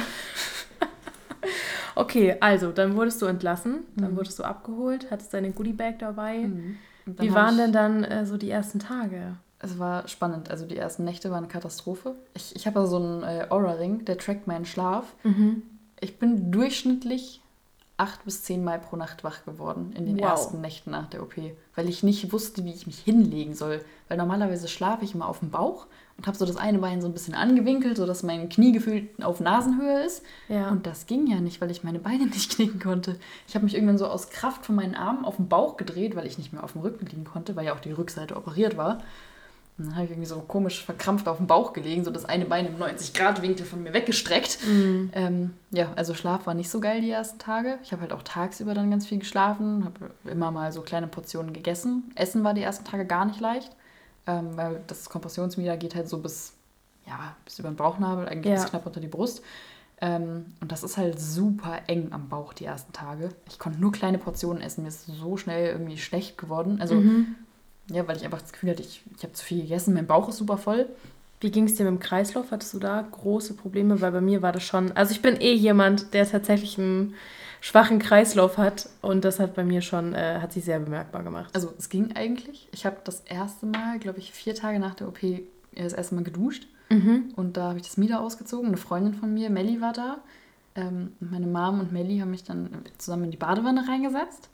Okay, 1.96 2.36
also 2.40 2.70
dann 2.72 2.94
wurdest 2.96 3.20
du 3.20 3.26
entlassen, 3.26 3.80
dann 3.96 4.12
Mhm. 4.12 4.16
wurdest 4.16 4.38
du 4.38 4.44
abgeholt, 4.44 5.08
hattest 5.10 5.34
deine 5.34 5.50
Goodiebag 5.52 5.98
dabei. 5.98 6.48
Dann 7.04 7.18
Wie 7.18 7.34
waren 7.34 7.56
denn 7.56 7.72
dann 7.72 8.04
äh, 8.04 8.24
so 8.24 8.36
die 8.36 8.48
ersten 8.50 8.78
Tage? 8.78 9.36
Es 9.58 9.78
war 9.78 10.06
spannend. 10.08 10.50
Also 10.50 10.66
die 10.66 10.76
ersten 10.76 11.04
Nächte 11.04 11.30
waren 11.30 11.44
eine 11.44 11.48
Katastrophe. 11.48 12.14
Ich, 12.34 12.54
ich 12.56 12.66
habe 12.66 12.80
ja 12.80 12.86
so 12.86 12.96
einen 12.96 13.22
äh, 13.22 13.46
Aura-Ring, 13.50 14.04
der 14.04 14.16
trackt 14.16 14.46
meinen 14.46 14.64
Schlaf. 14.64 15.14
Ich 16.00 16.18
bin 16.18 16.50
durchschnittlich 16.50 17.40
acht 17.96 18.24
bis 18.24 18.42
zehn 18.44 18.64
Mal 18.64 18.78
pro 18.78 18.96
Nacht 18.96 19.24
wach 19.24 19.44
geworden 19.44 19.92
in 19.94 20.06
den 20.06 20.16
Wow. 20.18 20.30
ersten 20.30 20.62
Nächten 20.62 20.90
nach 20.90 21.08
der 21.08 21.22
OP, 21.22 21.34
weil 21.74 21.88
ich 21.88 22.02
nicht 22.02 22.32
wusste, 22.32 22.64
wie 22.64 22.72
ich 22.72 22.86
mich 22.86 22.98
hinlegen 22.98 23.54
soll. 23.54 23.84
Weil 24.08 24.16
normalerweise 24.16 24.68
schlafe 24.68 25.04
ich 25.04 25.14
immer 25.14 25.28
auf 25.28 25.40
dem 25.40 25.50
Bauch 25.50 25.86
und 26.16 26.26
habe 26.26 26.36
so 26.38 26.46
das 26.46 26.56
eine 26.56 26.78
Bein 26.78 27.02
so 27.02 27.08
ein 27.08 27.12
bisschen 27.12 27.34
angewinkelt, 27.34 27.98
sodass 27.98 28.22
mein 28.22 28.48
Knie 28.48 28.72
gefühlt 28.72 29.22
auf 29.22 29.40
Nasenhöhe 29.40 30.02
ist. 30.02 30.22
Ja. 30.48 30.70
Und 30.70 30.86
das 30.86 31.06
ging 31.06 31.26
ja 31.26 31.40
nicht, 31.40 31.60
weil 31.60 31.70
ich 31.70 31.84
meine 31.84 31.98
Beine 31.98 32.24
nicht 32.26 32.54
knicken 32.56 32.80
konnte. 32.80 33.16
Ich 33.46 33.54
habe 33.54 33.66
mich 33.66 33.74
irgendwann 33.74 33.98
so 33.98 34.06
aus 34.06 34.30
Kraft 34.30 34.64
von 34.64 34.76
meinen 34.76 34.94
Armen 34.94 35.26
auf 35.26 35.36
den 35.36 35.48
Bauch 35.50 35.76
gedreht, 35.76 36.16
weil 36.16 36.26
ich 36.26 36.38
nicht 36.38 36.54
mehr 36.54 36.64
auf 36.64 36.72
dem 36.72 36.80
Rücken 36.80 37.04
liegen 37.04 37.24
konnte, 37.24 37.54
weil 37.54 37.66
ja 37.66 37.74
auch 37.74 37.80
die 37.80 37.92
Rückseite 37.92 38.34
operiert 38.36 38.78
war. 38.78 39.02
Dann 39.86 39.94
habe 39.94 40.04
ich 40.04 40.10
irgendwie 40.10 40.26
so 40.28 40.40
komisch 40.40 40.84
verkrampft 40.84 41.26
auf 41.28 41.38
dem 41.38 41.46
Bauch 41.46 41.72
gelegen, 41.72 42.04
so 42.04 42.10
das 42.10 42.24
eine 42.24 42.44
Bein 42.44 42.66
im 42.66 42.76
90-Grad-Winkel 42.76 43.64
von 43.64 43.82
mir 43.82 43.92
weggestreckt. 43.94 44.58
Ähm, 45.12 45.54
ja, 45.70 45.92
also 45.96 46.14
Schlaf 46.14 46.46
war 46.46 46.54
nicht 46.54 46.68
so 46.70 46.80
geil 46.80 47.00
die 47.00 47.10
ersten 47.10 47.38
Tage. 47.38 47.78
Ich 47.82 47.92
habe 47.92 48.02
halt 48.02 48.12
auch 48.12 48.22
tagsüber 48.22 48.74
dann 48.74 48.90
ganz 48.90 49.06
viel 49.06 49.18
geschlafen, 49.18 49.84
habe 49.84 50.10
immer 50.30 50.50
mal 50.50 50.70
so 50.72 50.82
kleine 50.82 51.06
Portionen 51.06 51.52
gegessen. 51.52 52.10
Essen 52.14 52.44
war 52.44 52.54
die 52.54 52.62
ersten 52.62 52.84
Tage 52.84 53.06
gar 53.06 53.24
nicht 53.24 53.40
leicht, 53.40 53.74
ähm, 54.26 54.56
weil 54.56 54.80
das 54.86 55.08
Kompressionsmieder 55.08 55.76
geht 55.76 55.94
halt 55.94 56.08
so 56.08 56.18
bis, 56.18 56.52
ja, 57.06 57.34
bis 57.44 57.58
über 57.58 57.68
den 57.70 57.76
Bauchnabel, 57.76 58.28
eigentlich 58.28 58.52
Ja. 58.54 58.60
bis 58.62 58.70
knapp 58.70 58.84
unter 58.86 59.00
die 59.00 59.08
Brust. 59.08 59.42
Ähm, 60.02 60.46
und 60.60 60.72
das 60.72 60.82
ist 60.82 60.96
halt 60.96 61.20
super 61.20 61.78
eng 61.86 62.08
am 62.12 62.28
Bauch 62.28 62.52
die 62.54 62.64
ersten 62.64 62.92
Tage. 62.92 63.30
Ich 63.48 63.58
konnte 63.58 63.78
nur 63.80 63.92
kleine 63.92 64.16
Portionen 64.18 64.62
essen. 64.62 64.82
Mir 64.82 64.88
ist 64.88 65.06
so 65.06 65.36
schnell 65.36 65.68
irgendwie 65.72 65.98
schlecht 65.98 66.38
geworden. 66.38 66.78
Also, 66.80 66.94
Mhm. 66.96 67.36
Ja, 67.90 68.06
weil 68.08 68.16
ich 68.16 68.24
einfach 68.24 68.40
das 68.40 68.52
Gefühl 68.52 68.70
hatte, 68.70 68.82
ich, 68.82 69.02
ich 69.16 69.22
habe 69.22 69.32
zu 69.32 69.44
viel 69.44 69.62
gegessen. 69.62 69.94
Mein 69.94 70.06
Bauch 70.06 70.28
ist 70.28 70.36
super 70.36 70.58
voll. 70.58 70.86
Wie 71.40 71.50
ging 71.50 71.64
es 71.64 71.74
dir 71.74 71.84
mit 71.84 71.92
dem 71.92 72.00
Kreislauf? 72.00 72.50
Hattest 72.50 72.74
du 72.74 72.78
da 72.78 73.06
große 73.10 73.54
Probleme? 73.54 74.00
Weil 74.00 74.12
bei 74.12 74.20
mir 74.20 74.42
war 74.42 74.52
das 74.52 74.62
schon. 74.62 74.92
Also 74.92 75.12
ich 75.12 75.22
bin 75.22 75.40
eh 75.40 75.54
jemand, 75.54 76.12
der 76.12 76.28
tatsächlich 76.28 76.78
einen 76.78 77.14
schwachen 77.60 77.98
Kreislauf 77.98 78.58
hat 78.58 78.88
und 79.02 79.24
das 79.24 79.38
hat 79.38 79.54
bei 79.54 79.64
mir 79.64 79.82
schon, 79.82 80.14
äh, 80.14 80.38
hat 80.40 80.52
sich 80.52 80.64
sehr 80.64 80.80
bemerkbar 80.80 81.22
gemacht. 81.22 81.50
Also, 81.54 81.72
es 81.78 81.88
ging 81.88 82.12
eigentlich. 82.16 82.68
Ich 82.72 82.86
habe 82.86 82.96
das 83.04 83.20
erste 83.20 83.66
Mal, 83.66 83.98
glaube 83.98 84.18
ich, 84.18 84.32
vier 84.32 84.54
Tage 84.54 84.78
nach 84.78 84.94
der 84.94 85.08
OP 85.08 85.18
das 85.74 85.92
erste 85.92 86.14
Mal 86.14 86.24
geduscht. 86.24 86.66
Mhm. 86.88 87.32
Und 87.36 87.56
da 87.56 87.68
habe 87.68 87.78
ich 87.78 87.84
das 87.84 87.96
Mieder 87.96 88.20
ausgezogen. 88.20 88.66
Eine 88.66 88.76
Freundin 88.76 89.14
von 89.14 89.32
mir, 89.32 89.50
Melli, 89.50 89.80
war 89.80 89.92
da. 89.92 90.18
Ähm, 90.74 91.12
meine 91.20 91.46
Mom 91.46 91.80
und 91.80 91.92
Melli 91.92 92.18
haben 92.18 92.30
mich 92.30 92.44
dann 92.44 92.70
zusammen 92.98 93.24
in 93.24 93.30
die 93.30 93.36
Badewanne 93.36 93.86
reingesetzt. 93.86 94.48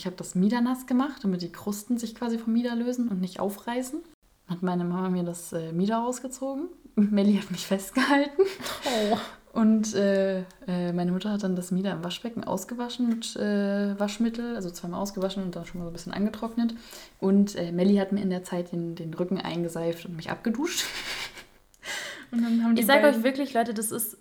Ich 0.00 0.06
habe 0.06 0.16
das 0.16 0.34
Mieder 0.34 0.62
nass 0.62 0.86
gemacht, 0.86 1.24
damit 1.24 1.42
die 1.42 1.52
Krusten 1.52 1.98
sich 1.98 2.14
quasi 2.14 2.38
vom 2.38 2.54
Mieder 2.54 2.74
lösen 2.74 3.08
und 3.08 3.20
nicht 3.20 3.38
aufreißen. 3.38 4.00
Hat 4.46 4.62
meine 4.62 4.82
Mama 4.82 5.10
mir 5.10 5.24
das 5.24 5.52
äh, 5.52 5.72
Mieder 5.72 6.02
ausgezogen. 6.02 6.68
Melli 6.94 7.36
hat 7.36 7.50
mich 7.50 7.66
festgehalten. 7.66 8.40
Oh. 8.86 9.18
Und 9.52 9.94
äh, 9.94 10.38
äh, 10.66 10.94
meine 10.94 11.12
Mutter 11.12 11.32
hat 11.32 11.42
dann 11.42 11.54
das 11.54 11.70
Mieder 11.70 11.92
im 11.92 12.02
Waschbecken 12.02 12.44
ausgewaschen 12.44 13.10
mit 13.10 13.36
äh, 13.36 14.00
Waschmittel, 14.00 14.56
also 14.56 14.70
zweimal 14.70 15.02
ausgewaschen 15.02 15.42
und 15.42 15.54
dann 15.54 15.66
schon 15.66 15.80
mal 15.80 15.84
so 15.84 15.90
ein 15.90 15.92
bisschen 15.92 16.14
angetrocknet. 16.14 16.72
Und 17.18 17.54
äh, 17.56 17.70
Melli 17.70 17.96
hat 17.96 18.12
mir 18.12 18.22
in 18.22 18.30
der 18.30 18.42
Zeit 18.42 18.72
den, 18.72 18.94
den 18.94 19.12
Rücken 19.12 19.38
eingeseift 19.38 20.06
und 20.06 20.16
mich 20.16 20.30
abgeduscht. 20.30 20.86
und 22.32 22.78
Ich 22.78 22.86
sage 22.86 23.06
euch 23.06 23.22
wirklich, 23.22 23.52
Leute, 23.52 23.74
das 23.74 23.92
ist, 23.92 24.16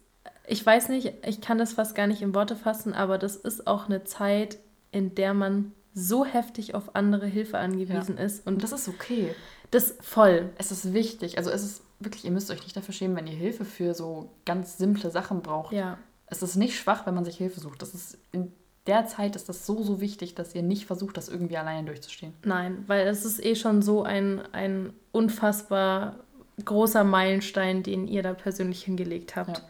ich 0.45 0.65
weiß 0.65 0.89
nicht, 0.89 1.13
ich 1.25 1.39
kann 1.39 1.57
das 1.57 1.71
fast 1.71 1.95
gar 1.95 2.07
nicht 2.07 2.21
in 2.21 2.36
Worte 2.36 2.57
fassen, 2.57 2.93
aber 2.93 3.17
das 3.17 3.38
ist 3.38 3.65
auch 3.65 3.86
eine 3.86 4.03
Zeit, 4.03 4.57
in 4.92 5.16
der 5.16 5.34
man 5.34 5.74
so 5.94 6.26
heftig 6.26 6.76
auf 6.76 6.96
andere 6.96 7.26
Hilfe 7.26 7.58
angewiesen 7.58 8.18
ist. 8.18 8.46
Und 8.46 8.56
Und 8.56 8.64
das 8.64 8.72
ist 8.72 8.88
okay. 8.88 9.36
das 9.72 9.96
voll. 10.02 10.50
Es 10.58 10.72
ist 10.72 10.94
wichtig. 10.94 11.38
Also 11.38 11.50
es 11.50 11.64
ist 11.64 11.82
wirklich, 12.00 12.26
ihr 12.26 12.32
müsst 12.32 12.52
euch 12.52 12.64
nicht 12.64 12.76
dafür 12.76 12.94
schämen, 12.94 13.18
wenn 13.18 13.28
ihr 13.28 13.36
Hilfe 13.36 13.66
für 13.66 13.94
so 13.94 14.30
ganz 14.46 14.78
simple 14.78 15.12
Sachen 15.12 15.42
braucht. 15.42 15.74
Ja. 15.74 15.98
Es 16.28 16.42
ist 16.44 16.56
nicht 16.56 16.78
schwach, 16.78 17.06
wenn 17.06 17.16
man 17.16 17.26
sich 17.26 17.38
Hilfe 17.38 17.60
sucht. 17.60 17.82
Das 17.82 17.94
ist 17.94 18.18
in 18.32 18.52
der 18.88 19.06
Zeit 19.08 19.36
ist 19.36 19.50
das 19.50 19.66
so, 19.66 19.84
so 19.84 20.02
wichtig, 20.02 20.36
dass 20.36 20.56
ihr 20.56 20.64
nicht 20.64 20.86
versucht, 20.86 21.18
das 21.18 21.30
irgendwie 21.30 21.58
alleine 21.58 21.86
durchzustehen. 21.86 22.34
Nein, 22.44 22.84
weil 22.88 23.08
es 23.08 23.26
ist 23.26 23.44
eh 23.44 23.56
schon 23.56 23.82
so 23.82 24.04
ein, 24.04 24.42
ein 24.52 24.94
unfassbar 25.12 26.16
großer 26.64 27.04
Meilenstein, 27.04 27.84
den 27.84 28.08
ihr 28.08 28.24
da 28.24 28.34
persönlich 28.34 28.84
hingelegt 28.84 29.36
habt. 29.36 29.58
Ja. 29.60 29.64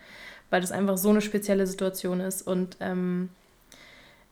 Weil 0.50 0.62
das 0.62 0.72
einfach 0.72 0.98
so 0.98 1.10
eine 1.10 1.22
spezielle 1.22 1.68
Situation 1.68 2.20
ist. 2.22 2.42
Und 2.42 2.78
ähm, 2.80 3.30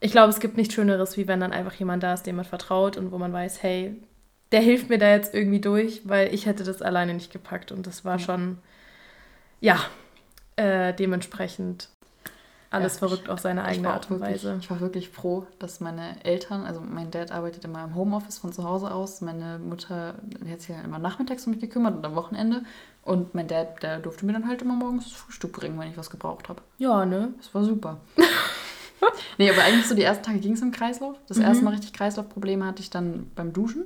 ich 0.00 0.12
glaube, 0.12 0.30
es 0.30 0.40
gibt 0.40 0.56
nichts 0.56 0.74
Schöneres, 0.74 1.16
wie 1.16 1.26
wenn 1.28 1.40
dann 1.40 1.52
einfach 1.52 1.74
jemand 1.74 2.02
da 2.02 2.14
ist, 2.14 2.24
dem 2.26 2.36
man 2.36 2.44
vertraut 2.44 2.96
und 2.96 3.10
wo 3.12 3.18
man 3.18 3.32
weiß, 3.32 3.62
hey, 3.62 4.00
der 4.52 4.60
hilft 4.60 4.88
mir 4.88 4.98
da 4.98 5.10
jetzt 5.10 5.34
irgendwie 5.34 5.60
durch, 5.60 6.02
weil 6.04 6.32
ich 6.32 6.46
hätte 6.46 6.64
das 6.64 6.82
alleine 6.82 7.14
nicht 7.14 7.32
gepackt. 7.32 7.72
Und 7.72 7.86
das 7.86 8.04
war 8.04 8.14
Ja. 8.18 8.24
schon, 8.24 8.58
ja, 9.60 9.78
äh, 10.56 10.94
dementsprechend 10.94 11.88
alles 12.70 12.94
Ja, 12.94 12.98
verrückt 12.98 13.28
auf 13.30 13.40
seine 13.40 13.62
Ich 13.62 13.66
eigene 13.68 13.88
Art 13.88 14.10
und 14.10 14.20
wirklich, 14.20 14.44
Weise. 14.44 14.58
Ich 14.60 14.70
war 14.70 14.80
wirklich 14.80 15.08
froh, 15.08 15.46
dass 15.58 15.80
meine 15.80 16.22
Eltern, 16.24 16.64
also 16.64 16.80
mein 16.80 17.10
Dad 17.10 17.32
arbeitet 17.32 17.64
immer 17.64 17.82
im 17.84 17.94
Homeoffice 17.94 18.38
von 18.38 18.52
zu 18.52 18.62
Hause 18.64 18.92
aus, 18.92 19.20
meine 19.20 19.58
Mutter, 19.58 20.14
hat 20.50 20.60
sich 20.60 20.74
halt 20.76 20.84
immer 20.84 20.98
nachmittags 20.98 21.46
um 21.46 21.52
mich 21.52 21.60
gekümmert 21.60 21.96
und 21.96 22.04
am 22.04 22.14
Wochenende. 22.14 22.62
Und 23.02 23.34
mein 23.34 23.48
Dad, 23.48 23.82
der 23.82 23.98
durfte 24.00 24.26
mir 24.26 24.34
dann 24.34 24.46
halt 24.46 24.60
immer 24.62 24.74
morgens 24.74 25.04
das 25.04 25.12
Frühstück 25.14 25.52
bringen, 25.52 25.78
wenn 25.78 25.90
ich 25.90 25.96
was 25.96 26.10
gebraucht 26.10 26.48
habe. 26.50 26.60
Ja, 26.76 27.04
ne? 27.06 27.32
Das 27.38 27.54
war 27.54 27.64
super. 27.64 27.98
nee, 29.38 29.50
aber 29.50 29.62
eigentlich 29.62 29.86
so 29.86 29.94
die 29.94 30.02
ersten 30.02 30.24
Tage 30.24 30.38
ging 30.40 30.52
es 30.54 30.62
im 30.62 30.70
Kreislauf. 30.72 31.16
Das 31.28 31.38
Mhm. 31.38 31.44
erste 31.44 31.64
Mal 31.64 31.70
richtig 31.70 31.92
Kreislaufprobleme 31.92 32.64
hatte 32.66 32.82
ich 32.82 32.90
dann 32.90 33.30
beim 33.34 33.52
Duschen. 33.52 33.84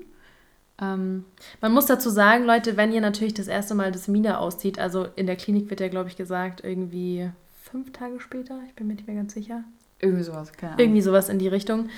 Ähm, 0.80 1.24
Man 1.60 1.72
muss 1.72 1.86
dazu 1.86 2.10
sagen, 2.10 2.44
Leute, 2.44 2.76
wenn 2.76 2.92
ihr 2.92 3.00
natürlich 3.00 3.34
das 3.34 3.46
erste 3.48 3.74
Mal 3.74 3.92
das 3.92 4.08
Mieder 4.08 4.40
auszieht, 4.40 4.78
also 4.78 5.06
in 5.16 5.26
der 5.26 5.36
Klinik 5.36 5.68
wird 5.70 5.80
ja, 5.80 5.88
glaube 5.88 6.08
ich, 6.08 6.16
gesagt, 6.16 6.62
irgendwie 6.64 7.30
fünf 7.62 7.92
Tage 7.92 8.20
später, 8.20 8.58
ich 8.66 8.74
bin 8.74 8.86
mir 8.86 8.94
nicht 8.94 9.06
mehr 9.06 9.16
ganz 9.16 9.34
sicher. 9.34 9.64
irgendwie 10.00 10.24
sowas, 10.24 10.52
keine 10.52 10.72
Ahnung. 10.72 10.80
Irgendwie 10.84 11.02
sowas 11.02 11.28
in 11.28 11.38
die 11.38 11.48
Richtung. 11.48 11.88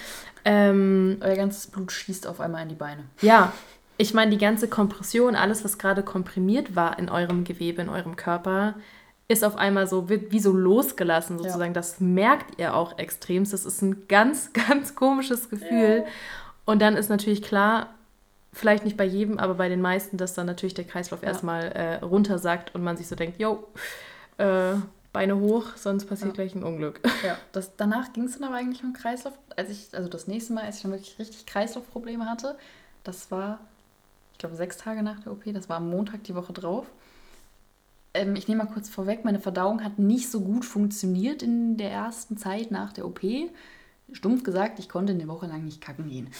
Ähm, 0.44 1.16
Euer 1.20 1.36
ganzes 1.36 1.68
Blut 1.68 1.90
schießt 1.92 2.26
auf 2.26 2.40
einmal 2.40 2.62
in 2.64 2.68
die 2.68 2.74
Beine. 2.74 3.04
ja, 3.22 3.52
ich 3.96 4.12
meine, 4.12 4.32
die 4.32 4.38
ganze 4.38 4.66
Kompression, 4.66 5.36
alles, 5.36 5.62
was 5.64 5.78
gerade 5.78 6.02
komprimiert 6.02 6.74
war 6.74 6.98
in 6.98 7.08
eurem 7.08 7.44
Gewebe, 7.44 7.80
in 7.80 7.88
eurem 7.88 8.16
Körper, 8.16 8.74
ist 9.28 9.42
auf 9.44 9.56
einmal 9.56 9.86
so, 9.86 10.08
wird 10.08 10.32
wie 10.32 10.40
so 10.40 10.52
losgelassen 10.52 11.38
sozusagen. 11.38 11.72
Das 11.72 12.00
merkt 12.00 12.58
ihr 12.58 12.74
auch 12.74 12.98
extremst. 12.98 13.52
Das 13.52 13.64
ist 13.64 13.80
ein 13.82 14.06
ganz, 14.08 14.52
ganz 14.68 14.94
komisches 14.94 15.48
Gefühl. 15.50 16.04
Und 16.66 16.80
dann 16.82 16.96
ist 16.96 17.08
natürlich 17.08 17.42
klar, 17.42 17.94
vielleicht 18.52 18.84
nicht 18.84 18.96
bei 18.96 19.04
jedem, 19.04 19.38
aber 19.38 19.54
bei 19.54 19.68
den 19.68 19.80
meisten, 19.80 20.16
dass 20.16 20.34
dann 20.34 20.46
natürlich 20.46 20.74
der 20.74 20.84
Kreislauf 20.84 21.22
Ja. 21.22 21.28
erstmal 21.28 21.64
äh, 21.72 21.94
runtersackt 22.04 22.74
und 22.74 22.82
man 22.84 22.96
sich 22.96 23.08
so 23.08 23.16
denkt, 23.16 23.40
yo, 23.40 23.64
äh, 24.38 24.74
Beine 25.12 25.38
hoch, 25.38 25.76
sonst 25.76 26.06
passiert 26.06 26.30
Ja. 26.30 26.34
gleich 26.42 26.54
ein 26.56 26.64
Unglück. 26.64 27.00
Ja, 27.24 27.38
das, 27.52 27.76
danach 27.76 28.12
ging 28.12 28.24
es 28.24 28.34
dann 28.38 28.44
aber 28.48 28.56
eigentlich 28.56 28.82
um 28.82 28.92
Kreislauf. 28.92 29.34
Als 29.56 29.70
ich, 29.70 29.88
also 29.92 30.08
das 30.08 30.26
nächste 30.26 30.52
Mal, 30.52 30.64
als 30.64 30.76
ich 30.76 30.82
dann 30.82 30.90
wirklich 30.90 31.18
richtig 31.18 31.46
Kreislaufprobleme 31.46 32.28
hatte, 32.28 32.56
das 33.04 33.30
war, 33.30 33.60
ich 34.32 34.38
glaube, 34.38 34.56
sechs 34.56 34.76
Tage 34.76 35.02
nach 35.04 35.20
der 35.20 35.32
OP, 35.32 35.44
das 35.52 35.68
war 35.68 35.76
am 35.76 35.88
Montag 35.88 36.24
die 36.24 36.34
Woche 36.34 36.52
drauf. 36.52 36.86
Ähm, 38.14 38.36
ich 38.36 38.48
nehme 38.48 38.64
mal 38.64 38.72
kurz 38.72 38.88
vorweg, 38.88 39.24
meine 39.24 39.40
Verdauung 39.40 39.82
hat 39.84 39.98
nicht 39.98 40.30
so 40.30 40.40
gut 40.40 40.64
funktioniert 40.64 41.42
in 41.42 41.76
der 41.76 41.90
ersten 41.90 42.36
Zeit 42.36 42.70
nach 42.70 42.92
der 42.92 43.06
OP. 43.06 43.20
Stumpf 44.12 44.44
gesagt, 44.44 44.78
ich 44.78 44.88
konnte 44.88 45.12
eine 45.12 45.28
Woche 45.28 45.46
lang 45.46 45.64
nicht 45.64 45.80
kacken 45.80 46.08
gehen. 46.08 46.30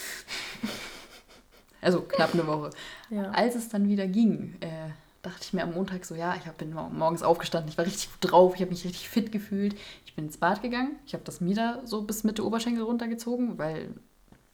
also 1.81 2.01
knapp 2.01 2.33
eine 2.33 2.47
Woche. 2.47 2.69
Ja. 3.09 3.31
Als 3.31 3.55
es 3.55 3.69
dann 3.69 3.89
wieder 3.89 4.07
ging, 4.07 4.55
äh, 4.61 4.89
dachte 5.21 5.41
ich 5.41 5.53
mir 5.53 5.63
am 5.63 5.73
Montag 5.73 6.05
so, 6.05 6.15
ja, 6.15 6.35
ich 6.35 6.49
bin 6.53 6.73
mor- 6.73 6.89
morgens 6.89 7.23
aufgestanden, 7.23 7.69
ich 7.69 7.77
war 7.77 7.85
richtig 7.85 8.09
gut 8.11 8.31
drauf, 8.31 8.55
ich 8.55 8.61
habe 8.61 8.71
mich 8.71 8.85
richtig 8.85 9.09
fit 9.09 9.31
gefühlt. 9.31 9.75
Ich 10.05 10.15
bin 10.15 10.25
ins 10.25 10.37
Bad 10.37 10.61
gegangen, 10.61 10.95
ich 11.05 11.13
habe 11.13 11.23
das 11.23 11.41
Mieder 11.41 11.81
so 11.85 12.03
bis 12.03 12.23
Mitte 12.23 12.45
Oberschenkel 12.45 12.83
runtergezogen, 12.83 13.57
weil 13.57 13.89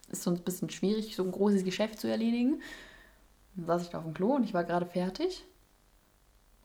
ist 0.09 0.23
sonst 0.23 0.39
ein 0.41 0.45
bisschen 0.45 0.69
schwierig, 0.69 1.15
so 1.15 1.23
ein 1.23 1.31
großes 1.31 1.63
Geschäft 1.63 1.99
zu 1.99 2.07
erledigen. 2.07 2.61
Dann 3.55 3.65
saß 3.65 3.83
ich 3.83 3.89
da 3.89 3.99
auf 3.99 4.03
dem 4.05 4.13
Klo 4.13 4.35
und 4.35 4.43
ich 4.43 4.53
war 4.53 4.63
gerade 4.63 4.85
fertig. 4.85 5.45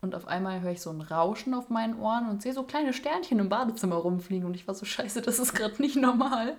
Und 0.03 0.15
auf 0.15 0.29
einmal 0.29 0.61
höre 0.61 0.73
ich 0.73 0.81
so 0.83 0.91
ein 0.91 1.01
Rauschen 1.01 1.55
auf 1.55 1.71
meinen 1.71 1.99
Ohren 1.99 2.29
und 2.29 2.43
sehe 2.43 2.53
so 2.53 2.63
kleine 2.63 2.93
Sternchen 2.93 3.39
im 3.39 3.49
Badezimmer 3.49 3.97
rumfliegen. 3.97 4.47
Und 4.47 4.55
ich 4.55 4.67
war 4.69 4.75
so, 4.75 4.85
scheiße, 4.85 5.23
das 5.23 5.39
ist 5.39 5.55
gerade 5.55 5.81
nicht 5.83 5.97
normal. 5.97 6.55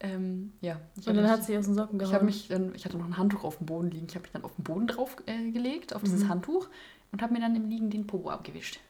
Ähm, 0.00 0.52
ja. 0.60 0.76
Ich 0.98 1.06
Und 1.06 1.14
dann 1.16 1.24
mich- 1.24 1.32
hat 1.32 1.44
sie 1.44 1.56
aus 1.58 1.64
den 1.64 1.74
Socken 1.74 1.98
gehauen. 1.98 2.10
ich 2.10 2.14
habe 2.14 2.24
mich 2.24 2.48
dann, 2.48 2.74
ich 2.74 2.84
hatte 2.84 2.96
noch 2.98 3.06
ein 3.06 3.16
Handtuch 3.18 3.44
auf 3.44 3.58
dem 3.58 3.66
Boden 3.66 3.90
liegen. 3.90 4.06
Ich 4.08 4.14
habe 4.14 4.22
mich 4.22 4.32
dann 4.32 4.44
auf 4.44 4.54
den 4.56 4.64
Boden 4.64 4.86
drauf 4.86 5.16
äh, 5.26 5.50
gelegt, 5.50 5.94
auf 5.94 6.02
dieses 6.02 6.24
Mhm. 6.24 6.28
Handtuch 6.28 6.68
und 7.12 7.22
habe 7.22 7.32
mir 7.32 7.40
dann 7.40 7.54
im 7.56 7.68
Liegen 7.68 7.90
den 7.90 8.06
Popo 8.06 8.30
abgewischt. 8.30 8.80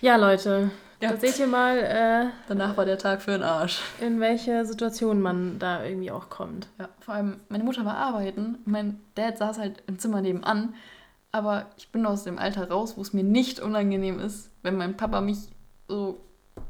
ja, 0.00 0.16
Leute, 0.16 0.70
Ja. 1.00 1.10
da 1.12 1.16
seht 1.16 1.38
ihr 1.38 1.46
mal, 1.46 1.76
äh, 1.78 2.26
Danach 2.48 2.76
war 2.76 2.84
der 2.84 2.98
Tag 2.98 3.20
für 3.22 3.32
den 3.32 3.42
Arsch. 3.42 3.80
in 4.00 4.20
welche 4.20 4.64
Situation 4.64 5.20
man 5.20 5.58
da 5.58 5.84
irgendwie 5.84 6.10
auch 6.10 6.28
kommt. 6.30 6.68
Ja, 6.78 6.88
vor 7.00 7.14
allem, 7.14 7.40
meine 7.48 7.64
Mutter 7.64 7.84
war 7.84 7.96
arbeiten, 7.96 8.58
mein 8.64 9.00
Dad 9.14 9.38
saß 9.38 9.58
halt 9.58 9.82
im 9.86 9.98
Zimmer 9.98 10.20
nebenan, 10.20 10.74
aber 11.32 11.66
ich 11.76 11.90
bin 11.90 12.06
aus 12.06 12.24
dem 12.24 12.38
Alter 12.38 12.70
raus, 12.70 12.96
wo 12.96 13.02
es 13.02 13.12
mir 13.12 13.24
nicht 13.24 13.60
unangenehm 13.60 14.18
ist, 14.20 14.50
wenn 14.62 14.76
mein 14.76 14.96
Papa 14.96 15.20
mich 15.20 15.38
so 15.86 16.20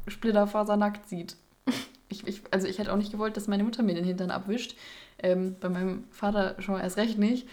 splitterfasernackt 0.07 1.07
sieht. 1.07 1.35
Ich, 2.11 2.25
ich, 2.25 2.41
also 2.49 2.65
ich 2.65 2.79
hätte 2.79 2.91
auch 2.91 2.97
nicht 2.97 3.11
gewollt, 3.11 3.37
dass 3.37 3.47
meine 3.47 3.63
Mutter 3.63 3.83
mir 3.83 3.93
den 3.93 4.03
Hintern 4.03 4.31
abwischt. 4.31 4.75
Ähm, 5.19 5.55
bei 5.59 5.69
meinem 5.69 6.05
Vater 6.09 6.59
schon 6.59 6.73
mal 6.73 6.81
erst 6.81 6.97
recht 6.97 7.19
nicht. 7.19 7.47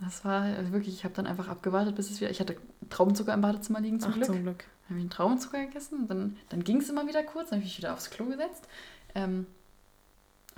Das 0.00 0.24
war 0.24 0.40
also 0.40 0.72
wirklich, 0.72 0.94
ich 0.94 1.04
habe 1.04 1.12
dann 1.12 1.26
einfach 1.26 1.48
abgewartet, 1.48 1.94
bis 1.94 2.10
es 2.10 2.18
wieder. 2.18 2.30
Ich 2.30 2.40
hatte 2.40 2.56
Traubenzucker 2.88 3.34
im 3.34 3.42
Badezimmer 3.42 3.82
liegen 3.82 4.00
zum 4.00 4.12
Ach, 4.12 4.14
Glück. 4.14 4.26
zum 4.26 4.42
Glück. 4.42 4.64
Dann 4.64 4.88
habe 4.88 4.98
ich 5.00 5.02
einen 5.02 5.10
Traubenzucker 5.10 5.66
gegessen, 5.66 6.08
dann, 6.08 6.38
dann 6.48 6.64
ging 6.64 6.78
es 6.78 6.88
immer 6.88 7.06
wieder 7.06 7.22
kurz, 7.22 7.50
dann 7.50 7.58
habe 7.58 7.66
ich 7.66 7.74
mich 7.74 7.78
wieder 7.78 7.92
aufs 7.92 8.08
Klo 8.08 8.24
gesetzt. 8.24 8.66
Ähm, 9.14 9.46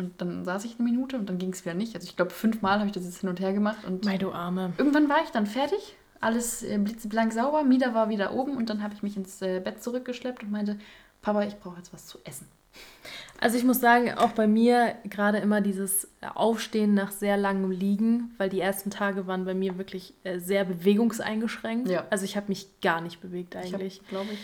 und 0.01 0.21
dann 0.21 0.45
saß 0.45 0.65
ich 0.65 0.77
eine 0.79 0.89
Minute 0.91 1.17
und 1.19 1.29
dann 1.29 1.39
ging 1.39 1.53
es 1.53 1.65
wieder 1.65 1.75
nicht. 1.75 1.95
Also 1.95 2.07
ich 2.09 2.17
glaube, 2.17 2.33
fünfmal 2.33 2.79
habe 2.79 2.87
ich 2.87 2.93
das 2.93 3.05
jetzt 3.05 3.21
hin 3.21 3.29
und 3.29 3.39
her 3.41 3.53
gemacht 3.53 3.85
und 3.85 4.05
Mei, 4.05 4.19
du 4.19 4.33
Arme. 4.33 4.73
irgendwann 4.79 5.09
war 5.09 5.23
ich 5.23 5.31
dann 5.31 5.47
fertig. 5.47 5.97
Alles 6.21 6.63
äh, 6.63 6.77
blitzeblank 6.79 7.33
sauber. 7.33 7.63
Mida 7.63 7.95
war 7.95 8.09
wieder 8.09 8.33
oben 8.35 8.57
und 8.57 8.69
dann 8.69 8.83
habe 8.83 8.93
ich 8.95 9.03
mich 9.03 9.17
ins 9.17 9.41
äh, 9.43 9.61
Bett 9.61 9.83
zurückgeschleppt 9.83 10.43
und 10.43 10.51
meinte, 10.51 10.79
Papa, 11.23 11.43
ich 11.45 11.57
brauche 11.59 11.77
jetzt 11.79 11.93
was 11.93 12.07
zu 12.07 12.19
essen. 12.25 12.47
Also 13.41 13.57
ich 13.57 13.65
muss 13.65 13.81
sagen, 13.81 14.13
auch 14.15 14.31
bei 14.33 14.47
mir 14.47 14.95
gerade 15.05 15.39
immer 15.39 15.61
dieses 15.63 16.09
Aufstehen 16.35 16.93
nach 16.95 17.11
sehr 17.11 17.37
langem 17.39 17.71
Liegen, 17.71 18.33
weil 18.39 18.49
die 18.51 18.61
ersten 18.61 18.91
Tage 18.91 19.27
waren 19.27 19.45
bei 19.47 19.55
mir 19.55 19.79
wirklich 19.79 20.15
äh, 20.25 20.39
sehr 20.39 20.65
bewegungseingeschränkt. 20.65 21.89
Ja. 21.89 22.05
Also 22.11 22.25
ich 22.27 22.37
habe 22.37 22.49
mich 22.49 22.69
gar 22.81 23.01
nicht 23.01 23.21
bewegt 23.21 23.55
Ich 23.55 23.75
eigentlich. 23.75 23.99
habe, 24.01 24.09
glaube 24.09 24.29
ich, 24.33 24.41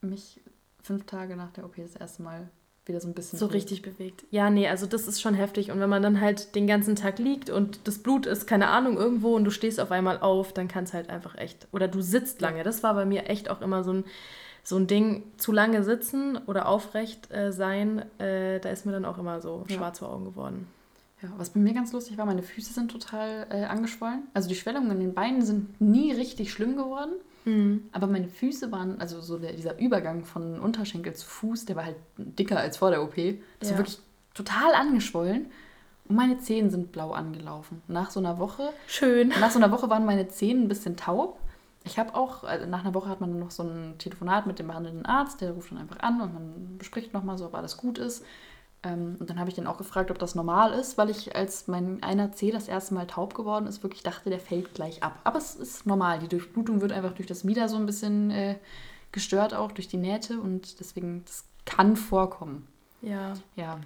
mich 0.00 0.40
fünf 0.82 1.04
Tage 1.04 1.36
nach 1.36 1.52
der 1.52 1.64
OP 1.64 1.76
das 1.76 1.94
erste 1.94 2.22
Mal 2.22 2.48
wieder 2.86 3.00
so 3.00 3.08
ein 3.08 3.14
bisschen 3.14 3.38
So 3.38 3.46
richtig 3.46 3.82
bewegt. 3.82 4.24
Ja, 4.30 4.50
nee, 4.50 4.68
also 4.68 4.86
das 4.86 5.06
ist 5.06 5.20
schon 5.20 5.34
heftig. 5.34 5.70
Und 5.70 5.78
wenn 5.80 5.88
man 5.88 6.02
dann 6.02 6.20
halt 6.20 6.54
den 6.54 6.66
ganzen 6.66 6.96
Tag 6.96 7.18
liegt 7.18 7.48
und 7.50 7.80
das 7.84 7.98
Blut 7.98 8.26
ist, 8.26 8.46
keine 8.46 8.68
Ahnung, 8.68 8.96
irgendwo 8.96 9.36
und 9.36 9.44
du 9.44 9.50
stehst 9.50 9.78
auf 9.80 9.90
einmal 9.92 10.18
auf, 10.20 10.52
dann 10.52 10.68
kann 10.68 10.84
es 10.84 10.92
halt 10.92 11.08
einfach 11.08 11.36
echt. 11.36 11.68
Oder 11.72 11.86
du 11.88 12.00
sitzt 12.00 12.40
lange. 12.40 12.64
Das 12.64 12.82
war 12.82 12.94
bei 12.94 13.04
mir 13.04 13.28
echt 13.28 13.48
auch 13.50 13.60
immer 13.60 13.84
so 13.84 13.92
ein, 13.92 14.04
so 14.64 14.76
ein 14.76 14.86
Ding, 14.86 15.22
zu 15.38 15.52
lange 15.52 15.84
sitzen 15.84 16.36
oder 16.46 16.66
aufrecht 16.68 17.30
äh, 17.32 17.52
sein, 17.52 18.04
äh, 18.18 18.58
da 18.60 18.68
ist 18.70 18.84
mir 18.86 18.92
dann 18.92 19.04
auch 19.04 19.18
immer 19.18 19.40
so 19.40 19.64
Ja. 19.68 19.76
schwarz 19.76 19.98
vor 20.00 20.10
Augen 20.12 20.24
geworden. 20.24 20.66
Ja, 21.22 21.28
was 21.36 21.50
bei 21.50 21.60
mir 21.60 21.72
ganz 21.74 21.92
lustig 21.92 22.18
war, 22.18 22.26
meine 22.26 22.42
Füße 22.42 22.72
sind 22.72 22.90
total 22.90 23.46
äh, 23.50 23.64
angeschwollen. 23.64 24.24
Also 24.34 24.48
die 24.48 24.56
Schwellungen 24.56 24.90
in 24.90 24.98
den 25.00 25.14
Beinen 25.14 25.42
sind 25.42 25.80
nie 25.80 26.10
richtig 26.12 26.52
schlimm 26.52 26.76
geworden. 26.76 27.12
Aber 27.92 28.06
meine 28.06 28.28
Füße 28.28 28.70
waren, 28.70 29.00
also 29.00 29.20
so 29.20 29.38
der, 29.38 29.52
dieser 29.52 29.78
Übergang 29.78 30.24
von 30.24 30.60
Unterschenkel 30.60 31.12
zu 31.14 31.26
Fuß, 31.26 31.64
der 31.64 31.76
war 31.76 31.84
halt 31.84 31.96
dicker 32.16 32.58
als 32.58 32.76
vor 32.76 32.90
der 32.90 33.02
OP. 33.02 33.14
Das 33.58 33.70
Ja. 33.70 33.70
war 33.72 33.78
wirklich 33.84 33.98
total 34.34 34.74
angeschwollen. 34.74 35.46
Und 36.08 36.16
meine 36.16 36.38
Zehen 36.38 36.70
sind 36.70 36.92
blau 36.92 37.12
angelaufen. 37.12 37.82
Nach 37.88 38.10
so 38.10 38.20
einer 38.20 38.38
Woche, 38.38 38.70
Schön. 38.86 39.28
nach 39.40 39.50
so 39.50 39.58
einer 39.58 39.70
Woche 39.70 39.88
waren 39.90 40.04
meine 40.04 40.28
Zehen 40.28 40.62
ein 40.64 40.68
bisschen 40.68 40.96
taub. 40.96 41.38
Ich 41.84 41.98
habe 41.98 42.14
auch, 42.14 42.44
also 42.44 42.66
nach 42.66 42.84
einer 42.84 42.94
Woche 42.94 43.08
hat 43.08 43.20
man 43.20 43.38
noch 43.40 43.50
so 43.50 43.64
ein 43.64 43.94
Telefonat 43.98 44.46
mit 44.46 44.58
dem 44.60 44.68
behandelnden 44.68 45.04
Arzt, 45.04 45.40
der 45.40 45.50
ruft 45.52 45.72
dann 45.72 45.78
einfach 45.78 45.98
an 46.00 46.20
und 46.20 46.32
man 46.34 46.78
bespricht 46.78 47.12
nochmal 47.12 47.38
so, 47.38 47.46
ob 47.46 47.54
alles 47.54 47.76
gut 47.76 47.98
ist. 47.98 48.24
Ähm, 48.84 49.16
und 49.20 49.30
dann 49.30 49.38
habe 49.38 49.48
ich 49.48 49.54
den 49.54 49.66
auch 49.66 49.78
gefragt, 49.78 50.10
ob 50.10 50.18
das 50.18 50.34
normal 50.34 50.72
ist, 50.72 50.98
weil 50.98 51.08
ich, 51.10 51.36
als 51.36 51.68
mein 51.68 52.02
einer 52.02 52.32
Zeh 52.32 52.50
das 52.50 52.66
erste 52.68 52.94
Mal 52.94 53.06
taub 53.06 53.34
geworden 53.34 53.66
ist, 53.66 53.82
wirklich 53.82 54.02
dachte, 54.02 54.28
der 54.30 54.40
fällt 54.40 54.74
gleich 54.74 55.02
ab. 55.02 55.20
Aber 55.24 55.38
es 55.38 55.54
ist 55.54 55.86
normal. 55.86 56.18
Die 56.18 56.28
Durchblutung 56.28 56.80
wird 56.80 56.92
einfach 56.92 57.12
durch 57.12 57.28
das 57.28 57.44
Mieder 57.44 57.68
so 57.68 57.76
ein 57.76 57.86
bisschen 57.86 58.30
äh, 58.30 58.56
gestört, 59.12 59.54
auch 59.54 59.70
durch 59.72 59.88
die 59.88 59.98
Nähte. 59.98 60.40
Und 60.40 60.80
deswegen, 60.80 61.24
das 61.24 61.44
kann 61.64 61.96
vorkommen. 61.96 62.66
Ja. 63.02 63.34
Ja. 63.54 63.78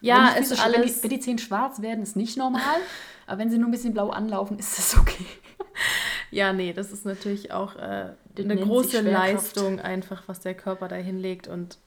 Ja, 0.00 0.16
wenn 0.28 0.34
die 0.34 0.40
es 0.40 0.50
ist 0.52 0.60
sch- 0.60 0.66
wenn 0.72 0.74
alles. 0.80 0.96
die, 0.96 1.02
wenn 1.02 1.10
die 1.10 1.20
Zehen 1.20 1.38
schwarz 1.38 1.82
werden, 1.82 2.02
ist 2.02 2.16
nicht 2.16 2.38
normal. 2.38 2.62
aber 3.26 3.38
wenn 3.38 3.50
sie 3.50 3.58
nur 3.58 3.68
ein 3.68 3.72
bisschen 3.72 3.92
blau 3.92 4.08
anlaufen, 4.08 4.58
ist 4.58 4.78
das 4.78 4.96
okay. 4.96 5.26
Ja, 6.30 6.52
nee, 6.52 6.72
das 6.72 6.92
ist 6.92 7.04
natürlich 7.04 7.52
auch 7.52 7.74
äh, 7.76 8.10
eine 8.38 8.56
große. 8.56 9.00
Leistung, 9.00 9.80
einfach, 9.80 10.22
was 10.26 10.40
der 10.40 10.54
Körper 10.54 10.86
da 10.88 10.94
hinlegt 10.96 11.48
und 11.48 11.78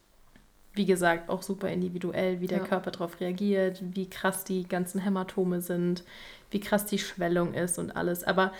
wie 0.73 0.85
gesagt, 0.85 1.29
auch 1.29 1.43
super 1.43 1.69
individuell, 1.69 2.41
wie 2.41 2.47
der 2.47 2.59
Ja. 2.59 2.63
Körper 2.65 2.91
darauf 2.91 3.19
reagiert, 3.19 3.81
wie 3.81 4.09
krass 4.09 4.43
die 4.43 4.67
ganzen 4.67 4.99
Hämatome 5.01 5.61
sind, 5.61 6.03
wie 6.51 6.59
krass 6.59 6.85
die 6.85 6.99
Schwellung 6.99 7.53
ist 7.53 7.77
und 7.77 7.95
alles. 7.95 8.23
Aber 8.23 8.51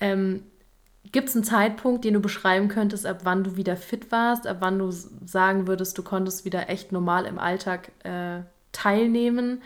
ähm, 0.00 0.42
gibt 1.12 1.30
es 1.30 1.34
einen 1.34 1.44
Zeitpunkt, 1.44 2.04
den 2.04 2.14
du 2.14 2.20
beschreiben 2.20 2.68
könntest, 2.68 3.06
ab 3.06 3.20
wann 3.24 3.42
du 3.42 3.56
wieder 3.56 3.76
fit 3.76 4.12
warst, 4.12 4.46
ab 4.46 4.58
wann 4.60 4.78
du 4.78 4.90
sagen 4.90 5.66
würdest, 5.66 5.96
du 5.96 6.02
konntest 6.02 6.44
wieder 6.44 6.68
echt 6.68 6.92
normal 6.92 7.24
im 7.24 7.38
Alltag 7.38 7.90
äh, 8.04 8.40
teilnehmen, 8.72 9.60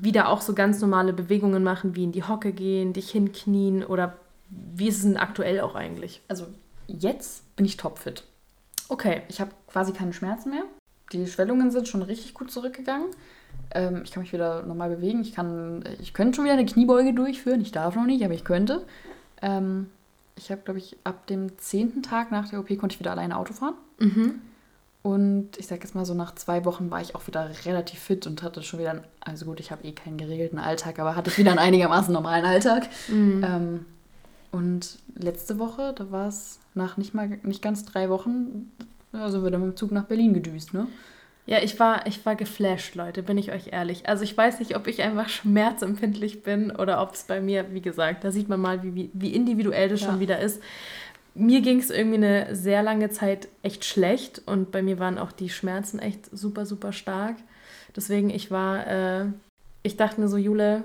wieder 0.00 0.28
auch 0.28 0.40
so 0.40 0.54
ganz 0.54 0.80
normale 0.80 1.12
Bewegungen 1.12 1.62
machen, 1.62 1.94
wie 1.94 2.04
in 2.04 2.12
die 2.12 2.22
Hocke 2.22 2.52
gehen, 2.52 2.94
dich 2.94 3.10
hinknien 3.10 3.84
oder 3.84 4.16
wie 4.48 4.88
ist 4.88 4.98
es 4.98 5.02
denn 5.02 5.16
aktuell 5.18 5.60
auch 5.60 5.74
eigentlich? 5.74 6.22
Also 6.28 6.46
jetzt 6.86 7.54
bin 7.56 7.66
ich 7.66 7.76
topfit. 7.76 8.24
Okay. 8.88 9.22
Ich 9.28 9.40
habe 9.40 9.50
quasi 9.66 9.92
keine 9.92 10.12
Schmerzen 10.12 10.50
mehr. 10.50 10.64
Die 11.12 11.26
Schwellungen 11.26 11.70
sind 11.70 11.88
schon 11.88 12.02
richtig 12.02 12.34
gut 12.34 12.50
zurückgegangen. 12.50 13.08
Ähm, 13.70 14.02
ich 14.04 14.12
kann 14.12 14.22
mich 14.22 14.32
wieder 14.32 14.62
normal 14.62 14.90
bewegen. 14.90 15.20
Ich 15.20 15.34
kann, 15.34 15.84
ich 16.00 16.12
könnte 16.14 16.36
schon 16.36 16.44
wieder 16.44 16.54
eine 16.54 16.66
Kniebeuge 16.66 17.14
durchführen. 17.14 17.60
Ich 17.60 17.72
darf 17.72 17.94
noch 17.94 18.06
nicht, 18.06 18.24
aber 18.24 18.34
ich 18.34 18.44
könnte. 18.44 18.84
Ähm, 19.42 19.88
ich 20.36 20.50
habe, 20.50 20.62
glaube 20.62 20.78
ich, 20.78 20.96
ab 21.04 21.26
dem 21.26 21.58
zehnten 21.58 22.02
Tag 22.02 22.30
nach 22.30 22.48
der 22.48 22.60
OP 22.60 22.68
konnte 22.78 22.94
ich 22.94 23.00
wieder 23.00 23.12
alleine 23.12 23.36
Auto 23.36 23.52
fahren. 23.52 23.74
Mhm. 23.98 24.40
Und 25.02 25.56
ich 25.56 25.68
sag 25.68 25.82
jetzt 25.82 25.94
mal 25.94 26.04
so, 26.04 26.14
nach 26.14 26.34
zwei 26.34 26.64
Wochen 26.64 26.90
war 26.90 27.00
ich 27.00 27.14
auch 27.14 27.26
wieder 27.28 27.48
relativ 27.64 28.00
fit 28.00 28.26
und 28.26 28.42
hatte 28.42 28.62
schon 28.62 28.80
wieder, 28.80 28.90
einen, 28.90 29.04
also 29.20 29.46
gut, 29.46 29.60
ich 29.60 29.70
habe 29.70 29.86
eh 29.86 29.92
keinen 29.92 30.18
geregelten 30.18 30.58
Alltag, 30.58 30.98
aber 30.98 31.14
hatte 31.14 31.30
ich 31.30 31.38
wieder 31.38 31.50
einen 31.50 31.60
einigermaßen 31.60 32.12
normalen 32.12 32.44
Alltag. 32.44 32.88
Mhm. 33.08 33.44
Ähm, 33.44 33.86
und 34.50 34.98
letzte 35.14 35.58
Woche, 35.58 35.92
da 35.94 36.10
war 36.10 36.26
es 36.28 36.58
nach 36.74 36.96
nicht 36.96 37.14
mal 37.14 37.28
nicht 37.44 37.62
ganz 37.62 37.84
drei 37.84 38.10
Wochen, 38.10 38.72
also 39.22 39.42
wir 39.44 39.50
dann 39.50 39.60
mit 39.62 39.70
dem 39.72 39.76
Zug 39.76 39.92
nach 39.92 40.04
Berlin 40.04 40.34
gedüst, 40.34 40.74
ne? 40.74 40.86
Ja, 41.48 41.58
ich 41.62 41.78
war, 41.78 42.06
ich 42.08 42.26
war 42.26 42.34
geflasht, 42.34 42.96
Leute, 42.96 43.22
bin 43.22 43.38
ich 43.38 43.52
euch 43.52 43.68
ehrlich. 43.72 44.08
Also 44.08 44.24
ich 44.24 44.36
weiß 44.36 44.58
nicht, 44.58 44.76
ob 44.76 44.88
ich 44.88 45.02
einfach 45.02 45.28
schmerzempfindlich 45.28 46.42
bin 46.42 46.72
oder 46.72 47.00
ob 47.00 47.14
es 47.14 47.22
bei 47.22 47.40
mir, 47.40 47.66
wie 47.72 47.80
gesagt, 47.80 48.24
da 48.24 48.32
sieht 48.32 48.48
man 48.48 48.60
mal, 48.60 48.82
wie, 48.82 49.10
wie- 49.12 49.32
individuell 49.34 49.88
das 49.88 50.00
Ja. 50.00 50.08
schon 50.08 50.18
wieder 50.20 50.40
ist. 50.40 50.60
Mir 51.36 51.60
ging 51.60 51.78
es 51.78 51.90
irgendwie 51.90 52.16
eine 52.16 52.56
sehr 52.56 52.82
lange 52.82 53.10
Zeit 53.10 53.46
echt 53.62 53.84
schlecht 53.84 54.42
und 54.46 54.72
bei 54.72 54.82
mir 54.82 54.98
waren 54.98 55.18
auch 55.18 55.30
die 55.32 55.48
Schmerzen 55.50 55.98
echt 56.00 56.28
super, 56.36 56.66
super 56.66 56.92
stark. 56.92 57.36
Deswegen, 57.94 58.30
ich 58.30 58.50
war, 58.50 58.86
äh, 58.86 59.26
ich 59.84 59.96
dachte 59.96 60.20
mir 60.20 60.28
so, 60.28 60.38
Jule, 60.38 60.82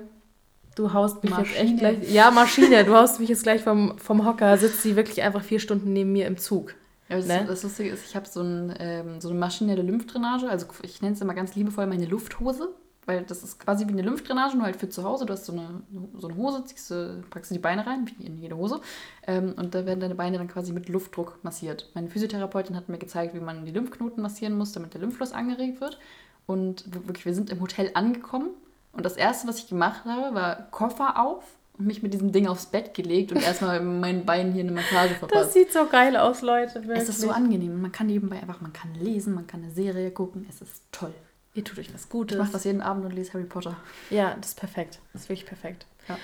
du 0.76 0.92
haust 0.92 1.24
mich 1.24 1.32
jetzt 1.36 1.56
echt 1.56 1.72
Maschine. 1.74 1.78
gleich. 1.96 2.12
Ja, 2.12 2.30
Maschine, 2.30 2.84
du 2.84 2.94
haust 2.94 3.18
mich 3.18 3.30
jetzt 3.30 3.42
gleich 3.42 3.62
vom, 3.62 3.98
vom 3.98 4.24
Hocker, 4.26 4.56
sitzt 4.58 4.82
sie 4.82 4.94
wirklich 4.94 5.22
einfach 5.22 5.42
vier 5.42 5.58
Stunden 5.58 5.92
neben 5.92 6.12
mir 6.12 6.26
im 6.26 6.36
Zug. 6.38 6.74
Ja, 7.12 7.18
das, 7.18 7.26
Ne? 7.28 7.44
das 7.46 7.62
Lustige 7.62 7.90
ist, 7.90 8.04
ich 8.06 8.16
habe 8.16 8.26
so, 8.28 8.40
ein, 8.42 8.74
ähm, 8.78 9.20
so 9.20 9.28
eine 9.28 9.38
maschinelle 9.38 9.82
Lymphdrainage, 9.82 10.48
also 10.48 10.66
ich 10.82 11.00
nenne 11.02 11.14
es 11.14 11.20
immer 11.20 11.34
ganz 11.34 11.54
liebevoll 11.54 11.86
meine 11.86 12.06
Lufthose, 12.06 12.70
weil 13.06 13.22
das 13.24 13.42
ist 13.42 13.58
quasi 13.58 13.86
wie 13.86 13.92
eine 13.92 14.02
Lymphdrainage, 14.02 14.54
nur 14.56 14.64
halt 14.64 14.76
für 14.76 14.88
zu 14.88 15.02
Hause. 15.02 15.26
Du 15.26 15.32
hast 15.32 15.44
so 15.44 15.52
eine, 15.52 15.82
so 16.18 16.28
eine 16.28 16.36
Hose, 16.36 16.64
ziehst 16.64 16.90
du, 16.90 17.22
packst 17.30 17.50
du 17.50 17.54
die 17.54 17.60
Beine 17.60 17.84
rein, 17.86 18.08
wie 18.16 18.24
in 18.24 18.38
jede 18.38 18.56
Hose, 18.56 18.80
ähm, 19.26 19.54
und 19.56 19.74
da 19.74 19.84
werden 19.86 20.00
deine 20.00 20.14
Beine 20.14 20.38
dann 20.38 20.48
quasi 20.48 20.72
mit 20.72 20.88
Luftdruck 20.88 21.38
massiert. 21.42 21.90
Meine 21.94 22.08
Physiotherapeutin 22.08 22.76
hat 22.76 22.88
mir 22.88 22.98
gezeigt, 22.98 23.34
wie 23.34 23.40
man 23.40 23.64
die 23.64 23.72
Lymphknoten 23.72 24.22
massieren 24.22 24.56
muss, 24.56 24.72
damit 24.72 24.94
der 24.94 25.00
Lymphfluss 25.00 25.32
angeregt 25.32 25.80
wird. 25.80 25.98
Und 26.46 26.84
wir- 26.92 27.06
wirklich, 27.08 27.24
wir 27.26 27.34
sind 27.34 27.50
im 27.50 27.60
Hotel 27.60 27.90
angekommen 27.94 28.50
und 28.92 29.04
das 29.04 29.16
Erste, 29.16 29.48
was 29.48 29.58
ich 29.58 29.68
gemacht 29.68 30.04
habe, 30.04 30.34
war 30.34 30.56
Koffer 30.70 31.20
auf 31.20 31.44
und 31.78 31.86
mich 31.86 32.02
mit 32.02 32.12
diesem 32.14 32.32
Ding 32.32 32.46
aufs 32.46 32.66
Bett 32.66 32.94
gelegt 32.94 33.32
und 33.32 33.42
erstmal 33.42 33.80
meinen 33.80 34.24
Beinen 34.26 34.52
hier 34.52 34.62
eine 34.62 34.72
Massage 34.72 35.14
verpasst. 35.14 35.34
Das 35.46 35.52
sieht 35.54 35.72
so 35.72 35.86
geil 35.86 36.16
aus, 36.16 36.42
Leute. 36.42 36.74
Wirklich. 36.84 36.98
Es 36.98 37.08
ist 37.08 37.20
so 37.20 37.30
angenehm. 37.30 37.80
Man 37.80 37.92
kann 37.92 38.06
nebenbei 38.08 38.36
einfach, 38.40 38.60
man 38.60 38.72
kann 38.72 38.94
lesen, 38.94 39.34
man 39.34 39.46
kann 39.46 39.62
eine 39.62 39.72
Serie 39.72 40.10
gucken. 40.10 40.46
Es 40.48 40.60
ist 40.60 40.82
toll. 40.92 41.14
Ihr 41.54 41.64
tut 41.64 41.78
euch 41.78 41.92
was 41.92 42.04
Ich 42.04 42.08
Gutes. 42.10 42.38
mache 42.38 42.52
das 42.52 42.64
jeden 42.64 42.80
Abend 42.80 43.04
und 43.04 43.12
lese 43.12 43.32
Harry 43.34 43.44
Potter. 43.44 43.76
Ja, 44.10 44.34
das 44.40 44.50
ist 44.50 44.58
perfekt. 44.58 45.00
Das 45.12 45.22
ist 45.22 45.28
wirklich 45.28 45.46
perfekt. 45.46 45.86
Ja. 46.08 46.16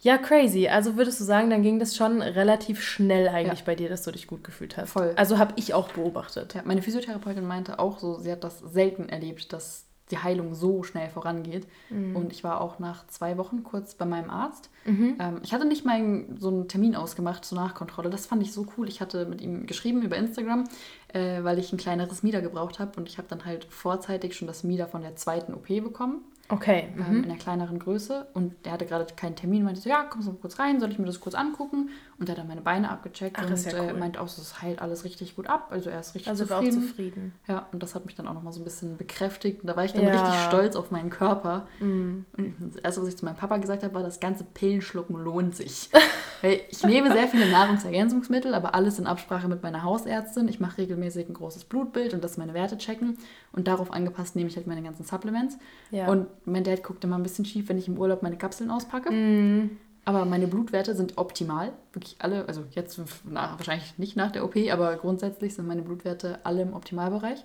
Ja, 0.00 0.18
crazy. 0.18 0.68
Also 0.68 0.96
würdest 0.98 1.18
du 1.20 1.24
sagen, 1.24 1.48
dann 1.48 1.62
ging 1.62 1.78
das 1.78 1.96
schon 1.96 2.20
relativ 2.20 2.82
schnell 2.82 3.28
eigentlich 3.28 3.60
Ja. 3.60 3.64
bei 3.64 3.74
dir, 3.74 3.88
dass 3.88 4.02
du 4.02 4.10
dich 4.10 4.26
gut 4.26 4.44
gefühlt 4.44 4.76
hast. 4.76 4.90
Voll. 4.90 5.14
Also 5.16 5.38
habe 5.38 5.54
ich 5.56 5.72
auch 5.72 5.88
beobachtet. 5.88 6.52
Ja, 6.52 6.60
meine 6.66 6.82
Physiotherapeutin 6.82 7.46
meinte 7.46 7.78
auch 7.78 7.98
so, 7.98 8.18
sie 8.18 8.30
hat 8.30 8.44
das 8.44 8.58
selten 8.58 9.08
erlebt, 9.08 9.54
dass 9.54 9.83
die 10.10 10.18
Heilung 10.18 10.54
so 10.54 10.82
schnell 10.82 11.08
vorangeht. 11.08 11.66
Und 11.90 12.30
ich 12.32 12.44
war 12.44 12.60
auch 12.60 12.78
nach 12.78 13.06
zwei 13.06 13.38
Wochen 13.38 13.62
kurz 13.64 13.94
bei 13.94 14.04
meinem 14.04 14.28
Arzt. 14.30 14.68
Mhm. 14.84 15.16
Ähm, 15.18 15.40
ich 15.42 15.54
hatte 15.54 15.64
nicht 15.64 15.84
mal 15.86 16.24
so 16.38 16.48
einen 16.48 16.68
Termin 16.68 16.94
ausgemacht 16.94 17.44
zur 17.44 17.56
Nachkontrolle. 17.58 18.10
Das 18.10 18.26
fand 18.26 18.42
ich 18.42 18.52
so 18.52 18.66
cool. 18.76 18.86
Ich 18.88 19.00
hatte 19.00 19.24
mit 19.26 19.40
ihm 19.40 19.66
geschrieben 19.66 20.02
über 20.02 20.16
Instagram, 20.16 20.64
äh, 21.08 21.42
weil 21.42 21.58
ich 21.58 21.72
ein 21.72 21.78
kleineres 21.78 22.22
Mieder 22.22 22.42
gebraucht 22.42 22.78
habe. 22.80 22.92
Und 22.98 23.08
ich 23.08 23.16
habe 23.16 23.28
dann 23.28 23.44
halt 23.46 23.64
vorzeitig 23.64 24.36
schon 24.36 24.46
das 24.46 24.62
Mieder 24.62 24.86
von 24.88 25.00
der 25.02 25.16
zweiten 25.16 25.54
OP 25.54 25.68
bekommen. 25.68 26.20
Okay. 26.50 26.88
ähm, 26.98 27.04
Mhm. 27.10 27.24
in 27.24 27.30
einer 27.30 27.38
kleineren 27.38 27.78
Größe 27.78 28.26
und 28.34 28.52
der 28.66 28.72
hatte 28.72 28.84
gerade 28.84 29.06
keinen 29.16 29.34
Termin, 29.34 29.64
meinte 29.64 29.80
so, 29.80 29.88
ja, 29.88 30.02
kommst 30.02 30.28
du 30.28 30.32
mal 30.32 30.38
kurz 30.38 30.58
rein, 30.58 30.78
soll 30.78 30.90
ich 30.92 30.98
mir 30.98 31.06
das 31.06 31.18
kurz 31.18 31.34
angucken? 31.34 31.88
Und 32.18 32.28
der 32.28 32.34
hat 32.34 32.40
dann 32.40 32.48
meine 32.48 32.60
Beine 32.60 32.90
abgecheckt 32.90 33.36
Ach, 33.40 33.50
und 33.50 33.64
ja 33.64 33.72
äh, 33.72 33.90
cool. 33.92 33.98
meinte 33.98 34.20
auch, 34.20 34.28
so, 34.28 34.40
es 34.40 34.62
heilt 34.62 34.80
alles 34.80 35.04
richtig 35.04 35.34
gut 35.34 35.48
ab, 35.48 35.68
also 35.70 35.90
er 35.90 35.98
ist 35.98 36.14
richtig 36.14 36.28
Also 36.30 36.48
war 36.48 36.58
auch 36.58 36.62
zufrieden. 36.62 36.88
zufrieden. 36.88 37.34
Ja, 37.48 37.66
und 37.72 37.82
das 37.82 37.94
hat 37.96 38.06
mich 38.06 38.14
dann 38.14 38.28
auch 38.28 38.34
nochmal 38.34 38.52
so 38.52 38.60
ein 38.60 38.64
bisschen 38.64 38.96
bekräftigt 38.96 39.62
und 39.62 39.66
da 39.66 39.76
war 39.76 39.84
ich 39.84 39.92
dann 39.92 40.04
Ja. 40.04 40.10
richtig 40.12 40.44
stolz 40.46 40.76
auf 40.76 40.90
meinen 40.92 41.10
Körper. 41.10 41.66
Mhm. 41.80 42.24
Und 42.36 42.54
das 42.60 42.76
erste, 42.76 43.02
was 43.02 43.08
ich 43.08 43.16
zu 43.16 43.24
meinem 43.24 43.36
Papa 43.36 43.56
gesagt 43.56 43.82
habe, 43.82 43.92
war, 43.94 44.02
das 44.04 44.20
ganze 44.20 44.44
Pillenschlucken 44.44 45.16
lohnt 45.16 45.56
sich. 45.56 45.90
Weil 46.42 46.60
ich 46.70 46.84
nehme 46.84 47.10
sehr 47.12 47.26
viele 47.26 47.50
Nahrungsergänzungsmittel, 47.50 48.54
aber 48.54 48.74
alles 48.74 48.98
in 48.98 49.06
Absprache 49.06 49.48
mit 49.48 49.62
meiner 49.62 49.82
Hausärztin. 49.82 50.46
Ich 50.48 50.60
mache 50.60 50.78
regelmäßig 50.78 51.28
ein 51.28 51.34
großes 51.34 51.64
Blutbild 51.64 52.14
und 52.14 52.22
das 52.22 52.36
meine 52.36 52.54
Werte 52.54 52.78
checken. 52.78 53.18
Und 53.52 53.66
darauf 53.66 53.92
angepasst 53.92 54.36
nehme 54.36 54.48
ich 54.48 54.56
halt 54.56 54.66
meine 54.66 54.82
ganzen 54.82 55.04
Supplements. 55.04 55.58
Ja. 55.90 56.06
Und 56.08 56.26
mein 56.44 56.62
Dad 56.64 56.82
guckt 56.84 57.02
immer 57.04 57.16
ein 57.16 57.22
bisschen 57.22 57.44
schief, 57.44 57.68
wenn 57.68 57.78
ich 57.78 57.88
im 57.88 57.98
Urlaub 57.98 58.22
meine 58.22 58.36
Kapseln 58.36 58.70
auspacke. 58.70 59.10
Mhm. 59.10 59.78
Aber 60.06 60.24
meine 60.26 60.46
Blutwerte 60.46 60.94
sind 60.94 61.16
optimal. 61.16 61.72
Wirklich 61.92 62.16
alle, 62.18 62.46
also 62.46 62.64
jetzt 62.72 63.00
na, 63.24 63.54
wahrscheinlich 63.56 63.96
nicht 63.98 64.16
nach 64.16 64.30
der 64.32 64.44
OP, 64.44 64.56
aber 64.70 64.96
grundsätzlich 64.96 65.54
sind 65.54 65.66
meine 65.66 65.82
Blutwerte 65.82 66.40
alle 66.44 66.62
im 66.62 66.74
Optimalbereich. 66.74 67.44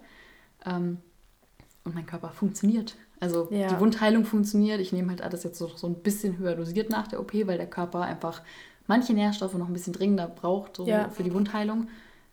Ähm, 0.66 0.98
und 1.86 1.96
mein 1.96 2.06
Körper 2.06 2.30
funktioniert. 2.30 2.96
Also 3.22 3.48
Ja. 3.52 3.68
die 3.68 3.80
Wundheilung 3.80 4.26
funktioniert. 4.26 4.80
Ich 4.82 4.92
nehme 4.92 5.10
halt 5.10 5.22
alles 5.22 5.44
jetzt 5.44 5.58
so, 5.58 5.68
so 5.68 5.88
ein 5.88 5.96
bisschen 5.96 6.38
höher 6.38 6.56
dosiert 6.56 6.90
nach 6.90 7.08
der 7.08 7.20
OP, 7.22 7.34
weil 7.48 7.58
der 7.58 7.70
Körper 7.70 8.02
einfach 8.02 8.42
manche 8.88 9.14
Nährstoffe 9.14 9.54
noch 9.56 9.68
ein 9.68 9.74
bisschen 9.74 9.94
dringender 9.94 10.28
braucht 10.28 10.76
so 10.78 10.86
Ja. 10.86 11.10
für 11.10 11.24
die 11.24 11.34
Wundheilung. 11.34 11.88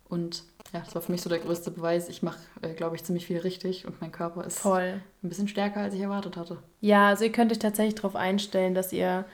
Und 0.08 0.42
ja, 0.72 0.80
das 0.80 0.94
war 0.94 1.02
für 1.02 1.12
mich 1.12 1.22
so 1.22 1.28
der 1.28 1.38
größte 1.38 1.70
Beweis. 1.70 2.08
Ich 2.08 2.22
mache, 2.22 2.38
äh, 2.62 2.74
glaube 2.74 2.96
ich, 2.96 3.04
ziemlich 3.04 3.26
viel 3.26 3.38
richtig 3.38 3.86
und 3.86 4.00
mein 4.00 4.10
Körper 4.12 4.44
ist 4.44 4.58
Voll. 4.58 5.00
ein 5.22 5.28
bisschen 5.28 5.48
stärker, 5.48 5.80
als 5.80 5.94
ich 5.94 6.00
erwartet 6.00 6.36
hatte. 6.36 6.58
Ja, 6.80 7.08
also 7.08 7.24
ihr 7.24 7.32
könnt 7.32 7.52
euch 7.52 7.58
tatsächlich 7.60 7.94
darauf 7.96 8.16
einstellen, 8.16 8.74
dass 8.74 8.92
ihr 8.92 9.24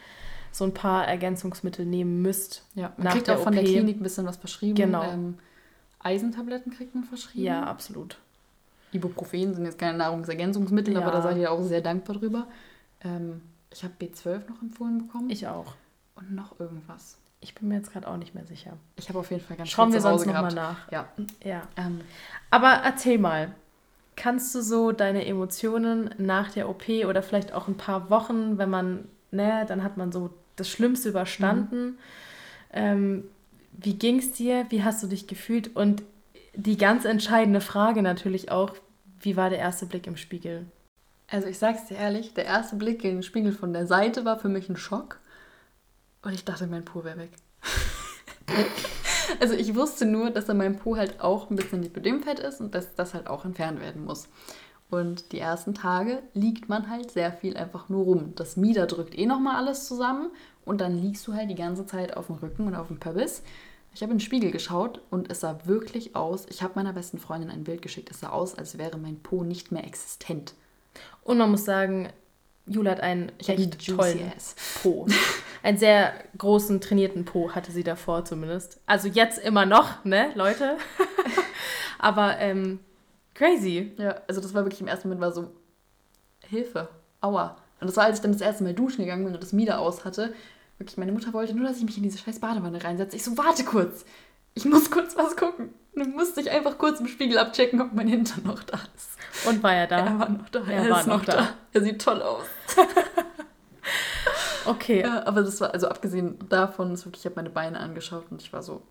so 0.53 0.65
ein 0.65 0.75
paar 0.75 1.07
Ergänzungsmittel 1.09 1.85
nehmen 1.87 2.23
müsst. 2.23 2.65
Ja, 2.75 2.93
man 2.97 3.09
kriegt 3.09 3.27
der 3.27 3.39
auch 3.39 3.43
von 3.43 3.53
der 3.55 3.63
OP. 3.63 3.69
Klinik 3.71 3.97
ein 3.99 4.03
bisschen 4.03 4.27
was 4.27 4.37
verschrieben. 4.37 4.75
Genau. 4.75 5.03
Ähm, 5.03 5.39
Eisentabletten 6.01 6.73
kriegt 6.73 6.95
man 6.95 7.05
verschrieben. 7.05 7.45
Ja, 7.47 7.65
absolut. 7.65 8.19
Ibuprofen 8.93 9.55
sind 9.55 9.65
jetzt 9.65 9.79
keine 9.79 9.97
Nahrungsergänzungsmittel, 9.99 10.97
aber 10.97 11.07
Ja. 11.07 11.13
da 11.13 11.23
seid 11.23 11.39
ihr 11.39 11.51
auch 11.51 11.63
sehr 11.63 11.81
dankbar 11.81 12.17
drüber. 12.17 12.47
Ähm, 13.03 13.41
ich 13.73 13.83
habe 13.85 13.95
B12 13.99 14.49
noch 14.51 14.61
empfohlen 14.63 14.99
bekommen. 15.07 15.31
Ich 15.31 15.47
auch. 15.47 15.75
und 16.15 16.31
noch 16.35 16.61
irgendwas. 16.61 17.17
Ich 17.41 17.55
bin 17.55 17.69
mir 17.69 17.77
jetzt 17.77 17.91
gerade 17.93 18.07
auch 18.07 18.19
nicht 18.19 18.35
mehr 18.35 18.45
sicher. 18.45 18.75
Ich 18.97 19.09
habe 19.09 19.19
auf 19.19 19.31
jeden 19.31 19.43
Fall 19.43 19.57
ganz 19.57 19.71
Schauen 19.71 19.89
viel 19.89 19.95
wir 19.95 20.01
zu 20.03 20.09
Hause 20.11 20.25
sonst 20.25 20.35
nochmal 20.35 20.55
nach. 20.55 20.93
Ja. 20.93 21.09
Ja. 21.43 21.63
Ähm, 21.77 22.03
Aber 22.51 22.69
erzähl 22.85 23.19
mal, 23.19 23.51
kannst 24.15 24.55
du 24.55 24.61
so 24.61 24.93
deine 24.93 25.25
Emotionen 25.27 26.11
nach 26.19 26.53
der 26.53 26.69
OP 26.69 26.85
oder 27.09 27.23
vielleicht 27.23 27.53
auch 27.55 27.67
ein 27.67 27.77
paar 27.79 28.11
Wochen, 28.11 28.59
wenn 28.59 28.69
man, 28.71 29.09
ne, 29.31 29.65
dann 29.67 29.83
hat 29.83 29.97
man 29.97 30.13
so 30.13 30.31
das 30.57 30.69
Schlimmste 30.69 31.09
überstanden. 31.09 31.99
Ähm, 32.73 33.25
wie 33.73 33.95
ging 33.95 34.19
es 34.19 34.33
dir? 34.33 34.67
Wie 34.71 34.83
hast 34.83 35.03
du 35.03 35.07
dich 35.07 35.27
gefühlt? 35.27 35.75
Und 35.77 36.03
die 36.55 36.77
ganz 36.77 37.05
entscheidende 37.05 37.61
Frage 37.61 38.03
natürlich 38.03 38.51
auch, 38.51 38.75
wie 39.21 39.37
war 39.37 39.51
der 39.51 39.59
erste 39.59 39.87
Blick 39.87 40.07
im 40.07 40.17
Spiegel? 40.17 40.67
also 41.33 41.49
ich 41.49 41.59
sag's 41.59 41.87
dir 41.87 41.97
ehrlich, 41.97 42.35
der 42.35 42.45
erste 42.45 42.77
Blick 42.77 43.03
in 43.05 43.17
den 43.17 43.23
Spiegel 43.23 43.53
von 43.53 43.73
der 43.73 43.87
Seite 43.87 44.25
war 44.25 44.39
für 44.39 44.51
mich 44.51 44.69
ein 44.69 44.77
Schock. 44.77 45.19
Und 46.21 46.33
ich 46.35 46.45
dachte, 46.45 46.67
mein 46.67 46.85
Po 46.85 47.05
wäre 47.05 47.19
weg. 47.19 47.31
also 49.41 49.55
ich 49.55 49.75
wusste 49.75 50.05
nur, 50.05 50.31
dass 50.31 50.51
an 50.51 50.59
meinem 50.59 50.77
Po 50.77 50.97
halt 50.97 51.21
auch 51.21 51.51
ein 51.51 51.57
bisschen 51.57 51.83
Lipödemfett 51.83 52.39
ist 52.39 52.61
und 52.61 52.75
dass 52.75 52.95
das 52.95 53.15
halt 53.15 53.29
auch 53.29 53.47
entfernt 53.47 53.81
werden 53.81 54.05
muss. 54.05 54.29
Und 54.93 55.33
die 55.33 55.39
ersten 55.39 55.73
Tage 55.73 56.23
liegt 56.35 56.69
man 56.69 56.91
halt 56.91 57.11
sehr 57.13 57.33
viel 57.33 57.57
einfach 57.57 57.89
nur 57.89 58.05
rum. 58.05 58.35
Das 58.37 58.59
Mieder 58.59 58.87
drückt 58.87 59.17
eh 59.17 59.25
nochmal 59.25 59.57
alles 59.57 59.87
zusammen 59.89 60.31
und 60.67 60.83
dann 60.83 61.01
liegst 61.01 61.27
du 61.27 61.33
halt 61.33 61.49
die 61.49 61.55
ganze 61.55 61.87
Zeit 61.87 62.15
auf 62.15 62.27
dem 62.27 62.37
Rücken 62.37 62.67
und 62.67 62.75
auf 62.75 62.89
dem 62.89 63.01
Pöbis. 63.01 63.43
Ich 63.95 64.03
habe 64.03 64.13
in 64.13 64.19
den 64.19 64.25
Spiegel 64.25 64.51
geschaut 64.51 65.01
und 65.09 65.31
es 65.33 65.41
sah 65.41 65.61
wirklich 65.65 66.15
aus, 66.15 66.45
ich 66.51 66.63
habe 66.63 66.75
meiner 66.77 66.93
besten 66.93 67.19
Freundin 67.19 67.49
ein 67.49 67.65
Bild 67.65 67.81
geschickt, 67.81 68.11
es 68.11 68.21
sah 68.21 68.29
aus, 68.29 68.55
als 68.55 68.77
wäre 68.77 68.99
mein 68.99 69.19
Po 69.19 69.45
nicht 69.45 69.73
mehr 69.73 69.85
existent. 69.87 70.53
Und 71.25 71.39
man 71.39 71.51
muss 71.51 71.65
sagen, 71.65 72.11
Jule 72.67 72.91
hat 72.91 73.01
einen 73.01 73.33
Ich 73.39 73.49
echt 73.49 73.87
tollen 73.87 74.31
ass. 74.37 74.57
Po. 74.83 75.07
Einen 75.63 75.79
sehr 75.79 76.13
großen, 76.37 76.83
trainierten 76.83 77.25
Po 77.25 77.53
hatte 77.53 77.73
sie 77.73 77.83
davor 77.83 78.27
zumindest. 78.27 78.79
Also 78.85 79.09
jetzt 79.09 79.39
immer 79.39 79.65
noch, 79.65 80.05
ne, 80.05 80.33
Leute? 80.35 80.77
Aber 81.99 82.39
ähm, 82.41 82.81
crazy. 83.35 83.93
Ja, 83.99 84.17
also 84.29 84.41
das 84.41 84.55
war 84.55 84.65
wirklich 84.65 84.81
im 84.81 84.89
ersten 84.89 85.09
Moment 85.09 85.21
war 85.23 85.33
so, 85.33 85.51
Hilfe, 86.49 86.89
aua. 87.21 87.57
Und 87.81 87.87
das 87.89 87.97
war, 87.97 88.05
als 88.05 88.19
ich 88.19 88.23
dann 88.23 88.33
das 88.33 88.41
erste 88.41 88.63
Mal 88.65 88.75
duschen 88.75 89.05
gegangen 89.05 89.25
bin 89.25 89.35
und 89.35 89.43
das 89.43 89.53
Mieder 89.53 89.79
aus 89.81 90.05
hatte. 90.05 90.35
Wirklich, 90.79 90.97
meine 90.99 91.13
Mutter 91.13 91.33
wollte 91.33 91.55
nur, 91.55 91.67
dass 91.67 91.79
ich 91.79 91.85
mich 91.85 91.97
in 91.97 92.03
diese 92.03 92.19
scheiß 92.19 92.41
Badewanne 92.41 92.83
reinsetze. 92.83 93.17
Ich 93.17 93.25
so, 93.25 93.37
warte 93.37 93.65
kurz. 93.65 94.05
Ich 94.55 94.65
muss 94.65 94.91
kurz 94.91 95.17
was 95.17 95.37
gucken. 95.37 95.71
Und 95.95 96.01
dann 96.01 96.13
musste 96.13 96.41
ich 96.41 96.51
einfach 96.51 96.79
kurz 96.79 97.01
im 97.01 97.07
Spiegel 97.09 97.39
abchecken, 97.39 97.81
ob 97.81 97.93
mein 97.93 98.09
Hintern 98.09 98.45
noch 98.45 98.63
da 98.63 98.79
ist. 98.97 99.47
Und 99.49 99.63
war 99.63 99.75
er 99.75 99.87
da? 99.87 99.99
Er 99.99 100.19
war 100.19 100.29
noch 100.29 100.49
da. 100.49 100.61
Er 100.67 100.85
Er, 100.85 100.91
war 100.91 101.07
noch 101.07 101.25
da. 101.25 101.33
da. 101.37 101.49
Er 101.73 101.83
sieht 101.83 102.03
toll 102.03 102.23
aus. 102.23 102.45
Okay. 104.65 105.01
Ja, 105.01 105.27
aber 105.27 105.43
das 105.43 105.61
war, 105.61 105.73
also 105.73 105.89
abgesehen 105.89 106.39
davon, 106.49 106.93
ist 106.95 107.05
wirklich, 107.05 107.23
ich 107.23 107.27
habe 107.27 107.37
meine 107.37 107.51
Beine 107.51 107.81
angeschaut 107.81 108.27
und 108.31 108.41
ich 108.41 108.53
war 108.53 108.63
so, 108.63 108.83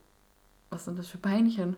was 0.69 0.85
sind 0.85 0.99
das 0.99 1.07
für 1.07 1.17
Beinchen? 1.17 1.77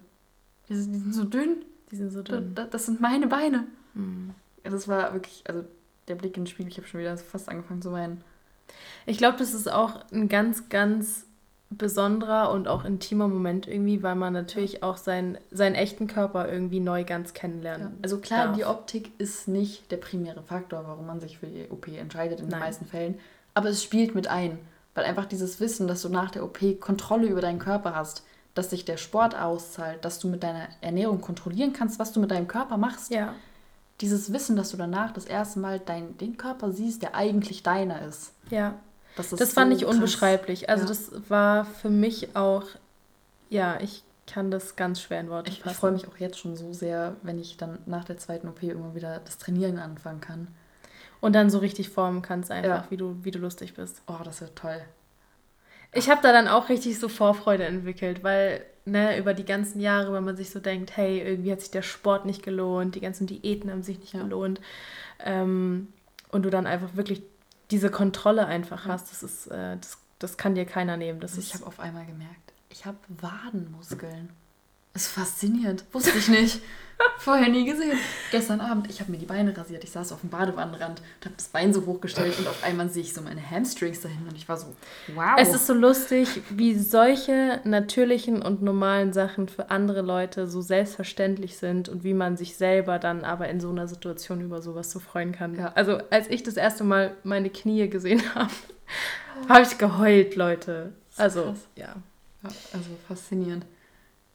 Die 0.68 0.76
sind, 0.76 0.94
die 0.94 1.00
sind 1.00 1.14
so 1.14 1.26
dünn. 1.26 1.64
Die 1.94 1.98
sind 1.98 2.10
so 2.10 2.24
dünn. 2.24 2.56
Das, 2.56 2.72
das 2.72 2.86
sind 2.88 3.02
meine 3.02 3.28
Beine. 3.28 3.66
Mhm. 3.94 4.32
Das 4.64 4.88
war 4.88 5.14
wirklich, 5.14 5.44
also 5.48 5.64
der 6.08 6.16
Blick 6.16 6.36
in 6.36 6.46
den 6.46 6.48
Spiegel, 6.48 6.72
ich 6.72 6.78
habe 6.78 6.88
schon 6.88 7.00
wieder 7.00 7.16
fast 7.18 7.50
angefangen 7.50 7.84
zu 7.84 7.92
weinen. 7.92 8.24
Ich 9.06 9.20
glaube, 9.20 9.38
das 9.38 9.54
ist 9.54 9.72
auch 9.72 10.04
ein 10.12 10.28
ganz, 10.28 10.70
ganz 10.70 11.28
besonderer 11.70 12.52
und 12.52 12.68
auch 12.68 12.84
intimer 12.84 13.28
Moment 13.28 13.68
irgendwie, 13.68 14.02
weil 14.02 14.16
man 14.16 14.34
natürlich 14.34 14.82
auch 14.82 14.98
seinen, 14.98 15.38
seinen 15.52 15.76
echten 15.76 16.08
Körper 16.08 16.52
irgendwie 16.52 16.80
neu 16.80 17.04
ganz 17.04 17.36
kennenlernen. 17.36 17.90
Ja. 17.90 17.94
Also 18.02 18.18
klar, 18.18 18.48
darf. 18.48 18.56
die 18.56 18.66
Optik 18.66 19.12
ist 19.20 19.48
nicht 19.48 19.92
der 19.92 19.98
primäre 19.98 20.42
Faktor, 20.42 20.86
warum 20.88 21.06
man 21.06 21.20
sich 21.20 21.38
für 21.38 21.46
die 21.46 21.70
OP 21.70 21.88
entscheidet 21.90 22.40
in 22.40 22.48
Nein. 22.48 22.60
den 22.60 22.60
meisten 22.60 22.86
Fällen. 22.88 23.20
Aber 23.54 23.70
es 23.70 23.84
spielt 23.84 24.16
mit 24.16 24.26
ein. 24.26 24.58
Weil 24.96 25.06
einfach 25.06 25.26
dieses 25.26 25.60
Wissen, 25.60 25.88
dass 25.88 26.02
du 26.02 26.10
nach 26.10 26.32
der 26.32 26.44
OP 26.44 26.80
Kontrolle 26.80 27.28
über 27.28 27.42
deinen 27.42 27.60
Körper 27.60 27.96
hast, 27.96 28.24
dass 28.54 28.70
sich 28.70 28.86
der 28.86 28.98
Sport 28.98 29.36
auszahlt, 29.36 30.04
dass 30.06 30.20
du 30.20 30.28
mit 30.28 30.44
deiner 30.44 30.68
Ernährung 30.82 31.22
kontrollieren 31.22 31.74
kannst, 31.74 32.00
was 32.00 32.12
du 32.12 32.20
mit 32.20 32.32
deinem 32.32 32.48
Körper 32.48 32.78
machst. 32.78 33.12
Ja. 33.12 33.34
Dieses 34.02 34.32
Wissen, 34.34 34.56
dass 34.56 34.72
du 34.72 34.78
danach 34.78 35.12
das 35.12 35.26
erste 35.26 35.60
Mal 35.60 35.80
dein, 35.80 36.18
den 36.18 36.38
Körper 36.38 36.72
siehst, 36.72 37.02
der 37.02 37.16
eigentlich 37.16 37.64
deiner 37.64 38.02
ist. 38.04 38.34
Ja. 38.50 38.76
Das, 39.16 39.32
ist 39.32 39.40
Das 39.40 39.54
fand 39.54 39.72
so 39.72 39.78
ich 39.78 39.84
krass. 39.84 39.96
unbeschreiblich. 39.96 40.70
Also 40.70 40.84
Ja. 40.84 40.90
das 40.90 41.12
war 41.30 41.66
für 41.66 41.90
mich 41.90 42.36
auch, 42.36 42.64
ja, 43.50 43.80
ich 43.80 44.04
kann 44.26 44.52
das 44.52 44.76
ganz 44.76 45.02
schwer 45.02 45.20
in 45.20 45.30
Worte 45.30 45.50
Ich, 45.52 45.58
ich 45.58 45.64
fassen. 45.64 45.76
freue 45.76 45.92
mich 45.92 46.08
auch 46.08 46.18
jetzt 46.18 46.40
schon 46.40 46.56
so 46.56 46.74
sehr, 46.74 47.16
wenn 47.24 47.40
ich 47.40 47.58
dann 47.58 47.80
nach 47.86 48.04
der 48.06 48.18
zweiten 48.18 48.48
OP 48.48 48.64
immer 48.64 48.96
wieder 48.96 49.20
das 49.26 49.38
Trainieren 49.38 49.80
anfangen 49.80 50.22
kann. 50.22 50.48
Und 51.22 51.34
dann 51.34 51.50
so 51.50 51.60
richtig 51.60 51.90
formen 51.90 52.22
kannst 52.22 52.52
einfach, 52.52 52.84
Ja. 52.84 52.86
wie, 52.90 52.98
du, 52.98 53.16
wie 53.24 53.32
du 53.32 53.40
lustig 53.40 53.74
bist. 53.76 54.02
Oh, 54.08 54.16
das 54.24 54.42
wird 54.42 54.56
toll. 54.56 54.82
Ich 55.94 56.10
habe 56.10 56.22
da 56.22 56.32
dann 56.32 56.48
auch 56.48 56.70
richtig 56.70 57.00
so 57.00 57.08
Vorfreude 57.10 57.66
entwickelt, 57.66 58.24
weil 58.24 58.66
ne, 58.86 59.18
über 59.18 59.34
die 59.34 59.46
ganzen 59.46 59.80
Jahre, 59.80 60.14
wenn 60.14 60.24
man 60.24 60.36
sich 60.36 60.50
so 60.50 60.60
denkt, 60.60 60.98
hey, 60.98 61.20
irgendwie 61.22 61.52
hat 61.52 61.62
sich 61.62 61.72
der 61.72 61.82
Sport 61.84 62.26
nicht 62.26 62.44
gelohnt, 62.44 62.96
die 62.96 63.02
ganzen 63.02 63.28
Diäten 63.28 63.70
haben 63.72 63.84
sich 63.84 64.00
nicht 64.00 64.14
Ja. 64.14 64.24
gelohnt 64.24 64.60
ähm, 65.20 65.88
und 66.30 66.44
du 66.44 66.50
dann 66.50 66.68
einfach 66.68 66.96
wirklich 66.96 67.22
diese 67.72 67.90
Kontrolle 67.90 68.46
einfach 68.46 68.86
hast, 68.86 69.12
das 69.12 69.24
ist, 69.24 69.48
äh, 69.48 69.78
das, 69.78 69.98
das 70.20 70.38
kann 70.38 70.56
dir 70.56 70.66
keiner 70.66 70.98
nehmen. 70.98 71.20
Das 71.20 71.32
Also 71.32 71.42
ich 71.42 71.54
habe 71.54 71.66
auf 71.66 71.80
einmal 71.80 72.06
gemerkt, 72.06 72.54
ich 72.70 72.86
habe 72.86 72.98
Wadenmuskeln. 73.08 74.30
Das 74.94 75.04
ist 75.04 75.12
faszinierend. 75.12 75.84
Wusste 75.92 76.18
ich 76.18 76.28
nicht. 76.28 76.62
Vorher 77.18 77.50
nie 77.50 77.66
gesehen. 77.66 77.98
Gestern 78.32 78.62
Abend, 78.62 78.90
ich 78.90 79.00
habe 79.00 79.12
mir 79.12 79.18
die 79.18 79.26
Beine 79.26 79.56
rasiert. 79.58 79.84
Ich 79.84 79.92
saß 79.92 80.12
auf 80.12 80.22
dem 80.22 80.30
Badewannenrand 80.30 81.00
und 81.00 81.26
habe 81.26 81.36
das 81.36 81.48
Bein 81.48 81.74
so 81.74 81.86
hochgestellt 81.86 82.38
und 82.38 82.48
auf 82.48 82.64
einmal 82.64 82.90
sehe 82.90 83.02
ich 83.02 83.14
so 83.14 83.22
meine 83.22 83.42
Hamstrings 83.50 84.02
dahin 84.02 84.28
und 84.28 84.36
ich 84.36 84.48
war 84.48 84.58
so, 84.58 84.68
wow. 85.16 85.36
Es 85.38 85.54
ist 85.54 85.68
so 85.68 85.74
lustig, 85.74 86.42
wie 86.50 86.78
solche 86.78 87.60
natürlichen 87.64 88.42
und 88.42 88.62
normalen 88.62 89.12
Sachen 89.14 89.50
für 89.50 89.72
andere 89.72 90.02
Leute 90.02 90.48
so 90.48 90.62
selbstverständlich 90.62 91.58
sind 91.58 91.90
und 91.90 92.04
wie 92.04 92.14
man 92.14 92.38
sich 92.38 92.56
selber 92.56 93.00
dann 93.00 93.24
aber 93.26 93.50
in 93.50 93.60
so 93.60 93.70
einer 93.70 93.88
Situation 93.88 94.42
über 94.42 94.62
sowas 94.62 94.92
so 94.92 95.00
freuen 95.00 95.32
kann. 95.32 95.56
Ja. 95.56 95.72
Also 95.74 95.98
als 96.10 96.30
ich 96.30 96.44
das 96.44 96.58
erste 96.58 96.84
Mal 96.84 97.16
meine 97.24 97.50
Knie 97.50 97.90
gesehen 97.90 98.22
habe, 98.36 98.54
habe 99.50 99.64
ich 99.64 99.78
geheult, 99.78 100.36
Leute. 100.36 100.94
Also, 101.18 101.56
ja. 101.76 101.96
Ja, 102.44 102.50
also 102.74 102.90
faszinierend. 103.08 103.66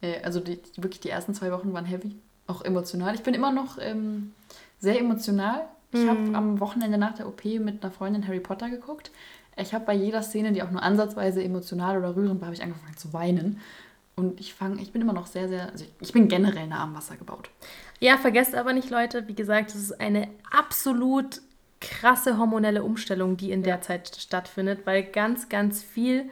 Äh, 0.00 0.22
Also 0.22 0.40
die, 0.40 0.60
wirklich 0.76 1.00
die 1.00 1.10
ersten 1.10 1.34
zwei 1.34 1.52
Wochen 1.52 1.72
waren 1.72 1.84
heavy, 1.84 2.16
auch 2.46 2.62
emotional. 2.62 3.14
Ich 3.14 3.22
bin 3.22 3.34
immer 3.34 3.52
noch 3.52 3.78
ähm, 3.80 4.32
sehr 4.78 4.98
emotional. 4.98 5.66
Ich 5.90 6.06
habe 6.06 6.36
am 6.36 6.60
Wochenende 6.60 6.98
nach 6.98 7.14
der 7.14 7.26
OP 7.26 7.46
mit 7.46 7.82
einer 7.82 7.90
Freundin 7.90 8.26
Harry 8.28 8.40
Potter 8.40 8.68
geguckt. 8.68 9.10
Ich 9.56 9.72
habe 9.72 9.86
bei 9.86 9.94
jeder 9.94 10.22
Szene, 10.22 10.52
die 10.52 10.62
auch 10.62 10.70
nur 10.70 10.82
ansatzweise 10.82 11.42
emotional 11.42 11.96
oder 11.98 12.14
rührend 12.14 12.40
war, 12.40 12.48
habe 12.48 12.54
ich 12.54 12.62
angefangen 12.62 12.96
zu 12.96 13.14
weinen. 13.14 13.60
Und 14.14 14.38
ich 14.38 14.52
fange, 14.52 14.82
ich 14.82 14.92
bin 14.92 15.00
immer 15.00 15.12
noch 15.14 15.26
sehr, 15.26 15.48
sehr, 15.48 15.70
also 15.70 15.84
ich, 15.84 15.90
ich 16.00 16.12
bin 16.12 16.28
generell 16.28 16.66
nah 16.66 16.82
am 16.82 16.94
Wasser 16.94 17.16
gebaut. 17.16 17.50
Ja, 18.00 18.18
vergesst 18.18 18.54
aber 18.54 18.72
nicht, 18.72 18.90
Leute, 18.90 19.28
wie 19.28 19.34
gesagt, 19.34 19.70
es 19.70 19.76
ist 19.76 20.00
eine 20.00 20.28
absolut 20.50 21.40
krasse 21.80 22.36
hormonelle 22.36 22.82
Umstellung, 22.82 23.36
die 23.36 23.52
in 23.52 23.62
der 23.62 23.80
Zeit 23.80 24.14
stattfindet, 24.16 24.80
weil 24.84 25.04
ganz, 25.04 25.48
ganz 25.48 25.82
viel 25.82 26.28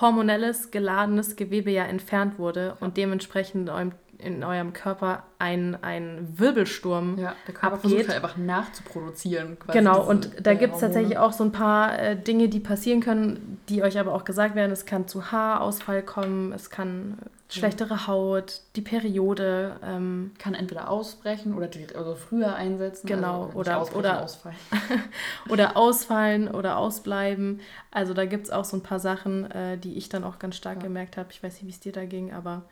hormonelles, 0.00 0.70
geladenes 0.70 1.36
Gewebe 1.36 1.70
ja 1.70 1.84
entfernt 1.84 2.38
wurde 2.38 2.76
und 2.80 2.96
dementsprechend 2.96 3.70
in 4.18 4.42
eurem, 4.44 4.72
Körper 4.72 5.22
ein, 5.38 5.76
ein 5.82 6.34
Wirbelsturm 6.36 7.18
Ja, 7.18 7.34
der 7.46 7.54
Körper 7.54 7.76
abgeht. 7.76 7.90
versucht 7.92 8.08
halt 8.08 8.24
einfach 8.24 8.36
nachzuproduzieren. 8.36 9.58
Quasi 9.58 9.78
Genau, 9.78 10.04
und 10.06 10.30
da 10.44 10.54
gibt 10.54 10.74
es 10.74 10.80
tatsächlich 10.80 11.18
auch 11.18 11.32
so 11.32 11.44
ein 11.44 11.52
paar 11.52 11.98
äh, 11.98 12.16
Dinge, 12.16 12.48
die 12.48 12.60
passieren 12.60 13.00
können, 13.00 13.60
die 13.68 13.82
euch 13.82 13.98
aber 13.98 14.12
auch 14.14 14.24
gesagt 14.24 14.54
werden. 14.54 14.72
Es 14.72 14.86
kann 14.86 15.06
zu 15.08 15.30
Haarausfall 15.30 16.02
kommen, 16.02 16.52
es 16.52 16.68
kann 16.70 17.18
äh, 17.24 17.28
schlechtere 17.50 18.06
Haut, 18.06 18.60
die 18.76 18.82
Periode. 18.82 19.76
Ähm, 19.84 20.32
Kann 20.38 20.54
entweder 20.54 20.90
ausbrechen 20.90 21.54
oder, 21.54 21.68
oder 21.98 22.16
früher 22.16 22.54
einsetzen. 22.56 23.06
Genau, 23.06 23.46
nicht 23.46 23.54
oder- 23.56 23.96
oder- 23.96 24.22
ausfallen. 24.24 24.56
oder 25.48 25.76
ausfallen 25.76 26.48
oder 26.48 26.76
ausbleiben. 26.76 27.60
Also 27.90 28.14
da 28.14 28.24
gibt 28.26 28.46
es 28.46 28.50
auch 28.50 28.64
so 28.64 28.76
ein 28.76 28.82
paar 28.82 28.98
Sachen, 29.00 29.50
äh, 29.50 29.78
die 29.78 29.94
ich 29.96 30.08
dann 30.08 30.24
auch 30.24 30.38
ganz 30.38 30.56
stark 30.56 30.78
Ja. 30.78 30.82
gemerkt 30.82 31.16
habe. 31.16 31.28
Ich 31.30 31.42
weiß 31.42 31.54
nicht, 31.54 31.66
wie 31.66 31.70
es 31.70 31.80
dir 31.80 31.92
da 31.92 32.04
ging, 32.04 32.32
aber 32.34 32.64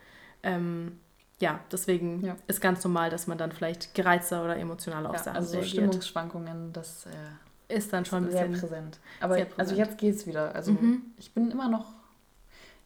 ähm, 0.43 0.99
ja, 1.41 1.61
deswegen 1.71 2.25
Ja. 2.25 2.37
ist 2.47 2.61
ganz 2.61 2.83
normal, 2.85 3.11
dass 3.11 3.27
man 3.27 3.37
dann 3.39 3.53
vielleicht 3.53 3.95
gereizter 3.95 4.45
oder 4.45 4.57
emotionaler 4.57 5.11
auf 5.11 5.17
Ja, 5.17 5.23
Sachen 5.25 5.37
also 5.37 5.49
so 5.49 5.59
reagiert. 5.59 5.73
Stimmungsschwankungen, 5.73 6.73
das 6.73 7.07
äh, 7.07 7.75
Ist 7.77 7.93
dann 7.93 8.05
schon 8.05 8.27
ein 8.27 8.31
sehr 8.31 8.47
bisschen... 8.47 8.61
präsent. 8.69 8.99
Aber 9.21 9.35
sehr 9.35 9.45
also 9.57 9.57
präsent. 9.75 9.79
jetzt 9.79 9.99
geht's 9.99 10.27
wieder. 10.27 10.55
Also 10.55 10.73
Mhm. 10.73 11.03
ich 11.19 11.33
bin 11.35 11.51
immer 11.51 11.69
noch 11.69 11.87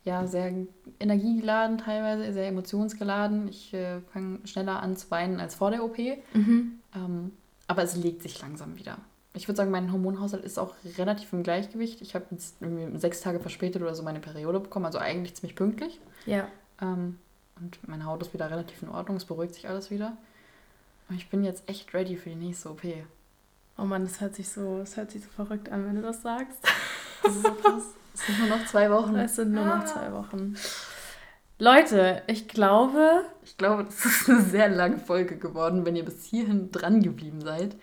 ja, 0.03 0.27
sehr 0.27 0.51
energiegeladen 0.99 1.77
teilweise, 1.79 2.33
sehr 2.33 2.49
emotionsgeladen. 2.49 3.49
Ich 3.49 3.75
äh, 3.75 4.01
fange 4.13 4.39
schneller 4.47 4.81
an 4.83 4.97
zu 4.97 5.11
weinen 5.11 5.39
als 5.41 5.55
vor 5.55 5.71
der 5.71 5.85
OP. 5.85 5.99
Mhm. 6.33 6.81
Ähm, 6.95 7.33
aber 7.67 7.83
es 7.83 7.97
legt 7.97 8.23
sich 8.23 8.41
langsam 8.41 8.77
wieder. 8.79 8.97
Ich 9.35 9.47
würde 9.47 9.59
sagen, 9.59 9.71
mein 9.71 9.93
Hormonhaushalt 9.93 10.43
ist 10.43 10.59
auch 10.59 10.75
relativ 10.99 11.33
im 11.33 11.43
Gleichgewicht. 11.45 12.01
Ich 12.01 12.15
habe 12.15 12.25
jetzt 12.31 12.57
sechs 12.95 13.21
Tage 13.21 13.39
verspätet 13.39 13.81
oder 13.83 13.95
so 13.95 14.03
meine 14.03 14.19
Periode 14.21 14.59
bekommen, 14.59 14.87
also 14.87 14.99
eigentlich 14.99 15.35
ziemlich 15.35 15.55
pünktlich. 15.55 16.01
Ja. 16.27 16.49
Ähm, 16.83 17.19
und 17.61 17.87
meine 17.89 18.05
Haut 18.07 18.23
ist 18.23 18.33
wieder 18.35 18.51
relativ 18.51 18.83
in 18.83 18.89
Ordnung, 18.89 19.17
es 19.17 19.25
beruhigt 19.25 19.55
sich 19.55 19.69
alles 19.69 19.91
wieder. 19.91 20.17
Und 21.09 21.17
ich 21.17 21.29
bin 21.29 21.45
jetzt 21.45 21.69
echt 21.69 21.93
ready 21.95 22.17
für 22.17 22.31
die 22.31 22.37
nächste 22.37 22.71
OP. 22.71 22.83
Oh 23.77 23.85
Mann, 23.85 24.05
das 24.05 24.21
hört 24.21 24.35
sich 24.35 24.49
so, 24.49 24.79
das 24.79 24.97
hört 24.97 25.11
sich 25.11 25.23
so 25.23 25.31
verrückt 25.31 25.71
an, 25.71 25.87
wenn 25.87 25.97
du 25.97 26.03
das 26.03 26.23
sagst. 26.23 26.59
Das 27.23 27.37
ist 27.37 27.43
so 27.43 27.53
krass. 27.53 27.83
Es 28.15 28.25
sind 28.27 28.39
nur 28.39 28.49
noch 28.49 28.67
zwei 28.67 28.91
Wochen. 28.91 29.15
Es 29.17 29.37
sind 29.37 29.53
nur 29.53 29.67
noch 29.67 29.85
zwei 29.85 30.11
Wochen. 30.13 30.55
Leute, 31.59 32.23
ich 32.29 32.49
glaube, 32.49 33.25
Ich 33.45 33.59
glaube, 33.59 33.85
das 33.85 34.07
ist 34.07 34.31
eine 34.31 34.41
sehr 34.41 34.71
lange 34.71 34.97
Folge 34.97 35.37
geworden, 35.37 35.85
wenn 35.85 35.97
ihr 35.97 36.05
bis 36.07 36.25
hierhin 36.25 36.73
dran 36.73 37.03
geblieben 37.03 37.43
seid. 37.43 37.77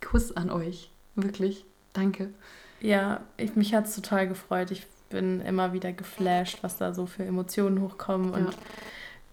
Kuss 0.00 0.36
an 0.36 0.48
euch. 0.48 0.92
Wirklich. 1.16 1.64
Danke. 1.92 2.32
ja, 2.80 3.20
ich, 3.36 3.56
mich 3.56 3.74
hat 3.74 3.86
es 3.86 3.96
total 3.96 4.28
gefreut. 4.28 4.70
Ich 4.70 4.86
bin 5.10 5.40
immer 5.40 5.72
wieder 5.72 5.92
geflasht, 5.92 6.58
was 6.62 6.76
da 6.76 6.94
so 6.94 7.06
für 7.06 7.24
Emotionen 7.24 7.80
hochkommen 7.80 8.30
und 8.30 8.44
Ja. 8.52 8.58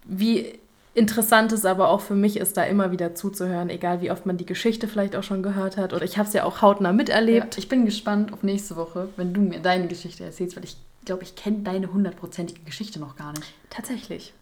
Wie 0.06 0.60
interessant 0.94 1.52
es 1.52 1.65
aber 1.65 1.90
auch 1.90 2.02
für 2.02 2.15
mich 2.15 2.38
ist, 2.38 2.57
da 2.57 2.64
immer 2.64 2.91
wieder 2.91 3.15
zuzuhören, 3.15 3.69
egal 3.69 4.02
wie 4.02 4.11
oft 4.11 4.26
man 4.26 4.38
die 4.38 4.45
Geschichte 4.45 4.88
vielleicht 4.88 5.15
auch 5.15 5.23
schon 5.23 5.41
gehört 5.41 5.78
hat. 5.78 5.94
Oder 5.94 6.03
ich 6.03 6.18
habe 6.18 6.28
es 6.28 6.34
ja 6.34 6.44
auch 6.44 6.61
hautnah 6.61 6.91
miterlebt. 6.91 7.56
Ja, 7.56 7.60
ich 7.60 7.69
bin 7.69 7.86
gespannt 7.86 8.34
auf 8.34 8.44
nächste 8.44 8.76
Woche, 8.76 9.10
wenn 9.15 9.34
du 9.34 9.41
mir 9.41 9.60
deine 9.60 9.88
Geschichte 9.88 10.26
erzählst, 10.26 10.56
weil 10.57 10.65
ich 10.65 10.76
glaube, 11.06 11.23
ich 11.23 11.36
kenne 11.36 11.60
deine 11.60 11.94
hundertprozentige 11.94 12.61
Geschichte 12.61 12.99
noch 12.99 13.15
gar 13.15 13.32
nicht. 13.34 13.53
Tatsächlich. 13.69 14.34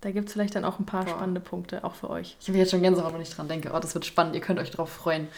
Da 0.00 0.10
gibt 0.10 0.28
es 0.28 0.34
vielleicht 0.34 0.54
dann 0.54 0.64
auch 0.64 0.78
ein 0.78 0.86
paar 0.86 1.04
Boah. 1.04 1.12
spannende 1.12 1.40
Punkte, 1.40 1.82
auch 1.82 1.94
für 1.94 2.10
euch. 2.10 2.36
Ich 2.40 2.48
habe 2.48 2.58
jetzt 2.58 2.70
schon 2.70 2.82
Gänsehaut, 2.82 3.14
wenn 3.14 3.22
ich 3.22 3.30
dran 3.30 3.48
denke. 3.48 3.70
Oh, 3.74 3.78
das 3.78 3.94
wird 3.94 4.04
spannend. 4.04 4.34
Ihr 4.34 4.40
könnt 4.40 4.58
euch 4.58 4.70
drauf 4.70 4.90
freuen. 4.90 5.28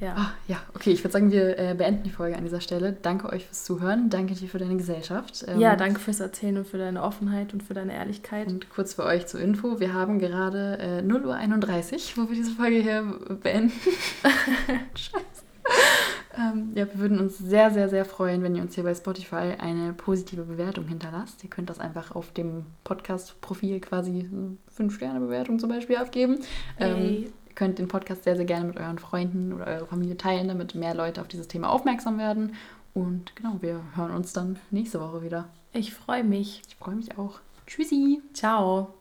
Ja. 0.00 0.14
Ah, 0.16 0.30
ja, 0.46 0.58
okay, 0.74 0.90
ich 0.90 1.02
würde 1.02 1.12
sagen, 1.12 1.30
wir 1.30 1.58
äh, 1.58 1.74
beenden 1.74 2.04
die 2.04 2.10
Folge 2.10 2.36
an 2.36 2.44
dieser 2.44 2.60
Stelle. 2.60 2.92
Danke 2.92 3.30
euch 3.30 3.46
fürs 3.46 3.64
Zuhören. 3.64 4.10
Danke 4.10 4.34
dir 4.34 4.48
für 4.48 4.58
deine 4.58 4.76
Gesellschaft. 4.76 5.44
Ähm, 5.48 5.60
ja, 5.60 5.76
danke 5.76 6.00
fürs 6.00 6.20
Erzählen 6.20 6.58
und 6.58 6.66
für 6.66 6.78
deine 6.78 7.02
Offenheit 7.02 7.52
und 7.52 7.62
für 7.62 7.74
deine 7.74 7.94
Ehrlichkeit. 7.94 8.46
Und 8.48 8.70
kurz 8.70 8.94
für 8.94 9.04
euch 9.04 9.26
zur 9.26 9.40
Info, 9.40 9.80
wir 9.80 9.92
haben 9.92 10.18
gerade 10.18 10.78
äh, 10.78 11.02
0.31 11.02 12.16
Uhr, 12.16 12.24
wo 12.24 12.28
wir 12.28 12.36
diese 12.36 12.52
Folge 12.52 12.76
hier 12.76 13.02
beenden. 13.42 13.72
Scheiße. 14.94 15.48
Ähm, 16.38 16.70
ja, 16.74 16.86
wir 16.86 16.98
würden 16.98 17.18
uns 17.18 17.36
sehr, 17.36 17.70
sehr, 17.70 17.88
sehr 17.88 18.04
freuen, 18.04 18.42
wenn 18.42 18.54
ihr 18.54 18.62
uns 18.62 18.74
hier 18.74 18.84
bei 18.84 18.94
Spotify 18.94 19.56
eine 19.58 19.92
positive 19.92 20.44
Bewertung 20.44 20.86
hinterlasst. 20.86 21.42
Ihr 21.42 21.50
könnt 21.50 21.68
das 21.68 21.80
einfach 21.80 22.14
auf 22.14 22.32
dem 22.32 22.66
Podcast-Profil 22.84 23.80
quasi 23.80 24.28
eine 24.30 24.56
5-Sterne-Bewertung 24.76 25.58
zum 25.58 25.68
Beispiel 25.68 25.96
abgeben. 25.96 26.38
Ähm, 26.78 26.96
Yay. 26.96 27.32
Ihr 27.58 27.66
könnt 27.66 27.78
den 27.78 27.88
Podcast 27.88 28.22
sehr, 28.22 28.36
sehr 28.36 28.44
gerne 28.44 28.66
mit 28.66 28.76
euren 28.76 28.98
Freunden 28.98 29.52
oder 29.52 29.66
eurer 29.66 29.86
Familie 29.86 30.16
teilen, 30.16 30.46
damit 30.46 30.76
mehr 30.76 30.94
Leute 30.94 31.20
auf 31.20 31.28
dieses 31.28 31.48
Thema 31.48 31.70
aufmerksam 31.70 32.18
werden. 32.18 32.54
Und 32.94 33.34
genau, 33.34 33.56
wir 33.60 33.80
hören 33.96 34.12
uns 34.12 34.32
dann 34.32 34.58
nächste 34.70 35.00
Woche 35.00 35.22
wieder. 35.22 35.48
Ich 35.72 35.92
freue 35.92 36.24
mich. 36.24 36.62
Ich 36.68 36.76
freue 36.76 36.94
mich 36.94 37.18
auch. 37.18 37.40
Tschüssi! 37.66 38.22
Ciao. 38.32 38.97